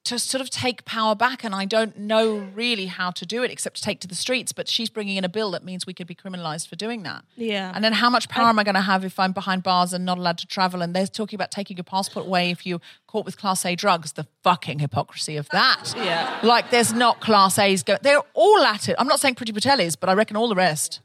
to 0.06 0.20
sort 0.20 0.42
of 0.42 0.50
take 0.50 0.84
power 0.86 1.16
back. 1.16 1.44
And 1.44 1.56
I 1.56 1.66
don't 1.66 1.98
know 1.98 2.36
really 2.54 2.88
how 2.88 3.12
to 3.12 3.26
do 3.26 3.42
it 3.44 3.52
except 3.52 3.78
to 3.78 3.82
take 3.82 4.00
to 4.02 4.08
the 4.08 4.16
streets. 4.16 4.52
But 4.52 4.68
she's 4.68 4.90
bringing 4.90 5.18
in 5.18 5.24
a 5.24 5.30
bill 5.30 5.52
that 5.52 5.64
means 5.64 5.86
we 5.86 5.94
could 5.94 6.08
be 6.08 6.16
criminalized 6.16 6.68
for 6.68 6.76
doing 6.76 7.04
that. 7.04 7.24
Yeah. 7.36 7.72
And 7.74 7.84
then 7.84 7.94
how 7.94 8.10
much 8.10 8.28
power 8.30 8.50
am 8.50 8.60
I 8.60 8.64
going 8.64 8.76
to 8.76 8.82
have 8.82 9.06
if 9.06 9.18
I'm 9.20 9.32
behind 9.32 9.64
bars 9.64 9.94
and 9.94 10.06
not 10.06 10.18
allowed 10.18 10.38
to 10.40 10.48
travel? 10.48 10.82
And 10.82 10.94
they're 10.96 11.08
talking 11.08 11.38
about 11.38 11.52
taking 11.52 11.78
your 11.78 11.84
passport 11.86 12.26
away 12.26 12.52
if 12.52 12.66
you're 12.66 12.82
caught 13.08 13.26
with 13.26 13.38
Class 13.38 13.66
A 13.66 13.76
drugs. 13.76 14.12
The 14.14 14.28
fucking 14.44 14.80
hypocrisy 14.80 15.38
of 15.38 15.48
that. 15.50 15.94
Yeah. 16.04 16.40
Like 16.44 16.70
there's 16.70 16.92
not 16.92 17.22
Class 17.22 17.58
A's 17.58 17.82
go. 17.84 17.98
They're 18.02 18.22
all 18.34 18.60
at 18.64 18.90
it. 18.90 18.96
I'm 19.00 19.08
not 19.08 19.22
saying 19.22 19.36
Priti 19.36 19.54
Patel 19.54 19.80
is, 19.80 19.96
but 19.96 20.10
I 20.10 20.14
reckon 20.14 20.36
all 20.36 20.50
the 20.50 20.56
rest. 20.56 21.00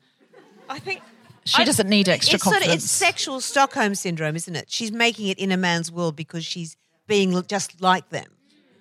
I 0.68 0.78
think 0.80 1.02
She 1.44 1.64
doesn't 1.64 1.88
need 1.88 2.08
extra 2.08 2.34
it's 2.34 2.44
sort 2.44 2.56
of 2.56 2.62
confidence. 2.62 2.84
it's 2.84 2.92
sexual 2.92 3.40
Stockholm 3.40 3.94
syndrome, 3.94 4.34
isn't 4.34 4.56
it? 4.56 4.70
She's 4.70 4.90
making 4.90 5.28
it 5.28 5.38
in 5.38 5.52
a 5.52 5.56
man's 5.56 5.92
world 5.92 6.16
because 6.16 6.44
she's 6.44 6.76
being 7.06 7.40
just 7.46 7.80
like 7.80 8.08
them. 8.10 8.26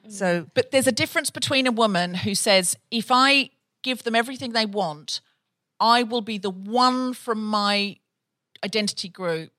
So 0.10 0.48
But 0.54 0.72
there's 0.72 0.88
a 0.88 0.92
difference 0.92 1.30
between 1.30 1.68
a 1.68 1.72
woman 1.72 2.16
who 2.16 2.36
says, 2.36 2.78
if 2.92 3.08
I 3.12 3.52
give 3.84 4.04
them 4.04 4.16
everything 4.16 4.54
they 4.54 4.66
want, 4.66 5.22
I 5.80 6.04
will 6.04 6.22
be 6.22 6.38
the 6.38 6.50
one 6.50 7.14
from 7.14 7.46
my 7.46 7.98
identity 8.64 9.10
group 9.10 9.52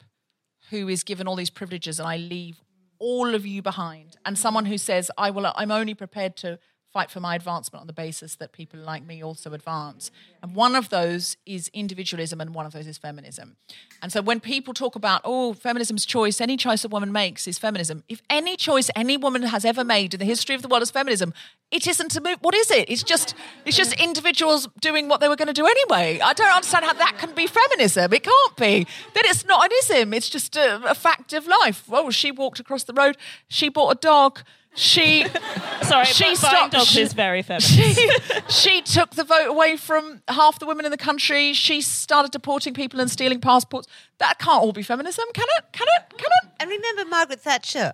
who 0.70 0.88
is 0.88 1.04
given 1.04 1.26
all 1.26 1.36
these 1.36 1.50
privileges 1.50 1.98
and 1.98 2.08
I 2.08 2.16
leave 2.16 2.60
all 2.98 3.34
of 3.34 3.46
you 3.46 3.62
behind. 3.62 4.16
And 4.24 4.36
someone 4.36 4.66
who 4.66 4.78
says, 4.78 5.10
I 5.16 5.30
will 5.30 5.50
I'm 5.54 5.70
only 5.70 5.94
prepared 5.94 6.36
to 6.38 6.58
fight 6.98 7.12
for 7.12 7.20
my 7.20 7.36
advancement 7.36 7.80
on 7.80 7.86
the 7.86 7.92
basis 7.92 8.34
that 8.34 8.50
people 8.50 8.80
like 8.80 9.06
me 9.06 9.22
also 9.22 9.52
advance. 9.52 10.10
And 10.42 10.56
one 10.56 10.74
of 10.74 10.88
those 10.88 11.36
is 11.46 11.70
individualism 11.72 12.40
and 12.40 12.52
one 12.52 12.66
of 12.66 12.72
those 12.72 12.88
is 12.88 12.98
feminism. 12.98 13.56
And 14.02 14.10
so 14.10 14.20
when 14.20 14.40
people 14.40 14.74
talk 14.74 14.96
about, 14.96 15.20
oh, 15.22 15.52
feminism's 15.52 16.04
choice, 16.04 16.40
any 16.40 16.56
choice 16.56 16.84
a 16.84 16.88
woman 16.88 17.12
makes 17.12 17.46
is 17.46 17.56
feminism. 17.56 18.02
If 18.08 18.20
any 18.28 18.56
choice 18.56 18.90
any 18.96 19.16
woman 19.16 19.42
has 19.42 19.64
ever 19.64 19.84
made 19.84 20.12
in 20.12 20.18
the 20.18 20.24
history 20.24 20.56
of 20.56 20.62
the 20.62 20.66
world 20.66 20.82
is 20.82 20.90
feminism, 20.90 21.32
it 21.70 21.86
isn't 21.86 22.10
to 22.10 22.20
move. 22.20 22.38
What 22.40 22.56
is 22.56 22.68
it? 22.72 22.90
It's 22.90 23.04
just 23.04 23.36
it's 23.64 23.76
just 23.76 23.92
individuals 24.00 24.66
doing 24.80 25.08
what 25.08 25.20
they 25.20 25.28
were 25.28 25.36
going 25.36 25.54
to 25.54 25.60
do 25.62 25.66
anyway. 25.66 26.18
I 26.18 26.32
don't 26.32 26.50
understand 26.50 26.84
how 26.84 26.94
that 26.94 27.18
can 27.18 27.32
be 27.32 27.46
feminism. 27.46 28.12
It 28.12 28.24
can't 28.24 28.56
be. 28.56 28.88
Then 29.14 29.24
it's 29.26 29.44
not 29.44 29.64
an 29.66 29.70
ism. 29.84 30.12
It's 30.14 30.28
just 30.28 30.56
a, 30.56 30.90
a 30.90 30.96
fact 30.96 31.32
of 31.32 31.46
life. 31.46 31.84
Oh, 31.92 32.10
she 32.10 32.32
walked 32.32 32.58
across 32.58 32.82
the 32.82 32.92
road. 32.92 33.16
She 33.46 33.68
bought 33.68 33.90
a 33.90 34.00
dog. 34.00 34.40
She 34.78 35.26
sorry, 35.82 36.04
she 36.06 36.24
but 36.24 36.24
buying 36.24 36.36
stopped. 36.36 36.72
dogs 36.72 36.86
she- 36.86 37.00
is 37.02 37.12
very 37.12 37.42
feminist. 37.42 37.70
she, 37.74 38.08
she 38.48 38.80
took 38.82 39.10
the 39.10 39.24
vote 39.24 39.48
away 39.48 39.76
from 39.76 40.22
half 40.28 40.58
the 40.60 40.66
women 40.66 40.84
in 40.84 40.92
the 40.92 40.96
country. 40.96 41.52
She 41.52 41.80
started 41.80 42.30
deporting 42.30 42.74
people 42.74 43.00
and 43.00 43.10
stealing 43.10 43.40
passports. 43.40 43.88
That 44.18 44.38
can't 44.38 44.62
all 44.62 44.72
be 44.72 44.82
feminism, 44.82 45.24
can 45.34 45.46
it? 45.58 45.64
Can 45.72 45.86
it? 45.96 46.16
Can 46.16 46.30
it? 46.44 46.50
and 46.60 46.70
remember 46.70 47.04
Margaret 47.06 47.40
Thatcher 47.40 47.92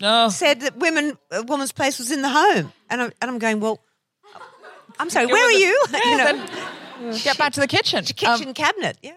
No. 0.00 0.28
said 0.30 0.60
that 0.60 0.76
women 0.78 1.18
a 1.30 1.42
woman's 1.42 1.72
place 1.72 1.98
was 1.98 2.10
in 2.10 2.22
the 2.22 2.28
home, 2.30 2.72
and 2.90 3.02
I'm, 3.02 3.12
and 3.20 3.30
I'm 3.30 3.38
going 3.38 3.60
well. 3.60 3.80
I'm 4.98 5.10
sorry, 5.10 5.26
Go 5.26 5.32
where 5.32 5.44
are 5.44 5.52
with 5.52 5.60
you? 5.60 5.84
it. 5.90 6.04
you 6.04 6.16
know, 6.16 7.10
Then 7.12 7.18
get 7.22 7.36
back 7.36 7.52
to 7.54 7.60
the 7.60 7.66
kitchen. 7.66 8.04
kitchen 8.04 8.48
Um, 8.48 8.54
cabinet. 8.54 8.96
Yeah. 9.02 9.12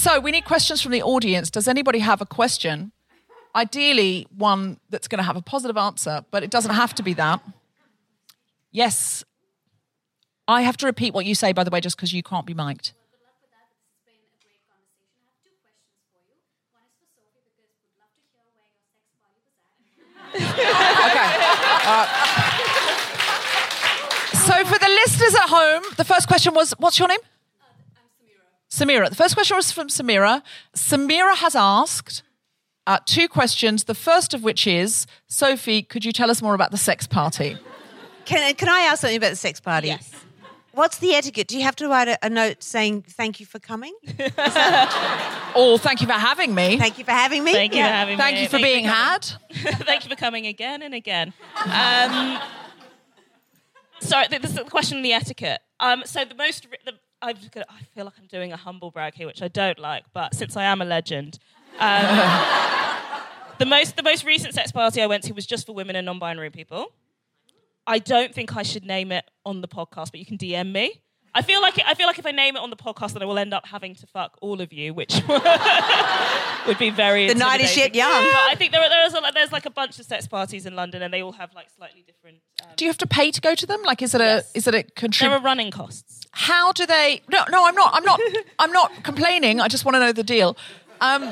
So 0.00 0.18
we 0.18 0.30
need 0.30 0.46
questions 0.46 0.80
from 0.80 0.92
the 0.92 1.02
audience. 1.02 1.50
Does 1.50 1.68
anybody 1.68 1.98
have 1.98 2.22
a 2.22 2.26
question? 2.26 2.90
Ideally, 3.54 4.26
one 4.34 4.80
that's 4.88 5.08
going 5.08 5.18
to 5.18 5.24
have 5.24 5.36
a 5.36 5.42
positive 5.42 5.76
answer, 5.76 6.24
but 6.30 6.42
it 6.42 6.50
doesn't 6.50 6.74
have 6.74 6.94
to 6.94 7.02
be 7.02 7.12
that. 7.14 7.42
Yes. 8.72 9.24
I 10.48 10.62
have 10.62 10.78
to 10.78 10.86
repeat 10.86 11.12
what 11.12 11.26
you 11.26 11.34
say, 11.34 11.52
by 11.52 11.64
the 11.64 11.70
way, 11.70 11.80
just 11.80 11.96
because 11.96 12.14
you 12.14 12.22
can't 12.22 12.46
be 12.46 12.54
mic'd. 12.54 12.92
Okay. 20.34 21.30
Uh, 21.92 22.06
so 24.32 24.64
for 24.64 24.78
the 24.78 24.88
listeners 24.88 25.34
at 25.34 25.48
home, 25.48 25.82
the 25.98 26.04
first 26.04 26.26
question 26.26 26.54
was, 26.54 26.72
what's 26.78 26.98
your 26.98 27.08
name? 27.08 27.18
Samira. 28.70 29.08
The 29.08 29.16
first 29.16 29.34
question 29.34 29.56
was 29.56 29.72
from 29.72 29.88
Samira. 29.88 30.42
Samira 30.76 31.34
has 31.36 31.54
asked 31.56 32.22
uh, 32.86 32.98
two 33.04 33.28
questions. 33.28 33.84
The 33.84 33.94
first 33.94 34.32
of 34.34 34.42
which 34.44 34.66
is 34.66 35.06
Sophie, 35.26 35.82
could 35.82 36.04
you 36.04 36.12
tell 36.12 36.30
us 36.30 36.40
more 36.40 36.54
about 36.54 36.70
the 36.70 36.76
sex 36.78 37.06
party? 37.06 37.56
Can, 38.24 38.54
can 38.54 38.68
I 38.68 38.80
ask 38.82 39.00
something 39.00 39.16
about 39.16 39.30
the 39.30 39.36
sex 39.36 39.58
party? 39.60 39.88
Yes. 39.88 40.12
What's 40.72 40.98
the 40.98 41.14
etiquette? 41.14 41.48
Do 41.48 41.56
you 41.58 41.64
have 41.64 41.74
to 41.76 41.88
write 41.88 42.06
a, 42.06 42.16
a 42.24 42.30
note 42.30 42.62
saying 42.62 43.02
thank 43.02 43.40
you 43.40 43.46
for 43.46 43.58
coming? 43.58 43.94
Or 45.56 45.80
thank 45.80 46.00
you 46.00 46.06
for 46.06 46.12
having 46.12 46.54
me. 46.54 46.78
Thank 46.78 46.96
you 46.96 47.04
for 47.04 47.10
having 47.10 47.42
me. 47.42 47.52
Thank 47.52 47.72
you 47.72 47.80
Yeah. 47.80 47.88
for 47.88 47.92
having 47.96 48.18
Thank 48.18 48.36
me. 48.36 48.42
you 48.42 48.48
for 48.48 48.58
being 48.58 48.84
had. 48.84 49.24
Thank 49.52 50.04
you 50.04 50.10
for 50.10 50.14
coming 50.14 50.46
again 50.46 50.80
and 50.82 50.94
again. 50.94 51.32
Um, 51.64 52.38
sorry, 54.00 54.28
th- 54.28 54.40
this 54.42 54.52
is 54.52 54.56
the 54.58 54.62
question 54.64 54.98
on 54.98 55.02
the 55.02 55.12
etiquette. 55.12 55.60
Um, 55.80 56.04
so 56.06 56.24
the 56.24 56.36
most, 56.36 56.68
the, 56.84 56.92
I'm 57.22 57.36
just 57.36 57.52
gonna, 57.52 57.66
I 57.68 57.82
feel 57.94 58.04
like 58.04 58.14
I'm 58.18 58.26
doing 58.26 58.52
a 58.52 58.56
humble 58.56 58.90
brag 58.90 59.14
here, 59.14 59.26
which 59.26 59.42
I 59.42 59.48
don't 59.48 59.78
like, 59.78 60.04
but 60.14 60.34
since 60.34 60.56
I 60.56 60.64
am 60.64 60.80
a 60.80 60.84
legend, 60.84 61.38
um, 61.78 62.04
the 63.58 63.66
most, 63.66 63.96
the 63.96 64.02
most 64.02 64.24
recent 64.24 64.54
sex 64.54 64.72
party 64.72 65.02
I 65.02 65.06
went 65.06 65.24
to 65.24 65.32
was 65.34 65.46
just 65.46 65.66
for 65.66 65.74
women 65.74 65.96
and 65.96 66.06
non-binary 66.06 66.50
people. 66.50 66.92
I 67.86 67.98
don't 67.98 68.34
think 68.34 68.56
I 68.56 68.62
should 68.62 68.84
name 68.84 69.10
it 69.12 69.24
on 69.44 69.60
the 69.60 69.68
podcast, 69.68 70.10
but 70.12 70.16
you 70.20 70.26
can 70.26 70.38
DM 70.38 70.72
me. 70.72 71.02
I 71.32 71.42
feel 71.42 71.60
like 71.62 71.78
I 71.86 71.94
feel 71.94 72.08
like 72.08 72.18
if 72.18 72.26
I 72.26 72.32
name 72.32 72.56
it 72.56 72.58
on 72.58 72.70
the 72.70 72.76
podcast, 72.76 73.12
then 73.12 73.22
I 73.22 73.24
will 73.24 73.38
end 73.38 73.54
up 73.54 73.64
having 73.64 73.94
to 73.96 74.06
fuck 74.08 74.36
all 74.42 74.60
of 74.60 74.72
you, 74.72 74.92
which 74.92 75.14
would 76.66 76.78
be 76.78 76.90
very 76.90 77.28
The 77.28 77.34
night 77.36 77.60
is 77.60 77.70
intimidating. 77.70 77.78
yet 77.78 77.94
young. 77.94 78.24
But 78.32 78.40
I 78.50 78.54
think 78.56 78.72
there, 78.72 78.80
are- 78.82 78.88
there 78.88 79.06
is 79.06 79.14
a, 79.14 79.20
there's 79.32 79.52
like 79.52 79.64
a 79.64 79.70
bunch 79.70 79.98
of 80.00 80.06
sex 80.06 80.26
parties 80.26 80.66
in 80.66 80.74
London, 80.74 81.02
and 81.02 81.14
they 81.14 81.22
all 81.22 81.30
have 81.32 81.54
like 81.54 81.68
slightly 81.70 82.02
different. 82.02 82.38
Um, 82.62 82.70
Do 82.76 82.84
you 82.84 82.88
have 82.88 82.98
to 82.98 83.06
pay 83.06 83.30
to 83.30 83.40
go 83.40 83.54
to 83.54 83.64
them? 83.64 83.80
Like, 83.84 84.02
is 84.02 84.12
it 84.14 84.20
a 84.20 84.24
Yes. 84.24 84.50
is 84.54 84.66
it 84.66 84.74
a 84.74 84.84
there 85.20 85.30
are 85.30 85.40
running 85.40 85.70
costs. 85.70 86.19
How 86.32 86.72
do 86.72 86.86
they? 86.86 87.22
No, 87.28 87.44
no, 87.50 87.64
I'm 87.64 87.74
not. 87.74 87.90
I'm 87.94 88.04
not. 88.04 88.20
I'm 88.58 88.72
not 88.72 89.02
complaining. 89.04 89.60
I 89.60 89.68
just 89.68 89.84
want 89.84 89.96
to 89.96 90.00
know 90.00 90.12
the 90.12 90.22
deal. 90.22 90.56
Um, 91.00 91.28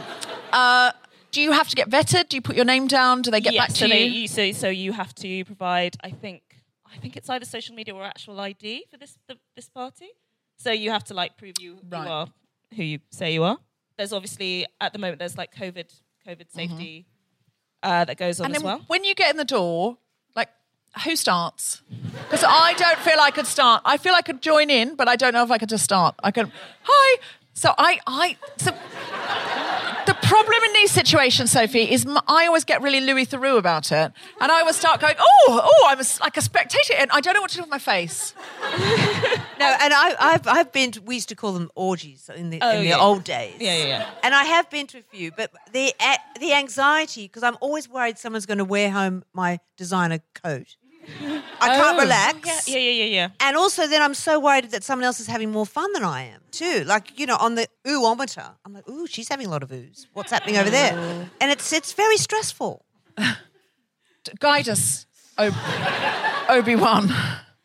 uh, 0.52 0.92
do 1.30 1.40
you 1.40 1.52
have 1.52 1.68
to 1.68 1.76
get 1.76 1.88
vetted? 1.90 2.28
Do 2.30 2.36
you 2.36 2.40
put 2.42 2.56
your 2.56 2.64
name 2.64 2.86
down? 2.88 3.22
Do 3.22 3.30
they 3.30 3.40
get 3.40 3.52
yes, 3.52 3.60
back 3.62 3.68
to 3.70 3.74
so 3.76 3.86
you? 3.86 3.92
they- 3.92 4.26
so, 4.26 4.52
so 4.52 4.68
you 4.68 4.92
have 4.92 5.14
to 5.16 5.44
provide. 5.44 5.96
I 6.02 6.10
think 6.10 6.42
I 6.92 6.98
think 6.98 7.16
it's 7.16 7.28
either 7.28 7.44
social 7.44 7.74
media 7.74 7.94
or 7.94 8.02
actual 8.04 8.40
ID 8.40 8.86
for 8.90 8.96
this 8.96 9.16
the, 9.28 9.36
this 9.54 9.68
party. 9.68 10.08
So 10.58 10.72
you 10.72 10.90
have 10.90 11.04
to 11.04 11.14
like 11.14 11.36
prove 11.36 11.54
you, 11.60 11.78
Right. 11.88 12.04
you 12.04 12.10
are 12.10 12.26
who 12.74 12.82
you 12.82 12.98
say 13.10 13.32
you 13.32 13.44
are. 13.44 13.58
There's 13.96 14.12
obviously 14.12 14.66
at 14.80 14.92
the 14.92 14.98
moment 14.98 15.18
there's 15.20 15.36
like 15.38 15.54
COVID 15.54 15.92
COVID 16.26 16.50
safety 16.50 17.06
uh, 17.82 18.04
that 18.04 18.16
goes 18.16 18.40
on 18.40 18.46
Mm-hmm. 18.46 18.54
and 18.54 18.56
as 18.56 18.62
well. 18.64 18.80
when 18.88 19.04
you 19.04 19.14
get 19.14 19.30
in 19.30 19.36
the 19.36 19.44
door, 19.44 19.98
who 21.04 21.16
starts? 21.16 21.82
Because 22.24 22.44
I 22.46 22.74
don't 22.74 22.98
feel 22.98 23.18
I 23.20 23.30
could 23.30 23.46
start. 23.46 23.82
I 23.84 23.96
feel 23.96 24.14
I 24.14 24.22
could 24.22 24.42
join 24.42 24.70
in, 24.70 24.94
but 24.96 25.08
I 25.08 25.16
don't 25.16 25.32
know 25.32 25.42
if 25.44 25.50
I 25.50 25.58
could 25.58 25.68
just 25.68 25.84
start. 25.84 26.14
I 26.22 26.30
could. 26.30 26.50
Hi. 26.82 27.20
So 27.54 27.74
I, 27.76 27.98
I. 28.06 28.36
So 28.58 28.70
the 30.06 30.14
problem 30.22 30.62
in 30.66 30.72
these 30.74 30.92
situations, 30.92 31.50
Sophie, 31.50 31.90
is 31.90 32.06
I 32.28 32.46
always 32.46 32.64
get 32.64 32.82
really 32.82 33.00
Louis 33.00 33.26
Theroux 33.26 33.58
about 33.58 33.90
it, 33.90 34.12
and 34.40 34.52
I 34.52 34.60
always 34.60 34.76
start 34.76 35.00
going, 35.00 35.16
"Oh, 35.18 35.60
oh, 35.64 35.86
I'm 35.88 35.98
a 35.98 36.04
like 36.20 36.36
a 36.36 36.40
spectator," 36.40 36.94
and 36.96 37.10
I 37.10 37.20
don't 37.20 37.34
know 37.34 37.40
what 37.40 37.50
to 37.50 37.56
do 37.56 37.62
with 37.62 37.70
my 37.70 37.80
face. 37.80 38.32
No, 39.58 39.74
and 39.80 39.92
I, 39.92 40.14
I've 40.20 40.46
I've 40.46 40.72
been. 40.72 40.92
To, 40.92 41.02
we 41.02 41.16
used 41.16 41.30
to 41.30 41.34
call 41.34 41.52
them 41.52 41.68
orgies 41.74 42.30
in 42.32 42.50
the 42.50 42.60
Oh, 42.62 42.70
in 42.76 42.82
the 42.82 42.88
yeah. 42.90 42.98
old 43.00 43.24
days. 43.24 43.56
Yeah, 43.58 43.76
yeah, 43.76 43.86
yeah. 43.86 44.10
And 44.22 44.36
I 44.36 44.44
have 44.44 44.70
been 44.70 44.86
to 44.88 44.98
a 44.98 45.02
few, 45.02 45.32
but 45.32 45.50
the 45.72 45.92
the 46.38 46.52
anxiety 46.52 47.24
because 47.26 47.42
I'm 47.42 47.56
always 47.60 47.88
worried 47.88 48.18
someone's 48.18 48.46
going 48.46 48.58
to 48.58 48.64
wear 48.64 48.90
home 48.92 49.24
my 49.32 49.58
designer 49.76 50.20
coat. 50.44 50.76
I 51.60 51.68
can't 51.76 51.98
Oh. 51.98 52.02
relax. 52.02 52.68
Yeah, 52.68 52.78
yeah, 52.78 52.90
yeah, 52.90 53.04
yeah. 53.04 53.28
And 53.40 53.56
also, 53.56 53.86
then 53.86 54.02
I'm 54.02 54.14
so 54.14 54.38
worried 54.38 54.70
that 54.70 54.84
someone 54.84 55.04
else 55.04 55.20
is 55.20 55.26
having 55.26 55.50
more 55.50 55.66
fun 55.66 55.92
than 55.92 56.04
I 56.04 56.24
am 56.24 56.40
too. 56.50 56.84
Like 56.84 57.18
you 57.18 57.26
know, 57.26 57.36
on 57.36 57.54
the 57.54 57.66
ooh-ometer, 57.86 58.50
I'm 58.64 58.74
like, 58.74 58.88
ooh, 58.88 59.06
she's 59.06 59.28
having 59.28 59.46
a 59.46 59.50
lot 59.50 59.62
of 59.62 59.70
oohs. 59.70 60.06
What's 60.12 60.30
happening 60.30 60.56
over 60.58 60.70
there? 60.70 60.92
Oh. 60.96 61.28
And 61.40 61.50
it's 61.50 61.72
it's 61.72 61.92
very 61.92 62.16
stressful. 62.16 62.84
Guide 64.40 64.68
us, 64.68 65.06
Obi 66.48 66.76
Wan. 66.76 67.10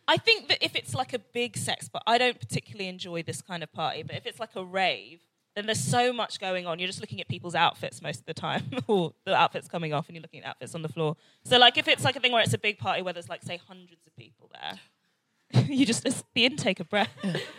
I 0.07 0.17
think 0.17 0.47
that 0.49 0.63
if 0.63 0.75
it's 0.75 0.93
like 0.93 1.13
a 1.13 1.19
big 1.19 1.57
sex 1.57 1.89
party, 1.89 2.03
I 2.07 2.17
don't 2.17 2.39
particularly 2.39 2.87
enjoy 2.89 3.23
this 3.23 3.41
kind 3.41 3.63
of 3.63 3.71
party, 3.71 4.03
but 4.03 4.15
if 4.15 4.25
it's 4.25 4.39
like 4.39 4.55
a 4.55 4.63
rave, 4.63 5.19
then 5.55 5.65
there's 5.65 5.79
so 5.83 6.11
much 6.11 6.39
going 6.39 6.65
on. 6.65 6.79
You're 6.79 6.87
just 6.87 6.99
looking 7.01 7.21
at 7.21 7.27
people's 7.27 7.55
outfits 7.55 8.01
most 8.01 8.19
of 8.21 8.25
the 8.25 8.33
time, 8.33 8.69
or 8.87 9.13
the 9.25 9.35
outfits 9.35 9.67
coming 9.67 9.93
off, 9.93 10.07
and 10.07 10.15
you're 10.15 10.21
looking 10.21 10.41
at 10.41 10.47
outfits 10.47 10.73
on 10.75 10.81
the 10.81 10.89
floor. 10.89 11.15
So, 11.45 11.57
like, 11.57 11.77
if 11.77 11.87
it's 11.87 12.03
like 12.03 12.15
a 12.15 12.19
thing 12.19 12.31
where 12.31 12.41
it's 12.41 12.53
a 12.53 12.57
big 12.57 12.77
party 12.77 13.01
where 13.01 13.13
there's 13.13 13.29
like, 13.29 13.43
say, 13.43 13.57
hundreds 13.67 14.05
of 14.07 14.15
people 14.15 14.49
there, 14.53 15.63
you 15.67 15.85
just, 15.85 16.05
it's 16.05 16.23
the 16.33 16.45
intake 16.45 16.79
of 16.79 16.89
breath. 16.89 17.11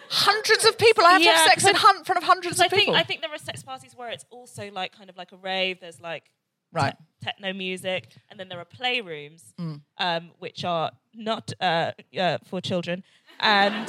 Hundreds 0.08 0.64
of 0.64 0.76
people. 0.78 1.04
I 1.04 1.12
have 1.12 1.22
to 1.22 1.28
have 1.28 1.48
sex 1.48 1.64
in 1.66 1.76
hun- 1.76 2.02
front 2.04 2.18
of 2.18 2.24
hundreds 2.24 2.60
I 2.60 2.64
of 2.64 2.70
think, 2.70 2.80
people. 2.82 2.94
I 2.96 3.04
think 3.04 3.20
there 3.20 3.32
are 3.32 3.38
sex 3.38 3.62
parties 3.62 3.94
where 3.96 4.10
it's 4.10 4.24
also 4.30 4.70
like 4.72 4.96
kind 4.96 5.08
of 5.08 5.16
like 5.16 5.30
a 5.32 5.36
rave. 5.36 5.78
There's 5.80 6.00
like 6.00 6.24
right. 6.72 6.96
techno 7.22 7.52
music, 7.52 8.08
and 8.28 8.40
then 8.40 8.48
there 8.48 8.58
are 8.58 8.64
playrooms, 8.64 9.52
Mm. 9.60 9.82
um, 9.98 10.30
which 10.40 10.64
are 10.64 10.90
not 11.14 11.52
uh, 11.60 11.92
uh, 12.18 12.38
for 12.44 12.60
children, 12.60 13.04
and 13.38 13.86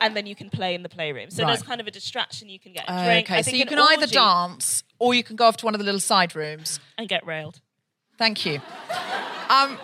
and 0.00 0.16
then 0.16 0.26
you 0.26 0.34
can 0.34 0.50
play 0.50 0.74
in 0.74 0.82
the 0.82 0.88
playroom. 0.88 1.30
So 1.30 1.42
Right. 1.42 1.48
there's 1.50 1.62
kind 1.62 1.80
of 1.80 1.86
a 1.86 1.90
distraction. 1.90 2.48
You 2.48 2.58
can 2.58 2.72
get 2.72 2.84
a 2.88 3.04
drink. 3.04 3.26
Okay, 3.28 3.38
I 3.38 3.40
so 3.42 3.44
think 3.50 3.56
you 3.58 3.62
an 3.62 3.68
can 3.68 3.78
either 3.78 4.06
dance 4.06 4.82
or 4.98 5.14
you 5.14 5.22
can 5.22 5.36
go 5.36 5.46
off 5.46 5.56
to 5.58 5.64
one 5.64 5.74
of 5.74 5.78
the 5.78 5.84
little 5.84 6.00
side 6.00 6.34
rooms. 6.34 6.80
and 6.98 7.08
get 7.08 7.24
railed. 7.26 7.60
Thank 8.18 8.44
you. 8.46 8.60
Um, 9.48 9.78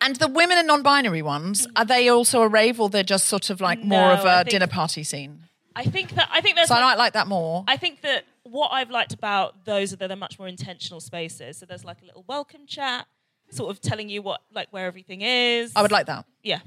and 0.00 0.16
the 0.16 0.28
women 0.28 0.58
and 0.58 0.66
non-binary 0.66 1.22
ones 1.22 1.66
are 1.76 1.84
they 1.84 2.08
also 2.08 2.42
a 2.42 2.48
rave 2.48 2.78
or 2.80 2.88
they're 2.88 3.02
just 3.02 3.26
sort 3.26 3.50
of 3.50 3.60
like 3.60 3.82
more 3.82 4.10
of 4.12 4.24
a 4.24 4.38
think- 4.38 4.50
dinner 4.50 4.66
party 4.66 5.02
scene? 5.02 5.44
I 5.76 5.84
think 5.84 6.10
that 6.14 6.28
I 6.30 6.40
think 6.40 6.54
there's. 6.54 6.68
So 6.68 6.74
I 6.76 6.80
might 6.82 6.98
like 6.98 7.14
that 7.14 7.26
more. 7.26 7.64
I 7.66 7.76
think 7.76 8.02
that 8.02 8.24
what 8.44 8.68
I've 8.68 8.90
liked 8.90 9.12
about 9.12 9.64
those 9.64 9.92
are 9.92 9.96
that 9.96 10.06
they're 10.06 10.16
much 10.16 10.38
more 10.38 10.46
intentional 10.46 11.00
spaces. 11.00 11.58
So 11.58 11.66
there's 11.66 11.84
like 11.84 12.00
a 12.00 12.04
little 12.04 12.24
welcome 12.28 12.64
chat, 12.66 13.06
sort 13.50 13.70
of 13.72 13.80
telling 13.80 14.08
you 14.08 14.22
what 14.22 14.40
like 14.52 14.68
where 14.70 14.86
everything 14.86 15.22
is. 15.22 15.72
I 15.74 15.82
would 15.82 15.90
like 15.90 16.06
that. 16.06 16.26
Yeah. 16.44 16.60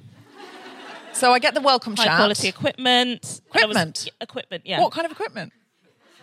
So 1.18 1.32
I 1.34 1.40
get 1.40 1.54
the 1.56 1.62
welcome 1.62 1.96
High 1.96 2.06
chat. 2.06 2.16
quality 2.18 2.48
equipment. 2.48 3.42
And 3.54 3.64
I 3.64 3.66
was- 3.66 3.76
Equipment? 3.78 4.04
yeah, 4.06 4.12
equipment. 4.22 4.64
Yeah. 4.66 4.82
What 4.82 4.92
kind 4.92 5.06
of 5.06 5.12
equipment? 5.12 5.52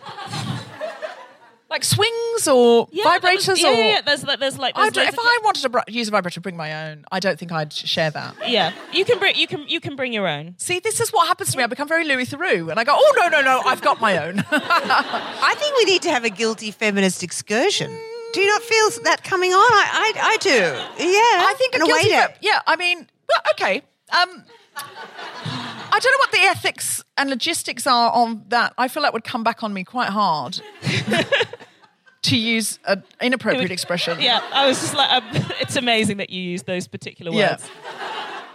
like 1.69 1.83
swings 1.83 2.47
or 2.47 2.87
Yeah, 2.91 3.03
there 3.03 3.33
was- 3.33 3.45
vibrators 3.45 3.61
yeah, 3.61 3.69
or 3.69 3.73
yeah, 3.73 3.87
yeah, 3.95 4.01
There's 4.01 4.23
like 4.23 4.39
there's 4.39 4.57
like 4.57 4.77
I 4.77 4.83
there's 4.83 4.93
don't- 4.93 5.03
loads 5.05 5.13
if 5.15 5.19
I 5.19 5.39
wanted 5.43 5.61
to 5.63 5.69
br- 5.69 5.79
use 5.87 6.07
a 6.07 6.11
vibrator, 6.11 6.39
bring 6.39 6.55
my 6.55 6.89
own. 6.89 7.03
I 7.11 7.19
don't 7.19 7.37
think 7.37 7.51
I'd 7.51 7.73
share 7.73 8.11
that. 8.11 8.35
yeah, 8.47 8.71
you 8.93 9.03
can 9.03 9.19
bring 9.19 9.35
you 9.35 9.47
can 9.47 9.67
you 9.67 9.79
can 9.81 9.95
bring 9.95 10.13
your 10.13 10.27
own. 10.27 10.55
See, 10.57 10.79
this 10.79 10.99
is 11.01 11.09
what 11.11 11.27
happens 11.27 11.51
to 11.51 11.57
me. 11.57 11.63
I 11.63 11.67
become 11.67 11.87
very 11.87 12.05
Louis 12.05 12.25
Theroux, 12.29 12.69
and 12.69 12.79
I 12.79 12.83
go, 12.83 12.93
"Oh 12.95 13.13
no, 13.17 13.27
no, 13.29 13.41
no! 13.41 13.61
I've 13.65 13.81
got 13.81 13.99
my 13.99 14.17
own." 14.25 14.39
I 14.51 15.55
think 15.57 15.75
we 15.77 15.85
need 15.85 16.03
to 16.03 16.11
have 16.11 16.23
a 16.23 16.29
guilty 16.29 16.71
feminist 16.71 17.21
excursion. 17.23 17.89
Do 18.33 18.39
you 18.41 18.47
not 18.47 18.61
feel 18.61 18.89
that 19.03 19.23
coming 19.23 19.51
on? 19.51 19.59
I 19.59 20.13
I, 20.15 20.19
I 20.33 20.37
do. 20.37 20.49
Yeah. 20.49 21.49
I 21.49 21.53
think 21.57 21.73
a 21.75 21.79
And 21.79 21.87
guilty. 21.87 22.09
fe- 22.09 22.35
yeah, 22.41 22.61
I 22.67 22.75
mean, 22.75 22.97
well, 23.27 23.41
okay. 23.53 23.81
Um, 24.21 24.43
I 24.77 25.99
don't 26.01 26.11
know 26.11 26.17
what 26.17 26.31
the 26.31 26.39
ethics 26.41 27.03
and 27.17 27.29
logistics 27.29 27.87
are 27.87 28.11
on 28.11 28.43
that. 28.49 28.73
I 28.77 28.87
feel 28.87 29.03
that 29.03 29.13
would 29.13 29.23
come 29.23 29.43
back 29.43 29.63
on 29.63 29.73
me 29.73 29.83
quite 29.83 30.09
hard. 30.09 30.59
to 32.23 32.35
use 32.37 32.79
an 32.85 33.03
inappropriate 33.21 33.71
expression. 33.71 34.19
Yeah, 34.19 34.41
I 34.51 34.67
was 34.67 34.81
just 34.81 34.95
like, 34.95 35.11
um, 35.11 35.23
it's 35.61 35.75
amazing 35.75 36.17
that 36.17 36.31
you 36.31 36.41
use 36.41 36.63
those 36.63 36.87
particular 36.87 37.31
Yeah. 37.31 37.51
words. 37.51 37.69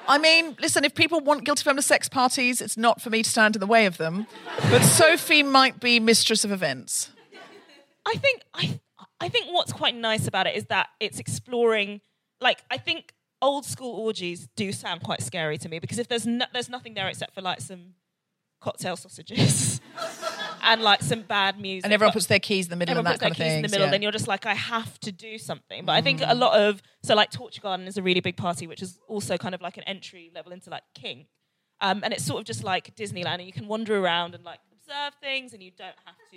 I 0.08 0.18
mean, 0.18 0.56
listen, 0.60 0.84
if 0.84 0.96
people 0.96 1.20
want 1.20 1.44
guilty 1.44 1.62
feminist 1.62 1.86
sex 1.86 2.08
parties, 2.08 2.60
it's 2.60 2.76
not 2.76 3.00
for 3.00 3.10
me 3.10 3.22
to 3.22 3.30
stand 3.30 3.54
in 3.54 3.60
the 3.60 3.66
way 3.68 3.86
of 3.86 3.96
them. 3.96 4.26
But 4.68 4.82
Sophie 4.82 5.44
might 5.44 5.78
be 5.78 6.00
mistress 6.00 6.44
of 6.44 6.50
events. 6.50 7.10
I 8.04 8.14
think 8.14 8.42
I 8.52 8.80
I 9.20 9.28
think 9.28 9.52
what's 9.52 9.72
quite 9.72 9.94
nice 9.94 10.26
about 10.26 10.48
it 10.48 10.56
is 10.56 10.64
that 10.64 10.88
it's 10.98 11.20
exploring. 11.20 12.00
Like 12.40 12.64
I 12.72 12.78
think 12.78 13.12
old 13.42 13.64
school 13.64 13.94
orgies 13.94 14.48
do 14.56 14.72
sound 14.72 15.02
quite 15.02 15.22
scary 15.22 15.58
to 15.58 15.68
me 15.68 15.78
because 15.78 15.98
if 15.98 16.08
there's 16.08 16.26
no, 16.26 16.44
there's 16.52 16.68
nothing 16.68 16.94
there 16.94 17.08
except 17.08 17.34
for 17.34 17.40
like 17.40 17.60
some 17.60 17.94
cocktail 18.60 18.94
sausages 18.96 19.80
and 20.62 20.82
like 20.82 21.00
some 21.02 21.22
bad 21.22 21.58
music, 21.58 21.84
And 21.84 21.92
everyone 21.94 22.12
puts 22.12 22.26
their 22.26 22.38
keys 22.38 22.66
in 22.66 22.70
the 22.70 22.76
middle 22.76 22.98
and 22.98 23.06
that 23.06 23.12
puts 23.12 23.22
kind 23.22 23.30
their 23.30 23.30
of 23.32 23.36
keys 23.36 23.52
thing. 23.52 23.56
in 23.56 23.62
the 23.62 23.68
middle, 23.70 23.90
then 23.90 24.02
you're 24.02 24.12
just 24.12 24.28
like, 24.28 24.44
I 24.44 24.52
have 24.54 25.00
to 25.00 25.10
do 25.12 25.38
something. 25.38 25.86
But 25.86 25.92
I 25.92 26.02
think 26.02 26.20
a 26.24 26.34
lot 26.34 26.60
of 26.60 26.82
so 27.02 27.14
like 27.14 27.30
Torture 27.30 27.62
Garden 27.62 27.86
is 27.86 27.96
a 27.96 28.02
really 28.02 28.20
big 28.20 28.36
party, 28.36 28.66
which 28.66 28.82
is 28.82 28.98
also 29.08 29.38
kind 29.38 29.54
of 29.54 29.62
like 29.62 29.78
an 29.78 29.84
entry 29.84 30.30
level 30.34 30.52
into 30.52 30.68
like 30.68 30.82
kink, 30.94 31.28
um, 31.80 32.02
and 32.04 32.12
it's 32.12 32.24
sort 32.24 32.40
of 32.40 32.46
just 32.46 32.62
like 32.62 32.94
Disneyland, 32.94 33.36
and 33.38 33.46
you 33.46 33.52
can 33.52 33.66
wander 33.66 33.96
around 33.98 34.34
and 34.34 34.44
like 34.44 34.60
observe 34.70 35.14
things, 35.22 35.54
and 35.54 35.62
you 35.62 35.70
don't 35.70 35.96
have 36.04 36.16
to. 36.32 36.36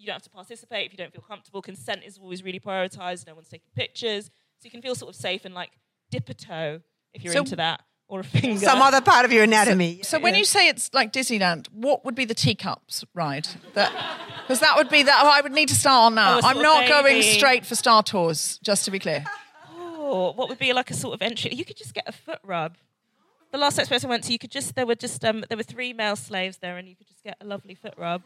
You 0.00 0.06
don't 0.06 0.14
have 0.14 0.22
to 0.22 0.30
participate 0.30 0.86
if 0.86 0.92
you 0.92 0.98
don't 0.98 1.12
feel 1.12 1.24
comfortable. 1.26 1.60
Consent 1.60 2.02
is 2.04 2.18
always 2.18 2.44
really 2.44 2.60
prioritized. 2.60 3.26
No 3.26 3.34
one's 3.34 3.48
taking 3.48 3.70
pictures, 3.74 4.26
so 4.26 4.64
you 4.64 4.70
can 4.70 4.82
feel 4.82 4.94
sort 4.94 5.12
of 5.14 5.20
safe 5.20 5.44
and 5.44 5.54
like 5.54 5.70
dip 6.10 6.28
a 6.28 6.34
toe 6.34 6.80
if 7.14 7.22
you're 7.22 7.32
So- 7.32 7.40
into 7.40 7.56
that, 7.56 7.82
or 8.08 8.20
a 8.20 8.24
finger. 8.24 8.58
Some 8.64 8.80
other 8.80 9.00
part 9.00 9.24
of 9.24 9.32
your 9.32 9.44
anatomy. 9.44 10.00
So 10.02 10.18
when 10.18 10.34
you 10.34 10.44
say 10.44 10.68
it's 10.68 10.88
like 10.94 11.12
Disneyland, 11.12 11.66
what 11.72 12.04
would 12.04 12.14
be 12.14 12.24
the 12.24 12.34
teacups 12.34 13.04
ride? 13.14 13.46
Because 13.74 14.60
that 14.60 14.76
would 14.76 14.88
be 14.88 15.02
that. 15.02 15.24
I 15.24 15.40
would 15.42 15.52
need 15.52 15.68
to 15.68 15.74
start 15.74 16.12
on 16.12 16.18
Oh, 16.18 16.36
that. 16.40 16.44
a 16.44 16.46
I'm 16.46 16.56
of 16.56 16.62
not 16.62 16.88
going 16.88 17.22
straight 17.22 17.66
for 17.66 17.74
Star 17.74 18.02
Tours, 18.02 18.58
just 18.62 18.84
to 18.86 18.90
be 18.90 18.98
clear. 18.98 19.24
Oh, 20.00 20.32
what 20.32 20.48
would 20.48 20.58
be 20.58 20.72
like 20.72 20.90
a 20.90 20.94
sort 20.94 21.12
of 21.14 21.20
entry? 21.22 21.52
You 21.54 21.64
could 21.66 21.76
just 21.76 21.92
get 21.92 22.04
a 22.08 22.12
foot 22.12 22.38
rub. 22.42 22.76
the 23.52 23.58
last 23.58 23.76
sex 23.76 23.88
place 23.88 24.04
I 24.04 24.08
went 24.08 24.24
to, 24.24 24.32
you 24.32 24.38
could 24.38 24.50
just 24.50 24.74
there 24.74 24.86
were 24.86 24.94
just 24.94 25.22
um, 25.24 25.44
there 25.48 25.56
were 25.58 25.62
three 25.62 25.92
male 25.92 26.16
slaves 26.16 26.58
there, 26.58 26.78
and 26.78 26.88
you 26.88 26.96
could 26.96 27.08
just 27.08 27.22
get 27.24 27.36
a 27.42 27.44
lovely 27.44 27.74
foot 27.74 27.94
rub. 27.98 28.22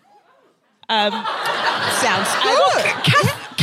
Um, 0.88 1.12
Sounds 1.12 2.28
good. 2.42 2.84
Kath, 3.04 3.56
Kath, 3.56 3.61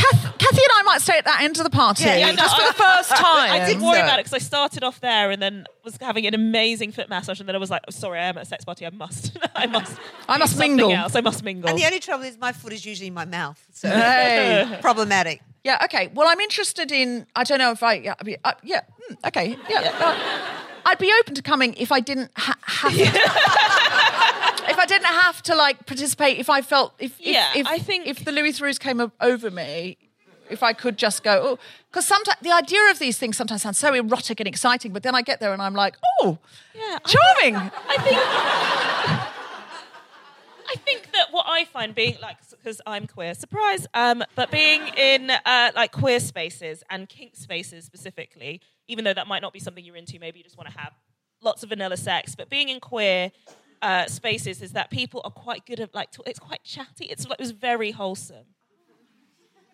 Kathy 0.50 0.62
and 0.62 0.72
I 0.78 0.82
might 0.82 1.00
stay 1.00 1.16
at 1.18 1.24
that 1.24 1.42
end 1.42 1.56
of 1.58 1.64
the 1.64 1.70
party 1.70 2.04
Yeah, 2.04 2.16
yeah, 2.16 2.30
no, 2.32 2.36
just 2.36 2.56
for 2.56 2.62
I- 2.62 2.66
the 2.68 2.74
first 2.74 3.10
time. 3.10 3.50
I 3.52 3.64
didn't 3.66 3.82
worry 3.84 4.00
about 4.00 4.18
it 4.18 4.24
because 4.24 4.34
I 4.34 4.38
started 4.38 4.82
off 4.84 5.00
there 5.00 5.30
and 5.30 5.40
then 5.40 5.66
was 5.84 5.96
having 6.00 6.26
an 6.26 6.34
amazing 6.34 6.92
foot 6.92 7.08
massage, 7.08 7.40
and 7.40 7.48
then 7.48 7.54
I 7.56 7.58
was 7.58 7.70
like, 7.70 7.82
oh, 7.88 7.90
"Sorry, 7.90 8.18
I 8.18 8.24
am 8.24 8.36
at 8.36 8.42
a 8.42 8.46
sex 8.46 8.64
party. 8.64 8.84
I 8.86 8.90
must, 8.90 9.36
I 9.54 9.66
must, 9.66 9.96
I 10.28 10.38
must 10.38 10.58
mingle." 10.58 10.90
Else. 10.92 11.14
I 11.14 11.20
must 11.20 11.42
mingle." 11.44 11.70
And 11.70 11.78
the 11.78 11.84
only 11.86 12.00
trouble 12.00 12.24
is 12.24 12.36
my 12.38 12.52
foot 12.52 12.72
is 12.72 12.84
usually 12.84 13.06
in 13.08 13.14
my 13.14 13.24
mouth. 13.24 13.64
So 13.72 13.88
Hey. 13.88 14.78
problematic. 14.82 15.40
Yeah. 15.64 15.78
Okay. 15.84 16.08
Well, 16.14 16.26
I'm 16.28 16.40
interested 16.40 16.90
in. 16.90 17.26
I 17.36 17.44
don't 17.44 17.58
know 17.58 17.70
if 17.70 17.82
I. 17.82 17.94
Yeah. 17.94 18.14
I 18.20 18.24
mean, 18.24 18.36
uh, 18.44 18.52
yeah. 18.62 18.80
hmm, 19.08 19.14
okay. 19.26 19.56
Yeah. 19.68 19.92
uh, 20.00 20.16
I'd 20.86 20.98
be 20.98 21.12
open 21.20 21.34
to 21.34 21.42
coming 21.42 21.74
if 21.74 21.92
I 21.92 22.00
didn't 22.00 22.30
ha- 22.36 22.56
have. 22.62 22.92
to, 22.92 22.98
if 24.70 24.78
I 24.78 24.86
didn't 24.86 25.06
have 25.06 25.42
to 25.44 25.54
like 25.54 25.86
participate, 25.86 26.38
if 26.38 26.48
I 26.50 26.62
felt 26.62 26.94
if 26.98 27.18
if, 27.20 27.26
Yeah, 27.26 27.50
if 27.54 27.66
I 27.66 27.78
think- 27.78 28.06
if 28.06 28.24
the 28.24 28.32
Louis 28.32 28.58
Theroux 28.58 28.78
came 28.78 29.12
over 29.20 29.50
me, 29.50 29.98
if 30.50 30.62
I 30.62 30.72
could 30.72 30.96
just 30.96 31.22
go, 31.22 31.40
oh, 31.44 31.58
because 31.90 32.06
sometimes 32.06 32.38
the 32.42 32.52
idea 32.52 32.90
of 32.90 32.98
these 32.98 33.18
things 33.18 33.36
sometimes 33.36 33.62
sounds 33.62 33.78
so 33.78 33.92
erotic 33.94 34.40
and 34.40 34.46
exciting, 34.46 34.92
but 34.92 35.02
then 35.02 35.14
I 35.14 35.22
get 35.22 35.40
there 35.40 35.52
and 35.52 35.62
I'm 35.62 35.74
like, 35.74 35.96
oh, 36.20 36.38
yeah, 36.74 36.98
charming. 37.06 37.56
I 37.56 37.96
think. 37.98 39.30
I 40.72 40.76
think 40.76 41.10
that 41.12 41.32
what 41.32 41.46
I 41.48 41.64
find 41.64 41.96
being 41.96 42.16
like, 42.22 42.36
because 42.48 42.80
I'm 42.86 43.08
queer, 43.08 43.34
surprise, 43.34 43.88
um, 43.92 44.22
but 44.36 44.52
being 44.52 44.82
in 44.96 45.28
uh, 45.30 45.72
like 45.74 45.90
queer 45.90 46.20
spaces 46.20 46.84
and 46.88 47.08
kink 47.08 47.34
spaces 47.34 47.84
specifically, 47.84 48.60
even 48.86 49.04
though 49.04 49.12
that 49.14 49.26
might 49.26 49.42
not 49.42 49.52
be 49.52 49.58
something 49.58 49.84
you're 49.84 49.96
into, 49.96 50.20
maybe 50.20 50.38
you 50.38 50.44
just 50.44 50.56
want 50.56 50.70
to 50.70 50.78
have 50.78 50.92
lots 51.42 51.64
of 51.64 51.70
vanilla 51.70 51.96
sex, 51.96 52.36
but 52.36 52.48
being 52.48 52.68
in 52.68 52.78
queer 52.78 53.32
uh, 53.82 54.06
spaces 54.06 54.62
is 54.62 54.72
that 54.72 54.90
people 54.90 55.20
are 55.24 55.32
quite 55.32 55.66
good 55.66 55.80
at 55.80 55.92
like, 55.92 56.12
t- 56.12 56.22
it's 56.24 56.38
quite 56.38 56.62
chatty. 56.62 57.06
It's 57.06 57.26
like, 57.26 57.40
it 57.40 57.42
was 57.42 57.50
very 57.50 57.90
wholesome. 57.90 58.46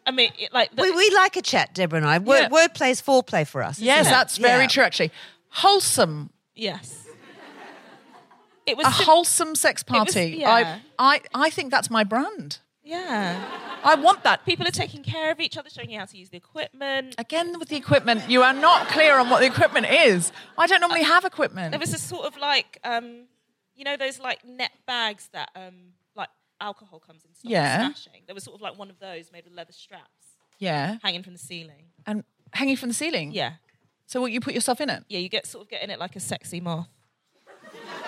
I 0.07 0.13
mean, 0.13 0.31
like, 0.53 0.75
the, 0.75 0.83
We, 0.83 0.91
we 0.93 1.11
like 1.17 1.37
a 1.37 1.43
chat, 1.43 1.75
Deborah 1.75 1.99
and 1.99 2.07
I. 2.07 2.19
Word, 2.19 2.43
Yeah. 2.43 2.49
Wordplay 2.49 2.91
is 2.91 3.03
foreplay 3.03 3.47
for 3.47 3.63
us. 3.63 3.79
Yes, 3.81 4.03
isn't 4.03 4.13
it? 4.13 4.17
that's 4.17 4.37
very 4.39 4.63
Yeah. 4.63 4.69
true. 4.69 4.85
Actually, 4.85 5.11
wholesome. 5.49 6.31
yes. 6.55 7.03
It 8.67 8.77
was 8.77 8.87
A 8.87 8.93
sim- 8.93 9.05
wholesome 9.05 9.55
sex 9.55 9.85
was- 9.89 9.97
party. 9.97 10.37
yeah. 10.41 10.51
I, 10.51 10.81
I, 10.99 11.21
I 11.47 11.51
think 11.51 11.71
that's 11.71 11.89
my 11.91 12.03
brand. 12.05 12.59
Yeah. 12.83 13.41
I 13.85 13.95
want 13.97 14.23
that. 14.25 14.45
People 14.45 14.67
are 14.67 14.73
taking 14.73 15.03
care 15.05 15.31
of 15.31 15.39
each 15.41 15.57
other, 15.57 15.69
showing 15.71 15.91
you 15.91 15.99
how 15.99 16.05
to 16.05 16.17
use 16.17 16.31
the 16.31 16.37
equipment. 16.37 17.15
Again, 17.19 17.59
with 17.59 17.69
the 17.69 17.77
equipment, 17.77 18.29
you 18.29 18.43
are 18.43 18.53
not 18.53 18.89
clear 18.89 19.19
on 19.19 19.29
what 19.31 19.41
the 19.41 19.47
equipment 19.47 19.87
is. 19.91 20.33
I 20.59 20.67
don't 20.67 20.81
normally 20.81 21.03
have 21.05 21.25
equipment. 21.25 21.71
There 21.73 21.81
was 21.81 21.95
a 21.95 21.99
sort 21.99 22.27
of 22.27 22.37
like, 22.39 22.79
um, 22.85 23.27
you 23.77 23.85
know, 23.85 23.97
those 23.97 24.19
like 24.19 24.45
net 24.45 24.73
bags 24.87 25.29
that 25.33 25.51
um, 25.55 25.65
like 25.65 25.96
alcohol 26.61 26.99
comes 27.01 27.25
in. 27.25 27.35
Stop 27.35 27.51
Yeah. 27.51 27.79
Smashing. 27.87 28.23
There 28.27 28.35
was 28.35 28.45
sort 28.45 28.55
of 28.57 28.61
like 28.63 28.79
one 28.79 28.91
of 28.91 28.99
those 28.99 29.31
made 29.33 29.45
with 29.45 29.53
leather 29.55 29.73
straps 29.73 30.11
yeah, 30.59 30.97
hanging 31.03 31.23
from 31.23 31.33
the 31.35 31.39
ceiling. 31.39 31.87
and 32.07 32.25
hanging 32.53 32.77
from 32.77 32.89
the 32.89 32.95
ceiling. 32.95 33.33
Yeah. 33.33 33.55
So, 34.07 34.21
what 34.21 34.31
you 34.33 34.41
put 34.41 34.55
yourself 34.55 34.81
in 34.81 34.89
it 34.89 35.05
Yeah, 35.09 35.19
you 35.19 35.29
get 35.29 35.47
sort 35.47 35.65
of 35.65 35.69
get 35.71 35.83
in 35.83 35.91
it 35.91 35.99
like 35.99 36.17
a 36.17 36.21
sexy 36.21 36.61
moth. 36.61 36.89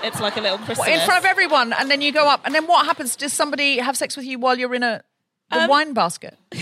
It's 0.03 0.20
like 0.20 0.37
a 0.37 0.41
little 0.41 0.59
chrysalis. 0.59 0.79
What, 0.79 0.89
in 0.91 1.01
front 1.05 1.25
of 1.25 1.29
everyone, 1.29 1.73
and 1.73 1.91
then 1.91 2.01
you 2.01 2.12
go 2.12 2.29
up, 2.29 2.43
and 2.45 2.55
then 2.55 2.66
what 2.66 2.87
happens? 2.87 3.16
Does 3.16 3.33
somebody 3.33 3.79
have 3.79 3.97
sex 3.97 4.16
with 4.16 4.25
you 4.27 4.39
while 4.39 4.57
you're 4.57 4.75
in 4.75 4.83
a 4.85 5.03
the 5.51 5.62
Um, 5.62 5.69
wine 5.69 5.93
basket? 5.95 6.37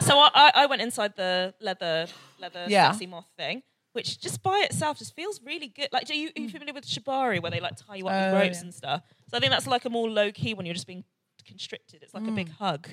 So 0.00 0.18
I, 0.18 0.30
I, 0.34 0.50
I 0.54 0.66
went 0.66 0.82
inside 0.82 1.14
the 1.16 1.54
leather 1.60 2.06
leather 2.38 2.66
Yeah. 2.68 2.92
sexy 2.92 3.06
moth 3.06 3.26
thing, 3.36 3.62
which 3.96 4.20
just 4.20 4.42
by 4.42 4.60
itself 4.70 4.98
just 4.98 5.16
feels 5.16 5.40
really 5.42 5.68
good. 5.68 5.88
Like, 5.90 6.08
are 6.10 6.14
you, 6.14 6.28
are 6.36 6.40
you 6.40 6.48
familiar 6.50 6.74
with 6.74 6.86
shibari 6.86 7.40
where 7.40 7.50
they 7.50 7.60
like 7.60 7.76
tie 7.76 7.96
you 7.96 8.06
up 8.06 8.12
Oh, 8.14 8.32
with 8.34 8.42
ropes 8.42 8.58
yeah. 8.58 8.62
and 8.64 8.74
stuff? 8.74 9.02
So 9.28 9.36
I 9.36 9.40
think 9.40 9.50
that's 9.50 9.66
like 9.66 9.84
a 9.86 9.90
more 9.90 10.08
low 10.08 10.30
key 10.30 10.54
when 10.54 10.66
you're 10.66 10.74
just 10.74 10.86
being 10.86 11.02
constricted. 11.46 12.02
It's 12.02 12.14
like 12.14 12.28
a 12.28 12.30
big 12.30 12.50
hug. 12.50 12.88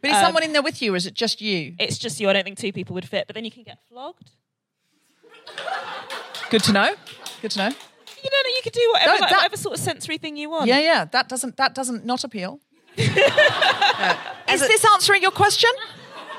But 0.00 0.10
is 0.10 0.16
um, 0.16 0.24
someone 0.24 0.42
in 0.42 0.52
there 0.52 0.62
with 0.62 0.82
you, 0.82 0.94
or 0.94 0.96
is 0.96 1.06
it 1.06 1.14
just 1.14 1.40
you? 1.40 1.74
It's 1.78 1.98
just 1.98 2.20
you. 2.20 2.28
I 2.28 2.32
don't 2.32 2.44
think 2.44 2.58
two 2.58 2.72
people 2.72 2.94
would 2.94 3.08
fit, 3.08 3.26
but 3.26 3.34
then 3.34 3.44
you 3.44 3.50
can 3.50 3.62
get 3.62 3.78
flogged. 3.88 4.30
Good 6.50 6.62
to 6.64 6.72
know. 6.72 6.94
Good 7.42 7.50
to 7.52 7.58
know. 7.58 7.68
You 7.68 8.30
know, 8.30 8.48
you 8.56 8.60
could 8.62 8.72
do 8.72 8.88
whatever, 8.92 9.12
No, 9.12 9.18
like, 9.20 9.30
whatever 9.30 9.56
sort 9.56 9.74
of 9.74 9.80
sensory 9.80 10.18
thing 10.18 10.36
you 10.36 10.48
want. 10.50 10.66
Yeah, 10.66 10.78
yeah. 10.78 11.04
That 11.04 11.28
doesn't 11.28 11.56
that 11.58 11.74
doesn't 11.74 12.06
not 12.06 12.24
appeal. 12.24 12.60
is 12.96 13.06
this 14.60 14.84
answering 14.94 15.20
your 15.22 15.30
question? 15.30 15.70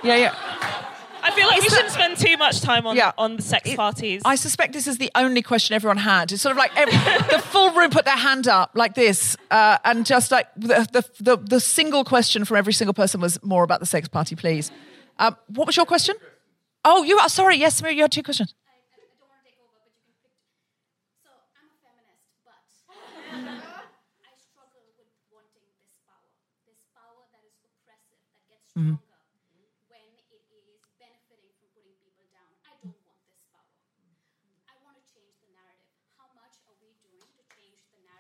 Yeah, 0.04 0.16
yeah. 0.16 0.85
I 1.28 1.32
feel 1.32 1.48
like 1.48 1.62
we 1.62 1.68
that- 1.70 1.76
shouldn't 1.76 1.92
spend 1.94 2.18
too 2.18 2.38
much 2.38 2.62
time 2.62 2.86
on 2.86 2.96
Yeah. 2.96 3.12
on 3.18 3.36
the 3.38 3.42
sex 3.42 3.74
parties. 3.74 4.22
I 4.26 4.36
suspect 4.36 4.74
this 4.74 4.86
is 4.88 4.98
the 5.00 5.12
only 5.16 5.42
question 5.42 5.74
everyone 5.76 5.98
had. 5.98 6.32
It's 6.32 6.42
sort 6.44 6.52
of 6.52 6.58
like 6.58 6.72
every, 6.78 6.94
the 7.36 7.40
full 7.42 7.72
room 7.72 7.90
put 7.90 8.06
their 8.06 8.16
hand 8.16 8.48
up 8.48 8.72
like 8.76 8.94
this, 8.94 9.36
uh, 9.50 9.78
and 9.84 10.06
just 10.06 10.32
like 10.32 10.48
the, 10.56 10.88
the, 10.92 11.04
the, 11.20 11.38
the 11.38 11.60
single 11.60 12.04
question 12.04 12.46
from 12.46 12.58
every 12.58 12.74
single 12.74 12.94
person 12.94 13.20
was 13.22 13.42
more 13.44 13.64
about 13.64 13.80
the 13.80 13.86
sex 13.88 14.08
party, 14.08 14.36
please. 14.36 14.72
Um, 15.18 15.36
what 15.48 15.66
was 15.66 15.76
your 15.76 15.86
question? 15.88 16.16
Oh, 16.84 17.04
you 17.04 17.18
are 17.18 17.30
sorry. 17.30 17.58
Yes, 17.58 17.82
Mary, 17.82 17.96
you 17.96 18.04
had 18.04 18.12
two 18.12 18.22
questions. 18.22 18.54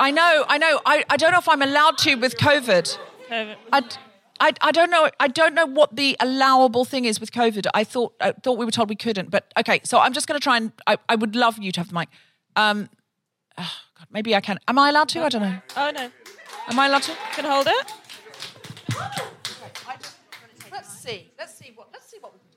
I 0.00 0.10
know, 0.10 0.44
I 0.48 0.56
know. 0.56 0.80
I, 0.86 1.04
I 1.10 1.16
don't 1.18 1.30
know 1.30 1.38
if 1.38 1.48
I'm 1.48 1.60
allowed 1.60 1.98
to 1.98 2.14
with 2.14 2.38
COVID. 2.38 2.98
I, 3.30 3.54
I, 4.40 4.52
I 4.62 4.72
don't 4.72 4.90
know. 4.90 5.10
I 5.20 5.28
don't 5.28 5.54
know 5.54 5.66
what 5.66 5.94
the 5.94 6.16
allowable 6.20 6.86
thing 6.86 7.04
is 7.04 7.20
with 7.20 7.32
COVID. 7.32 7.66
I 7.74 7.84
thought 7.84 8.14
I 8.18 8.32
thought 8.32 8.56
we 8.56 8.64
were 8.64 8.70
told 8.70 8.88
we 8.88 8.96
couldn't, 8.96 9.30
but 9.30 9.52
okay. 9.58 9.80
So 9.84 9.98
I'm 9.98 10.14
just 10.14 10.26
going 10.26 10.40
to 10.40 10.42
try 10.42 10.56
and. 10.56 10.72
I, 10.86 10.96
I 11.06 11.16
would 11.16 11.36
love 11.36 11.58
you 11.58 11.70
to 11.72 11.80
have 11.80 11.88
the 11.88 11.94
mic. 11.94 12.08
Um, 12.56 12.88
oh 13.58 13.72
God, 13.98 14.06
maybe 14.10 14.34
I 14.34 14.40
can. 14.40 14.58
Am 14.66 14.78
I 14.78 14.88
allowed 14.88 15.10
to? 15.10 15.22
I 15.22 15.28
don't 15.28 15.42
know. 15.42 15.58
oh 15.76 15.90
no, 15.94 16.10
Am 16.68 16.78
I 16.78 16.86
allowed 16.86 17.02
to? 17.02 17.12
can 17.32 17.44
hold 17.44 17.66
it. 17.66 17.92
Let's 20.72 20.98
see. 20.98 21.30
Let's 21.38 21.54
see 21.54 21.72
what. 21.74 21.88
Let's 21.92 22.10
see 22.10 22.16
what. 22.20 22.32
We 22.32 22.38
can 22.38 22.48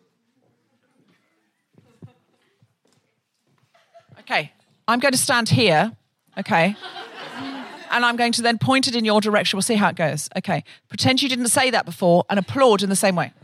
do. 4.15 4.21
Okay, 4.21 4.53
I'm 4.87 5.01
going 5.01 5.11
to 5.11 5.17
stand 5.17 5.49
here. 5.49 5.91
Okay. 6.37 6.77
And 7.93 8.03
I'm 8.03 8.15
going 8.15 8.31
to 8.33 8.41
then 8.41 8.57
point 8.57 8.87
it 8.87 8.95
in 8.95 9.05
your 9.05 9.21
direction. 9.21 9.55
We'll 9.55 9.61
see 9.61 9.75
how 9.75 9.89
it 9.89 9.95
goes. 9.95 10.27
Okay. 10.35 10.63
Pretend 10.89 11.21
you 11.21 11.29
didn't 11.29 11.49
say 11.49 11.69
that 11.69 11.85
before 11.85 12.25
and 12.27 12.39
applaud 12.39 12.81
in 12.81 12.89
the 12.89 12.95
same 12.95 13.15
way. 13.15 13.31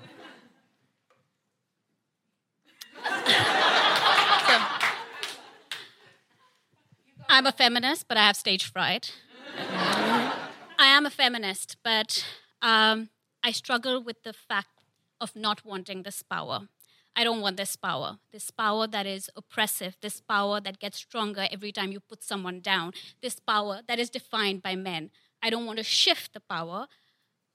I'm 7.31 7.45
a 7.45 7.51
feminist, 7.51 8.07
but 8.07 8.17
I 8.17 8.25
have 8.25 8.35
stage 8.35 8.71
fright. 8.71 9.13
I 9.59 10.33
am 10.79 11.05
a 11.05 11.11
feminist, 11.11 11.77
but 11.83 12.25
um, 12.63 13.09
I 13.43 13.51
struggle 13.51 14.01
with 14.01 14.23
the 14.23 14.33
fact 14.33 14.83
of 15.21 15.35
not 15.35 15.63
wanting 15.63 16.01
this 16.01 16.23
power. 16.23 16.69
I 17.15 17.23
don't 17.23 17.41
want 17.41 17.57
this 17.57 17.75
power. 17.75 18.19
This 18.31 18.49
power 18.51 18.87
that 18.87 19.05
is 19.05 19.29
oppressive, 19.35 19.97
this 20.01 20.21
power 20.21 20.61
that 20.61 20.79
gets 20.79 20.97
stronger 20.97 21.47
every 21.51 21.71
time 21.71 21.91
you 21.91 21.99
put 21.99 22.23
someone 22.23 22.61
down, 22.61 22.93
this 23.21 23.39
power 23.39 23.81
that 23.87 23.99
is 23.99 24.09
defined 24.09 24.61
by 24.61 24.75
men. 24.75 25.11
I 25.41 25.49
don't 25.49 25.65
want 25.65 25.77
to 25.77 25.83
shift 25.83 26.33
the 26.33 26.39
power. 26.39 26.87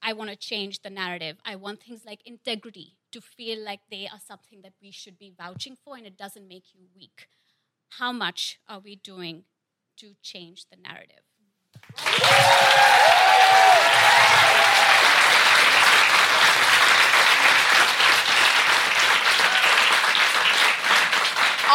I 0.02 0.12
want 0.12 0.30
to 0.30 0.36
change 0.36 0.82
the 0.82 0.90
narrative. 0.90 1.38
I 1.46 1.56
want 1.56 1.82
things 1.82 2.04
like 2.04 2.20
integrity 2.26 2.98
to 3.12 3.20
feel 3.22 3.58
like 3.64 3.80
they 3.90 4.06
are 4.06 4.20
something 4.22 4.60
that 4.62 4.74
we 4.82 4.90
should 4.90 5.18
be 5.18 5.32
vouching 5.36 5.76
for 5.82 5.96
and 5.96 6.06
it 6.06 6.18
doesn't 6.18 6.46
make 6.46 6.74
you 6.74 6.82
weak. 6.94 7.28
How 7.98 8.12
much 8.12 8.58
are 8.68 8.80
we 8.80 8.96
doing 8.96 9.44
to 9.98 10.14
change 10.20 10.66
the 10.68 10.76
narrative? 10.76 11.22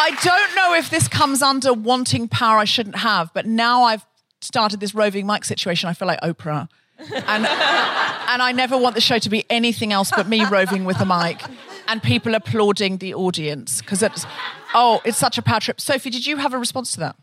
I 0.02 0.12
don't 0.24 0.56
know 0.56 0.74
if 0.76 0.90
this 0.90 1.10
comes 1.10 1.42
under 1.42 1.74
wanting 1.74 2.30
power 2.30 2.58
I 2.58 2.64
shouldn't 2.64 2.96
have, 2.96 3.34
but 3.34 3.46
now 3.46 3.84
I've 3.84 4.06
started 4.40 4.80
this 4.80 4.96
roving 4.96 5.28
mic 5.28 5.44
situation, 5.44 5.90
I 5.90 5.94
feel 5.94 6.08
like 6.08 6.22
Oprah. 6.22 6.70
And, 6.98 7.46
and 7.46 8.42
I 8.42 8.54
never 8.56 8.78
want 8.78 8.96
the 8.96 9.02
show 9.02 9.20
to 9.20 9.30
be 9.30 9.46
anything 9.50 9.92
else 9.92 10.10
but 10.16 10.26
me 10.26 10.46
roving 10.46 10.86
with 10.86 11.02
a 11.02 11.06
mic 11.06 11.44
and 11.90 12.02
people 12.02 12.34
applauding 12.34 12.98
the 12.98 13.14
audience 13.14 13.82
because 13.82 14.02
it's, 14.02 14.26
oh, 14.74 15.02
it's 15.04 15.18
such 15.18 15.38
a 15.38 15.42
power 15.42 15.60
trip. 15.60 15.82
Sophie, 15.82 16.10
did 16.10 16.26
you 16.26 16.38
have 16.38 16.54
a 16.54 16.58
response 16.58 16.94
to 16.94 17.02
that? 17.02 17.18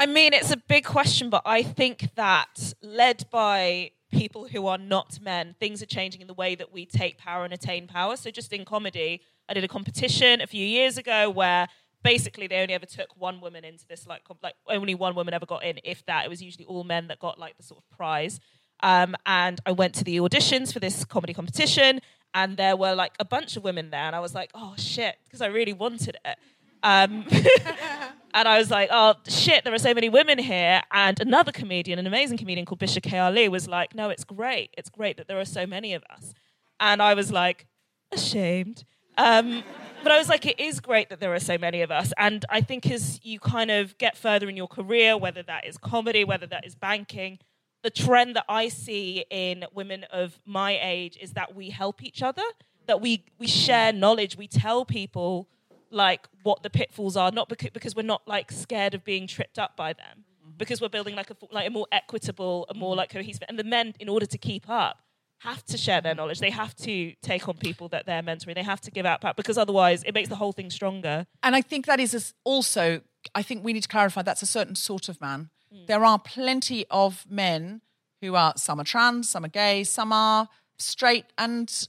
I 0.00 0.06
mean, 0.06 0.32
it's 0.32 0.50
a 0.50 0.56
big 0.56 0.84
question, 0.84 1.30
but 1.30 1.42
I 1.44 1.62
think 1.62 2.14
that 2.16 2.72
led 2.82 3.24
by 3.30 3.92
people 4.10 4.48
who 4.48 4.66
are 4.66 4.78
not 4.78 5.20
men, 5.22 5.54
things 5.60 5.80
are 5.80 5.86
changing 5.86 6.22
in 6.22 6.26
the 6.26 6.34
way 6.34 6.56
that 6.56 6.72
we 6.72 6.86
take 6.86 7.18
power 7.18 7.44
and 7.44 7.52
attain 7.52 7.86
power. 7.86 8.16
So, 8.16 8.30
just 8.30 8.52
in 8.52 8.64
comedy, 8.64 9.20
I 9.48 9.54
did 9.54 9.62
a 9.62 9.68
competition 9.68 10.40
a 10.40 10.46
few 10.46 10.66
years 10.66 10.98
ago 10.98 11.30
where 11.30 11.68
basically 12.02 12.46
they 12.46 12.60
only 12.60 12.74
ever 12.74 12.86
took 12.86 13.16
one 13.16 13.40
woman 13.40 13.64
into 13.64 13.86
this, 13.86 14.06
like, 14.06 14.24
comp- 14.24 14.42
like 14.42 14.54
only 14.68 14.94
one 14.94 15.14
woman 15.14 15.34
ever 15.34 15.46
got 15.46 15.64
in, 15.64 15.78
if 15.84 16.04
that. 16.06 16.24
It 16.24 16.28
was 16.28 16.42
usually 16.42 16.64
all 16.64 16.84
men 16.84 17.08
that 17.08 17.18
got 17.18 17.38
like 17.38 17.56
the 17.56 17.62
sort 17.62 17.82
of 17.82 17.96
prize. 17.96 18.40
Um, 18.82 19.14
and 19.26 19.60
I 19.66 19.72
went 19.72 19.94
to 19.96 20.04
the 20.04 20.18
auditions 20.18 20.72
for 20.72 20.80
this 20.80 21.04
comedy 21.04 21.34
competition, 21.34 22.00
and 22.34 22.56
there 22.56 22.76
were 22.76 22.94
like 22.94 23.12
a 23.18 23.24
bunch 23.24 23.56
of 23.56 23.64
women 23.64 23.90
there, 23.90 24.00
and 24.00 24.16
I 24.16 24.20
was 24.20 24.34
like, 24.34 24.50
oh 24.54 24.74
shit, 24.76 25.16
because 25.24 25.42
I 25.42 25.46
really 25.46 25.72
wanted 25.72 26.16
it. 26.24 26.38
Um, 26.82 27.26
and 28.34 28.48
I 28.48 28.58
was 28.58 28.70
like, 28.70 28.88
oh 28.90 29.14
shit, 29.28 29.64
there 29.64 29.74
are 29.74 29.78
so 29.78 29.92
many 29.92 30.08
women 30.08 30.38
here. 30.38 30.82
And 30.92 31.20
another 31.20 31.52
comedian, 31.52 31.98
an 31.98 32.06
amazing 32.06 32.38
comedian 32.38 32.66
called 32.66 32.80
Bisha 32.80 33.02
K. 33.02 33.18
Ali, 33.18 33.48
was 33.48 33.68
like, 33.68 33.94
no, 33.94 34.08
it's 34.08 34.24
great. 34.24 34.70
It's 34.78 34.88
great 34.88 35.16
that 35.18 35.28
there 35.28 35.38
are 35.38 35.44
so 35.44 35.66
many 35.66 35.94
of 35.94 36.02
us. 36.10 36.32
And 36.78 37.02
I 37.02 37.14
was 37.14 37.30
like, 37.30 37.66
ashamed. 38.12 38.84
Um, 39.20 39.62
but 40.02 40.12
I 40.12 40.18
was 40.18 40.30
like, 40.30 40.46
it 40.46 40.58
is 40.58 40.80
great 40.80 41.10
that 41.10 41.20
there 41.20 41.34
are 41.34 41.40
so 41.40 41.58
many 41.58 41.82
of 41.82 41.90
us. 41.90 42.10
And 42.16 42.42
I 42.48 42.62
think 42.62 42.90
as 42.90 43.20
you 43.22 43.38
kind 43.38 43.70
of 43.70 43.98
get 43.98 44.16
further 44.16 44.48
in 44.48 44.56
your 44.56 44.66
career, 44.66 45.14
whether 45.14 45.42
that 45.42 45.66
is 45.66 45.76
comedy, 45.76 46.24
whether 46.24 46.46
that 46.46 46.66
is 46.66 46.74
banking, 46.74 47.38
the 47.82 47.90
trend 47.90 48.34
that 48.36 48.46
I 48.48 48.68
see 48.68 49.26
in 49.30 49.66
women 49.74 50.04
of 50.04 50.40
my 50.46 50.78
age 50.80 51.18
is 51.20 51.32
that 51.32 51.54
we 51.54 51.68
help 51.68 52.02
each 52.02 52.22
other, 52.22 52.42
that 52.86 53.02
we, 53.02 53.24
we 53.38 53.46
share 53.46 53.92
knowledge, 53.92 54.38
we 54.38 54.48
tell 54.48 54.86
people 54.86 55.48
like 55.90 56.26
what 56.44 56.62
the 56.62 56.70
pitfalls 56.70 57.16
are, 57.16 57.30
not 57.30 57.50
because, 57.50 57.70
because 57.70 57.94
we're 57.94 58.02
not 58.02 58.22
like 58.26 58.50
scared 58.50 58.94
of 58.94 59.04
being 59.04 59.26
tripped 59.26 59.58
up 59.58 59.76
by 59.76 59.92
them, 59.92 60.24
because 60.56 60.80
we're 60.80 60.88
building 60.88 61.14
like 61.14 61.30
a 61.30 61.36
like 61.50 61.66
a 61.66 61.70
more 61.70 61.86
equitable, 61.92 62.66
a 62.70 62.74
more 62.74 62.96
like 62.96 63.10
cohesive. 63.10 63.42
And 63.48 63.58
the 63.58 63.64
men, 63.64 63.94
in 63.98 64.08
order 64.08 64.26
to 64.26 64.38
keep 64.38 64.68
up, 64.70 65.02
have 65.40 65.64
to 65.64 65.78
share 65.78 66.00
their 66.00 66.14
knowledge. 66.14 66.38
They 66.38 66.50
have 66.50 66.74
to 66.76 67.14
take 67.22 67.48
on 67.48 67.56
people 67.56 67.88
that 67.88 68.04
they're 68.04 68.22
mentoring. 68.22 68.54
They 68.54 68.62
have 68.62 68.80
to 68.82 68.90
give 68.90 69.06
out 69.06 69.22
power 69.22 69.32
because 69.34 69.56
otherwise 69.56 70.02
it 70.04 70.14
makes 70.14 70.28
the 70.28 70.36
whole 70.36 70.52
thing 70.52 70.70
stronger. 70.70 71.26
And 71.42 71.56
I 71.56 71.62
think 71.62 71.86
that 71.86 71.98
is 71.98 72.34
also, 72.44 73.00
I 73.34 73.42
think 73.42 73.64
we 73.64 73.72
need 73.72 73.82
to 73.82 73.88
clarify 73.88 74.22
that's 74.22 74.42
a 74.42 74.46
certain 74.46 74.74
sort 74.74 75.08
of 75.08 75.20
man. 75.20 75.48
Mm. 75.74 75.86
There 75.86 76.04
are 76.04 76.18
plenty 76.18 76.84
of 76.90 77.24
men 77.28 77.80
who 78.20 78.34
are, 78.34 78.52
some 78.56 78.80
are 78.80 78.84
trans, 78.84 79.30
some 79.30 79.44
are 79.44 79.48
gay, 79.48 79.82
some 79.82 80.12
are 80.12 80.48
straight 80.78 81.26
and 81.38 81.88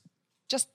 just 0.50 0.70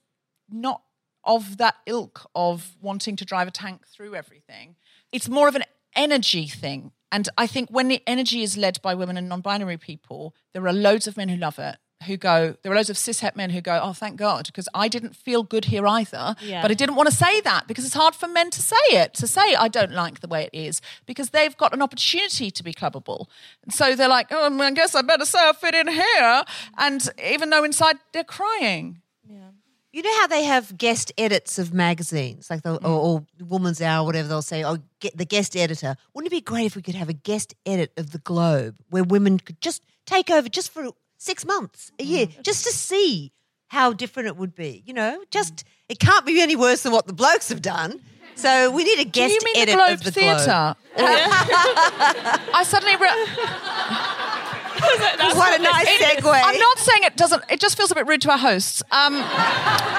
not 0.49 0.83
of 1.23 1.57
that 1.57 1.75
ilk 1.87 2.29
of 2.35 2.77
wanting 2.79 3.15
to 3.15 3.25
drive 3.25 3.47
a 3.47 3.51
tank 3.51 3.87
through 3.87 4.13
everything. 4.13 4.75
It's 5.11 5.27
more 5.27 5.47
of 5.47 5.55
an 5.55 5.63
energy 5.95 6.47
thing. 6.47 6.91
And 7.11 7.27
I 7.37 7.47
think 7.47 7.69
when 7.69 7.87
the 7.87 8.03
energy 8.05 8.43
is 8.43 8.55
led 8.55 8.81
by 8.81 8.93
women 8.93 9.17
and 9.17 9.29
non 9.29 9.41
binary 9.41 9.77
people, 9.77 10.35
there 10.53 10.65
are 10.67 10.73
loads 10.73 11.07
of 11.07 11.17
men 11.17 11.29
who 11.29 11.37
love 11.37 11.57
it. 11.57 11.77
Who 12.05 12.15
go, 12.15 12.55
there 12.61 12.71
are 12.71 12.75
loads 12.75 12.91
of 12.91 12.95
cishet 12.95 13.35
men 13.35 13.49
who 13.49 13.59
go, 13.59 13.79
oh, 13.81 13.91
thank 13.91 14.17
God, 14.17 14.45
because 14.45 14.69
I 14.71 14.87
didn't 14.87 15.15
feel 15.15 15.41
good 15.41 15.65
here 15.65 15.87
either. 15.87 16.35
Yeah. 16.41 16.61
But 16.61 16.69
I 16.69 16.75
didn't 16.75 16.95
want 16.95 17.09
to 17.09 17.15
say 17.15 17.41
that 17.41 17.67
because 17.67 17.85
it's 17.85 17.95
hard 17.95 18.13
for 18.13 18.27
men 18.27 18.51
to 18.51 18.61
say 18.61 18.75
it, 18.89 19.15
to 19.15 19.25
say, 19.25 19.55
I 19.55 19.67
don't 19.67 19.91
like 19.91 20.19
the 20.19 20.27
way 20.27 20.43
it 20.43 20.55
is, 20.55 20.79
because 21.07 21.31
they've 21.31 21.57
got 21.57 21.73
an 21.73 21.81
opportunity 21.81 22.51
to 22.51 22.63
be 22.63 22.71
clubbable. 22.71 23.25
And 23.63 23.73
so 23.73 23.95
they're 23.95 24.07
like, 24.07 24.27
oh, 24.29 24.59
I 24.59 24.71
guess 24.71 24.93
I 24.93 25.01
better 25.01 25.25
say 25.25 25.39
I 25.39 25.53
fit 25.53 25.73
in 25.73 25.87
here. 25.87 26.43
And 26.77 27.09
even 27.25 27.49
though 27.49 27.63
inside 27.63 27.95
they're 28.13 28.23
crying. 28.23 29.01
Yeah. 29.27 29.49
You 29.91 30.03
know 30.03 30.15
how 30.19 30.27
they 30.27 30.43
have 30.43 30.77
guest 30.77 31.11
edits 31.17 31.57
of 31.57 31.73
magazines, 31.73 32.51
like 32.51 32.61
the, 32.61 32.77
mm. 32.77 32.85
or, 32.85 32.89
or 32.89 33.25
Woman's 33.43 33.81
Hour, 33.81 34.05
whatever 34.05 34.27
they'll 34.27 34.43
say. 34.43 34.63
Oh, 34.63 34.77
get 34.99 35.17
the 35.17 35.25
guest 35.25 35.57
editor. 35.57 35.95
Wouldn't 36.13 36.31
it 36.31 36.35
be 36.35 36.41
great 36.41 36.67
if 36.67 36.75
we 36.75 36.83
could 36.83 36.93
have 36.93 37.09
a 37.09 37.13
guest 37.13 37.55
edit 37.65 37.91
of 37.97 38.11
the 38.11 38.19
Globe 38.19 38.75
where 38.91 39.03
women 39.03 39.39
could 39.39 39.59
just 39.61 39.81
take 40.05 40.29
over 40.29 40.47
just 40.47 40.71
for 40.71 40.91
six 41.17 41.45
months 41.45 41.91
a 41.99 42.03
year, 42.03 42.27
mm. 42.27 42.43
just 42.43 42.63
to 42.65 42.71
see 42.71 43.31
how 43.67 43.93
different 43.93 44.27
it 44.27 44.37
would 44.37 44.55
be? 44.55 44.83
You 44.85 44.93
know, 44.93 45.19
mm. 45.21 45.31
just 45.31 45.63
it 45.89 45.99
can't 45.99 46.25
be 46.25 46.41
any 46.41 46.55
worse 46.55 46.83
than 46.83 46.91
what 46.91 47.07
the 47.07 47.13
blokes 47.13 47.49
have 47.49 47.61
done. 47.61 48.01
So 48.35 48.69
we 48.69 48.83
need 48.83 48.99
a 48.99 49.05
Do 49.05 49.09
guest 49.09 49.33
you 49.33 49.39
mean 49.43 49.65
the 49.65 49.73
Globe 49.73 49.99
the 49.99 50.11
Theatre? 50.11 50.45
Globe. 50.45 50.77
I 50.97 52.63
suddenly. 52.65 52.95
Re- 52.95 54.23
What 54.77 55.59
a 55.59 55.63
nice 55.63 55.87
It- 55.87 56.01
segue. 56.01 56.41
I'm 56.43 56.59
not 56.59 56.77
saying 56.77 57.03
it 57.03 57.17
doesn't. 57.17 57.43
It 57.49 57.59
just 57.59 57.77
feels 57.77 57.91
a 57.91 57.95
bit 57.95 58.05
rude 58.07 58.21
to 58.21 58.31
our 58.31 58.37
hosts. 58.37 58.83
Um, 58.91 59.15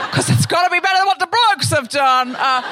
because 0.09 0.31
it's 0.31 0.47
got 0.47 0.65
to 0.65 0.71
be 0.71 0.81
better 0.81 0.99
than 0.99 1.07
what 1.07 1.19
the 1.19 1.27
blokes 1.27 1.71
have 1.71 1.89
done. 1.89 2.37
Uh, 2.37 2.63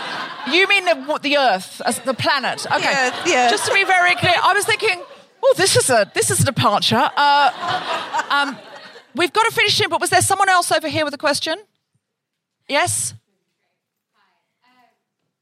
you 0.51 0.66
mean 0.68 0.85
the, 0.85 0.94
what, 1.02 1.23
the 1.23 1.36
Earth 1.36 1.82
the 2.05 2.14
planet? 2.14 2.64
Okay. 2.66 3.10
Yeah. 3.27 3.51
Just 3.51 3.66
to 3.66 3.74
be 3.74 3.85
very 3.85 4.14
clear, 4.16 4.35
I 4.40 4.52
was 4.55 4.64
thinking, 4.64 5.02
oh, 5.42 5.54
this 5.56 5.76
is 5.76 5.90
a 5.90 6.10
this 6.14 6.30
is 6.30 6.40
a 6.40 6.44
departure. 6.44 7.10
Uh, 7.16 8.26
um, 8.30 8.56
we've 9.14 9.32
got 9.32 9.44
to 9.44 9.52
finish 9.52 9.80
in, 9.80 9.88
but 9.88 10.00
was 10.00 10.10
there 10.10 10.22
someone 10.22 10.48
else 10.48 10.72
over 10.72 10.88
here 10.88 11.04
with 11.04 11.14
a 11.14 11.18
question? 11.18 11.58
Yes. 12.68 13.14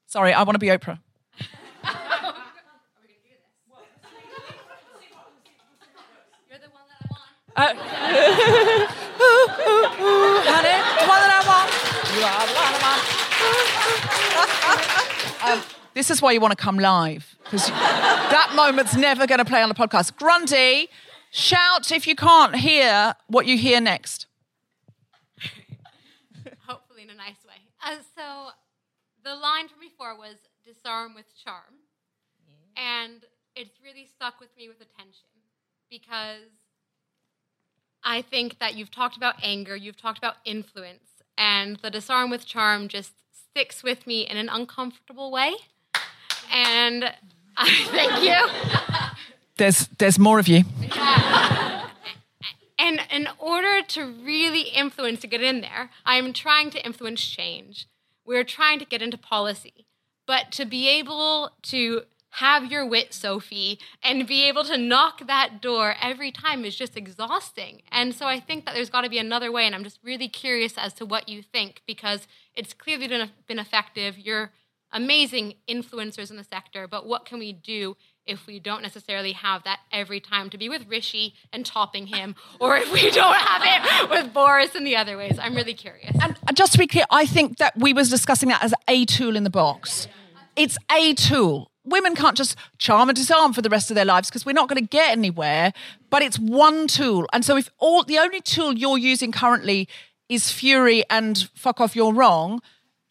Sorry, 0.06 0.32
I 0.32 0.42
want 0.42 0.54
to 0.54 0.58
be 0.58 0.68
Oprah. 0.68 0.98
Uh, 7.56 7.70
ooh, 7.70 7.78
ooh, 9.22 9.86
ooh, 10.02 10.42
honey, 10.42 10.74
the 10.98 11.06
one 11.06 11.20
that 11.22 11.30
I 11.30 11.40
want. 11.46 11.70
You 12.14 12.22
are 12.24 12.46
the 12.46 12.54
one 12.54 12.66
I 12.66 12.78
want. 12.82 13.02
Um, 15.44 15.84
this 15.94 16.10
is 16.10 16.20
why 16.20 16.32
you 16.32 16.40
want 16.40 16.56
to 16.56 16.62
come 16.62 16.78
live 16.78 17.36
because 17.44 17.68
that 17.68 18.52
moment's 18.54 18.96
never 18.96 19.26
going 19.26 19.38
to 19.38 19.44
play 19.44 19.62
on 19.62 19.68
the 19.68 19.74
podcast. 19.74 20.16
Grundy, 20.16 20.88
shout 21.30 21.90
if 21.90 22.06
you 22.06 22.16
can't 22.16 22.56
hear 22.56 23.14
what 23.26 23.46
you 23.46 23.56
hear 23.56 23.80
next. 23.80 24.26
hopefully 26.66 27.02
in 27.02 27.10
a 27.10 27.14
nice 27.14 27.44
way. 27.46 27.54
Uh, 27.82 27.96
so 28.16 28.50
the 29.24 29.34
line 29.34 29.68
from 29.68 29.80
before 29.80 30.16
was 30.16 30.36
disarm 30.64 31.14
with 31.14 31.26
charm. 31.42 31.80
And 32.76 33.24
it's 33.54 33.78
really 33.84 34.06
stuck 34.06 34.40
with 34.40 34.50
me 34.56 34.68
with 34.68 34.80
attention 34.80 35.28
because 35.88 36.50
I 38.02 38.22
think 38.22 38.58
that 38.58 38.74
you've 38.74 38.90
talked 38.90 39.16
about 39.16 39.36
anger, 39.42 39.76
you've 39.76 39.96
talked 39.96 40.18
about 40.18 40.36
influence, 40.44 41.22
and 41.38 41.76
the 41.76 41.90
disarm 41.90 42.30
with 42.30 42.46
charm 42.46 42.88
just 42.88 43.12
sticks 43.32 43.82
with 43.82 44.06
me 44.06 44.26
in 44.26 44.36
an 44.36 44.48
uncomfortable 44.48 45.30
way. 45.30 45.54
And 46.52 47.12
I 47.56 47.84
thank 47.88 48.22
you. 48.22 49.16
There's 49.56 49.88
there's 49.98 50.18
more 50.18 50.38
of 50.38 50.48
you. 50.48 50.64
And 52.76 53.00
in 53.10 53.28
order 53.38 53.82
to 53.82 54.04
really 54.04 54.62
influence 54.62 55.20
to 55.20 55.26
get 55.26 55.42
in 55.42 55.62
there, 55.62 55.90
I'm 56.04 56.32
trying 56.32 56.70
to 56.70 56.84
influence 56.84 57.24
change. 57.24 57.86
We're 58.26 58.44
trying 58.44 58.78
to 58.80 58.84
get 58.84 59.00
into 59.00 59.16
policy. 59.16 59.86
But 60.26 60.52
to 60.52 60.64
be 60.64 60.88
able 60.88 61.52
to 61.62 62.02
have 62.34 62.70
your 62.70 62.84
wit, 62.84 63.14
Sophie, 63.14 63.78
and 64.02 64.26
be 64.26 64.42
able 64.48 64.64
to 64.64 64.76
knock 64.76 65.26
that 65.26 65.60
door 65.62 65.94
every 66.02 66.32
time 66.32 66.64
is 66.64 66.74
just 66.74 66.96
exhausting. 66.96 67.82
And 67.92 68.12
so 68.12 68.26
I 68.26 68.40
think 68.40 68.64
that 68.64 68.74
there's 68.74 68.90
got 68.90 69.02
to 69.02 69.08
be 69.08 69.18
another 69.18 69.52
way. 69.52 69.66
And 69.66 69.74
I'm 69.74 69.84
just 69.84 70.00
really 70.02 70.28
curious 70.28 70.74
as 70.76 70.92
to 70.94 71.06
what 71.06 71.28
you 71.28 71.42
think 71.42 71.82
because 71.86 72.26
it's 72.56 72.74
clearly 72.74 73.06
been, 73.06 73.30
been 73.46 73.60
effective. 73.60 74.18
You're 74.18 74.50
amazing 74.94 75.54
influencers 75.68 76.30
in 76.30 76.36
the 76.36 76.44
sector, 76.44 76.88
but 76.88 77.06
what 77.06 77.26
can 77.26 77.38
we 77.38 77.52
do 77.52 77.96
if 78.26 78.46
we 78.46 78.58
don't 78.58 78.80
necessarily 78.80 79.32
have 79.32 79.64
that 79.64 79.80
every 79.92 80.20
time 80.20 80.48
to 80.48 80.56
be 80.56 80.68
with 80.70 80.86
Rishi 80.88 81.34
and 81.52 81.66
topping 81.66 82.06
him, 82.06 82.34
or 82.58 82.76
if 82.76 82.90
we 82.90 83.10
don't 83.10 83.36
have 83.36 83.62
it 83.64 84.10
with 84.10 84.32
Boris 84.32 84.74
in 84.74 84.84
the 84.84 84.96
other 84.96 85.18
ways? 85.18 85.38
I'm 85.38 85.54
really 85.54 85.74
curious. 85.74 86.16
And 86.22 86.36
uh, 86.48 86.52
just 86.54 86.72
to 86.72 86.78
be 86.78 86.86
clear, 86.86 87.04
I 87.10 87.26
think 87.26 87.58
that 87.58 87.76
we 87.76 87.92
was 87.92 88.08
discussing 88.08 88.48
that 88.48 88.62
as 88.62 88.72
a 88.88 89.04
tool 89.04 89.36
in 89.36 89.44
the 89.44 89.50
box. 89.50 90.08
It's 90.56 90.78
a 90.90 91.12
tool. 91.14 91.70
Women 91.84 92.14
can't 92.14 92.36
just 92.36 92.56
charm 92.78 93.10
and 93.10 93.16
disarm 93.16 93.52
for 93.52 93.60
the 93.60 93.68
rest 93.68 93.90
of 93.90 93.96
their 93.96 94.06
lives 94.06 94.30
because 94.30 94.46
we're 94.46 94.52
not 94.52 94.68
going 94.70 94.80
to 94.80 94.88
get 94.88 95.10
anywhere. 95.10 95.74
But 96.08 96.22
it's 96.22 96.38
one 96.38 96.86
tool, 96.86 97.26
and 97.32 97.44
so 97.44 97.56
if 97.56 97.68
all 97.78 98.04
the 98.04 98.18
only 98.18 98.40
tool 98.40 98.72
you're 98.72 98.96
using 98.96 99.32
currently 99.32 99.88
is 100.30 100.50
fury 100.50 101.04
and 101.10 101.50
fuck 101.54 101.80
off, 101.80 101.94
you're 101.94 102.12
wrong. 102.14 102.62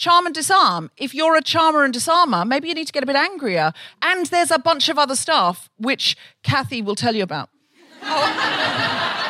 Charm 0.03 0.25
and 0.25 0.35
disarm. 0.35 0.91
If 0.97 1.13
you're 1.15 1.37
a 1.37 1.41
charmer 1.41 1.85
and 1.85 1.93
disarmer, 1.93 2.43
maybe 2.43 2.67
you 2.67 2.73
need 2.73 2.87
to 2.87 2.91
get 2.91 3.03
a 3.03 3.05
bit 3.05 3.15
angrier. 3.15 3.71
And 4.01 4.25
there's 4.25 4.51
a 4.51 4.59
bunch 4.59 4.89
of 4.89 4.99
other 4.99 5.15
stuff 5.15 5.69
which 5.77 6.17
Kathy 6.43 6.81
will 6.81 6.95
tell 6.95 7.15
you 7.15 7.23
about. 7.23 7.49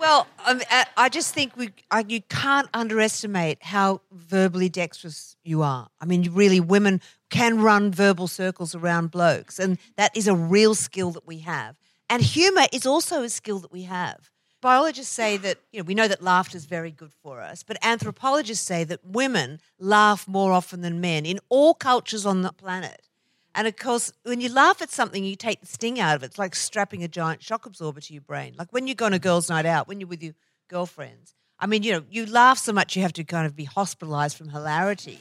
Well, 0.00 0.26
I, 0.40 0.60
I- 0.70 1.04
I 1.04 1.08
just 1.08 1.32
think 1.34 1.56
we, 1.56 1.70
I, 1.90 2.04
you 2.06 2.20
can't 2.22 2.68
underestimate 2.74 3.62
how 3.62 4.02
verbally 4.12 4.68
dexterous 4.68 5.34
you 5.44 5.62
are. 5.62 5.88
I 5.98 6.04
mean, 6.04 6.30
really, 6.34 6.60
women 6.60 7.00
can 7.30 7.62
run 7.62 7.90
verbal 7.90 8.28
circles 8.28 8.74
around 8.74 9.10
blokes, 9.10 9.58
and 9.58 9.78
that 9.96 10.14
is 10.14 10.28
a 10.28 10.34
real 10.34 10.74
skill 10.74 11.10
that 11.12 11.26
we 11.26 11.38
have. 11.38 11.76
And 12.10 12.20
humor 12.22 12.66
is 12.70 12.84
also 12.84 13.22
a 13.22 13.30
skill 13.30 13.60
that 13.60 13.72
we 13.72 13.84
have. 13.84 14.30
Biologists 14.64 15.12
say 15.12 15.36
that, 15.36 15.58
you 15.72 15.80
know, 15.80 15.84
we 15.84 15.94
know 15.94 16.08
that 16.08 16.22
laughter 16.22 16.56
is 16.56 16.64
very 16.64 16.90
good 16.90 17.12
for 17.22 17.42
us, 17.42 17.62
but 17.62 17.76
anthropologists 17.82 18.66
say 18.66 18.82
that 18.84 19.04
women 19.04 19.60
laugh 19.78 20.26
more 20.26 20.52
often 20.52 20.80
than 20.80 21.02
men 21.02 21.26
in 21.26 21.38
all 21.50 21.74
cultures 21.74 22.24
on 22.24 22.40
the 22.40 22.50
planet. 22.50 23.10
And 23.54 23.68
of 23.68 23.76
course, 23.76 24.10
when 24.22 24.40
you 24.40 24.50
laugh 24.50 24.80
at 24.80 24.90
something, 24.90 25.22
you 25.22 25.36
take 25.36 25.60
the 25.60 25.66
sting 25.66 26.00
out 26.00 26.16
of 26.16 26.22
it. 26.22 26.26
It's 26.28 26.38
like 26.38 26.54
strapping 26.54 27.04
a 27.04 27.08
giant 27.08 27.42
shock 27.42 27.66
absorber 27.66 28.00
to 28.00 28.14
your 28.14 28.22
brain. 28.22 28.54
Like 28.58 28.72
when 28.72 28.86
you 28.86 28.94
go 28.94 29.04
on 29.04 29.12
a 29.12 29.18
girls' 29.18 29.50
night 29.50 29.66
out, 29.66 29.86
when 29.86 30.00
you're 30.00 30.08
with 30.08 30.22
your 30.22 30.32
girlfriends. 30.68 31.34
I 31.60 31.66
mean, 31.66 31.82
you 31.82 31.92
know, 31.92 32.04
you 32.08 32.24
laugh 32.24 32.56
so 32.56 32.72
much 32.72 32.96
you 32.96 33.02
have 33.02 33.12
to 33.12 33.24
kind 33.24 33.44
of 33.44 33.54
be 33.54 33.64
hospitalized 33.64 34.38
from 34.38 34.48
hilarity. 34.48 35.20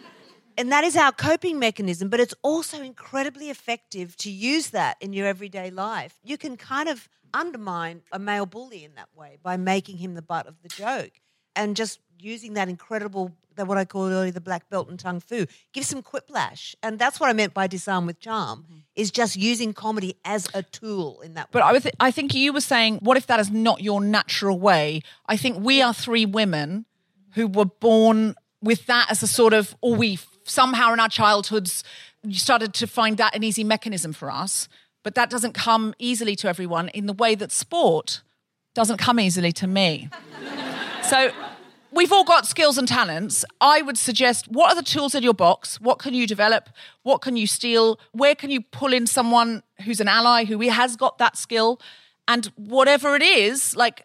and 0.56 0.72
that 0.72 0.84
is 0.84 0.96
our 0.96 1.12
coping 1.12 1.58
mechanism, 1.58 2.08
but 2.08 2.20
it's 2.20 2.34
also 2.40 2.80
incredibly 2.80 3.50
effective 3.50 4.16
to 4.16 4.30
use 4.30 4.70
that 4.70 4.96
in 5.02 5.12
your 5.12 5.26
everyday 5.26 5.68
life. 5.68 6.18
You 6.24 6.38
can 6.38 6.56
kind 6.56 6.88
of 6.88 7.06
undermine 7.34 8.02
a 8.12 8.18
male 8.18 8.46
bully 8.46 8.84
in 8.84 8.94
that 8.96 9.08
way 9.14 9.38
by 9.42 9.56
making 9.56 9.98
him 9.98 10.14
the 10.14 10.22
butt 10.22 10.46
of 10.46 10.62
the 10.62 10.68
joke 10.68 11.12
and 11.54 11.76
just 11.76 12.00
using 12.20 12.54
that 12.54 12.68
incredible 12.68 13.32
that 13.58 13.66
what 13.66 13.76
I 13.76 13.84
called 13.84 14.12
earlier 14.12 14.30
the 14.30 14.40
black 14.40 14.70
belt 14.70 14.88
and 14.88 14.98
tongue 14.98 15.20
fu. 15.20 15.46
Give 15.72 15.84
some 15.84 16.02
quiplash. 16.02 16.74
And 16.82 16.98
that's 16.98 17.20
what 17.20 17.28
I 17.28 17.32
meant 17.34 17.52
by 17.52 17.66
disarm 17.66 18.06
with 18.06 18.20
charm, 18.20 18.64
mm-hmm. 18.64 18.78
is 18.96 19.10
just 19.10 19.36
using 19.36 19.74
comedy 19.74 20.16
as 20.24 20.48
a 20.54 20.62
tool 20.62 21.20
in 21.20 21.34
that 21.34 21.48
But 21.50 21.62
way. 21.62 21.76
I, 21.76 21.78
th- 21.78 21.94
I 22.00 22.10
think 22.10 22.34
you 22.34 22.52
were 22.52 22.60
saying, 22.60 23.00
what 23.02 23.16
if 23.16 23.26
that 23.26 23.40
is 23.40 23.50
not 23.50 23.82
your 23.82 24.00
natural 24.00 24.58
way? 24.58 25.02
I 25.26 25.36
think 25.36 25.58
we 25.58 25.82
are 25.82 25.92
three 25.92 26.24
women 26.24 26.86
who 27.34 27.46
were 27.46 27.66
born 27.66 28.34
with 28.62 28.86
that 28.86 29.10
as 29.10 29.22
a 29.22 29.26
sort 29.26 29.52
of, 29.52 29.76
or 29.80 29.94
we 29.94 30.18
somehow 30.44 30.92
in 30.92 31.00
our 31.00 31.08
childhoods 31.08 31.84
started 32.30 32.74
to 32.74 32.86
find 32.86 33.16
that 33.18 33.34
an 33.34 33.44
easy 33.44 33.64
mechanism 33.64 34.12
for 34.12 34.30
us. 34.30 34.68
But 35.02 35.14
that 35.14 35.30
doesn't 35.30 35.54
come 35.54 35.94
easily 35.98 36.36
to 36.36 36.48
everyone 36.48 36.88
in 36.90 37.06
the 37.06 37.12
way 37.12 37.34
that 37.34 37.52
sport 37.52 38.22
doesn't 38.74 38.98
come 38.98 39.18
easily 39.18 39.52
to 39.52 39.66
me. 39.66 40.08
So 41.02 41.30
we've 41.90 42.12
all 42.12 42.24
got 42.24 42.46
skills 42.46 42.76
and 42.76 42.86
talents. 42.86 43.44
I 43.60 43.80
would 43.80 43.96
suggest 43.96 44.48
what 44.48 44.70
are 44.70 44.74
the 44.74 44.82
tools 44.82 45.14
in 45.14 45.22
your 45.22 45.34
box? 45.34 45.80
What 45.80 45.98
can 45.98 46.14
you 46.14 46.26
develop? 46.26 46.68
What 47.02 47.22
can 47.22 47.36
you 47.36 47.46
steal? 47.46 47.98
Where 48.12 48.34
can 48.34 48.50
you 48.50 48.60
pull 48.60 48.92
in 48.92 49.06
someone 49.06 49.62
who's 49.84 50.00
an 50.00 50.08
ally 50.08 50.44
who 50.44 50.60
has 50.68 50.96
got 50.96 51.18
that 51.18 51.36
skill? 51.36 51.80
And 52.26 52.46
whatever 52.56 53.16
it 53.16 53.22
is, 53.22 53.74
like, 53.74 54.04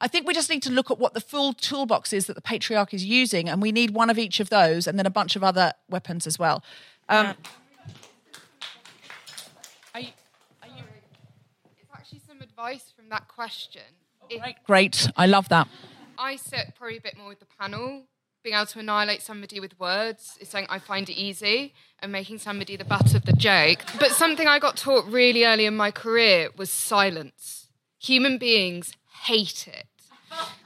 I 0.00 0.06
think 0.06 0.28
we 0.28 0.34
just 0.34 0.48
need 0.48 0.62
to 0.62 0.70
look 0.70 0.92
at 0.92 0.98
what 1.00 1.12
the 1.14 1.20
full 1.20 1.52
toolbox 1.52 2.12
is 2.12 2.26
that 2.26 2.34
the 2.34 2.40
patriarch 2.40 2.94
is 2.94 3.04
using, 3.04 3.48
and 3.48 3.60
we 3.60 3.72
need 3.72 3.90
one 3.90 4.10
of 4.10 4.16
each 4.16 4.38
of 4.38 4.48
those, 4.48 4.86
and 4.86 4.96
then 4.96 5.06
a 5.06 5.10
bunch 5.10 5.34
of 5.34 5.42
other 5.42 5.72
weapons 5.90 6.24
as 6.24 6.38
well. 6.38 6.62
Um, 7.08 7.34
It's 9.92 11.90
actually 11.92 12.20
some 12.28 12.40
advice 12.56 12.92
from 12.94 13.08
that 13.08 13.26
question. 13.26 13.82
If 14.30 14.40
Great, 14.64 15.08
I 15.16 15.26
love 15.26 15.48
that. 15.48 15.66
I 16.16 16.36
sit 16.36 16.74
probably 16.78 16.98
a 16.98 17.00
bit 17.00 17.18
more 17.18 17.28
with 17.28 17.40
the 17.40 17.46
panel. 17.58 18.04
Being 18.44 18.54
able 18.54 18.66
to 18.66 18.78
annihilate 18.78 19.22
somebody 19.22 19.58
with 19.58 19.78
words 19.80 20.38
is 20.40 20.50
something 20.50 20.68
I 20.70 20.78
find 20.78 21.10
it 21.10 21.14
easy, 21.14 21.74
and 21.98 22.12
making 22.12 22.38
somebody 22.38 22.76
the 22.76 22.84
butt 22.84 23.12
of 23.12 23.24
the 23.24 23.32
joke. 23.32 23.80
But 23.98 24.12
something 24.12 24.46
I 24.46 24.60
got 24.60 24.76
taught 24.76 25.04
really 25.06 25.44
early 25.44 25.66
in 25.66 25.76
my 25.76 25.90
career 25.90 26.48
was 26.56 26.70
silence. 26.70 27.66
Human 27.98 28.38
beings 28.38 28.92
hate 29.24 29.66
it. 29.66 29.86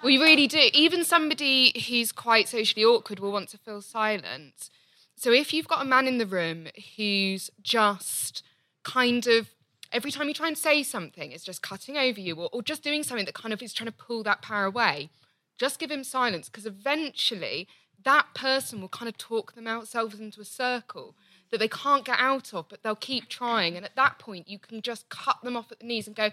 We 0.04 0.18
really 0.18 0.46
do. 0.46 0.68
Even 0.74 1.04
somebody 1.04 1.72
who's 1.88 2.12
quite 2.12 2.50
socially 2.50 2.84
awkward 2.84 3.18
will 3.18 3.32
want 3.32 3.48
to 3.50 3.58
feel 3.58 3.80
silent. 3.80 4.68
So 5.16 5.32
if 5.32 5.54
you've 5.54 5.68
got 5.68 5.80
a 5.80 5.88
man 5.88 6.06
in 6.06 6.18
the 6.18 6.26
room 6.26 6.66
who's 6.96 7.50
just 7.62 8.42
kind 8.82 9.26
of 9.26 9.48
every 9.92 10.10
time 10.10 10.28
you 10.28 10.34
try 10.34 10.48
and 10.48 10.58
say 10.58 10.82
something, 10.82 11.32
it's 11.32 11.44
just 11.44 11.62
cutting 11.62 11.96
over 11.96 12.20
you 12.20 12.36
or, 12.36 12.48
or 12.52 12.62
just 12.62 12.82
doing 12.82 13.02
something 13.02 13.26
that 13.26 13.34
kind 13.34 13.52
of 13.52 13.62
is 13.62 13.72
trying 13.72 13.90
to 13.90 13.96
pull 13.96 14.22
that 14.24 14.42
power 14.42 14.64
away, 14.64 15.10
just 15.58 15.78
give 15.78 15.90
him 15.90 16.04
silence 16.04 16.48
because 16.48 16.66
eventually 16.66 17.68
that 18.04 18.26
person 18.34 18.80
will 18.80 18.88
kind 18.88 19.08
of 19.08 19.18
talk 19.18 19.54
themselves 19.54 20.20
into 20.20 20.40
a 20.40 20.44
circle 20.44 21.16
that 21.50 21.58
they 21.58 21.68
can't 21.68 22.04
get 22.04 22.18
out 22.18 22.54
of, 22.54 22.68
but 22.68 22.82
they'll 22.82 22.94
keep 22.94 23.28
trying. 23.28 23.76
And 23.76 23.84
at 23.84 23.96
that 23.96 24.18
point, 24.18 24.48
you 24.48 24.58
can 24.58 24.82
just 24.82 25.08
cut 25.08 25.42
them 25.42 25.56
off 25.56 25.72
at 25.72 25.80
the 25.80 25.86
knees 25.86 26.06
and 26.06 26.14
go, 26.14 26.30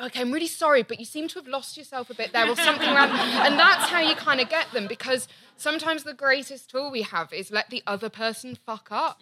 okay, 0.00 0.20
I'm 0.20 0.32
really 0.32 0.46
sorry, 0.46 0.82
but 0.82 0.98
you 0.98 1.04
seem 1.04 1.28
to 1.28 1.38
have 1.38 1.48
lost 1.48 1.76
yourself 1.76 2.10
a 2.10 2.14
bit 2.14 2.32
there 2.32 2.48
or 2.48 2.56
something 2.56 2.88
around. 2.88 3.10
And 3.10 3.58
that's 3.58 3.90
how 3.90 4.00
you 4.00 4.14
kind 4.14 4.40
of 4.40 4.48
get 4.48 4.70
them 4.72 4.86
because 4.86 5.26
sometimes 5.56 6.04
the 6.04 6.14
greatest 6.14 6.70
tool 6.70 6.90
we 6.90 7.02
have 7.02 7.32
is 7.32 7.50
let 7.50 7.70
the 7.70 7.82
other 7.86 8.08
person 8.08 8.56
fuck 8.64 8.88
up. 8.90 9.20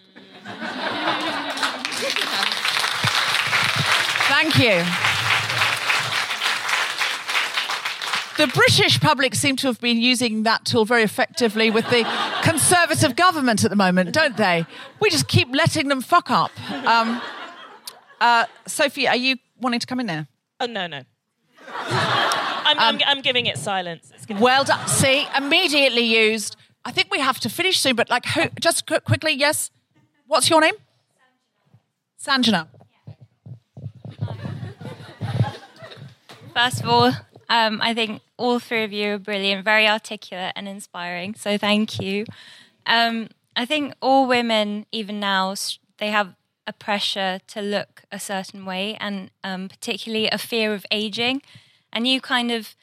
Thank 4.35 4.59
you. 4.59 4.82
The 8.36 8.52
British 8.52 8.98
public 9.01 9.36
seem 9.36 9.55
to 9.59 9.69
have 9.69 9.81
been 9.81 9.98
using 10.01 10.43
that 10.43 10.65
tool 10.65 10.85
very 10.85 11.05
effectively 11.05 11.70
with 11.70 11.89
the 11.90 12.02
Conservative 12.43 13.15
government 13.15 13.62
at 13.62 13.70
the 13.70 13.77
moment, 13.77 14.12
don't 14.12 14.36
they? 14.36 14.66
We 14.98 15.09
just 15.09 15.28
keep 15.28 15.47
letting 15.55 15.86
them 15.86 16.01
fuck 16.01 16.32
up. 16.32 16.51
Um, 16.85 17.23
uh, 18.20 18.47
Sophie, 18.66 19.06
are 19.06 19.15
you 19.15 19.36
wanting 19.61 19.78
to 19.78 19.86
come 19.86 20.01
in 20.01 20.06
there? 20.06 20.27
Oh, 20.59 20.66
no, 20.66 20.89
no. 20.89 21.02
I'm, 21.69 22.77
I'm, 22.81 23.01
I'm 23.06 23.20
giving 23.20 23.47
it 23.47 23.56
silence. 23.56 24.11
It's 24.16 24.27
gonna- 24.27 24.40
Well 24.40 24.65
done. 24.65 24.89
See, 24.89 25.28
immediately 25.36 26.02
used. 26.02 26.56
I 26.85 26.90
think 26.90 27.06
we 27.12 27.20
have 27.20 27.39
to 27.39 27.48
finish 27.48 27.78
soon, 27.78 27.94
but 27.94 28.11
like, 28.11 28.27
who, 28.27 28.48
just 28.61 28.85
quickly, 28.86 29.32
yes. 29.32 29.70
What's 30.27 30.51
your 30.51 30.61
name? 30.61 30.74
Sanjana. 32.20 32.66
First 36.55 36.82
of 36.82 36.89
all, 36.89 37.12
um, 37.48 37.81
I 37.82 37.94
think 37.94 38.22
all 38.36 38.60
three 38.60 38.85
of 38.85 38.93
you 38.93 39.14
are 39.14 39.18
brilliant, 39.18 39.64
very 39.64 39.89
articulate 39.89 40.52
and 40.55 40.68
inspiring. 40.68 41.35
So 41.35 41.59
thank 41.59 42.01
you. 42.01 42.26
Um, 42.86 43.28
I 43.56 43.66
think 43.66 43.94
all 44.01 44.28
women, 44.28 44.86
even 44.93 45.18
now, 45.18 45.55
they 45.98 46.10
have 46.10 46.35
a 46.66 46.72
pressure 46.72 47.40
to 47.48 47.60
look 47.60 48.05
a 48.12 48.20
certain 48.20 48.64
way, 48.64 48.97
and 49.01 49.31
um, 49.43 49.68
particularly 49.68 50.28
a 50.28 50.39
fear 50.39 50.72
of 50.72 50.86
aging. 50.90 51.43
And 51.93 52.06
you 52.06 52.20
kind 52.20 52.51
of 52.51 52.74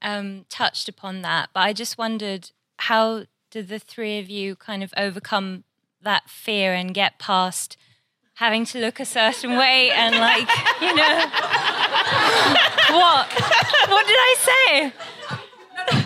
um, 0.00 0.46
touched 0.48 0.88
upon 0.88 1.22
that, 1.22 1.50
but 1.52 1.60
I 1.60 1.72
just 1.72 1.98
wondered 1.98 2.50
how 2.78 3.24
did 3.50 3.68
the 3.68 3.78
three 3.78 4.18
of 4.18 4.30
you 4.30 4.56
kind 4.56 4.82
of 4.82 4.92
overcome 4.96 5.64
that 6.00 6.30
fear 6.30 6.72
and 6.72 6.94
get 6.94 7.18
past 7.18 7.76
having 8.38 8.64
to 8.64 8.78
look 8.78 9.00
a 9.00 9.04
certain 9.04 9.56
way 9.56 9.90
and 9.90 10.14
like 10.14 10.48
you 10.80 10.94
know 10.94 11.18
what 12.96 13.26
what 13.88 14.06
did 14.06 14.16
I 14.16 14.34
say? 14.38 14.92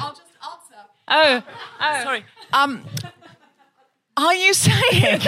I'll 0.00 0.10
just 0.10 0.22
answer. 0.42 0.76
Oh, 1.08 1.42
oh. 1.80 2.00
Sorry. 2.02 2.24
Um, 2.54 2.84
are 4.16 4.34
you 4.34 4.54
saying 4.54 5.20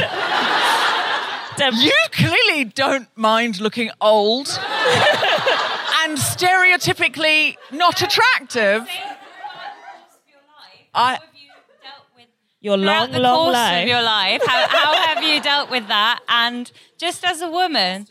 you 1.59 1.93
clearly 2.12 2.64
don't 2.64 3.09
mind 3.16 3.60
looking 3.60 3.90
old 4.01 4.48
and 6.02 6.16
stereotypically 6.18 7.56
not 7.70 8.01
attractive? 8.01 8.89
I. 10.94 11.18
Your 12.65 12.78
long, 12.78 12.86
Throughout 12.86 13.12
the 13.12 13.20
long 13.20 13.35
course 13.45 13.53
life. 13.53 13.82
of 13.82 13.89
your 13.89 14.01
life, 14.03 14.43
how, 14.47 14.66
how 14.78 14.95
have 14.95 15.23
you 15.23 15.39
dealt 15.43 15.69
with 15.70 15.86
that? 15.89 16.20
And 16.31 16.73
just 16.97 17.23
as 17.23 17.43
a 17.43 17.51
woman, 17.51 18.07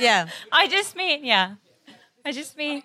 yeah, 0.00 0.28
I 0.50 0.66
just 0.66 0.96
mean, 0.96 1.26
yeah, 1.26 1.56
I 2.24 2.32
just 2.32 2.56
mean. 2.56 2.82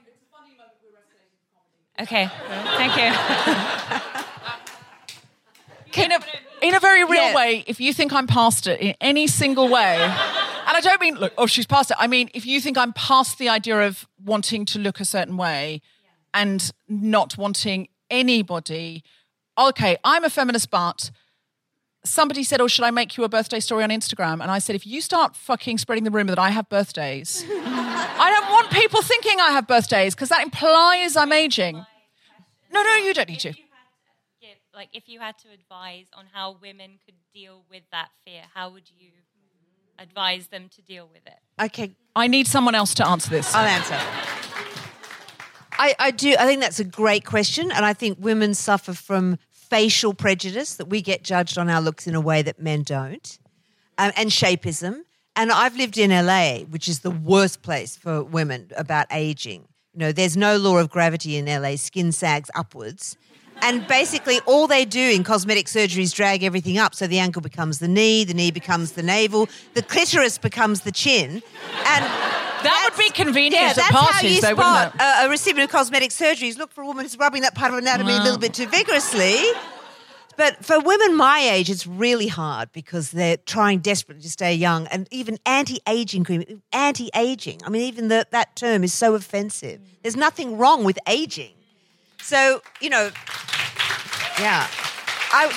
Okay, 1.97 2.29
thank 2.75 2.97
you. 2.97 3.03
in 6.03 6.11
a, 6.11 6.19
in 6.61 6.75
a 6.75 6.79
very 6.81 7.05
real 7.05 7.27
Yeah. 7.29 7.35
way, 7.35 7.63
if 7.67 7.79
you 7.79 7.93
think 7.93 8.11
I'm 8.11 8.27
past 8.27 8.67
it 8.67 8.81
in 8.81 8.95
any 8.99 9.27
single 9.27 9.69
way, 9.69 9.95
and 10.01 10.11
I 10.75 10.81
don't 10.81 10.99
mean, 10.99 11.15
look, 11.15 11.31
oh, 11.37 11.45
she's 11.45 11.65
past 11.67 11.91
it. 11.91 11.97
I 11.97 12.07
mean, 12.07 12.29
if 12.33 12.45
you 12.45 12.59
think 12.59 12.77
I'm 12.77 12.91
past 12.91 13.37
the 13.37 13.47
idea 13.47 13.79
of 13.87 14.05
wanting 14.21 14.65
to 14.65 14.79
look 14.79 14.99
a 14.99 15.05
certain 15.05 15.37
way 15.37 15.81
and 16.33 16.69
not 16.89 17.37
wanting 17.37 17.87
anybody, 18.13 19.03
okay, 19.57 19.97
I'm 20.03 20.23
a 20.23 20.29
feminist, 20.29 20.69
but 20.69 21.11
somebody 22.05 22.43
said, 22.43 22.61
oh, 22.61 22.67
should 22.67 22.85
I 22.85 22.91
make 22.91 23.17
you 23.17 23.23
a 23.23 23.29
birthday 23.29 23.59
story 23.59 23.83
on 23.83 23.89
Instagram? 23.89 24.33
And 24.41 24.51
I 24.51 24.59
said, 24.59 24.75
if 24.75 24.85
you 24.85 25.01
start 25.01 25.35
fucking 25.35 25.77
spreading 25.79 26.03
the 26.03 26.11
rumor 26.11 26.31
that 26.35 26.39
I 26.39 26.51
have 26.51 26.69
birthdays, 26.69 27.43
I 27.49 28.29
don't 28.39 28.51
want 28.51 28.71
people 28.71 29.01
thinking 29.01 29.39
I 29.39 29.51
have 29.51 29.67
birthdays 29.67 30.13
because 30.15 30.29
that 30.29 30.43
implies 30.43 31.15
I'm 31.17 31.33
aging. 31.33 31.75
No, 32.71 32.83
no, 32.83 32.95
you 32.97 33.13
don't 33.13 33.29
need 33.29 33.39
to. 33.41 33.51
Give- 33.53 33.59
Like, 34.75 34.89
if 34.93 35.07
you 35.07 35.19
had 35.19 35.37
to 35.39 35.49
advise 35.53 36.07
on 36.13 36.25
how 36.33 36.57
women 36.61 36.99
could 37.05 37.15
deal 37.33 37.63
with 37.69 37.83
that 37.91 38.09
fear, 38.25 38.43
how 38.53 38.69
would 38.71 38.89
you? 38.97 39.09
advise 39.99 40.47
them 40.47 40.67
to 40.75 40.81
deal 40.81 41.07
with 41.13 41.21
it. 41.27 41.39
Okay, 41.65 41.95
I 42.15 42.25
need 42.27 42.47
someone 42.47 42.73
else 42.73 42.95
to 42.95 43.07
answer 43.07 43.29
this. 43.29 43.53
I'll 43.53 43.63
answer. 43.63 43.99
I, 45.77 45.95
I 45.99 46.11
do. 46.11 46.35
I 46.39 46.45
think 46.45 46.61
that's 46.61 46.79
a 46.79 46.83
great 46.85 47.25
question, 47.25 47.71
and 47.71 47.85
I 47.85 47.93
think 47.93 48.17
women 48.19 48.53
suffer 48.53 48.93
from 48.93 49.37
facial 49.49 50.13
prejudice 50.13 50.75
that 50.75 50.85
we 50.85 51.01
get 51.01 51.23
judged 51.23 51.57
on 51.57 51.69
our 51.69 51.81
looks 51.81 52.07
in 52.07 52.15
a 52.15 52.21
way 52.21 52.41
that 52.41 52.59
men 52.59 52.83
don't, 52.83 53.39
um, 53.97 54.11
and 54.15 54.31
shapeism. 54.31 55.03
And 55.35 55.51
I've 55.51 55.75
lived 55.75 55.97
in 55.97 56.11
LA, 56.11 56.59
which 56.59 56.87
is 56.87 56.99
the 56.99 57.09
worst 57.09 57.63
place 57.63 57.97
for 57.97 58.23
women 58.23 58.69
about 58.77 59.07
aging. 59.11 59.67
You 59.93 59.99
know, 59.99 60.11
there's 60.11 60.37
no 60.37 60.57
law 60.57 60.77
of 60.77 60.89
gravity 60.89 61.37
in 61.37 61.45
LA. 61.45 61.75
Skin 61.75 62.11
sags 62.11 62.51
upwards. 62.53 63.17
And 63.61 63.87
basically, 63.87 64.39
all 64.45 64.67
they 64.67 64.85
do 64.85 64.99
in 64.99 65.23
cosmetic 65.23 65.67
surgery 65.67 66.03
is 66.03 66.11
drag 66.11 66.43
everything 66.43 66.77
up. 66.77 66.93
So 66.93 67.07
the 67.07 67.19
ankle 67.19 67.41
becomes 67.41 67.79
the 67.79 67.87
knee, 67.87 68.23
the 68.23 68.33
knee 68.33 68.51
becomes 68.51 68.91
the 68.91 69.03
navel, 69.03 69.47
the 69.73 69.81
clitoris 69.81 70.37
becomes 70.37 70.81
the 70.81 70.91
chin. 70.91 71.41
And 71.85 72.52
that 72.63 72.89
would 72.89 72.97
be 72.97 73.09
convenient 73.09 73.55
yeah, 73.61 73.69
at 73.69 73.75
that's 73.75 73.91
parties, 73.91 74.21
how 74.21 74.27
you 74.27 74.41
though, 74.41 74.61
spot 74.61 74.93
wouldn't 74.93 75.01
it? 75.01 75.23
a, 75.23 75.25
a 75.25 75.29
recipient 75.29 75.69
of 75.69 75.71
cosmetic 75.71 76.11
surgeries. 76.11 76.57
Look 76.57 76.71
for 76.71 76.81
a 76.81 76.85
woman 76.85 77.05
who's 77.05 77.17
rubbing 77.17 77.43
that 77.43 77.55
part 77.55 77.71
of 77.71 77.77
anatomy 77.77 78.13
a 78.13 78.21
little 78.21 78.37
mm. 78.37 78.41
bit 78.41 78.53
too 78.53 78.67
vigorously. 78.67 79.37
But 80.35 80.65
for 80.65 80.79
women 80.79 81.15
my 81.15 81.39
age, 81.39 81.69
it's 81.69 81.85
really 81.85 82.27
hard 82.27 82.71
because 82.71 83.11
they're 83.11 83.37
trying 83.37 83.79
desperately 83.79 84.23
to 84.23 84.31
stay 84.31 84.55
young. 84.55 84.87
And 84.87 85.07
even 85.11 85.37
anti-aging 85.45 86.23
cream, 86.23 86.63
anti-aging. 86.71 87.61
I 87.63 87.69
mean, 87.69 87.83
even 87.83 88.07
the, 88.07 88.25
that 88.31 88.55
term 88.55 88.83
is 88.83 88.93
so 88.93 89.13
offensive. 89.13 89.79
There's 90.01 90.15
nothing 90.15 90.57
wrong 90.57 90.83
with 90.83 90.97
aging. 91.07 91.53
So 92.23 92.61
you 92.79 92.89
know, 92.89 93.11
yeah, 94.39 94.67
I, 95.31 95.51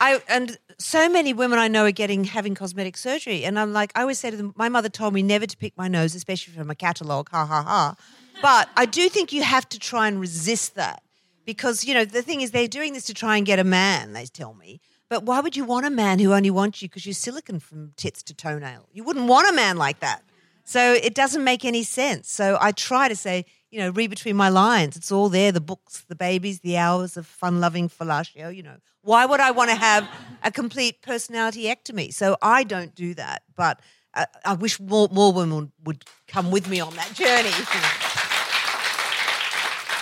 I, 0.00 0.22
and 0.28 0.58
so 0.80 1.08
many 1.08 1.32
women 1.32 1.58
I 1.58 1.68
know 1.68 1.84
are 1.84 1.92
getting 1.92 2.24
having 2.24 2.54
cosmetic 2.54 2.96
surgery, 2.96 3.44
and 3.44 3.58
I'm 3.58 3.72
like, 3.72 3.92
I 3.94 4.00
always 4.00 4.18
say 4.18 4.30
to 4.30 4.36
them, 4.36 4.54
my 4.56 4.68
mother 4.68 4.88
told 4.88 5.14
me 5.14 5.22
never 5.22 5.46
to 5.46 5.56
pick 5.56 5.76
my 5.76 5.88
nose, 5.88 6.14
especially 6.14 6.54
from 6.54 6.70
a 6.70 6.74
catalogue, 6.74 7.28
ha 7.30 7.44
ha 7.44 7.62
ha. 7.62 7.94
But 8.42 8.70
I 8.76 8.86
do 8.86 9.08
think 9.08 9.32
you 9.32 9.42
have 9.42 9.68
to 9.68 9.78
try 9.78 10.08
and 10.08 10.18
resist 10.18 10.74
that 10.76 11.02
because 11.44 11.84
you 11.84 11.94
know 11.94 12.04
the 12.04 12.22
thing 12.22 12.40
is 12.40 12.50
they're 12.50 12.66
doing 12.68 12.94
this 12.94 13.04
to 13.04 13.14
try 13.14 13.36
and 13.36 13.44
get 13.44 13.58
a 13.58 13.64
man. 13.64 14.14
They 14.14 14.24
tell 14.26 14.54
me. 14.54 14.80
But 15.10 15.24
why 15.24 15.40
would 15.40 15.56
you 15.56 15.64
want 15.64 15.86
a 15.86 15.90
man 15.90 16.20
who 16.20 16.32
only 16.32 16.50
wants 16.50 16.80
you 16.80 16.88
because 16.88 17.04
you're 17.04 17.14
silicon 17.14 17.58
from 17.58 17.92
tits 17.96 18.22
to 18.24 18.34
toenail? 18.34 18.88
You 18.92 19.04
wouldn't 19.04 19.26
want 19.26 19.48
a 19.48 19.52
man 19.52 19.76
like 19.76 20.00
that. 20.00 20.22
So 20.64 20.92
it 20.92 21.14
doesn't 21.14 21.42
make 21.42 21.64
any 21.64 21.82
sense. 21.82 22.30
So 22.30 22.56
I 22.60 22.70
try 22.70 23.08
to 23.08 23.16
say, 23.16 23.44
you 23.70 23.80
know, 23.80 23.90
read 23.90 24.10
between 24.10 24.36
my 24.36 24.48
lines. 24.48 24.96
It's 24.96 25.12
all 25.12 25.28
there 25.28 25.52
the 25.52 25.60
books, 25.60 26.04
the 26.08 26.16
babies, 26.16 26.60
the 26.60 26.76
hours 26.76 27.16
of 27.16 27.26
fun 27.26 27.60
loving 27.60 27.88
fellatio. 27.88 28.54
You 28.54 28.62
know, 28.62 28.76
why 29.02 29.26
would 29.26 29.40
I 29.40 29.50
want 29.50 29.70
to 29.70 29.76
have 29.76 30.08
a 30.42 30.50
complete 30.50 31.02
personality 31.02 31.64
ectomy? 31.64 32.12
So 32.12 32.36
I 32.42 32.64
don't 32.64 32.94
do 32.94 33.14
that. 33.14 33.42
But 33.56 33.80
uh, 34.14 34.26
I 34.44 34.54
wish 34.54 34.80
more, 34.80 35.08
more 35.12 35.32
women 35.32 35.72
would 35.84 36.04
come 36.26 36.50
with 36.50 36.68
me 36.68 36.80
on 36.80 36.94
that 36.96 37.14
journey. 37.14 37.50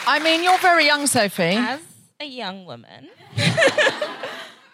I 0.06 0.18
mean, 0.20 0.42
you're 0.42 0.58
very 0.58 0.86
young, 0.86 1.06
Sophie. 1.06 1.42
As 1.42 1.80
a 2.18 2.24
young 2.24 2.64
woman. 2.64 3.08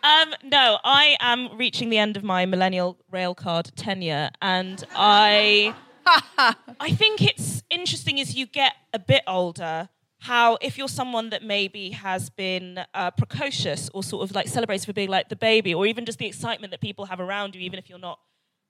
um, 0.02 0.32
no, 0.44 0.78
I 0.84 1.16
am 1.20 1.56
reaching 1.58 1.90
the 1.90 1.98
end 1.98 2.16
of 2.16 2.22
my 2.22 2.46
millennial 2.46 2.98
railcard 3.12 3.72
tenure, 3.74 4.30
and 4.40 4.84
I, 4.94 5.74
I 6.80 6.90
think 6.92 7.22
it's 7.22 7.62
interesting 7.70 8.20
as 8.20 8.34
you 8.34 8.46
get 8.46 8.74
a 8.92 8.98
bit 8.98 9.22
older. 9.26 9.88
How, 10.20 10.56
if 10.62 10.78
you're 10.78 10.88
someone 10.88 11.30
that 11.30 11.42
maybe 11.42 11.90
has 11.90 12.30
been 12.30 12.80
uh, 12.94 13.10
precocious 13.10 13.90
or 13.92 14.02
sort 14.02 14.24
of 14.24 14.34
like 14.34 14.48
celebrated 14.48 14.86
for 14.86 14.94
being 14.94 15.10
like 15.10 15.28
the 15.28 15.36
baby, 15.36 15.74
or 15.74 15.86
even 15.86 16.06
just 16.06 16.18
the 16.18 16.26
excitement 16.26 16.70
that 16.70 16.80
people 16.80 17.04
have 17.06 17.20
around 17.20 17.54
you, 17.54 17.60
even 17.60 17.78
if 17.78 17.90
you're 17.90 17.98
not 17.98 18.18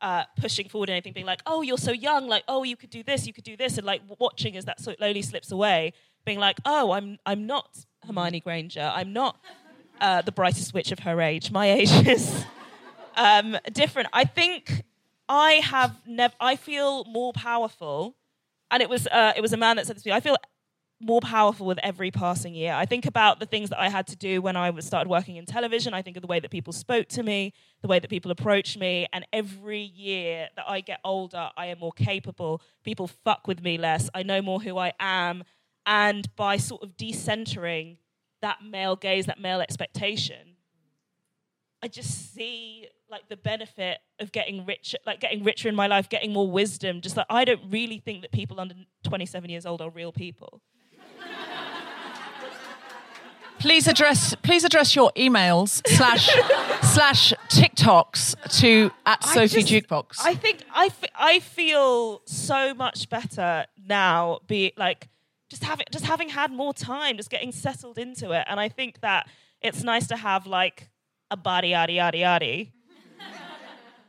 uh, 0.01 0.25
pushing 0.37 0.69
forward 0.69 0.91
anything, 0.91 1.13
being 1.13 1.27
like, 1.27 1.43
oh, 1.47 1.63
you're 1.63 1.79
so 1.79 1.93
young, 1.93 2.27
like, 2.27 2.45
oh, 2.49 2.65
you 2.65 2.77
could 2.77 2.91
do 2.91 3.03
this, 3.03 3.27
you 3.27 3.33
could 3.33 3.45
do 3.45 3.57
this, 3.57 3.79
and 3.79 3.87
like 3.87 4.03
watching 4.19 4.57
as 4.57 4.65
that 4.65 4.81
slowly 4.81 5.23
slips 5.23 5.53
away, 5.53 5.93
being 6.25 6.39
like, 6.39 6.59
oh, 6.65 6.93
I'm, 6.93 7.19
I'm 7.25 7.47
not 7.47 7.85
Hermione 8.05 8.41
Granger, 8.41 8.93
I'm 8.95 9.13
not 9.13 9.39
uh, 10.01 10.23
the 10.23 10.33
brightest 10.33 10.75
witch 10.75 10.93
of 10.93 11.01
her 11.01 11.21
age. 11.21 11.51
My 11.51 11.71
age 11.71 11.91
is 12.07 12.45
um, 13.17 13.57
different. 13.73 14.09
I 14.13 14.25
think 14.25 14.83
I 15.29 15.53
have 15.55 15.97
never, 16.07 16.35
I 16.41 16.57
feel 16.57 17.05
more 17.05 17.33
powerful, 17.33 18.17
and 18.71 18.83
it 18.83 18.89
was, 18.89 19.07
uh, 19.07 19.33
it 19.37 19.41
was 19.41 19.53
a 19.53 19.57
man 19.57 19.77
that 19.77 19.87
said 19.87 19.97
this 19.97 20.03
to 20.03 20.11
me, 20.11 20.15
I 20.15 20.21
feel 20.21 20.37
more 21.01 21.21
powerful 21.21 21.67
with 21.67 21.79
every 21.83 22.11
passing 22.11 22.55
year. 22.55 22.73
I 22.73 22.87
think 22.87 23.05
about 23.05 23.41
the 23.41 23.47
things 23.47 23.71
that 23.71 23.81
I 23.81 23.89
had 23.89 24.07
to 24.09 24.17
do 24.17 24.41
when 24.41 24.57
I 24.57 24.79
started 24.81 25.09
working 25.09 25.37
in 25.37 25.45
television. 25.45 25.93
I 25.93 26.03
think 26.03 26.17
of 26.17 26.23
the 26.23 26.27
way 26.27 26.41
that 26.41 26.51
people 26.51 26.73
spoke 26.73 27.09
to 27.09 27.23
me, 27.23 27.53
the 27.83 27.89
way 27.89 27.99
that 27.99 28.09
people 28.09 28.31
approached 28.31 28.79
me, 28.79 29.07
and 29.13 29.27
every 29.33 29.81
year 29.81 30.49
that 30.57 30.65
I 30.69 30.81
get 30.81 31.01
older, 31.05 31.51
I 31.57 31.67
am 31.67 31.79
more 31.81 31.93
capable. 31.93 32.63
People 32.85 33.09
fuck 33.09 33.47
with 33.47 33.63
me 33.63 33.77
less. 33.77 34.09
I 34.15 34.23
know 34.23 34.41
more 34.41 34.61
who 34.61 34.79
I 34.79 34.93
am, 35.01 35.45
and 35.87 36.35
by 36.37 36.57
sort 36.57 36.83
of 36.83 36.97
decentering 36.97 37.99
that 38.41 38.63
male 38.63 38.97
gaze, 38.97 39.27
that 39.27 39.41
male 39.41 39.61
expectation, 39.61 40.54
I 41.85 41.89
just 41.89 42.33
see 42.35 42.89
like 43.11 43.29
the 43.29 43.37
benefit 43.37 43.99
of 44.19 44.33
getting 44.33 44.65
richer, 44.65 44.97
like 45.05 45.21
getting 45.21 45.45
richer 45.45 45.69
in 45.69 45.75
my 45.75 45.87
life, 45.87 46.09
getting 46.09 46.33
more 46.33 46.51
wisdom. 46.51 47.03
Just 47.03 47.15
like 47.15 47.27
I 47.29 47.45
don't 47.45 47.61
really 47.71 47.99
think 47.99 48.23
that 48.23 48.33
people 48.33 48.59
under 48.59 48.75
27 49.03 49.51
years 49.51 49.67
old 49.67 49.83
are 49.83 49.91
real 49.91 50.11
people. 50.11 50.63
Please 53.59 53.87
address 53.87 54.35
please 54.43 54.65
address 54.65 54.97
your 54.97 55.13
emails 55.15 55.87
slash 55.89 56.27
slash 56.95 57.35
TikToks 57.51 58.61
to 58.61 58.91
at 59.05 59.19
I 59.23 59.35
Sophie 59.47 59.63
just- 59.63 59.87
Jukebox. 59.87 60.21
I 60.25 60.35
think 60.35 60.65
I, 60.75 60.87
f- 60.87 61.05
I 61.15 61.41
feel 61.41 62.23
so 62.25 62.73
much 62.73 63.11
better 63.11 63.67
now. 63.87 64.39
Be 64.47 64.73
like 64.79 65.09
just 65.51 65.65
having 65.65 65.85
just 65.93 66.07
having 66.07 66.31
had 66.31 66.51
more 66.51 66.73
time, 66.73 67.19
just 67.19 67.29
getting 67.29 67.53
settled 67.53 67.99
into 67.99 68.33
it, 68.33 68.47
and 68.49 68.59
I 68.59 68.71
think 68.71 69.01
that 69.03 69.29
it's 69.61 69.83
nice 69.83 70.07
to 70.07 70.17
have 70.17 70.47
like 70.47 70.89
a 71.35 71.37
body 71.37 71.71
yaddy 71.73 71.97
yaddy 71.97 72.21
yaddy. 72.21 72.71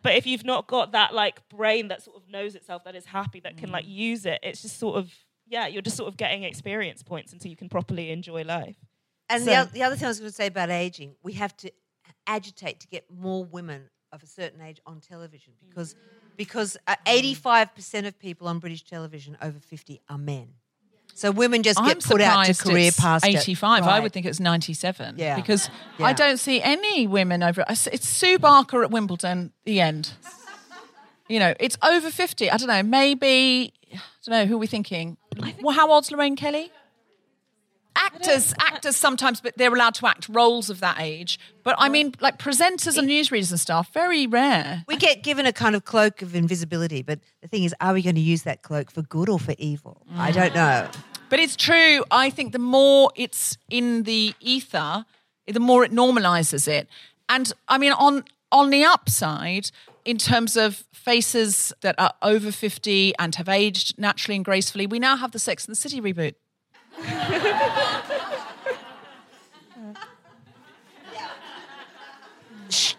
but 0.01 0.15
if 0.15 0.25
you've 0.25 0.45
not 0.45 0.67
got 0.67 0.91
that 0.93 1.13
like 1.13 1.47
brain 1.49 1.89
that 1.89 2.01
sort 2.03 2.15
of 2.17 2.29
knows 2.29 2.55
itself, 2.55 2.83
that 2.85 2.95
is 2.95 3.05
happy, 3.05 3.39
that 3.41 3.57
can 3.57 3.71
like 3.71 3.85
use 3.87 4.25
it, 4.25 4.39
it's 4.43 4.61
just 4.61 4.79
sort 4.79 4.97
of 4.97 5.11
yeah, 5.47 5.67
you're 5.67 5.81
just 5.81 5.97
sort 5.97 6.07
of 6.07 6.17
getting 6.17 6.43
experience 6.43 7.03
points 7.03 7.31
until 7.33 7.51
you 7.51 7.57
can 7.57 7.69
properly 7.69 8.09
enjoy 8.09 8.43
life. 8.43 8.77
And 9.29 9.43
So- 9.43 9.65
the, 9.65 9.71
the 9.73 9.83
other 9.83 9.95
thing 9.95 10.05
I 10.05 10.09
was 10.09 10.19
going 10.19 10.31
to 10.31 10.35
say 10.35 10.47
about 10.47 10.69
aging, 10.69 11.15
we 11.21 11.33
have 11.33 11.55
to 11.57 11.71
agitate 12.27 12.79
to 12.79 12.87
get 12.87 13.05
more 13.11 13.43
women 13.45 13.89
of 14.11 14.23
a 14.23 14.27
certain 14.27 14.61
age 14.61 14.79
on 14.85 15.01
television 15.01 15.53
because 15.67 15.95
because 16.37 16.75
uh, 16.87 16.95
85% 17.07 18.07
of 18.07 18.19
people 18.19 18.47
on 18.47 18.59
British 18.59 18.83
television 18.83 19.37
over 19.41 19.57
50 19.59 20.01
are 20.09 20.17
men. 20.17 20.49
So 21.15 21.31
women 21.31 21.63
just 21.63 21.79
I'm 21.79 21.87
get 21.87 22.03
put 22.03 22.19
out 22.21 22.45
to 22.45 22.53
career 22.53 22.89
it's 22.89 22.99
past 22.99 23.25
it. 23.25 23.35
85. 23.35 23.83
I 23.83 24.01
would 24.01 24.11
think 24.11 24.25
it's 24.25 24.41
97. 24.41 25.15
Yeah. 25.17 25.37
Because 25.37 25.69
Yeah. 25.97 26.07
I 26.07 26.13
don't 26.13 26.37
see 26.37 26.61
any 26.61 27.07
women 27.07 27.41
over. 27.41 27.63
It's 27.69 28.07
Sue 28.07 28.37
Barker 28.37 28.83
at 28.83 28.91
Wimbledon. 28.91 29.53
The 29.63 29.79
end. 29.79 30.11
You 31.29 31.39
know, 31.39 31.53
it's 31.59 31.77
over 31.81 32.11
50. 32.11 32.51
I 32.51 32.57
don't 32.57 32.67
know. 32.67 32.83
Maybe 32.83 33.73
I 33.93 33.97
don't 34.25 34.39
know 34.39 34.45
who 34.45 34.55
are 34.55 34.59
we 34.59 34.67
thinking. 34.67 35.17
Well, 35.61 35.73
how 35.73 35.89
old's 35.89 36.11
Lorraine 36.11 36.35
Kelly? 36.35 36.69
Actors, 37.95 38.53
actors 38.59 38.95
sometimes, 38.95 39.41
but 39.41 39.57
they're 39.57 39.73
allowed 39.73 39.95
to 39.95 40.07
act 40.07 40.27
roles 40.29 40.69
of 40.69 40.79
that 40.81 40.99
age. 40.99 41.39
But 41.63 41.75
I 41.77 41.89
mean, 41.89 42.13
like 42.19 42.37
presenters 42.37 42.97
and 42.97 43.09
newsreaders 43.09 43.51
and 43.51 43.59
stuff, 43.59 43.93
very 43.93 44.27
rare. 44.27 44.83
We 44.87 44.97
get 44.97 45.23
given 45.23 45.45
a 45.45 45.53
kind 45.53 45.75
of 45.75 45.85
cloak 45.85 46.21
of 46.21 46.35
invisibility, 46.35 47.01
but 47.01 47.19
the 47.41 47.47
thing 47.47 47.63
is, 47.63 47.73
are 47.79 47.93
we 47.93 48.01
going 48.01 48.15
to 48.15 48.21
use 48.21 48.43
that 48.43 48.61
cloak 48.61 48.91
for 48.91 49.01
good 49.01 49.29
or 49.29 49.39
for 49.39 49.55
evil? 49.57 50.05
I 50.15 50.31
don't 50.31 50.51
mm. 50.51 50.55
know. 50.55 50.89
But 51.29 51.39
it's 51.39 51.55
true. 51.55 52.03
I 52.11 52.29
think 52.29 52.51
the 52.51 52.59
more 52.59 53.11
it's 53.15 53.57
in 53.69 54.03
the 54.03 54.33
ether, 54.39 55.05
the 55.47 55.59
more 55.59 55.83
it 55.83 55.91
normalizes 55.91 56.67
it. 56.67 56.87
And 57.29 57.51
I 57.67 57.77
mean, 57.77 57.93
on 57.93 58.23
on 58.51 58.69
the 58.69 58.83
upside, 58.83 59.71
in 60.05 60.17
terms 60.17 60.55
of 60.55 60.85
faces 60.93 61.73
that 61.81 61.95
are 61.97 62.13
over 62.21 62.51
fifty 62.51 63.13
and 63.17 63.33
have 63.35 63.49
aged 63.49 63.97
naturally 63.97 64.35
and 64.35 64.45
gracefully, 64.45 64.85
we 64.85 64.99
now 64.99 65.15
have 65.15 65.31
the 65.31 65.39
Sex 65.39 65.65
and 65.65 65.71
the 65.71 65.79
City 65.79 65.99
reboot. 65.99 66.35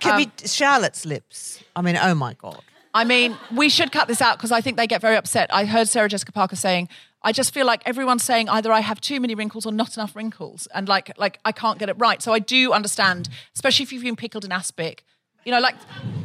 Can 0.00 0.12
Um, 0.12 0.18
we 0.18 0.30
Charlotte's 0.46 1.04
lips? 1.04 1.62
I 1.74 1.82
mean, 1.82 1.96
oh 2.00 2.14
my 2.14 2.34
god. 2.34 2.60
I 2.94 3.04
mean, 3.04 3.36
we 3.54 3.68
should 3.68 3.92
cut 3.92 4.08
this 4.08 4.22
out 4.22 4.38
because 4.38 4.52
I 4.52 4.60
think 4.60 4.76
they 4.76 4.86
get 4.86 5.00
very 5.00 5.16
upset. 5.16 5.52
I 5.52 5.64
heard 5.66 5.88
Sarah 5.88 6.08
Jessica 6.08 6.32
Parker 6.32 6.56
saying, 6.56 6.88
"I 7.22 7.32
just 7.32 7.52
feel 7.52 7.66
like 7.66 7.82
everyone's 7.84 8.22
saying 8.22 8.48
either 8.48 8.72
I 8.72 8.80
have 8.80 9.00
too 9.00 9.20
many 9.20 9.34
wrinkles 9.34 9.66
or 9.66 9.72
not 9.72 9.96
enough 9.96 10.14
wrinkles, 10.16 10.66
and 10.74 10.88
like 10.88 11.12
like 11.18 11.38
I 11.44 11.52
can't 11.52 11.78
get 11.78 11.88
it 11.88 11.96
right." 11.98 12.22
So 12.22 12.32
I 12.32 12.38
do 12.38 12.72
understand, 12.72 13.28
especially 13.54 13.82
if 13.82 13.92
you've 13.92 14.04
been 14.04 14.16
pickled 14.16 14.44
in 14.44 14.52
aspic. 14.52 15.04
You 15.44 15.52
know, 15.52 15.60
like 15.60 15.74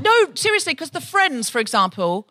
no, 0.02 0.14
seriously, 0.36 0.74
because 0.74 0.92
the 0.92 1.02
Friends, 1.02 1.50
for 1.50 1.60
example, 1.60 2.30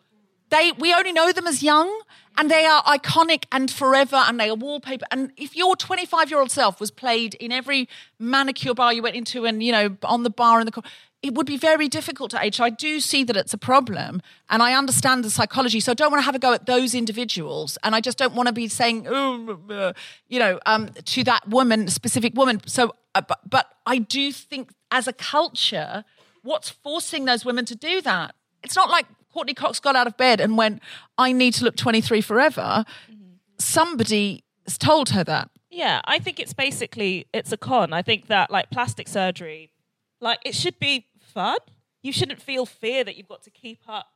they 0.51 0.71
we 0.77 0.93
only 0.93 1.11
know 1.11 1.31
them 1.31 1.47
as 1.47 1.63
young, 1.63 1.89
and 2.37 2.51
they 2.51 2.65
are 2.65 2.83
iconic 2.83 3.45
and 3.51 3.71
forever, 3.71 4.17
and 4.17 4.39
they 4.39 4.49
are 4.49 4.55
wallpaper. 4.55 5.05
And 5.09 5.31
if 5.37 5.55
your 5.55 5.75
25 5.75 6.29
year 6.29 6.39
old 6.39 6.51
self 6.51 6.79
was 6.79 6.91
played 6.91 7.33
in 7.35 7.51
every 7.51 7.89
manicure 8.19 8.73
bar 8.73 8.93
you 8.93 9.01
went 9.01 9.15
into, 9.15 9.45
and 9.45 9.63
you 9.63 9.71
know 9.71 9.97
on 10.03 10.23
the 10.23 10.29
bar 10.29 10.59
in 10.59 10.67
the, 10.67 10.83
it 11.23 11.35
would 11.35 11.45
be 11.45 11.57
very 11.57 11.87
difficult 11.87 12.31
to 12.31 12.43
age. 12.43 12.57
So 12.57 12.63
I 12.63 12.69
do 12.69 12.99
see 12.99 13.23
that 13.23 13.37
it's 13.37 13.53
a 13.53 13.57
problem, 13.57 14.21
and 14.49 14.61
I 14.61 14.73
understand 14.73 15.23
the 15.23 15.29
psychology. 15.29 15.79
So 15.79 15.91
I 15.91 15.95
don't 15.95 16.11
want 16.11 16.21
to 16.21 16.25
have 16.25 16.35
a 16.35 16.39
go 16.39 16.53
at 16.53 16.65
those 16.65 16.93
individuals, 16.93 17.77
and 17.83 17.95
I 17.95 18.01
just 18.01 18.17
don't 18.17 18.33
want 18.33 18.47
to 18.47 18.53
be 18.53 18.67
saying, 18.67 19.07
oh, 19.09 19.93
you 20.27 20.39
know, 20.39 20.59
um, 20.65 20.89
to 21.05 21.23
that 21.23 21.47
woman, 21.47 21.87
specific 21.87 22.35
woman. 22.35 22.61
So, 22.65 22.95
uh, 23.15 23.21
but, 23.21 23.39
but 23.49 23.67
I 23.85 23.99
do 23.99 24.31
think, 24.31 24.71
as 24.91 25.07
a 25.07 25.13
culture, 25.13 26.03
what's 26.43 26.69
forcing 26.69 27.25
those 27.25 27.45
women 27.45 27.65
to 27.65 27.75
do 27.75 28.01
that? 28.01 28.35
It's 28.63 28.75
not 28.75 28.89
like 28.89 29.05
Courteney 29.33 29.53
Cox 29.53 29.79
got 29.79 29.95
out 29.95 30.07
of 30.07 30.17
bed 30.17 30.39
and 30.41 30.57
went, 30.57 30.81
"I 31.17 31.31
need 31.31 31.53
to 31.55 31.63
look 31.63 31.75
23 31.75 32.21
forever." 32.21 32.85
Mm-hmm. 33.11 33.33
Somebody 33.59 34.43
has 34.65 34.77
told 34.77 35.09
her 35.09 35.23
that. 35.23 35.49
Yeah, 35.69 36.01
I 36.03 36.19
think 36.19 36.39
it's 36.39 36.53
basically 36.53 37.27
it's 37.33 37.51
a 37.51 37.57
con. 37.57 37.93
I 37.93 38.01
think 38.01 38.27
that 38.27 38.51
like 38.51 38.69
plastic 38.71 39.07
surgery, 39.07 39.71
like 40.19 40.39
it 40.45 40.53
should 40.53 40.77
be 40.79 41.07
fun. 41.19 41.57
You 42.03 42.11
shouldn't 42.11 42.41
feel 42.41 42.65
fear 42.65 43.03
that 43.03 43.15
you've 43.15 43.29
got 43.29 43.43
to 43.43 43.49
keep 43.51 43.79
up, 43.87 44.07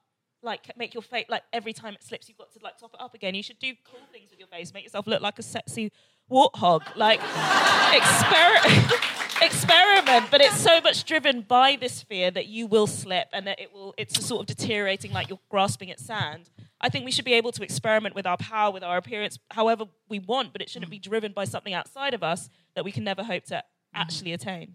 like 0.43 0.75
make 0.77 0.93
your 0.93 1.03
face 1.03 1.25
like 1.29 1.43
every 1.53 1.71
time 1.71 1.93
it 1.93 2.03
slips, 2.03 2.27
you've 2.27 2.37
got 2.37 2.51
to 2.53 2.59
like 2.61 2.77
top 2.77 2.93
it 2.93 2.99
up 3.01 3.13
again. 3.13 3.35
You 3.35 3.43
should 3.43 3.59
do 3.59 3.73
cool 3.89 4.01
things 4.11 4.31
with 4.31 4.39
your 4.39 4.49
face, 4.49 4.73
make 4.73 4.83
yourself 4.83 5.07
look 5.07 5.21
like 5.21 5.39
a 5.39 5.43
sexy 5.43 5.91
warthog. 6.29 6.81
Like 6.95 7.19
exper- 7.99 9.21
experiment, 9.41 10.31
but 10.31 10.41
it's 10.41 10.57
so 10.57 10.81
much 10.81 11.05
driven 11.05 11.41
by 11.41 11.77
this 11.79 12.01
fear 12.01 12.31
that 12.31 12.47
you 12.47 12.67
will 12.67 12.87
slip 12.87 13.27
and 13.33 13.47
that 13.47 13.59
it 13.59 13.73
will. 13.73 13.93
It's 13.97 14.25
sort 14.25 14.41
of 14.41 14.47
deteriorating, 14.47 15.11
like 15.11 15.29
you're 15.29 15.39
grasping 15.49 15.91
at 15.91 15.99
sand. 15.99 16.49
I 16.81 16.89
think 16.89 17.05
we 17.05 17.11
should 17.11 17.25
be 17.25 17.33
able 17.33 17.51
to 17.53 17.63
experiment 17.63 18.15
with 18.15 18.25
our 18.25 18.37
power, 18.37 18.71
with 18.71 18.83
our 18.83 18.97
appearance, 18.97 19.39
however 19.51 19.85
we 20.09 20.19
want, 20.19 20.51
but 20.51 20.61
it 20.61 20.69
shouldn't 20.69 20.91
be 20.91 20.99
driven 20.99 21.31
by 21.31 21.45
something 21.45 21.73
outside 21.73 22.13
of 22.13 22.23
us 22.23 22.49
that 22.75 22.83
we 22.83 22.91
can 22.91 23.03
never 23.03 23.23
hope 23.23 23.45
to 23.45 23.63
actually 23.93 24.33
attain. 24.33 24.73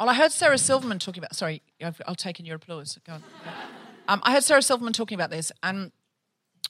Well, 0.00 0.08
I 0.08 0.14
heard 0.14 0.32
Sarah 0.32 0.58
Silverman 0.58 0.98
talking 0.98 1.20
about. 1.20 1.36
Sorry, 1.36 1.62
I've, 1.80 2.00
I'll 2.06 2.14
take 2.14 2.40
in 2.40 2.46
your 2.46 2.56
applause. 2.56 2.98
Go 3.06 3.14
on. 3.14 3.22
Um, 4.08 4.20
I 4.24 4.32
heard 4.32 4.42
Sarah 4.42 4.62
Silverman 4.62 4.92
talking 4.92 5.14
about 5.14 5.30
this, 5.30 5.52
and 5.62 5.92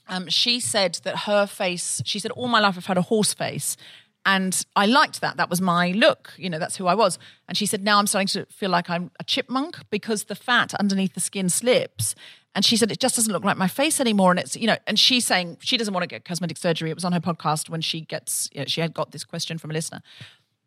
um, 0.08 0.28
she 0.28 0.60
said 0.60 1.00
that 1.04 1.20
her 1.20 1.46
face. 1.46 2.02
She 2.04 2.18
said, 2.18 2.30
"All 2.32 2.48
my 2.48 2.60
life, 2.60 2.76
I've 2.76 2.86
had 2.86 2.98
a 2.98 3.02
horse 3.02 3.32
face." 3.32 3.76
And 4.24 4.64
I 4.76 4.86
liked 4.86 5.20
that. 5.20 5.36
That 5.36 5.50
was 5.50 5.60
my 5.60 5.90
look. 5.90 6.32
You 6.36 6.48
know, 6.48 6.58
that's 6.58 6.76
who 6.76 6.86
I 6.86 6.94
was. 6.94 7.18
And 7.48 7.56
she 7.56 7.66
said, 7.66 7.82
now 7.82 7.98
I'm 7.98 8.06
starting 8.06 8.28
to 8.28 8.46
feel 8.46 8.70
like 8.70 8.88
I'm 8.88 9.10
a 9.18 9.24
chipmunk 9.24 9.78
because 9.90 10.24
the 10.24 10.34
fat 10.34 10.74
underneath 10.74 11.14
the 11.14 11.20
skin 11.20 11.48
slips. 11.48 12.14
And 12.54 12.64
she 12.64 12.76
said, 12.76 12.92
it 12.92 13.00
just 13.00 13.16
doesn't 13.16 13.32
look 13.32 13.44
like 13.44 13.56
my 13.56 13.66
face 13.66 13.98
anymore. 13.98 14.30
And 14.30 14.38
it's, 14.38 14.56
you 14.56 14.66
know, 14.66 14.76
and 14.86 14.98
she's 14.98 15.26
saying 15.26 15.56
she 15.60 15.76
doesn't 15.76 15.92
want 15.92 16.02
to 16.02 16.08
get 16.08 16.24
cosmetic 16.24 16.56
surgery. 16.56 16.90
It 16.90 16.94
was 16.94 17.04
on 17.04 17.12
her 17.12 17.20
podcast 17.20 17.68
when 17.68 17.80
she 17.80 18.02
gets, 18.02 18.48
you 18.52 18.60
know, 18.60 18.66
she 18.66 18.80
had 18.80 18.94
got 18.94 19.10
this 19.10 19.24
question 19.24 19.58
from 19.58 19.70
a 19.70 19.74
listener. 19.74 20.02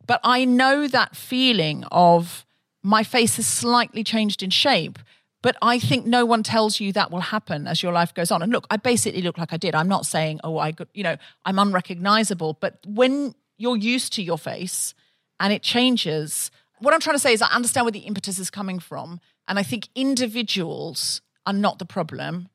But 0.06 0.20
I 0.24 0.46
know 0.46 0.88
that 0.88 1.16
feeling 1.16 1.84
of 1.92 2.46
my 2.84 3.04
face 3.04 3.38
has 3.38 3.48
slightly 3.48 4.04
changed 4.04 4.44
in 4.44 4.50
shape. 4.50 5.00
But 5.42 5.58
I 5.62 5.78
think 5.78 6.08
no 6.08 6.26
one 6.26 6.42
tells 6.42 6.80
you 6.80 6.92
that 6.94 7.12
will 7.12 7.20
happen 7.20 7.68
as 7.68 7.84
your 7.84 7.94
life 7.94 8.16
goes 8.16 8.32
on. 8.32 8.42
And 8.42 8.52
look, 8.52 8.66
I 8.72 8.78
basically 8.78 9.22
look 9.22 9.38
like 9.38 9.54
I 9.54 9.58
did. 9.58 9.76
I'm 9.76 9.88
not 9.88 10.08
saying, 10.08 10.40
oh, 10.44 10.58
I, 10.58 10.74
you 10.96 11.04
know, 11.04 11.18
I'm 11.46 11.60
unrecognizable. 11.60 12.58
But 12.60 12.80
when 12.84 13.36
you're 13.58 13.78
used 13.78 14.14
to 14.14 14.24
your 14.24 14.38
face 14.38 14.94
and 15.40 15.52
it 15.52 15.62
changes, 15.62 16.52
what 16.80 16.94
I'm 16.94 17.00
trying 17.00 17.16
to 17.16 17.20
say 17.20 17.34
is 17.34 17.42
I 17.42 17.48
understand 17.48 17.86
where 17.86 17.92
the 17.92 18.00
impetus 18.00 18.40
is 18.40 18.50
coming 18.50 18.80
from. 18.80 19.20
And 19.48 19.60
I 19.60 19.64
think 19.64 19.90
individuals 19.96 21.22
are 21.46 21.54
not 21.54 21.80
the 21.80 21.86
problem. 21.86 22.50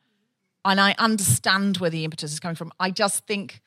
And 0.64 0.80
I 0.80 0.94
understand 0.98 1.78
where 1.78 1.90
the 1.90 2.04
impetus 2.04 2.32
is 2.32 2.40
coming 2.40 2.56
from. 2.56 2.72
I 2.78 2.90
just 2.90 3.26
think 3.26 3.60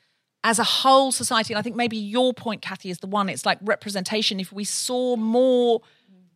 as 0.44 0.60
a 0.60 0.64
whole 0.64 1.12
society, 1.12 1.54
and 1.54 1.60
I 1.60 1.62
think 1.62 1.76
maybe 1.76 1.98
your 1.98 2.34
point, 2.34 2.62
Kathy, 2.62 2.90
is 2.90 3.00
the 3.00 3.08
one, 3.08 3.30
it's 3.30 3.46
like 3.46 3.58
representation. 3.62 4.40
If 4.40 4.52
we 4.52 4.66
saw 4.66 5.16
more 5.16 5.82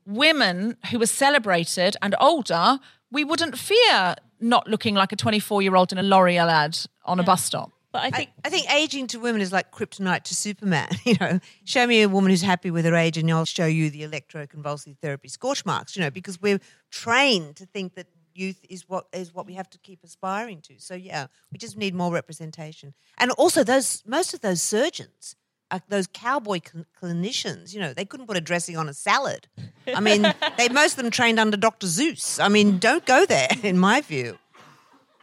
women 0.06 0.78
who 0.90 1.00
were 1.00 1.08
celebrated 1.08 1.98
and 2.02 2.16
older, 2.20 2.80
we 3.12 3.24
wouldn't 3.24 3.58
fear 3.58 4.16
not 4.40 4.68
looking 4.68 4.96
like 4.96 5.12
a 5.12 5.16
24 5.16 5.62
year 5.62 5.76
old 5.76 5.92
in 5.92 5.98
a 5.98 6.04
L'Oreal 6.04 6.50
ad 6.50 6.78
on 7.06 7.20
a 7.20 7.24
bus 7.24 7.44
stop. 7.44 7.72
But 7.92 8.04
I 8.04 8.12
think 8.12 8.30
I, 8.44 8.50
think 8.50 8.72
aging 8.72 9.08
to 9.08 9.20
women 9.20 9.42
is 9.42 9.52
like 9.52 9.72
kryptonite 9.72 10.24
to 10.24 10.36
Superman. 10.36 10.90
You 11.06 11.16
know, 11.22 11.40
show 11.64 11.88
me 11.88 12.02
a 12.02 12.10
woman 12.10 12.32
who's 12.32 12.42
happy 12.42 12.70
with 12.70 12.86
her 12.86 12.96
age, 12.96 13.18
and 13.18 13.32
I'll 13.32 13.46
show 13.46 13.66
you 13.66 13.90
the 13.90 14.02
electroconvulsive 14.02 14.98
therapy 15.00 15.30
scorch 15.30 15.66
marks. 15.66 15.96
You 15.96 16.02
know, 16.02 16.12
because 16.12 16.42
we're 16.42 16.60
trained 16.92 17.56
to 17.58 17.66
think 17.66 17.96
that 17.96 18.08
youth 18.34 18.64
is 18.70 18.88
what 18.88 19.08
is 19.14 19.34
what 19.34 19.46
we 19.46 19.54
have 19.54 19.70
to 19.70 19.78
keep 19.78 20.04
aspiring 20.04 20.62
to. 20.62 20.74
So 20.80 20.96
yeah, 20.96 21.28
we 21.52 21.58
just 21.58 21.78
need 21.78 21.96
more 21.96 22.12
representation, 22.12 22.94
and 23.18 23.32
also 23.32 23.64
those 23.64 24.04
most 24.06 24.34
of 24.34 24.42
those 24.42 24.62
surgeons. 24.62 25.36
Are 25.70 25.82
those 25.90 26.08
cowboy 26.08 26.62
cl- 26.64 26.86
clinicians, 27.02 27.74
you 27.74 27.82
know, 27.82 27.94
they 27.94 28.06
couldn't 28.06 28.26
put 28.26 28.38
a 28.38 28.42
dressing 28.42 28.78
on 28.78 28.88
a 28.88 28.94
salad. 28.94 29.50
I 29.94 30.00
mean, 30.00 30.22
they 30.58 30.70
most 30.70 30.98
of 30.98 31.04
them 31.04 31.12
trained 31.12 31.42
under 31.42 31.58
Dr. 31.58 31.88
Seuss. 31.88 32.42
I 32.42 32.48
mean, 32.48 32.78
don't 32.78 33.06
go 33.06 33.26
there, 33.26 33.50
in 33.64 33.78
my 33.78 34.00
view. 34.00 34.38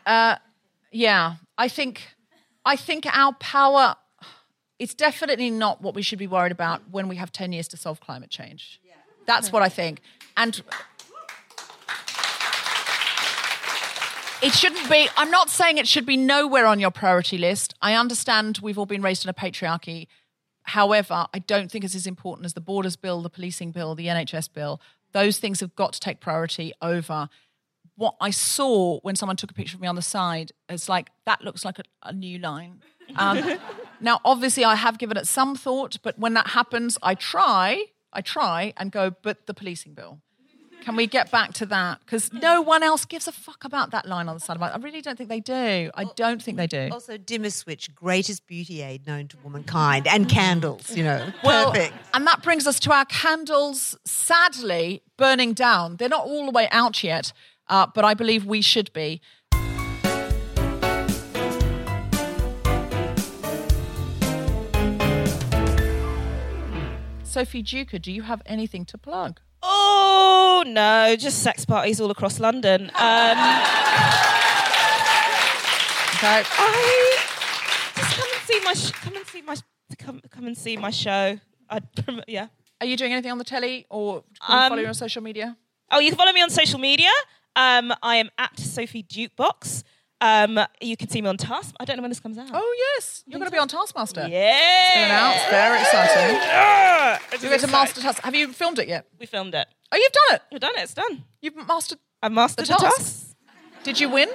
Uh, 0.04 0.36
yeah, 0.92 1.36
I 1.56 1.68
think 1.68 2.13
I 2.64 2.76
think 2.76 3.06
our 3.06 3.32
power 3.34 3.96
it's 4.78 4.94
definitely 4.94 5.50
not 5.50 5.82
what 5.82 5.94
we 5.94 6.02
should 6.02 6.18
be 6.18 6.26
worried 6.26 6.52
about 6.52 6.82
when 6.90 7.08
we 7.08 7.16
have 7.16 7.30
10 7.30 7.52
years 7.52 7.68
to 7.68 7.76
solve 7.76 8.00
climate 8.00 8.30
change. 8.30 8.80
That's 9.26 9.52
what 9.52 9.62
I 9.62 9.68
think. 9.68 10.00
And 10.36 10.62
it 14.42 14.52
shouldn't 14.52 14.90
be 14.90 15.08
I'm 15.16 15.30
not 15.30 15.48
saying 15.48 15.78
it 15.78 15.88
should 15.88 16.04
be 16.04 16.16
nowhere 16.16 16.66
on 16.66 16.80
your 16.80 16.90
priority 16.90 17.38
list. 17.38 17.74
I 17.80 17.94
understand 17.94 18.58
we've 18.62 18.78
all 18.78 18.86
been 18.86 19.02
raised 19.02 19.24
in 19.24 19.30
a 19.30 19.34
patriarchy. 19.34 20.08
However, 20.64 21.26
I 21.32 21.38
don't 21.38 21.70
think 21.70 21.84
it's 21.84 21.94
as 21.94 22.06
important 22.06 22.46
as 22.46 22.54
the 22.54 22.60
borders 22.60 22.96
bill, 22.96 23.22
the 23.22 23.30
policing 23.30 23.70
bill, 23.70 23.94
the 23.94 24.06
NHS 24.06 24.52
bill. 24.52 24.80
Those 25.12 25.38
things 25.38 25.60
have 25.60 25.76
got 25.76 25.92
to 25.92 26.00
take 26.00 26.20
priority 26.20 26.72
over 26.82 27.28
what 27.96 28.14
I 28.20 28.30
saw 28.30 28.98
when 29.00 29.16
someone 29.16 29.36
took 29.36 29.50
a 29.50 29.54
picture 29.54 29.76
of 29.76 29.80
me 29.80 29.88
on 29.88 29.94
the 29.94 30.02
side, 30.02 30.52
it's 30.68 30.88
like 30.88 31.10
that 31.26 31.42
looks 31.42 31.64
like 31.64 31.78
a, 31.78 31.82
a 32.02 32.12
new 32.12 32.38
line. 32.38 32.80
Um, 33.16 33.58
now, 34.00 34.20
obviously, 34.24 34.64
I 34.64 34.74
have 34.74 34.98
given 34.98 35.16
it 35.16 35.26
some 35.26 35.54
thought, 35.54 35.98
but 36.02 36.18
when 36.18 36.34
that 36.34 36.48
happens, 36.48 36.98
I 37.02 37.14
try, 37.14 37.84
I 38.12 38.20
try 38.20 38.72
and 38.76 38.90
go, 38.90 39.12
but 39.22 39.46
the 39.46 39.54
policing 39.54 39.94
bill. 39.94 40.20
Can 40.82 40.96
we 40.96 41.06
get 41.06 41.30
back 41.30 41.54
to 41.54 41.66
that? 41.66 42.00
Because 42.00 42.30
no 42.30 42.60
one 42.60 42.82
else 42.82 43.06
gives 43.06 43.26
a 43.26 43.32
fuck 43.32 43.64
about 43.64 43.90
that 43.92 44.04
line 44.06 44.28
on 44.28 44.34
the 44.34 44.40
side 44.40 44.54
of 44.54 44.60
my. 44.60 44.70
I 44.70 44.76
really 44.76 45.00
don't 45.00 45.16
think 45.16 45.30
they 45.30 45.40
do. 45.40 45.90
I 45.94 46.04
don't 46.14 46.42
think 46.42 46.58
they 46.58 46.66
do. 46.66 46.90
Also, 46.92 47.16
dimmer 47.16 47.48
switch, 47.48 47.94
greatest 47.94 48.46
beauty 48.46 48.82
aid 48.82 49.06
known 49.06 49.28
to 49.28 49.38
womankind, 49.42 50.06
and 50.06 50.28
candles. 50.28 50.94
You 50.94 51.04
know, 51.04 51.32
Well, 51.44 51.72
perfect. 51.72 51.94
and 52.12 52.26
that 52.26 52.42
brings 52.42 52.66
us 52.66 52.78
to 52.80 52.92
our 52.92 53.06
candles, 53.06 53.96
sadly, 54.04 55.00
burning 55.16 55.54
down. 55.54 55.96
They're 55.96 56.10
not 56.10 56.26
all 56.26 56.44
the 56.44 56.50
way 56.52 56.68
out 56.70 57.02
yet, 57.02 57.32
uh, 57.68 57.86
but 57.94 58.04
I 58.04 58.14
believe 58.14 58.44
we 58.44 58.60
should 58.62 58.92
be. 58.92 59.20
Sophie 67.22 67.62
Duker, 67.62 68.00
do 68.00 68.12
you 68.12 68.22
have 68.22 68.42
anything 68.46 68.84
to 68.86 68.98
plug? 68.98 69.40
Oh 69.62 70.62
no, 70.66 71.16
just 71.16 71.42
sex 71.42 71.64
parties 71.64 72.00
all 72.00 72.10
across 72.10 72.38
London. 72.40 72.90
Um, 73.00 73.36
I 76.26 76.42
just 77.96 78.16
come 78.16 78.28
and 78.32 78.42
see 78.46 78.60
my 78.64 78.72
sh- 78.72 78.90
come 78.92 79.16
and 79.16 79.26
see 79.26 79.42
my 79.42 79.56
come 79.98 80.22
come 80.30 80.46
and 80.46 80.56
see 80.56 80.76
my 80.78 80.88
show. 80.90 81.38
I 81.68 81.80
yeah. 82.26 82.46
Are 82.80 82.86
you 82.86 82.96
doing 82.96 83.12
anything 83.12 83.30
on 83.30 83.36
the 83.36 83.44
telly 83.44 83.84
or 83.90 84.22
can 84.46 84.58
Um, 84.64 84.70
follow 84.70 84.80
you 84.80 84.88
on 84.88 84.94
social 84.94 85.20
media? 85.22 85.54
Oh, 85.90 85.98
you 85.98 86.08
can 86.10 86.16
follow 86.16 86.32
me 86.32 86.40
on 86.40 86.48
social 86.48 86.80
media. 86.80 87.10
Um, 87.56 87.92
I 88.02 88.16
am 88.16 88.30
at 88.38 88.58
Sophie 88.58 89.02
Dukebox. 89.02 89.82
Um, 90.20 90.58
you 90.80 90.96
can 90.96 91.08
see 91.08 91.20
me 91.20 91.28
on 91.28 91.36
Task. 91.36 91.74
I 91.78 91.84
don't 91.84 91.96
know 91.96 92.02
when 92.02 92.10
this 92.10 92.20
comes 92.20 92.38
out. 92.38 92.48
Oh 92.52 92.76
yes, 92.96 93.22
you're 93.26 93.38
going 93.38 93.50
to 93.50 93.52
be 93.54 93.58
on 93.58 93.68
Taskmaster. 93.68 94.26
Yeah, 94.28 94.56
It's 94.56 94.94
been 94.94 95.04
announced. 95.04 95.50
Very 95.50 95.80
exciting. 95.80 96.36
Yeah, 96.36 97.18
You 97.32 97.48
get 97.50 97.60
to 97.60 97.66
master 97.66 98.00
task. 98.00 98.22
Have 98.22 98.34
you 98.34 98.52
filmed 98.52 98.78
it 98.78 98.88
yet? 98.88 99.06
We 99.18 99.26
filmed 99.26 99.54
it. 99.54 99.66
Oh, 99.92 99.96
you've 99.96 100.12
done 100.12 100.36
it. 100.36 100.42
We've 100.50 100.60
done 100.60 100.72
it. 100.76 100.82
It's 100.82 100.94
done. 100.94 101.24
You've 101.42 101.56
mastered. 101.68 101.98
I 102.22 102.28
mastered 102.30 102.66
the 102.66 102.72
the 102.72 102.78
task. 102.78 102.96
task. 102.96 103.36
Did 103.82 104.00
you 104.00 104.08
win? 104.08 104.28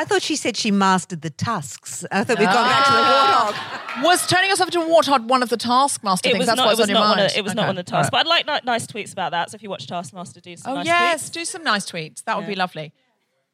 I 0.00 0.04
thought 0.06 0.22
she 0.22 0.34
said 0.34 0.56
she 0.56 0.70
mastered 0.70 1.20
the 1.20 1.28
tusks. 1.28 2.06
I 2.10 2.24
thought 2.24 2.38
we'd 2.38 2.46
gone 2.46 2.54
back 2.54 2.86
to 2.86 2.92
the 2.92 2.98
ah. 2.98 3.92
warthog. 3.98 4.02
Was 4.04 4.26
turning 4.26 4.48
yourself 4.48 4.68
into 4.74 4.80
a 4.80 4.84
warthog 4.88 5.26
one 5.26 5.42
of 5.42 5.50
the 5.50 5.58
Taskmaster 5.58 6.26
It 6.26 6.32
things? 6.32 6.38
was 6.40 6.46
That's 6.46 6.56
not. 6.56 6.66
what's 6.68 6.78
It 6.78 6.82
was 6.82 6.88
on 6.88 6.88
your 6.88 6.98
not 7.00 7.08
one. 7.10 7.18
mind. 7.18 7.30
Of, 7.32 7.36
it 7.36 7.44
was 7.44 7.54
not 7.54 7.62
Okay. 7.64 7.68
on 7.68 7.74
the 7.76 7.82
task. 7.82 7.94
All 7.94 8.00
right. 8.18 8.24
But 8.24 8.34
I'd 8.34 8.46
like 8.48 8.64
ni- 8.64 8.66
nice 8.72 8.86
tweets 8.86 9.12
about 9.12 9.32
that. 9.32 9.50
So 9.50 9.56
if 9.56 9.62
you 9.62 9.68
watch 9.68 9.86
Taskmaster, 9.86 10.40
do 10.40 10.56
some 10.56 10.72
Oh 10.72 10.74
nice 10.76 10.86
yes, 10.86 11.28
tweets. 11.28 11.32
do 11.32 11.44
some 11.44 11.62
nice 11.64 11.84
tweets. 11.84 12.24
That 12.24 12.38
would 12.38 12.46
be 12.46 12.52
Yeah. 12.54 12.60
lovely. 12.60 12.92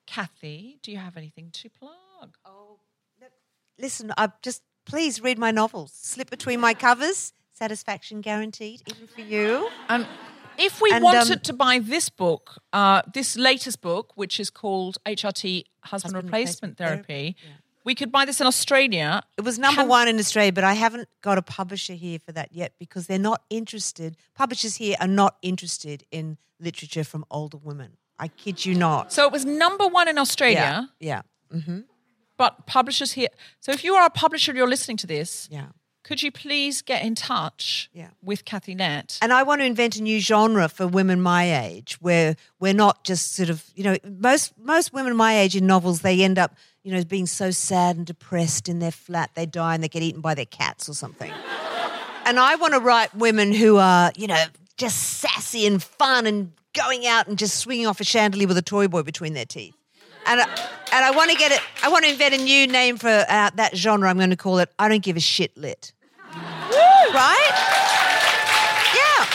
Kathy, 0.07 0.79
do 0.83 0.93
you 0.93 0.99
have 0.99 1.17
anything 1.17 1.51
to 1.53 1.69
plug? 1.69 2.37
Oh 2.45 2.79
listen, 3.79 4.13
I 4.17 4.31
just 4.43 4.63
please 4.85 5.21
read 5.21 5.39
my 5.39 5.51
novels. 5.51 5.93
Slip 5.95 6.31
between 6.31 6.61
my 6.61 6.75
covers. 6.75 7.33
Satisfaction 7.53 8.21
guaranteed, 8.21 8.83
even 8.87 9.07
for 9.09 9.23
you. 9.23 9.69
And 9.89 10.07
if 10.59 10.81
we 10.81 10.91
And, 10.93 11.03
wanted 11.03 11.33
um, 11.33 11.41
to 11.41 11.53
buy 11.53 11.79
this 11.79 12.09
book, 12.09 12.61
uh, 12.73 13.03
this 13.13 13.37
latest 13.37 13.81
book, 13.81 14.13
which 14.15 14.41
is 14.41 14.51
called 14.51 14.99
HRT 15.07 15.65
Husband, 15.83 16.15
Husband 16.15 16.15
Replacement 16.15 16.79
Replacement 16.79 16.79
Therapy, 16.79 17.37
We 17.85 17.95
could 17.95 18.11
buy 18.11 18.25
this 18.25 18.41
in 18.41 18.49
Australia. 18.49 19.23
It 19.39 19.45
was 19.45 19.61
number 19.61 19.85
one 19.85 20.09
in 20.09 20.19
Australia, 20.19 20.53
but 20.53 20.65
I 20.65 20.75
haven't 20.75 21.09
got 21.23 21.39
a 21.39 21.43
publisher 21.43 21.95
here 21.95 22.19
for 22.19 22.33
that 22.33 22.53
yet 22.53 22.73
because 22.81 23.07
they're 23.07 23.17
not 23.17 23.43
interested. 23.49 24.17
Publishers 24.35 24.75
here 24.75 24.97
are 25.01 25.07
not 25.07 25.37
interested 25.41 26.03
in 26.11 26.37
literature 26.59 27.05
from 27.05 27.25
older 27.31 27.59
women. 27.59 27.97
I 28.19 28.27
kid 28.27 28.65
you 28.65 28.75
not. 28.75 29.13
So 29.13 29.25
it 29.25 29.31
was 29.31 29.45
number 29.45 29.87
one 29.87 30.09
in 30.09 30.19
Australia. 30.19 30.91
Yeah. 30.99 31.23
yeah. 31.53 31.57
Mm-hmm. 31.57 31.81
But 32.37 32.67
publishers 32.67 33.13
here. 33.13 33.29
So 33.61 33.71
if 33.71 33.85
you 33.85 33.95
are 33.95 34.05
a 34.05 34.11
publisher, 34.11 34.53
you're 34.53 34.69
listening 34.69 34.97
to 34.99 35.07
this. 35.07 35.49
Yeah. 35.51 35.67
Could 36.07 36.23
you 36.23 36.31
please 36.31 36.83
get 36.83 37.03
in 37.03 37.17
touch 37.17 37.91
Yeah. 37.93 38.11
with 38.23 38.45
Kathy 38.45 38.77
Lette? 38.77 39.19
And 39.21 39.33
I 39.33 39.43
want 39.43 39.61
to 39.61 39.65
invent 39.65 39.97
a 39.97 40.03
new 40.03 40.21
genre 40.21 40.69
for 40.69 40.87
women 40.87 41.21
my 41.21 41.65
age, 41.65 41.97
where 42.01 42.37
we're 42.61 42.75
not 42.75 43.03
just 43.03 43.35
sort 43.35 43.49
of, 43.51 43.65
you 43.75 43.83
know, 43.83 43.97
most 44.05 44.53
most 44.57 44.93
women 44.93 45.17
my 45.17 45.37
age 45.37 45.57
in 45.57 45.67
novels 45.67 46.03
they 46.03 46.23
end 46.23 46.39
up, 46.39 46.55
you 46.85 46.93
know, 46.93 47.03
being 47.03 47.27
so 47.27 47.51
sad 47.51 47.97
and 47.97 48.07
depressed 48.07 48.69
in 48.69 48.79
their 48.79 48.93
flat, 48.93 49.33
they 49.35 49.47
die 49.47 49.75
and 49.75 49.83
they 49.83 49.89
get 49.89 50.01
eaten 50.05 50.21
by 50.21 50.33
their 50.33 50.45
cats 50.45 50.89
or 50.89 50.95
something. 50.95 51.33
and 52.25 52.39
I 52.39 52.55
want 52.55 52.75
to 52.75 52.79
write 52.81 53.13
women 53.13 53.53
who 53.53 53.77
are, 53.79 54.13
you 54.17 54.29
know, 54.29 54.45
just 54.77 55.19
sassy 55.19 55.67
and 55.67 55.83
fun 55.83 56.25
and 56.29 56.53
going 56.73 57.05
out 57.09 57.27
and 57.27 57.37
just 57.37 57.59
swinging 57.59 57.89
off 57.89 57.99
a 57.99 58.05
chandelier 58.05 58.47
with 58.47 58.59
a 58.59 58.63
toy 58.63 58.87
boy 58.87 59.03
between 59.03 59.35
their 59.35 59.45
teeth. 59.45 59.75
And 60.29 60.41
I, 60.41 60.45
and 60.93 61.05
I 61.05 61.11
want 61.11 61.31
to 61.31 61.37
get 61.37 61.53
it. 61.53 61.61
I 61.83 61.89
want 61.89 62.05
to 62.05 62.11
invent 62.11 62.35
a 62.35 62.39
new 62.39 62.67
name 62.67 62.97
for 62.97 63.09
uh, 63.09 63.51
that 63.55 63.77
genre. 63.77 64.09
I'm 64.09 64.17
going 64.19 64.31
to 64.31 64.37
call 64.37 64.59
it 64.59 64.73
"I 64.79 64.89
don't 64.89 65.03
give 65.03 65.17
a 65.17 65.21
shit 65.21 65.57
lit." 65.57 65.93
Right? 67.15 67.53
Yeah. 68.95 69.27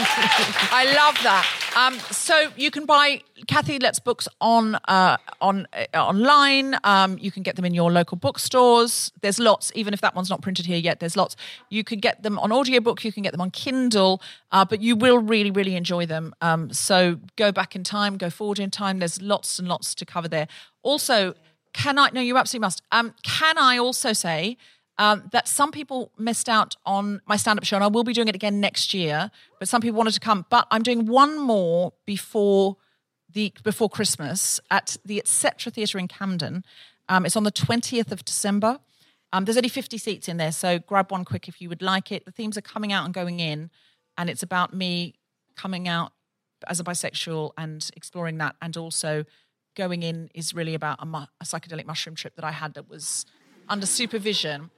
I 0.72 0.92
love 0.96 1.16
that. 1.22 1.60
Um, 1.76 1.98
so 2.10 2.50
you 2.56 2.70
can 2.70 2.84
buy 2.84 3.22
Kathy 3.46 3.78
Lette's 3.78 4.00
books 4.00 4.26
on 4.40 4.74
uh, 4.88 5.16
on 5.40 5.66
uh, 5.72 5.98
online. 5.98 6.76
Um, 6.84 7.16
you 7.18 7.30
can 7.30 7.42
get 7.42 7.56
them 7.56 7.64
in 7.64 7.74
your 7.74 7.92
local 7.92 8.16
bookstores. 8.16 9.12
There's 9.20 9.38
lots, 9.38 9.70
even 9.74 9.94
if 9.94 10.00
that 10.00 10.14
one's 10.14 10.28
not 10.28 10.42
printed 10.42 10.66
here 10.66 10.78
yet. 10.78 11.00
There's 11.00 11.16
lots. 11.16 11.36
You 11.68 11.84
can 11.84 12.00
get 12.00 12.22
them 12.22 12.38
on 12.38 12.50
audiobook. 12.50 13.04
You 13.04 13.12
can 13.12 13.22
get 13.22 13.32
them 13.32 13.40
on 13.40 13.50
Kindle. 13.50 14.20
Uh, 14.50 14.64
but 14.64 14.82
you 14.82 14.96
will 14.96 15.18
really, 15.18 15.50
really 15.50 15.76
enjoy 15.76 16.06
them. 16.06 16.34
Um, 16.40 16.72
so 16.72 17.18
go 17.36 17.52
back 17.52 17.76
in 17.76 17.84
time, 17.84 18.16
go 18.16 18.30
forward 18.30 18.58
in 18.58 18.70
time. 18.70 18.98
There's 18.98 19.22
lots 19.22 19.58
and 19.58 19.68
lots 19.68 19.94
to 19.94 20.04
cover 20.04 20.28
there. 20.28 20.48
Also, 20.82 21.34
can 21.72 21.98
I? 21.98 22.10
No, 22.12 22.20
you 22.20 22.36
absolutely 22.36 22.66
must. 22.66 22.82
Um, 22.90 23.14
can 23.22 23.58
I 23.58 23.78
also 23.78 24.12
say? 24.12 24.56
Um, 25.00 25.30
that 25.32 25.48
some 25.48 25.72
people 25.72 26.12
missed 26.18 26.46
out 26.46 26.76
on 26.84 27.22
my 27.26 27.36
stand 27.36 27.58
up 27.58 27.64
show, 27.64 27.74
and 27.74 27.82
I 27.82 27.86
will 27.86 28.04
be 28.04 28.12
doing 28.12 28.28
it 28.28 28.34
again 28.34 28.60
next 28.60 28.92
year. 28.92 29.30
But 29.58 29.66
some 29.66 29.80
people 29.80 29.96
wanted 29.96 30.12
to 30.12 30.20
come. 30.20 30.44
But 30.50 30.66
I'm 30.70 30.82
doing 30.82 31.06
one 31.06 31.40
more 31.40 31.94
before 32.04 32.76
the 33.32 33.50
before 33.64 33.88
Christmas 33.88 34.60
at 34.70 34.98
the 35.02 35.18
Etc. 35.18 35.72
Theatre 35.72 35.98
in 35.98 36.06
Camden. 36.06 36.64
Um, 37.08 37.24
it's 37.24 37.34
on 37.34 37.44
the 37.44 37.50
20th 37.50 38.12
of 38.12 38.26
December. 38.26 38.78
Um, 39.32 39.46
there's 39.46 39.56
only 39.56 39.70
50 39.70 39.96
seats 39.96 40.28
in 40.28 40.36
there, 40.36 40.52
so 40.52 40.78
grab 40.78 41.10
one 41.10 41.24
quick 41.24 41.48
if 41.48 41.62
you 41.62 41.70
would 41.70 41.80
like 41.80 42.12
it. 42.12 42.26
The 42.26 42.32
themes 42.32 42.58
are 42.58 42.62
coming 42.62 42.92
out 42.92 43.06
and 43.06 43.14
going 43.14 43.40
in, 43.40 43.70
and 44.18 44.28
it's 44.28 44.42
about 44.42 44.74
me 44.74 45.14
coming 45.56 45.88
out 45.88 46.12
as 46.66 46.78
a 46.78 46.84
bisexual 46.84 47.52
and 47.56 47.88
exploring 47.96 48.36
that, 48.38 48.54
and 48.60 48.76
also 48.76 49.24
going 49.76 50.02
in 50.02 50.28
is 50.34 50.52
really 50.52 50.74
about 50.74 50.98
a, 51.00 51.06
mu- 51.06 51.26
a 51.40 51.44
psychedelic 51.44 51.86
mushroom 51.86 52.16
trip 52.16 52.36
that 52.36 52.44
I 52.44 52.50
had 52.50 52.74
that 52.74 52.90
was 52.90 53.24
under 53.66 53.86
supervision. 53.86 54.70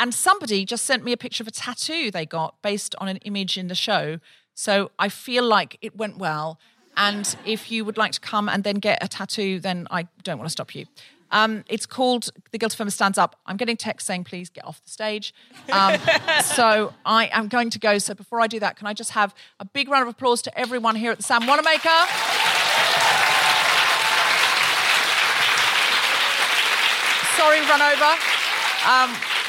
And 0.00 0.14
somebody 0.14 0.64
just 0.64 0.86
sent 0.86 1.04
me 1.04 1.12
a 1.12 1.16
picture 1.18 1.42
of 1.44 1.48
a 1.48 1.50
tattoo 1.50 2.10
they 2.10 2.24
got 2.24 2.54
based 2.62 2.94
on 2.96 3.06
an 3.06 3.18
image 3.18 3.58
in 3.58 3.68
the 3.68 3.74
show. 3.74 4.18
So 4.54 4.90
I 4.98 5.10
feel 5.10 5.44
like 5.44 5.76
it 5.82 5.94
went 5.94 6.16
well. 6.16 6.58
And 6.96 7.36
if 7.44 7.70
you 7.70 7.84
would 7.84 7.98
like 7.98 8.12
to 8.12 8.20
come 8.20 8.48
and 8.48 8.64
then 8.64 8.76
get 8.76 9.04
a 9.04 9.08
tattoo, 9.08 9.60
then 9.60 9.86
I 9.90 10.08
don't 10.22 10.38
want 10.38 10.46
to 10.46 10.52
stop 10.52 10.74
you. 10.74 10.86
Um, 11.30 11.64
it's 11.68 11.84
called 11.84 12.30
The 12.50 12.56
Guilty 12.56 12.76
Feminist 12.76 12.96
Stands 12.96 13.18
Up. 13.18 13.36
I'm 13.44 13.58
getting 13.58 13.76
text 13.76 14.06
saying, 14.06 14.24
please 14.24 14.48
get 14.48 14.64
off 14.64 14.82
the 14.82 14.90
stage. 14.90 15.34
Um, 15.70 16.00
so 16.44 16.94
I 17.04 17.28
am 17.32 17.48
going 17.48 17.68
to 17.68 17.78
go. 17.78 17.98
So 17.98 18.14
before 18.14 18.40
I 18.40 18.46
do 18.46 18.58
that, 18.58 18.76
can 18.76 18.86
I 18.86 18.94
just 18.94 19.10
have 19.10 19.34
a 19.60 19.66
big 19.66 19.90
round 19.90 20.08
of 20.08 20.14
applause 20.14 20.40
to 20.42 20.58
everyone 20.58 20.96
here 20.96 21.12
at 21.12 21.18
the 21.18 21.24
Sam 21.24 21.46
Wanamaker? 21.46 21.88
Sorry, 27.36 27.60
run 27.68 27.82
over. 27.82 28.16
Um, 28.88 29.39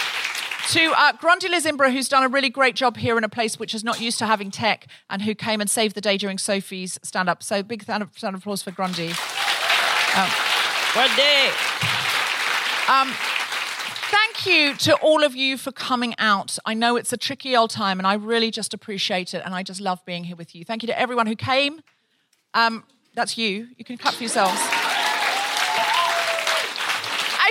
to 0.72 0.94
uh, 0.96 1.12
Grundy 1.20 1.50
Lizimbra, 1.50 1.92
who's 1.92 2.08
done 2.08 2.24
a 2.24 2.30
really 2.30 2.50
great 2.50 2.76
job 2.76 2.96
here 2.96 3.18
in 3.18 3.26
a 3.26 3.30
place 3.30 3.60
which 3.60 3.76
is 3.76 3.84
not 3.84 4.00
used 4.00 4.18
to 4.20 4.26
having 4.26 4.50
tech 4.52 4.88
and 5.10 5.22
who 5.22 5.36
came 5.36 5.60
and 5.60 5.70
saved 5.70 5.96
the 5.96 6.02
day 6.02 6.18
during 6.18 6.38
Sophie's 6.38 6.98
stand 7.04 7.28
up. 7.28 7.44
So, 7.44 7.62
big 7.62 7.84
round 7.90 8.04
of, 8.04 8.12
round 8.24 8.36
of 8.36 8.42
applause 8.42 8.64
for 8.64 8.72
Grundy. 8.72 9.10
Um, 10.16 10.30
Grundy! 10.94 11.52
Um, 12.88 13.14
thank 14.12 14.46
you 14.46 14.74
to 14.76 14.96
all 15.02 15.26
of 15.26 15.36
you 15.36 15.58
for 15.58 15.74
coming 15.74 16.16
out. 16.18 16.58
I 16.66 16.74
know 16.74 16.96
it's 16.96 17.12
a 17.12 17.18
tricky 17.18 17.54
old 17.54 17.70
time 17.70 18.00
and 18.00 18.08
I 18.08 18.14
really 18.14 18.50
just 18.50 18.74
appreciate 18.74 19.34
it 19.34 19.42
and 19.44 19.54
I 19.54 19.64
just 19.64 19.82
love 19.82 20.00
being 20.06 20.24
here 20.24 20.38
with 20.38 20.56
you. 20.56 20.64
Thank 20.64 20.84
you 20.84 20.88
to 20.88 20.98
everyone 20.98 21.28
who 21.28 21.36
came. 21.36 21.82
Um, 22.54 22.86
that's 23.14 23.38
you. 23.38 23.68
You 23.78 23.84
can 23.84 23.98
clap 23.98 24.14
for 24.14 24.24
yourselves. 24.24 24.60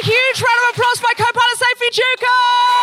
A 0.01 0.03
huge 0.03 0.41
round 0.41 0.61
of 0.65 0.73
applause 0.73 1.03
my 1.03 1.13
co-pilot 1.15 1.59
Sophie 1.59 1.93
Duker! 1.93 2.81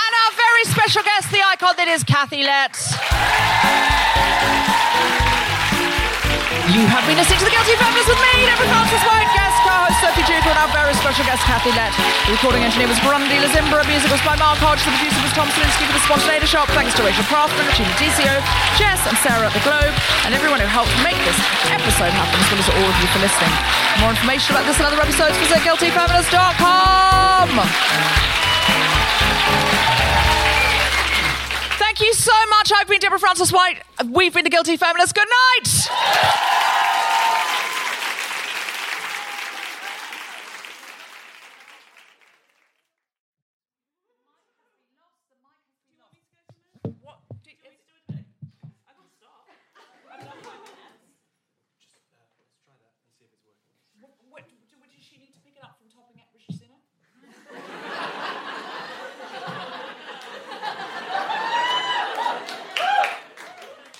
And 0.00 0.12
our 0.16 0.32
very 0.32 0.64
special 0.90 1.06
guest, 1.06 1.30
the 1.30 1.38
icon 1.38 1.70
that 1.78 1.86
is 1.86 2.02
Kathy 2.02 2.42
Lette. 2.42 2.74
You 6.66 6.82
have 6.90 7.06
been 7.06 7.14
listening 7.14 7.38
to 7.38 7.46
The 7.46 7.54
Guilty 7.54 7.78
Feminist 7.78 8.10
with 8.10 8.18
me, 8.18 8.42
Deborah 8.42 8.66
Frances-White, 8.66 9.30
guest 9.30 9.54
co-host 9.62 10.02
Sophie 10.02 10.26
Duker, 10.26 10.50
and 10.50 10.58
our 10.58 10.66
very 10.74 10.90
special 10.98 11.22
guest, 11.22 11.46
Kathy 11.46 11.70
Lette. 11.78 11.94
The 12.26 12.34
recording 12.34 12.66
engineer 12.66 12.90
was 12.90 12.98
Grundy 13.06 13.38
Lazimbra, 13.38 13.86
music 13.86 14.10
was 14.10 14.18
by 14.26 14.34
Mark 14.34 14.58
Hodge, 14.58 14.82
the 14.82 14.90
producer 14.90 15.22
was 15.22 15.30
Tom 15.30 15.46
Salinsky 15.54 15.86
for 15.86 15.94
The 15.94 16.02
Spontaneity 16.10 16.50
Shop. 16.50 16.66
Thanks 16.74 16.90
to 16.98 17.06
Rachel 17.06 17.22
Craftsman, 17.30 17.70
Gina 17.78 17.94
DCO, 17.94 18.42
Jess 18.74 18.98
and 19.06 19.14
Sarah 19.22 19.46
at 19.46 19.54
The 19.54 19.62
Globe, 19.62 19.94
and 20.26 20.34
everyone 20.34 20.58
who 20.58 20.66
helped 20.66 20.90
make 21.06 21.22
this 21.22 21.38
episode 21.70 22.10
happen, 22.10 22.34
as 22.34 22.50
well 22.50 22.66
as 22.66 22.68
all 22.74 22.88
of 22.90 22.98
you 22.98 23.06
for 23.14 23.22
listening. 23.22 23.54
For 23.94 24.10
more 24.10 24.10
information 24.10 24.58
about 24.58 24.66
this 24.66 24.74
and 24.82 24.90
other 24.90 24.98
episodes, 24.98 25.38
visit 25.38 25.62
guiltyfeminist.com. 25.62 27.62
Thank 32.00 32.14
you 32.14 32.14
so 32.14 32.46
much. 32.48 32.72
I've 32.74 32.88
been 32.88 32.98
Deborah 32.98 33.18
Frances-White. 33.18 33.82
We've 34.06 34.32
been 34.32 34.44
The 34.44 34.48
Guilty 34.48 34.78
Feminists. 34.78 35.12
Good 35.12 35.28
night. 35.28 35.90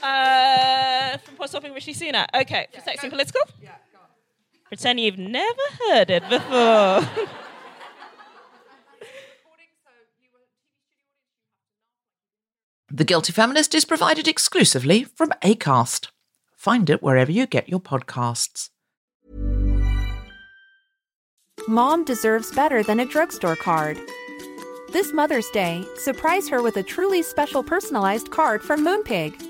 Uh, 0.02 1.18
from 1.18 1.34
What's 1.36 1.39
Stopping 1.50 1.74
Rishi 1.74 1.92
Sunak. 1.92 2.26
Okay, 2.32 2.68
for 2.72 2.80
Sexy 2.80 3.06
and 3.06 3.12
Political? 3.12 3.40
Yeah, 3.60 3.70
Pretend 4.68 5.00
you've 5.00 5.18
never 5.18 5.62
heard 5.88 6.10
it 6.10 6.28
before. 6.28 7.02
The 12.92 13.04
Guilty 13.04 13.32
Feminist 13.32 13.72
is 13.76 13.84
provided 13.84 14.26
exclusively 14.26 15.04
from 15.04 15.30
ACAST. 15.44 16.08
Find 16.56 16.90
it 16.90 17.00
wherever 17.00 17.30
you 17.30 17.46
get 17.46 17.68
your 17.68 17.78
podcasts. 17.78 18.70
Mom 21.68 22.04
deserves 22.04 22.52
better 22.52 22.82
than 22.82 22.98
a 22.98 23.06
drugstore 23.06 23.54
card. 23.54 23.96
This 24.92 25.12
Mother's 25.12 25.48
Day, 25.50 25.84
surprise 25.98 26.48
her 26.48 26.62
with 26.62 26.78
a 26.78 26.82
truly 26.82 27.22
special 27.22 27.62
personalized 27.62 28.32
card 28.32 28.60
from 28.60 28.84
Moonpig. 28.84 29.49